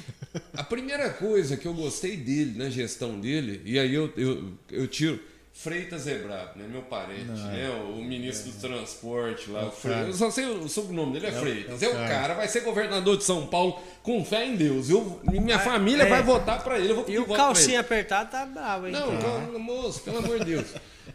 a 0.53 0.63
primeira 0.63 1.11
coisa 1.11 1.55
que 1.57 1.67
eu 1.67 1.75
gostei 1.75 2.17
dele, 2.17 2.57
na 2.57 2.69
gestão 2.71 3.19
dele, 3.19 3.61
e 3.65 3.77
aí 3.77 3.93
eu, 3.93 4.11
eu, 4.17 4.53
eu 4.71 4.87
tiro. 4.87 5.19
Freitas 5.59 6.01
Zebrado, 6.03 6.51
né? 6.55 6.67
Meu 6.69 6.83
parente, 6.83 7.23
né? 7.25 7.67
O 7.89 7.95
ministro 7.95 8.51
do 8.51 8.59
transporte 8.59 9.49
lá. 9.49 9.65
o 9.65 9.71
Freitas. 9.71 10.07
Eu 10.07 10.13
só 10.13 10.29
sei 10.29 10.45
o, 10.45 10.69
sobrenome 10.69 11.13
dele 11.13 11.25
é, 11.25 11.29
É 11.29 11.31
Freitas. 11.33 11.81
é 11.81 11.85
É 11.87 11.89
o 11.89 11.91
o 11.93 11.95
cara. 11.95 12.09
cara, 12.09 12.33
vai 12.35 12.47
ser 12.47 12.61
governador 12.61 13.17
de 13.17 13.23
São 13.23 13.47
Paulo 13.47 13.81
com 14.03 14.23
fé 14.23 14.45
em 14.45 14.55
Deus. 14.55 14.87
Eu, 14.89 15.19
minha 15.23 15.55
Ah, 15.55 15.59
família 15.59 16.03
é. 16.03 16.05
vai 16.09 16.21
votar 16.21 16.63
pra 16.63 16.77
ele. 16.77 16.91
Eu 16.91 16.95
vou 16.97 17.05
E 17.09 17.17
o 17.17 17.25
calcinha 17.25 17.79
apertado 17.79 18.29
tá 18.29 18.45
bravo, 18.45 18.85
hein? 18.85 18.93
Não, 18.93 19.17
calma, 19.17 19.57
moço, 19.57 20.01
pelo 20.01 20.19
amor 20.19 20.37
de 20.39 20.45
Deus. 20.45 20.67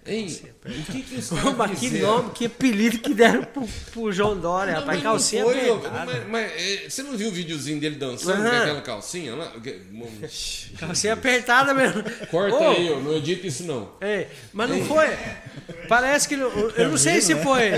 Hein? 0.07 0.27
O 0.65 0.69
que, 0.93 1.03
que 1.03 1.23
caras 1.23 1.79
que 1.79 1.91
nome, 2.01 2.31
que 2.33 2.47
apelido 2.47 2.99
que 2.99 3.15
deram 3.15 3.45
pro, 3.45 3.67
pro 3.93 4.13
João 4.13 4.39
Dória, 4.39 4.73
Não, 4.75 4.81
rapaz. 4.81 4.97
mas 4.97 5.05
não 5.05 5.11
Calcinha 5.13 5.45
foi, 5.45 5.71
apertada. 5.71 6.05
mas, 6.07 6.29
mas, 6.29 6.53
é, 6.57 6.89
você 6.91 7.03
não 7.03 7.17
viu 7.17 7.29
o 7.29 7.33
videozinho 7.33 7.81
dele 7.81 7.97
dançando 7.97 8.41
Aham. 8.43 8.51
com 8.51 8.57
aquela 8.57 8.81
calcinha 8.83 9.35
lá? 9.35 9.53
Calcinha 10.79 11.13
apertada 11.15 11.75
mesmo. 11.75 12.03
Corta 12.31 12.57
Ô, 12.57 12.71
aí, 12.71 12.91
ó, 12.91 13.01
não 13.01 13.15
edita 13.17 13.47
isso 13.47 13.65
não. 13.65 13.93
Ei, 14.01 14.27
mas 14.53 14.71
não 14.71 14.85
foi. 14.85 15.07
Parece 15.89 16.29
que. 16.29 16.37
não- 16.37 16.51
Eu 16.71 16.91
não 16.91 16.97
sei 16.99 17.21
se 17.21 17.35
foi. 17.37 17.73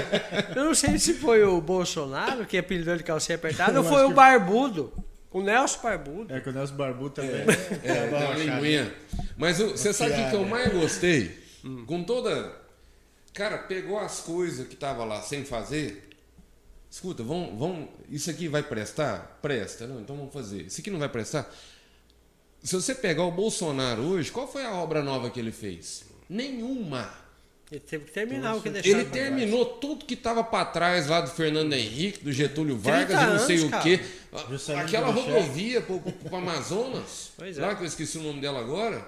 Eu 0.54 0.64
não 0.64 0.74
sei 0.74 0.98
se 0.98 1.14
foi 1.14 1.42
o 1.44 1.60
Bolsonaro 1.60 2.44
que 2.46 2.56
apelidou 2.56 2.96
de 2.96 3.02
calcinha 3.02 3.36
apertada 3.36 3.78
ou 3.80 3.84
Eu 3.86 3.90
foi 3.90 4.04
o 4.04 4.10
Barbudo. 4.10 4.92
O 5.30 5.42
Nelson 5.42 5.80
Barbudo. 5.82 6.32
É 6.32 6.38
que 6.38 6.48
o 6.48 6.52
Nelson 6.52 6.76
Barbudo 6.76 7.10
também. 7.10 7.40
É, 7.82 8.06
Dá 8.08 8.18
tem 8.18 8.26
uma 8.26 8.26
uma 8.28 8.34
linguinha. 8.36 8.94
Mas 9.36 9.58
você 9.58 9.92
sabe 9.92 10.12
o 10.12 10.14
que, 10.14 10.30
que 10.30 10.36
eu 10.36 10.44
mais 10.44 10.72
gostei? 10.72 11.42
Com 11.86 12.04
toda. 12.04 12.54
Cara, 13.32 13.58
pegou 13.58 13.98
as 13.98 14.20
coisas 14.20 14.66
que 14.68 14.76
tava 14.76 15.04
lá 15.04 15.20
sem 15.22 15.44
fazer. 15.44 16.08
Escuta, 16.90 17.22
vamos, 17.24 17.58
vamos, 17.58 17.88
isso 18.08 18.30
aqui 18.30 18.46
vai 18.46 18.62
prestar? 18.62 19.38
Presta. 19.42 19.86
Não, 19.86 20.00
então 20.00 20.16
vamos 20.16 20.32
fazer. 20.32 20.62
Isso 20.62 20.80
aqui 20.80 20.90
não 20.90 20.98
vai 20.98 21.08
prestar? 21.08 21.52
Se 22.62 22.74
você 22.74 22.94
pegar 22.94 23.24
o 23.24 23.32
Bolsonaro 23.32 24.02
hoje, 24.02 24.30
qual 24.30 24.50
foi 24.50 24.62
a 24.64 24.72
obra 24.74 25.02
nova 25.02 25.28
que 25.30 25.40
ele 25.40 25.50
fez? 25.52 26.04
Nenhuma. 26.28 27.12
Ele 27.70 27.80
teve 27.80 28.04
que 28.04 28.12
terminar 28.12 28.54
o 28.54 28.62
que 28.62 28.70
deixaram. 28.70 29.00
Ele 29.00 29.08
trás. 29.10 29.26
terminou 29.26 29.64
tudo 29.66 30.04
que 30.04 30.14
estava 30.14 30.44
para 30.44 30.64
trás 30.66 31.08
lá 31.08 31.20
do 31.20 31.30
Fernando 31.30 31.72
Henrique, 31.72 32.22
do 32.22 32.30
Getúlio 32.32 32.78
Vargas, 32.78 33.18
30 33.18 33.22
e 33.22 33.26
não 33.26 33.38
sei 33.46 33.56
anos, 33.56 33.66
o 33.66 33.70
cara. 33.70 33.82
quê. 33.82 34.00
Juscelino 34.50 34.84
Aquela 34.84 35.08
rodovia 35.10 35.80
para 35.80 35.94
o 35.94 36.36
Amazonas, 36.36 37.32
Pois 37.36 37.58
é. 37.58 37.60
lá 37.60 37.74
que 37.74 37.82
eu 37.82 37.86
esqueci 37.86 38.18
o 38.18 38.22
nome 38.22 38.40
dela 38.40 38.60
agora, 38.60 39.06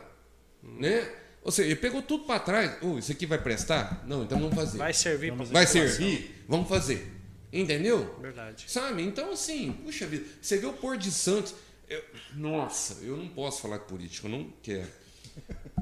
né? 0.62 1.09
Ou 1.47 1.53
seja, 1.53 1.68
ele 1.68 1.76
pegou 1.76 2.03
tudo 2.03 2.24
para 2.24 2.40
trás. 2.40 2.76
Oh, 2.82 2.99
isso 2.99 3.12
aqui 3.12 3.24
vai 3.24 3.38
prestar? 3.40 4.05
Não, 4.05 4.24
então 4.24 4.36
vamos 4.40 4.57
fazer. 4.57 4.78
Vai 4.78 4.92
servir 4.92 5.32
pra 5.32 5.44
Vai 5.44 5.64
servir? 5.64 6.44
Vamos 6.49 6.68
fazer. 6.68 7.12
Entendeu? 7.53 8.18
Verdade. 8.20 8.64
Sabe? 8.68 9.01
Então, 9.03 9.30
assim, 9.32 9.72
puxa 9.84 10.09
vida, 10.09 10.26
você 10.42 10.59
vê 10.59 10.66
o 10.66 10.72
Porto 10.72 11.03
de 11.03 11.12
Santos. 11.12 11.55
eu- 11.88 12.03
nossa, 12.34 12.94
eu 13.03 13.16
não 13.16 13.28
posso 13.28 13.62
falar 13.62 13.78
de 13.78 13.84
política, 13.84 14.26
eu 14.26 14.30
não 14.32 14.53
quero. 14.61 14.88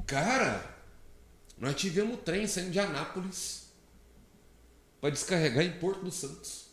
Cara, 0.05 0.63
nós 1.57 1.73
tivemos 1.75 2.19
trem 2.23 2.45
saindo 2.45 2.69
de 2.69 2.79
Anápolis 2.79 3.63
para 5.01 5.09
descarregar 5.09 5.65
em 5.65 5.71
Porto 5.79 6.03
dos 6.05 6.13
Santos. 6.13 6.65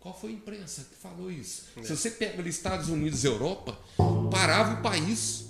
Qual 0.00 0.18
foi 0.18 0.30
a 0.30 0.32
imprensa 0.32 0.86
que 0.90 0.96
falou 0.96 1.30
isso? 1.30 1.64
Se 1.82 1.94
você 1.94 2.10
pega 2.10 2.38
ali 2.40 2.48
Estados 2.48 2.88
Unidos 2.88 3.22
e 3.22 3.26
Europa, 3.26 3.78
parava 4.30 4.80
o 4.80 4.82
país. 4.82 5.44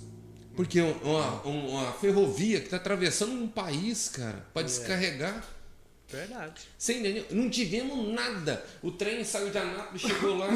Porque 0.55 0.79
uma, 0.81 1.41
uma 1.43 1.91
ferrovia 1.93 2.59
que 2.59 2.65
está 2.65 2.77
atravessando 2.77 3.33
um 3.33 3.47
país, 3.47 4.09
cara, 4.09 4.45
para 4.53 4.61
descarregar. 4.63 5.43
Verdade. 6.09 6.61
Você 6.77 6.93
entendeu? 6.93 7.25
Não 7.31 7.49
tivemos 7.49 8.13
nada. 8.13 8.63
O 8.81 8.91
trem 8.91 9.23
saiu 9.23 9.49
de 9.49 9.57
Anápolis, 9.57 10.01
chegou 10.03 10.37
lá, 10.37 10.47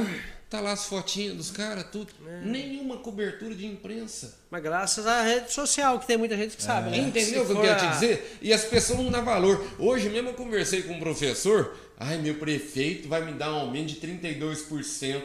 tá 0.49 0.61
lá 0.61 0.71
as 0.71 0.85
fotinhas 0.85 1.35
dos 1.35 1.51
caras, 1.51 1.85
tudo. 1.91 2.13
É. 2.25 2.41
Nenhuma 2.45 2.97
cobertura 2.97 3.53
de 3.55 3.65
imprensa. 3.65 4.37
Mas 4.49 4.61
graças 4.63 5.05
à 5.07 5.21
rede 5.23 5.51
social, 5.51 5.99
que 5.99 6.05
tem 6.07 6.17
muita 6.17 6.37
gente 6.37 6.55
que 6.55 6.63
sabe, 6.63 6.91
né? 6.91 6.99
Entendeu 6.99 7.41
o 7.41 7.45
que 7.45 7.51
eu 7.51 7.61
quero 7.61 7.79
te 7.79 7.85
a- 7.85 7.91
dizer? 7.91 8.37
E 8.41 8.53
as 8.53 8.63
pessoas 8.63 8.99
não 8.99 9.11
dão 9.11 9.25
valor. 9.25 9.67
Hoje 9.79 10.07
mesmo 10.09 10.29
eu 10.29 10.33
conversei 10.35 10.83
com 10.83 10.93
um 10.93 10.99
professor. 10.99 11.75
Ai, 11.97 12.17
meu 12.19 12.35
prefeito 12.35 13.09
vai 13.09 13.25
me 13.25 13.33
dar 13.33 13.51
um 13.51 13.57
aumento 13.61 13.87
de 13.87 13.95
32%. 13.95 15.23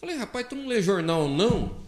Falei, 0.00 0.16
rapaz, 0.16 0.46
tu 0.48 0.56
não 0.56 0.66
lê 0.66 0.80
jornal, 0.82 1.28
não? 1.28 1.86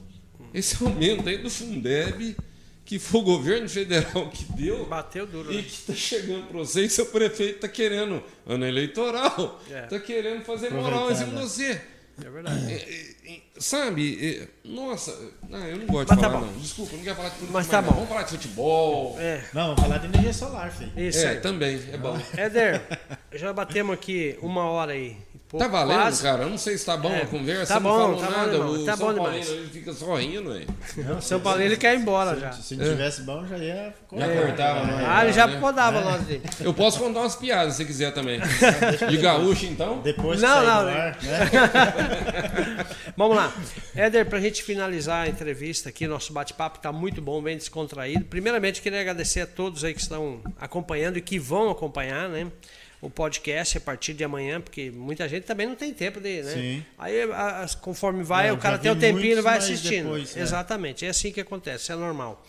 Esse 0.53 0.83
aumento 0.83 1.29
aí 1.29 1.39
do 1.39 1.49
Fundeb, 1.51 2.37
que 2.85 2.99
foi 2.99 3.21
o 3.21 3.25
governo 3.25 3.69
federal 3.69 4.29
que 4.31 4.45
deu. 4.53 4.85
Bateu 4.87 5.27
duro, 5.27 5.53
E 5.53 5.57
né? 5.57 5.63
que 5.63 5.69
está 5.69 5.95
chegando 5.95 6.47
para 6.49 6.59
você 6.59 6.83
e 6.85 6.91
seu 6.91 7.07
prefeito 7.07 7.57
está 7.57 7.69
querendo, 7.69 8.23
ano 8.47 8.67
eleitoral, 8.67 9.61
É. 9.71 9.85
está 9.85 9.99
querendo 10.01 10.43
fazer 10.45 10.71
moral 10.73 11.11
em 11.11 11.15
cima 11.15 11.31
de 11.31 11.37
Aproveitar, 11.37 11.49
você. 11.49 11.81
É 12.23 12.29
verdade. 12.29 12.71
É, 12.71 12.75
é, 12.75 13.33
é, 13.33 13.41
sabe, 13.59 14.19
é, 14.43 14.49
nossa, 14.69 15.17
ah, 15.53 15.69
eu 15.69 15.79
não 15.79 15.87
gosto 15.87 16.09
Mas 16.11 16.19
de 16.19 16.23
tá 16.25 16.31
falar, 16.31 16.41
bom. 16.41 16.47
não. 16.53 16.61
Desculpa, 16.61 16.93
eu 16.93 16.97
não 16.99 17.05
quero 17.05 17.17
falar 17.17 17.29
de 17.31 17.35
política. 17.37 17.53
Mas 17.59 17.67
tá 17.69 17.81
não. 17.81 17.89
bom. 17.89 17.95
Vamos 17.95 18.09
falar 18.11 18.23
de 18.25 18.31
futebol. 18.33 19.17
É, 19.19 19.45
Não, 19.55 19.67
vamos 19.69 19.81
falar 19.81 19.99
de 19.99 20.07
energia 20.07 20.33
solar, 20.35 20.71
filho. 20.71 20.93
isso 20.97 21.19
É, 21.21 21.29
aí. 21.31 21.41
também, 21.41 21.81
é 21.91 21.97
bom. 21.97 22.21
Éder, 22.37 22.83
já 23.33 23.53
batemos 23.55 23.95
aqui 23.95 24.37
uma 24.43 24.65
hora 24.65 24.93
aí. 24.93 25.17
Tá 25.59 25.67
valendo, 25.67 25.99
quase. 26.03 26.23
cara? 26.23 26.43
Eu 26.45 26.51
não 26.51 26.59
sei 26.59 26.79
se 26.79 26.87
tá 26.87 26.97
bom 26.97 27.11
É, 27.13 27.23
a 27.23 27.27
conversa, 27.27 27.75
tá 27.75 27.81
não 27.81 27.91
bom, 27.91 28.17
tá 28.17 28.27
bom 28.27 28.31
nada. 28.33 28.51
demais, 28.53 28.71
o 28.71 28.85
tá 28.85 28.97
São 28.97 29.07
bom 29.09 29.15
Paulino 29.15 29.41
demais. 29.45 29.51
ele 29.51 29.69
fica 29.69 29.93
só 29.93 30.15
rindo, 30.15 30.57
hein? 30.57 30.67
O 31.19 31.21
São 31.21 31.41
Paulo 31.41 31.61
ele 31.61 31.77
quer 31.77 31.95
ir 31.95 32.01
embora 32.01 32.39
já. 32.39 32.53
Se 32.53 32.77
não 32.77 32.85
tivesse 32.85 33.23
bom, 33.23 33.45
já 33.47 33.59
ia. 33.59 33.93
Já 34.13 34.29
cortava, 34.29 34.85
né? 34.87 35.05
Ah, 35.09 35.25
ele 35.25 35.33
já 35.33 35.47
né? 35.49 35.59
podava 35.59 36.01
nós 36.03 36.23
dele. 36.23 36.43
Eu 36.61 36.73
posso 36.73 37.01
contar 37.01 37.21
umas 37.21 37.35
piadas 37.35 37.75
se 37.75 37.85
quiser 37.85 38.13
também. 38.15 38.41
De 39.11 39.17
gaúcho, 39.17 39.67
então? 39.67 39.99
Depois 40.03 40.39
que 40.41 40.47
Não, 40.47 40.65
não, 40.65 40.81
do 40.85 40.87
né? 40.91 41.01
ar, 41.01 41.19
né? 41.23 42.87
Vamos 43.17 43.37
lá. 43.37 43.53
Éder, 43.95 44.27
para 44.27 44.39
a 44.39 44.41
gente 44.41 44.63
finalizar 44.63 45.25
a 45.27 45.29
entrevista 45.29 45.89
aqui, 45.89 46.07
nosso 46.07 46.33
bate-papo 46.33 46.77
está 46.77 46.93
muito 46.93 47.21
bom, 47.21 47.43
bem 47.43 47.57
descontraído. 47.57 48.25
Primeiramente, 48.25 48.81
queria 48.81 49.01
agradecer 49.01 49.41
a 49.41 49.47
todos 49.47 49.85
aí 49.85 49.95
que 49.95 50.01
estão 50.01 50.41
acompanhando 50.61 51.17
e 51.17 51.21
que 51.21 51.39
vão 51.39 51.71
acompanhar, 51.71 52.29
né? 52.29 52.47
O 53.03 53.09
podcast 53.09 53.79
a 53.79 53.81
partir 53.81 54.13
de 54.13 54.23
amanhã, 54.23 54.61
porque 54.61 54.91
muita 54.91 55.27
gente 55.27 55.45
também 55.45 55.67
não 55.67 55.75
tem 55.75 55.93
tempo 55.95 56.21
de, 56.21 56.43
né? 56.43 56.53
Sim. 56.53 56.85
Aí, 56.99 57.23
a- 57.23 57.67
conforme 57.81 58.23
vai, 58.23 58.49
Não, 58.49 58.57
o 58.57 58.59
cara 58.59 58.77
tem 58.79 58.91
o 58.91 58.95
vi 58.95 59.01
tempinho 59.01 59.21
e 59.23 59.25
muitos, 59.27 59.45
vai 59.45 59.55
mas 59.55 59.65
assistindo. 59.65 60.03
depois, 60.05 60.37
é. 60.37 60.41
Exatamente, 60.41 61.07
é 61.07 61.09
assim 61.09 61.33
que 61.33 61.41
acontece, 61.41 61.91
é 61.93 61.97
normal. 61.97 62.45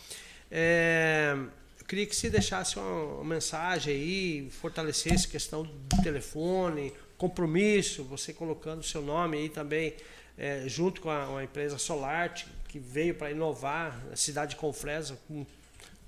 É, 0.49 1.33
eu 1.79 1.85
queria 1.85 2.05
que 2.05 2.13
você 2.15 2.29
deixasse 2.29 2.77
uma, 2.77 3.03
uma 3.15 3.23
mensagem 3.35 3.93
aí, 3.93 4.49
fortalecesse 4.51 5.27
a 5.27 5.29
questão 5.29 5.63
do 5.63 6.03
telefone, 6.03 6.93
compromisso, 7.17 8.03
você 8.03 8.33
colocando 8.33 8.79
o 8.81 8.83
seu 8.83 9.01
nome 9.01 9.37
aí 9.37 9.47
também, 9.49 9.93
é, 10.37 10.63
junto 10.67 10.99
com 11.01 11.09
a, 11.09 11.37
a 11.39 11.43
empresa 11.43 11.77
Solarte, 11.77 12.45
que 12.67 12.77
veio 12.79 13.15
para 13.15 13.31
inovar 13.31 13.97
a 14.11 14.15
cidade 14.15 14.51
de 14.51 14.55
Confresa, 14.57 15.17
com, 15.27 15.45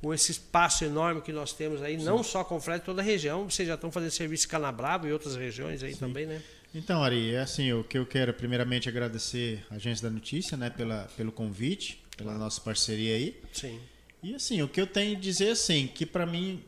com 0.04 0.14
esse 0.14 0.34
espaço 0.34 0.84
enorme 0.84 1.22
que 1.22 1.32
nós 1.32 1.54
temos 1.54 1.82
aí, 1.82 1.96
não 1.96 2.22
só 2.22 2.44
Confresa, 2.44 2.82
toda 2.82 3.02
a 3.02 3.06
região, 3.06 3.50
vocês 3.50 3.66
já 3.66 3.76
estão 3.76 3.90
fazendo 3.90 4.12
serviço 4.12 4.48
em 4.48 4.50
Canabravo 4.50 5.08
e 5.08 5.14
outras 5.14 5.38
regiões 5.38 5.82
aí 5.82 5.96
também, 5.96 6.26
né? 6.26 6.42
Então, 6.76 7.02
Ari, 7.02 7.34
é 7.34 7.40
assim, 7.40 7.72
o 7.72 7.86
que 7.86 7.98
eu 7.98 8.06
quero 8.06 8.34
primeiramente 8.34 8.90
agradecer 8.90 9.66
a 9.72 9.76
Agência 9.76 10.10
da 10.10 10.14
Notícia, 10.14 10.58
né, 10.58 10.70
pela, 10.70 11.08
pelo 11.16 11.32
convite, 11.32 12.04
pela 12.18 12.34
nossa 12.38 12.60
parceria 12.60 13.16
aí. 13.16 13.42
Sim. 13.54 13.80
E 14.22 14.36
assim, 14.36 14.62
o 14.62 14.68
que 14.68 14.82
eu 14.82 14.88
tenho 14.88 15.16
a 15.16 15.20
dizer 15.20 15.52
assim, 15.52 15.88
que 15.88 16.06
para 16.06 16.26
mim, 16.26 16.62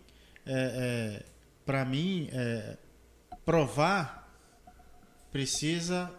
é, 0.46 0.54
é, 0.54 1.24
para 1.66 1.84
mim, 1.84 2.30
é, 2.32 2.78
provar 3.44 4.34
precisa 5.30 6.10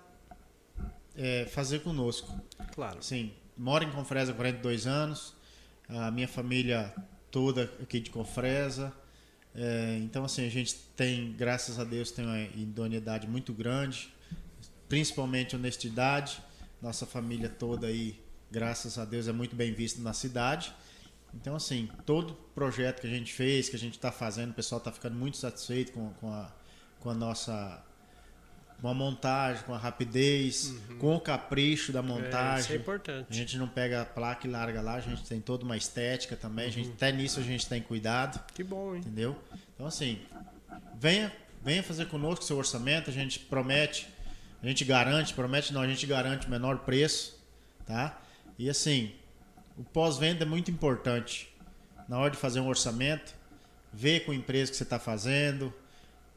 é, 1.17 1.47
fazer 1.47 1.79
conosco. 1.79 2.39
Claro. 2.75 2.99
Assim, 2.99 3.33
moro 3.57 3.85
em 3.85 3.91
Confresa 3.91 4.33
há 4.33 4.35
42 4.35 4.87
anos, 4.87 5.36
a 5.89 6.11
minha 6.11 6.29
família 6.29 6.95
toda 7.31 7.65
aqui 7.83 8.01
de 8.01 8.11
Confresa. 8.11 8.93
É, 9.55 9.99
então, 10.03 10.25
assim, 10.25 10.47
a 10.47 10.51
gente 10.51 10.75
tem, 10.97 11.33
graças 11.33 11.79
a 11.79 11.85
Deus, 11.85 12.11
tem 12.11 12.25
uma 12.25 12.41
idoneidade 12.41 13.27
muito 13.27 13.53
grande, 13.53 14.13
principalmente 14.89 15.57
honestidade. 15.57 16.39
Nossa 16.81 17.07
família 17.07 17.49
toda 17.49 17.87
aí, 17.87 18.21
graças 18.51 18.99
a 18.99 19.05
Deus, 19.05 19.29
é 19.29 19.33
muito 19.33 19.57
bem 19.57 19.73
vista 19.73 20.01
na 20.03 20.13
cidade. 20.13 20.75
Então, 21.35 21.57
assim, 21.57 21.89
todo 22.05 22.35
projeto 22.55 23.01
que 23.01 23.07
a 23.07 23.11
gente 23.11 23.33
fez, 23.33 23.69
que 23.69 23.77
a 23.77 23.79
gente 23.79 23.95
está 23.95 24.13
fazendo, 24.13 24.51
o 24.51 24.55
pessoal 24.55 24.79
está 24.79 24.93
ficando 24.93 25.17
muito 25.17 25.37
satisfeito 25.37 25.93
com, 25.93 26.11
com, 26.15 26.33
a, 26.33 26.53
com 27.01 27.11
a 27.11 27.15
nossa 27.15 27.85
com 28.81 28.89
a 28.89 28.95
montagem, 28.95 29.63
com 29.65 29.73
a 29.75 29.79
rapidez, 29.79 30.75
com 30.99 31.17
o 31.17 31.21
capricho 31.21 31.93
da 31.93 32.01
É, 32.01 32.03
isso 32.03 32.13
é 32.13 32.15
montagem. 32.23 32.77
a 32.77 32.79
importante. 32.79 33.27
gente 33.35 33.57
não 33.57 33.67
pega 33.69 34.03
a 34.03 34.05
placa 34.05 34.47
e 34.47 34.51
larga 34.51 34.81
lá, 34.83 34.95
a 34.97 35.01
gente 35.01 35.23
tem 35.25 35.41
toda 35.41 35.65
uma 35.65 35.77
estética 35.77 36.37
também. 36.37 36.67
A 36.67 36.71
gente, 36.71 36.91
até 36.91 37.11
nisso 37.11 37.41
a 37.41 37.43
gente 37.43 37.67
tem 37.67 37.81
cuidado, 37.81 38.39
Que 38.53 38.63
bom, 38.63 38.95
hein? 38.95 39.01
entendeu? 39.01 39.37
Então, 39.75 39.87
assim, 39.87 40.21
venha, 40.99 41.33
venha 41.65 41.83
fazer 41.83 42.07
conosco 42.07 42.45
seu 42.45 42.57
orçamento, 42.59 43.09
a 43.09 43.13
gente 43.13 43.39
promete, 43.39 44.09
a 44.63 44.67
gente 44.67 44.85
garante, 44.85 45.33
promete 45.33 45.73
não, 45.73 45.81
a 45.81 45.89
gente 45.89 46.07
garante 46.07 46.47
o 46.47 46.51
menor 46.51 46.79
preço, 46.81 47.43
tá? 47.87 48.21
E 48.59 48.69
assim, 48.71 49.13
o 49.77 49.85
pós-venda 49.85 50.45
é 50.45 50.47
muito 50.47 50.71
importante. 50.71 51.53
Na 52.09 52.19
hora 52.19 52.31
de 52.31 52.37
fazer 52.37 52.61
um 52.61 52.69
orçamento, 52.69 53.35
ver 53.93 54.21
com 54.25 54.33
a 54.33 54.35
empresa 54.35 54.71
que 54.71 54.77
você 54.77 54.83
está 54.85 54.99
fazendo, 54.99 55.73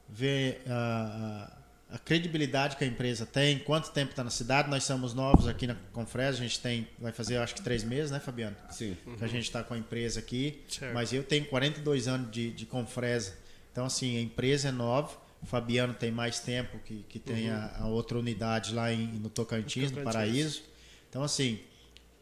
ver 0.07 0.64
a, 0.68 1.52
a- 1.91 1.98
credibilidade 1.98 2.76
que 2.76 2.84
a 2.84 2.88
empresa 2.88 3.26
tem, 3.26 3.60
quanto 3.60 3.91
tempo 3.91 4.11
está 4.11 4.24
na 4.24 4.30
cidade. 4.30 4.70
Nós 4.70 4.84
somos 4.84 5.14
novos 5.14 5.48
aqui 5.48 5.66
na 5.68 5.76
Confresa, 5.94 6.38
a 6.38 6.41
gente 6.41 6.60
tem, 6.60 6.88
vai 6.99 7.11
fazer 7.11 7.38
acho 7.38 7.56
que 7.56 7.61
três 7.61 7.84
meses, 7.84 8.11
né, 8.11 8.20
Fabiano? 8.20 8.56
Sim. 8.72 8.95
Que 9.18 9.24
a 9.24 9.28
gente 9.28 9.44
está 9.45 9.64
com 9.64 9.74
a 9.74 9.78
empresa 9.78 10.20
aqui. 10.20 10.61
Certo. 10.70 10.94
Mas 10.94 11.11
eu 11.14 11.24
tenho 11.24 11.45
42 11.45 12.07
anos 12.07 12.32
de, 12.32 12.52
de 12.52 12.66
Confresa. 12.66 13.34
Então, 13.72 13.86
assim, 13.86 14.18
a 14.18 14.22
empresa 14.22 14.70
é 14.70 14.72
nova. 14.72 15.16
O 15.41 15.45
Fabiano 15.45 15.94
tem 15.94 16.11
mais 16.11 16.40
tempo 16.40 16.78
que, 16.80 17.06
que 17.07 17.18
tem 17.18 17.49
a, 17.49 17.78
a 17.80 17.88
outra 17.88 18.18
unidade 18.20 18.74
lá 18.74 18.91
em, 18.91 19.06
no 19.07 19.30
Tocantins, 19.30 19.90
no. 19.91 20.02
Paraíso. 20.03 20.61
Então, 21.10 21.24
assim, 21.24 21.60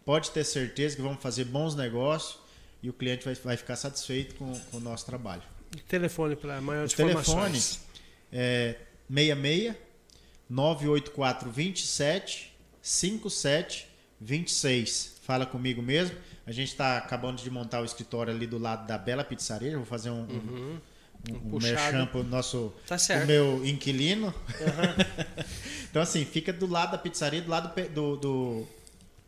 pode 0.06 0.30
ter 0.32 0.44
certeza 0.44 0.96
que 0.96 1.02
vamos 1.02 1.22
fazer 1.22 1.46
bons 1.46 1.74
negócios 1.76 2.38
e 2.84 2.90
o 2.90 2.94
cliente 2.94 3.26
vai, 3.26 3.34
vai 3.34 3.58
ficar 3.58 3.76
satisfeito 3.76 4.36
com, 4.36 4.54
com 4.72 4.78
o 4.78 4.80
nosso 4.80 5.06
trabalho. 5.06 5.42
Telefone 5.88 6.36
para 6.36 6.62
maiores 6.62 6.94
O 6.94 6.96
telefone 6.96 7.22
informações. 7.22 7.82
é 8.32 8.76
66 9.10 9.76
984 10.50 11.50
27 11.52 12.56
57 12.82 13.88
26. 14.20 15.18
Fala 15.22 15.46
comigo 15.46 15.82
mesmo. 15.82 16.16
A 16.46 16.52
gente 16.52 16.70
está 16.70 16.98
acabando 16.98 17.42
de 17.42 17.50
montar 17.52 17.82
o 17.82 17.86
escritório 17.86 18.34
ali 18.34 18.48
do 18.48 18.58
lado 18.58 18.88
da 18.88 18.98
Bela 18.98 19.24
Pizzaria. 19.24 19.72
Eu 19.72 19.80
vou 19.80 19.86
fazer 19.86 20.10
um, 20.10 20.22
um, 20.22 20.80
um, 21.30 21.36
um 21.36 21.50
puxado. 21.50 21.74
merchan 21.74 22.06
pro 22.08 22.24
nosso 22.24 22.74
Tá 22.88 22.98
certo. 22.98 23.26
o 23.26 23.28
meu 23.28 23.66
inquilino. 23.66 24.34
então, 25.90 26.02
assim, 26.02 26.24
fica 26.24 26.54
do 26.54 26.66
lado 26.66 26.92
da 26.92 26.98
pizzaria, 26.98 27.42
do 27.42 27.50
lado 27.50 27.74
do, 27.90 28.16
do, 28.16 28.68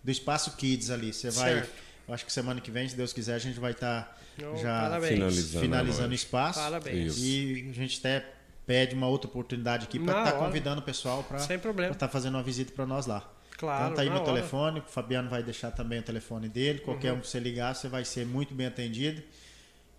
do 0.01 0.11
Espaço 0.11 0.55
Kids 0.55 0.89
ali. 0.89 1.11
Você 1.11 1.29
vai. 1.29 1.55
Certo. 1.55 1.89
Acho 2.07 2.25
que 2.25 2.31
semana 2.31 2.59
que 2.59 2.71
vem, 2.71 2.87
se 2.89 2.95
Deus 2.95 3.13
quiser, 3.13 3.35
a 3.35 3.39
gente 3.39 3.59
vai 3.59 3.71
estar 3.71 4.17
Não, 4.37 4.57
já 4.57 4.81
parabéns. 4.81 5.13
Finalizando 5.13 5.59
finalizando 5.59 6.11
o 6.11 6.15
espaço. 6.15 6.59
Parabéns. 6.59 7.17
E 7.19 7.67
a 7.69 7.73
gente 7.73 7.99
até 7.99 8.25
pede 8.69 8.93
uma 8.93 9.07
outra 9.07 9.27
oportunidade 9.27 9.85
aqui 9.85 9.97
para 9.97 10.19
estar 10.19 10.35
hora. 10.37 10.45
convidando 10.45 10.79
o 10.79 10.83
pessoal 10.83 11.23
para 11.23 11.39
Sem 11.39 11.57
problema. 11.57 11.91
estar 11.91 12.07
fazendo 12.07 12.35
uma 12.35 12.43
visita 12.43 12.71
para 12.71 12.85
nós 12.85 13.07
lá. 13.07 13.27
Claro, 13.57 13.85
então 13.85 13.95
tá 13.95 14.01
aí 14.03 14.09
meu 14.11 14.21
hora. 14.21 14.25
telefone, 14.31 14.79
o 14.79 14.83
Fabiano 14.83 15.27
vai 15.27 15.41
deixar 15.41 15.71
também 15.71 15.97
o 15.97 16.03
telefone 16.03 16.47
dele. 16.47 16.77
Qualquer 16.77 17.11
Uhum. 17.11 17.17
um 17.17 17.21
que 17.21 17.27
você 17.27 17.39
ligar, 17.39 17.75
você 17.75 17.87
vai 17.87 18.05
ser 18.05 18.27
muito 18.27 18.53
bem 18.53 18.67
atendido. 18.67 19.23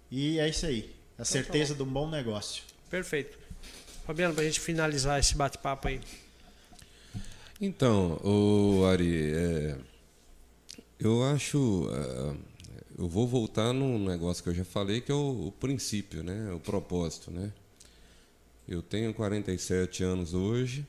E 0.08 0.38
é 0.38 0.48
isso 0.48 0.66
aí. 0.66 0.78
Então 0.78 0.94
tá 1.16 1.22
A 1.22 1.24
certeza 1.24 1.74
de 1.74 1.82
um 1.82 1.86
bom 1.86 2.08
negócio. 2.08 2.62
Perfeito. 2.88 3.36
Fabiano, 4.06 4.34
para 4.34 4.44
a 4.44 4.46
gente 4.46 4.60
finalizar 4.60 5.18
esse 5.18 5.34
bate-papo 5.36 5.88
aí. 5.88 6.00
Então, 7.60 8.20
o 8.24 8.84
Ari, 8.86 9.32
é, 9.34 9.76
eu 11.00 11.24
acho, 11.24 11.88
é, 11.92 12.36
eu 13.00 13.08
vou 13.08 13.26
voltar 13.26 13.72
num 13.72 13.98
negócio 13.98 14.44
que 14.44 14.48
eu 14.48 14.54
já 14.54 14.64
falei, 14.64 15.00
que 15.00 15.10
é 15.10 15.14
o, 15.14 15.48
o 15.48 15.52
princípio, 15.58 16.22
né? 16.22 16.52
O 16.52 16.60
propósito, 16.60 17.32
né? 17.32 17.52
Eu 18.70 18.80
tenho 18.82 19.12
47 19.12 20.04
anos 20.04 20.32
hoje, 20.32 20.86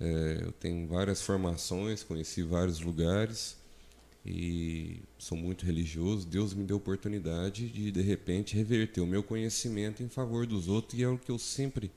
é, 0.00 0.40
eu 0.42 0.50
tenho 0.52 0.88
várias 0.88 1.22
formações, 1.22 2.02
conheci 2.02 2.42
vários 2.42 2.80
lugares 2.80 3.56
e 4.26 4.96
sou 5.16 5.38
muito 5.38 5.64
religioso. 5.64 6.26
Deus 6.26 6.52
me 6.52 6.64
deu 6.64 6.76
oportunidade 6.76 7.68
de, 7.68 7.92
de 7.92 8.00
repente, 8.02 8.56
reverter 8.56 9.00
o 9.00 9.06
meu 9.06 9.22
conhecimento 9.22 10.02
em 10.02 10.08
favor 10.08 10.44
dos 10.44 10.66
outros 10.68 10.98
e 10.98 11.04
é 11.04 11.08
o 11.08 11.16
que 11.16 11.30
eu 11.30 11.38
sempre. 11.38 11.88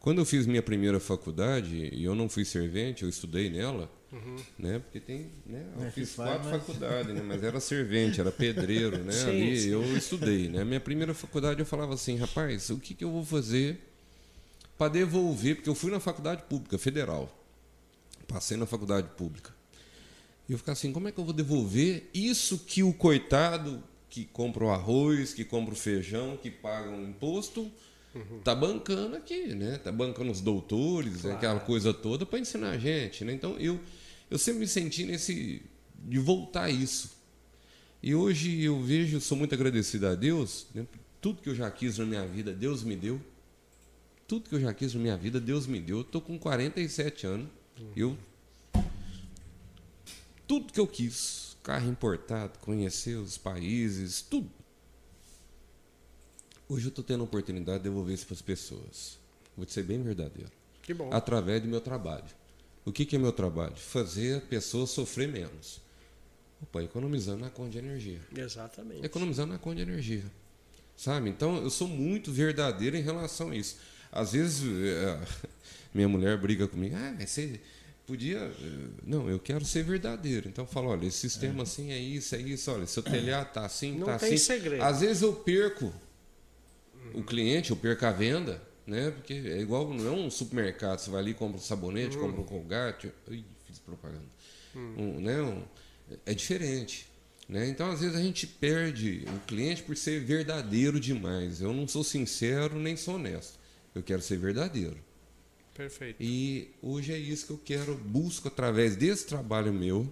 Quando 0.00 0.18
eu 0.18 0.26
fiz 0.26 0.46
minha 0.46 0.62
primeira 0.62 1.00
faculdade, 1.00 1.88
e 1.90 2.04
eu 2.04 2.14
não 2.14 2.28
fui 2.28 2.44
servente, 2.44 3.04
eu 3.04 3.08
estudei 3.08 3.48
nela, 3.48 3.90
né? 4.58 4.80
Porque 4.80 5.00
tem, 5.00 5.30
né? 5.46 5.64
Eu 5.78 5.84
É, 5.86 5.90
fiz 5.90 6.12
quatro 6.14 6.50
mas- 6.50 6.60
faculdades, 6.60 7.14
né? 7.14 7.22
Mas 7.22 7.42
era 7.42 7.58
servente, 7.58 8.20
era 8.20 8.30
pedreiro, 8.30 8.98
né? 9.02 9.10
Sim, 9.16 9.30
Ali 9.30 9.58
sim. 9.60 9.70
eu 9.70 9.96
estudei, 9.96 10.48
né? 10.50 10.62
Minha 10.62 10.78
primeira 10.80 11.14
faculdade 11.14 11.58
eu 11.60 11.64
falava 11.66 11.94
assim, 11.94 12.16
rapaz, 12.16 12.68
o 12.68 12.78
que, 12.78 12.92
que 12.94 13.02
eu 13.02 13.10
vou 13.10 13.24
fazer 13.24 13.78
para 14.76 14.92
devolver? 14.92 15.56
Porque 15.56 15.68
eu 15.68 15.74
fui 15.74 15.90
na 15.90 16.00
faculdade 16.00 16.42
pública 16.44 16.78
federal, 16.78 17.32
passei 18.26 18.56
na 18.56 18.66
faculdade 18.66 19.08
pública. 19.16 19.54
E 20.48 20.52
eu 20.52 20.58
ficava 20.58 20.72
assim, 20.72 20.92
como 20.92 21.08
é 21.08 21.12
que 21.12 21.18
eu 21.18 21.24
vou 21.24 21.32
devolver 21.32 22.08
isso 22.12 22.58
que 22.58 22.82
o 22.82 22.92
coitado 22.92 23.82
que 24.10 24.24
compra 24.26 24.64
o 24.64 24.70
arroz, 24.70 25.34
que 25.34 25.44
compra 25.44 25.74
o 25.74 25.76
feijão, 25.76 26.36
que 26.36 26.50
paga 26.50 26.90
um 26.90 27.08
imposto, 27.08 27.70
tá 28.44 28.54
bancando 28.54 29.16
aqui, 29.16 29.54
né? 29.54 29.78
Tá 29.78 29.90
bancando 29.90 30.30
os 30.30 30.40
doutores, 30.40 31.24
né? 31.24 31.32
aquela 31.32 31.58
coisa 31.58 31.92
toda 31.92 32.24
para 32.24 32.38
ensinar 32.38 32.70
a 32.70 32.78
gente, 32.78 33.24
né? 33.24 33.32
Então 33.32 33.56
eu 33.58 33.80
eu 34.30 34.38
sempre 34.38 34.60
me 34.60 34.68
senti 34.68 35.04
nesse 35.04 35.62
de 35.98 36.18
voltar 36.18 36.64
a 36.64 36.70
isso. 36.70 37.12
E 38.02 38.14
hoje 38.14 38.62
eu 38.62 38.80
vejo, 38.82 39.20
sou 39.20 39.36
muito 39.36 39.54
agradecido 39.54 40.06
a 40.06 40.14
Deus, 40.14 40.66
né? 40.74 40.86
Tudo 41.20 41.40
que 41.40 41.48
eu 41.48 41.54
já 41.54 41.70
quis 41.70 41.98
na 41.98 42.04
minha 42.04 42.26
vida, 42.26 42.52
Deus 42.52 42.84
me 42.84 42.94
deu. 42.94 43.20
Tudo 44.34 44.48
que 44.48 44.54
eu 44.56 44.60
já 44.60 44.74
quis 44.74 44.92
na 44.92 45.00
minha 45.00 45.16
vida, 45.16 45.38
Deus 45.38 45.64
me 45.64 45.78
deu. 45.78 45.98
Eu 45.98 46.04
tô 46.04 46.20
com 46.20 46.36
47 46.36 47.24
anos. 47.24 47.48
Eu 47.94 48.18
tudo 50.44 50.72
que 50.72 50.80
eu 50.80 50.88
quis, 50.88 51.56
carro 51.62 51.88
importado, 51.88 52.58
conhecer 52.58 53.14
os 53.14 53.38
países, 53.38 54.22
tudo. 54.22 54.50
Hoje 56.68 56.86
eu 56.86 56.88
estou 56.88 57.04
tendo 57.04 57.20
a 57.20 57.24
oportunidade 57.24 57.78
de 57.78 57.84
devolver 57.84 58.12
isso 58.12 58.26
para 58.26 58.34
as 58.34 58.42
pessoas. 58.42 59.20
Vou 59.56 59.64
te 59.64 59.72
ser 59.72 59.84
bem 59.84 60.02
verdadeiro. 60.02 60.50
através 61.12 61.62
do 61.62 61.68
meu 61.68 61.80
trabalho. 61.80 62.24
O 62.84 62.90
que, 62.90 63.06
que 63.06 63.14
é 63.14 63.18
meu 63.20 63.32
trabalho? 63.32 63.76
Fazer 63.76 64.38
a 64.38 64.40
pessoa 64.40 64.84
sofrer 64.84 65.28
menos. 65.28 65.80
Opa, 66.60 66.82
economizando 66.82 67.38
na 67.38 67.50
conta 67.50 67.70
de 67.70 67.78
energia. 67.78 68.20
Exatamente. 68.36 69.06
Economizando 69.06 69.52
na 69.52 69.60
conta 69.60 69.76
de 69.76 69.82
energia. 69.82 70.24
Sabe? 70.96 71.30
Então 71.30 71.56
eu 71.58 71.70
sou 71.70 71.86
muito 71.86 72.32
verdadeiro 72.32 72.96
em 72.96 73.00
relação 73.00 73.50
a 73.50 73.56
isso. 73.56 73.93
Às 74.14 74.32
vezes 74.32 74.62
é, 74.62 75.20
minha 75.92 76.08
mulher 76.08 76.38
briga 76.38 76.68
comigo, 76.68 76.94
ah, 76.96 77.14
mas 77.18 77.30
você 77.30 77.60
podia. 78.06 78.38
Eh, 78.38 78.88
não, 79.04 79.28
eu 79.28 79.38
quero 79.38 79.64
ser 79.64 79.82
verdadeiro. 79.82 80.48
Então 80.48 80.64
eu 80.64 80.68
falo, 80.68 80.88
olha, 80.88 81.06
esse 81.06 81.18
sistema 81.18 81.60
é. 81.60 81.62
assim 81.62 81.90
é 81.90 81.98
isso, 81.98 82.34
é 82.34 82.40
isso, 82.40 82.70
olha, 82.70 82.86
seu 82.86 83.02
telhado 83.02 83.52
tá 83.52 83.64
assim, 83.64 83.98
não 83.98 84.06
tá 84.06 84.18
tem 84.18 84.28
assim. 84.28 84.38
Segredo. 84.38 84.82
Às 84.82 85.00
vezes 85.00 85.22
eu 85.22 85.32
perco 85.32 85.92
o 87.12 87.22
cliente, 87.22 87.70
eu 87.70 87.76
perco 87.76 88.06
a 88.06 88.12
venda, 88.12 88.62
né? 88.86 89.10
Porque 89.10 89.32
é 89.32 89.60
igual, 89.60 89.92
não 89.92 90.06
é 90.06 90.10
um 90.10 90.30
supermercado, 90.30 90.98
você 90.98 91.10
vai 91.10 91.20
ali, 91.20 91.34
compra 91.34 91.58
um 91.58 91.62
sabonete, 91.62 92.16
hum. 92.16 92.20
compra 92.20 92.40
um 92.40 92.44
colgate. 92.44 93.12
Ih, 93.30 93.44
fiz 93.66 93.78
propaganda. 93.78 94.24
Hum. 94.76 94.94
Um, 94.96 95.20
né? 95.20 95.40
Um, 95.40 95.62
é 96.24 96.34
diferente. 96.34 97.06
Né? 97.48 97.68
Então, 97.68 97.90
às 97.90 98.00
vezes, 98.00 98.16
a 98.16 98.22
gente 98.22 98.46
perde 98.46 99.24
o 99.28 99.46
cliente 99.46 99.82
por 99.82 99.96
ser 99.96 100.20
verdadeiro 100.20 100.98
demais. 100.98 101.60
Eu 101.60 101.72
não 101.72 101.86
sou 101.86 102.02
sincero 102.02 102.78
nem 102.78 102.96
sou 102.96 103.16
honesto. 103.16 103.58
Eu 103.94 104.02
quero 104.02 104.20
ser 104.22 104.38
verdadeiro. 104.38 104.96
Perfeito. 105.74 106.16
E 106.20 106.70
hoje 106.80 107.12
é 107.12 107.18
isso 107.18 107.46
que 107.46 107.52
eu 107.52 107.60
quero, 107.64 107.94
busco 107.96 108.48
através 108.48 108.96
desse 108.96 109.26
trabalho 109.26 109.72
meu, 109.72 110.10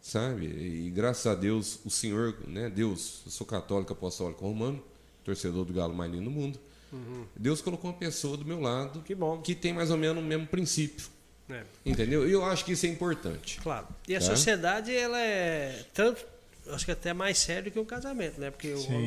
sabe? 0.00 0.46
E 0.46 0.90
graças 0.90 1.26
a 1.26 1.34
Deus, 1.34 1.78
o 1.84 1.90
Senhor, 1.90 2.36
né? 2.46 2.68
Deus, 2.68 3.22
eu 3.24 3.30
sou 3.30 3.46
católico, 3.46 3.92
apostólico 3.92 4.44
romano, 4.44 4.82
torcedor 5.24 5.64
do 5.64 5.72
galo 5.72 5.94
mais 5.94 6.10
lindo 6.10 6.24
do 6.24 6.30
mundo. 6.30 6.58
Uhum. 6.92 7.24
Deus 7.36 7.60
colocou 7.60 7.90
uma 7.90 7.96
pessoa 7.96 8.36
do 8.36 8.44
meu 8.44 8.60
lado 8.60 9.00
que, 9.02 9.14
bom. 9.14 9.40
que 9.40 9.54
tem 9.54 9.72
mais 9.72 9.90
ou 9.90 9.96
menos 9.96 10.22
o 10.22 10.26
mesmo 10.26 10.46
princípio. 10.46 11.06
É. 11.48 11.62
Entendeu? 11.84 12.28
E 12.28 12.32
eu 12.32 12.44
acho 12.44 12.64
que 12.64 12.72
isso 12.72 12.86
é 12.86 12.88
importante. 12.88 13.60
Claro. 13.60 13.86
E 14.08 14.14
a 14.14 14.20
tá? 14.20 14.26
sociedade, 14.26 14.94
ela 14.94 15.20
é 15.20 15.84
tanto, 15.94 16.24
acho 16.68 16.84
que 16.84 16.90
até 16.92 17.12
mais 17.12 17.38
sério 17.38 17.70
que 17.70 17.78
um 17.78 17.84
casamento, 17.84 18.40
né? 18.40 18.50
Porque 18.50 18.76
Sim. 18.76 19.06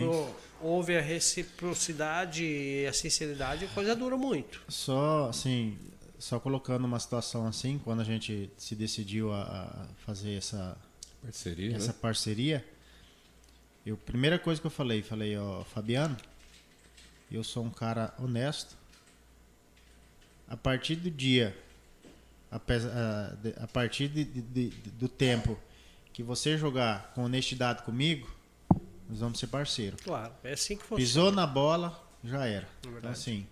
Houve 0.64 0.98
a 0.98 1.02
reciprocidade 1.02 2.44
e 2.44 2.88
a 2.88 2.94
sinceridade, 2.94 3.66
a 3.66 3.68
coisa 3.70 3.96
dura 3.96 4.18
muito. 4.18 4.62
Só, 4.68 5.30
assim, 5.30 5.78
só 6.18 6.40
colocando 6.40 6.86
uma 6.86 7.00
situação 7.00 7.46
assim, 7.46 7.80
quando 7.84 8.00
a 8.00 8.04
gente 8.06 8.50
se 8.58 8.76
decidiu 8.76 9.32
a, 9.32 9.42
a 9.42 9.88
fazer 10.06 10.38
essa 10.38 10.78
parceria, 11.22 11.76
essa 11.76 11.92
né? 11.92 11.98
parceria, 12.02 12.66
eu 13.86 13.98
primeira 13.98 14.40
coisa 14.40 14.62
que 14.62 14.68
eu 14.68 14.72
falei, 14.72 15.02
falei, 15.02 15.38
ó, 15.38 15.64
Fabiano, 15.66 16.16
eu 17.30 17.44
sou 17.44 17.64
um 17.64 17.70
cara 17.70 18.14
honesto. 18.18 18.78
A 20.48 20.56
partir 20.56 20.96
do 20.96 21.12
dia, 21.12 21.58
a, 22.52 22.58
a 23.64 23.68
partir 23.68 24.08
de, 24.08 24.24
de, 24.24 24.42
de, 24.42 24.70
do 24.92 25.10
tempo 25.10 25.60
que 26.14 26.22
você 26.22 26.58
jogar 26.58 27.12
com 27.16 27.24
honestidade 27.24 27.82
comigo, 27.84 28.30
nós 29.10 29.20
vamos 29.20 29.40
ser 29.40 29.48
parceiro. 29.48 29.98
Claro, 30.04 30.34
é 30.44 30.54
assim 30.54 30.76
que 30.76 30.84
funciona. 30.84 30.98
Pisou 30.98 31.32
na 31.32 31.46
bola, 31.48 32.02
já 32.24 32.46
era. 32.46 32.68
É 32.86 32.90
então, 32.98 33.12
assim, 33.12 33.48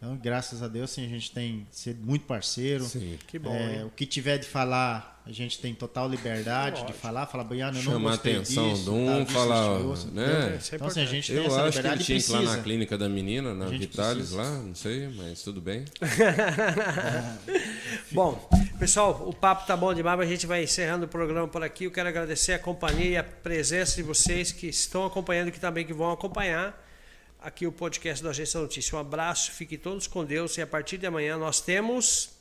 então, 0.00 0.16
graças 0.16 0.62
a 0.62 0.66
Deus, 0.66 0.92
sim, 0.92 1.04
a 1.04 1.08
gente 1.10 1.30
tem 1.30 1.66
sido 1.70 2.02
muito 2.02 2.24
parceiro. 2.24 2.84
Sim, 2.84 3.18
que 3.26 3.38
bom. 3.38 3.54
É, 3.54 3.84
o 3.84 3.90
que 3.90 4.06
tiver 4.06 4.38
de 4.38 4.46
falar, 4.46 5.22
a 5.26 5.30
gente 5.30 5.58
tem 5.58 5.74
total 5.74 6.08
liberdade 6.08 6.86
de 6.86 6.94
falar. 6.94 7.26
Fala, 7.26 7.44
Baiano, 7.44 7.78
eu 7.78 7.82
não 7.82 7.92
Chamar 7.92 8.12
a 8.12 8.14
atenção 8.14 8.72
disso, 8.72 8.84
de 8.84 8.90
um, 8.90 9.26
tá, 9.26 9.30
falar, 9.30 9.78
né? 10.10 10.58
É 10.72 10.74
então, 10.74 10.86
assim, 10.86 11.02
a 11.02 11.04
gente 11.04 11.30
eu 11.30 11.42
tem 11.42 11.52
essa 11.52 11.64
acho 11.64 11.72
que 11.72 11.86
ele 11.86 11.96
liberdade 11.96 12.04
tinha 12.04 12.18
que 12.18 12.32
ir 12.32 12.46
lá 12.46 12.56
na 12.56 12.62
clínica 12.62 12.96
da 12.96 13.10
menina, 13.10 13.54
na 13.54 13.66
Vitalis, 13.66 14.30
lá, 14.30 14.50
não 14.50 14.74
sei, 14.74 15.06
mas 15.08 15.42
tudo 15.42 15.60
bem. 15.60 15.84
bom, 18.10 18.48
pessoal, 18.78 19.28
o 19.28 19.34
papo 19.34 19.66
tá 19.66 19.76
bom 19.76 19.92
demais, 19.92 20.16
mas 20.16 20.26
a 20.26 20.32
gente 20.32 20.46
vai 20.46 20.64
encerrando 20.64 21.04
o 21.04 21.08
programa 21.08 21.46
por 21.46 21.62
aqui. 21.62 21.84
Eu 21.84 21.90
quero 21.90 22.08
agradecer 22.08 22.54
a 22.54 22.58
companhia 22.58 23.10
e 23.10 23.16
a 23.18 23.22
presença 23.22 23.96
de 23.96 24.02
vocês 24.02 24.50
que 24.50 24.66
estão 24.66 25.04
acompanhando 25.04 25.48
e 25.48 25.52
que 25.52 25.60
também 25.60 25.84
que 25.84 25.92
vão 25.92 26.10
acompanhar 26.10 26.88
aqui 27.42 27.66
o 27.66 27.72
podcast 27.72 28.22
do 28.22 28.28
Agência 28.28 28.60
Notícia. 28.60 28.96
Um 28.96 29.00
abraço, 29.00 29.52
fiquem 29.52 29.78
todos 29.78 30.06
com 30.06 30.24
Deus 30.24 30.56
e 30.58 30.62
a 30.62 30.66
partir 30.66 30.98
de 30.98 31.06
amanhã 31.06 31.36
nós 31.38 31.60
temos 31.60 32.38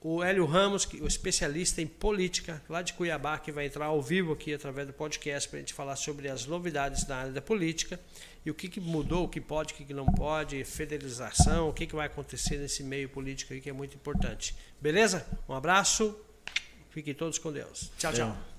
o 0.00 0.22
Hélio 0.22 0.44
Ramos, 0.44 0.84
o 1.00 1.06
especialista 1.06 1.80
em 1.80 1.86
política 1.86 2.60
lá 2.68 2.82
de 2.82 2.92
Cuiabá, 2.92 3.38
que 3.38 3.52
vai 3.52 3.66
entrar 3.66 3.86
ao 3.86 4.02
vivo 4.02 4.32
aqui 4.32 4.52
através 4.52 4.86
do 4.86 4.92
podcast 4.92 5.48
para 5.48 5.58
a 5.58 5.60
gente 5.60 5.72
falar 5.72 5.94
sobre 5.94 6.28
as 6.28 6.44
novidades 6.44 7.06
na 7.06 7.16
área 7.16 7.32
da 7.32 7.40
política 7.40 8.00
e 8.44 8.50
o 8.50 8.54
que, 8.54 8.68
que 8.68 8.80
mudou, 8.80 9.24
o 9.24 9.28
que 9.28 9.40
pode, 9.40 9.72
o 9.72 9.76
que, 9.76 9.84
que 9.84 9.94
não 9.94 10.06
pode, 10.06 10.64
federalização, 10.64 11.68
o 11.68 11.72
que, 11.72 11.86
que 11.86 11.94
vai 11.94 12.06
acontecer 12.06 12.56
nesse 12.58 12.82
meio 12.82 13.08
político 13.08 13.52
aí 13.52 13.60
que 13.60 13.70
é 13.70 13.72
muito 13.72 13.94
importante. 13.94 14.56
Beleza? 14.80 15.24
Um 15.48 15.54
abraço, 15.54 16.18
fiquem 16.90 17.14
todos 17.14 17.38
com 17.38 17.52
Deus. 17.52 17.92
Tchau, 17.96 18.12
tchau. 18.12 18.51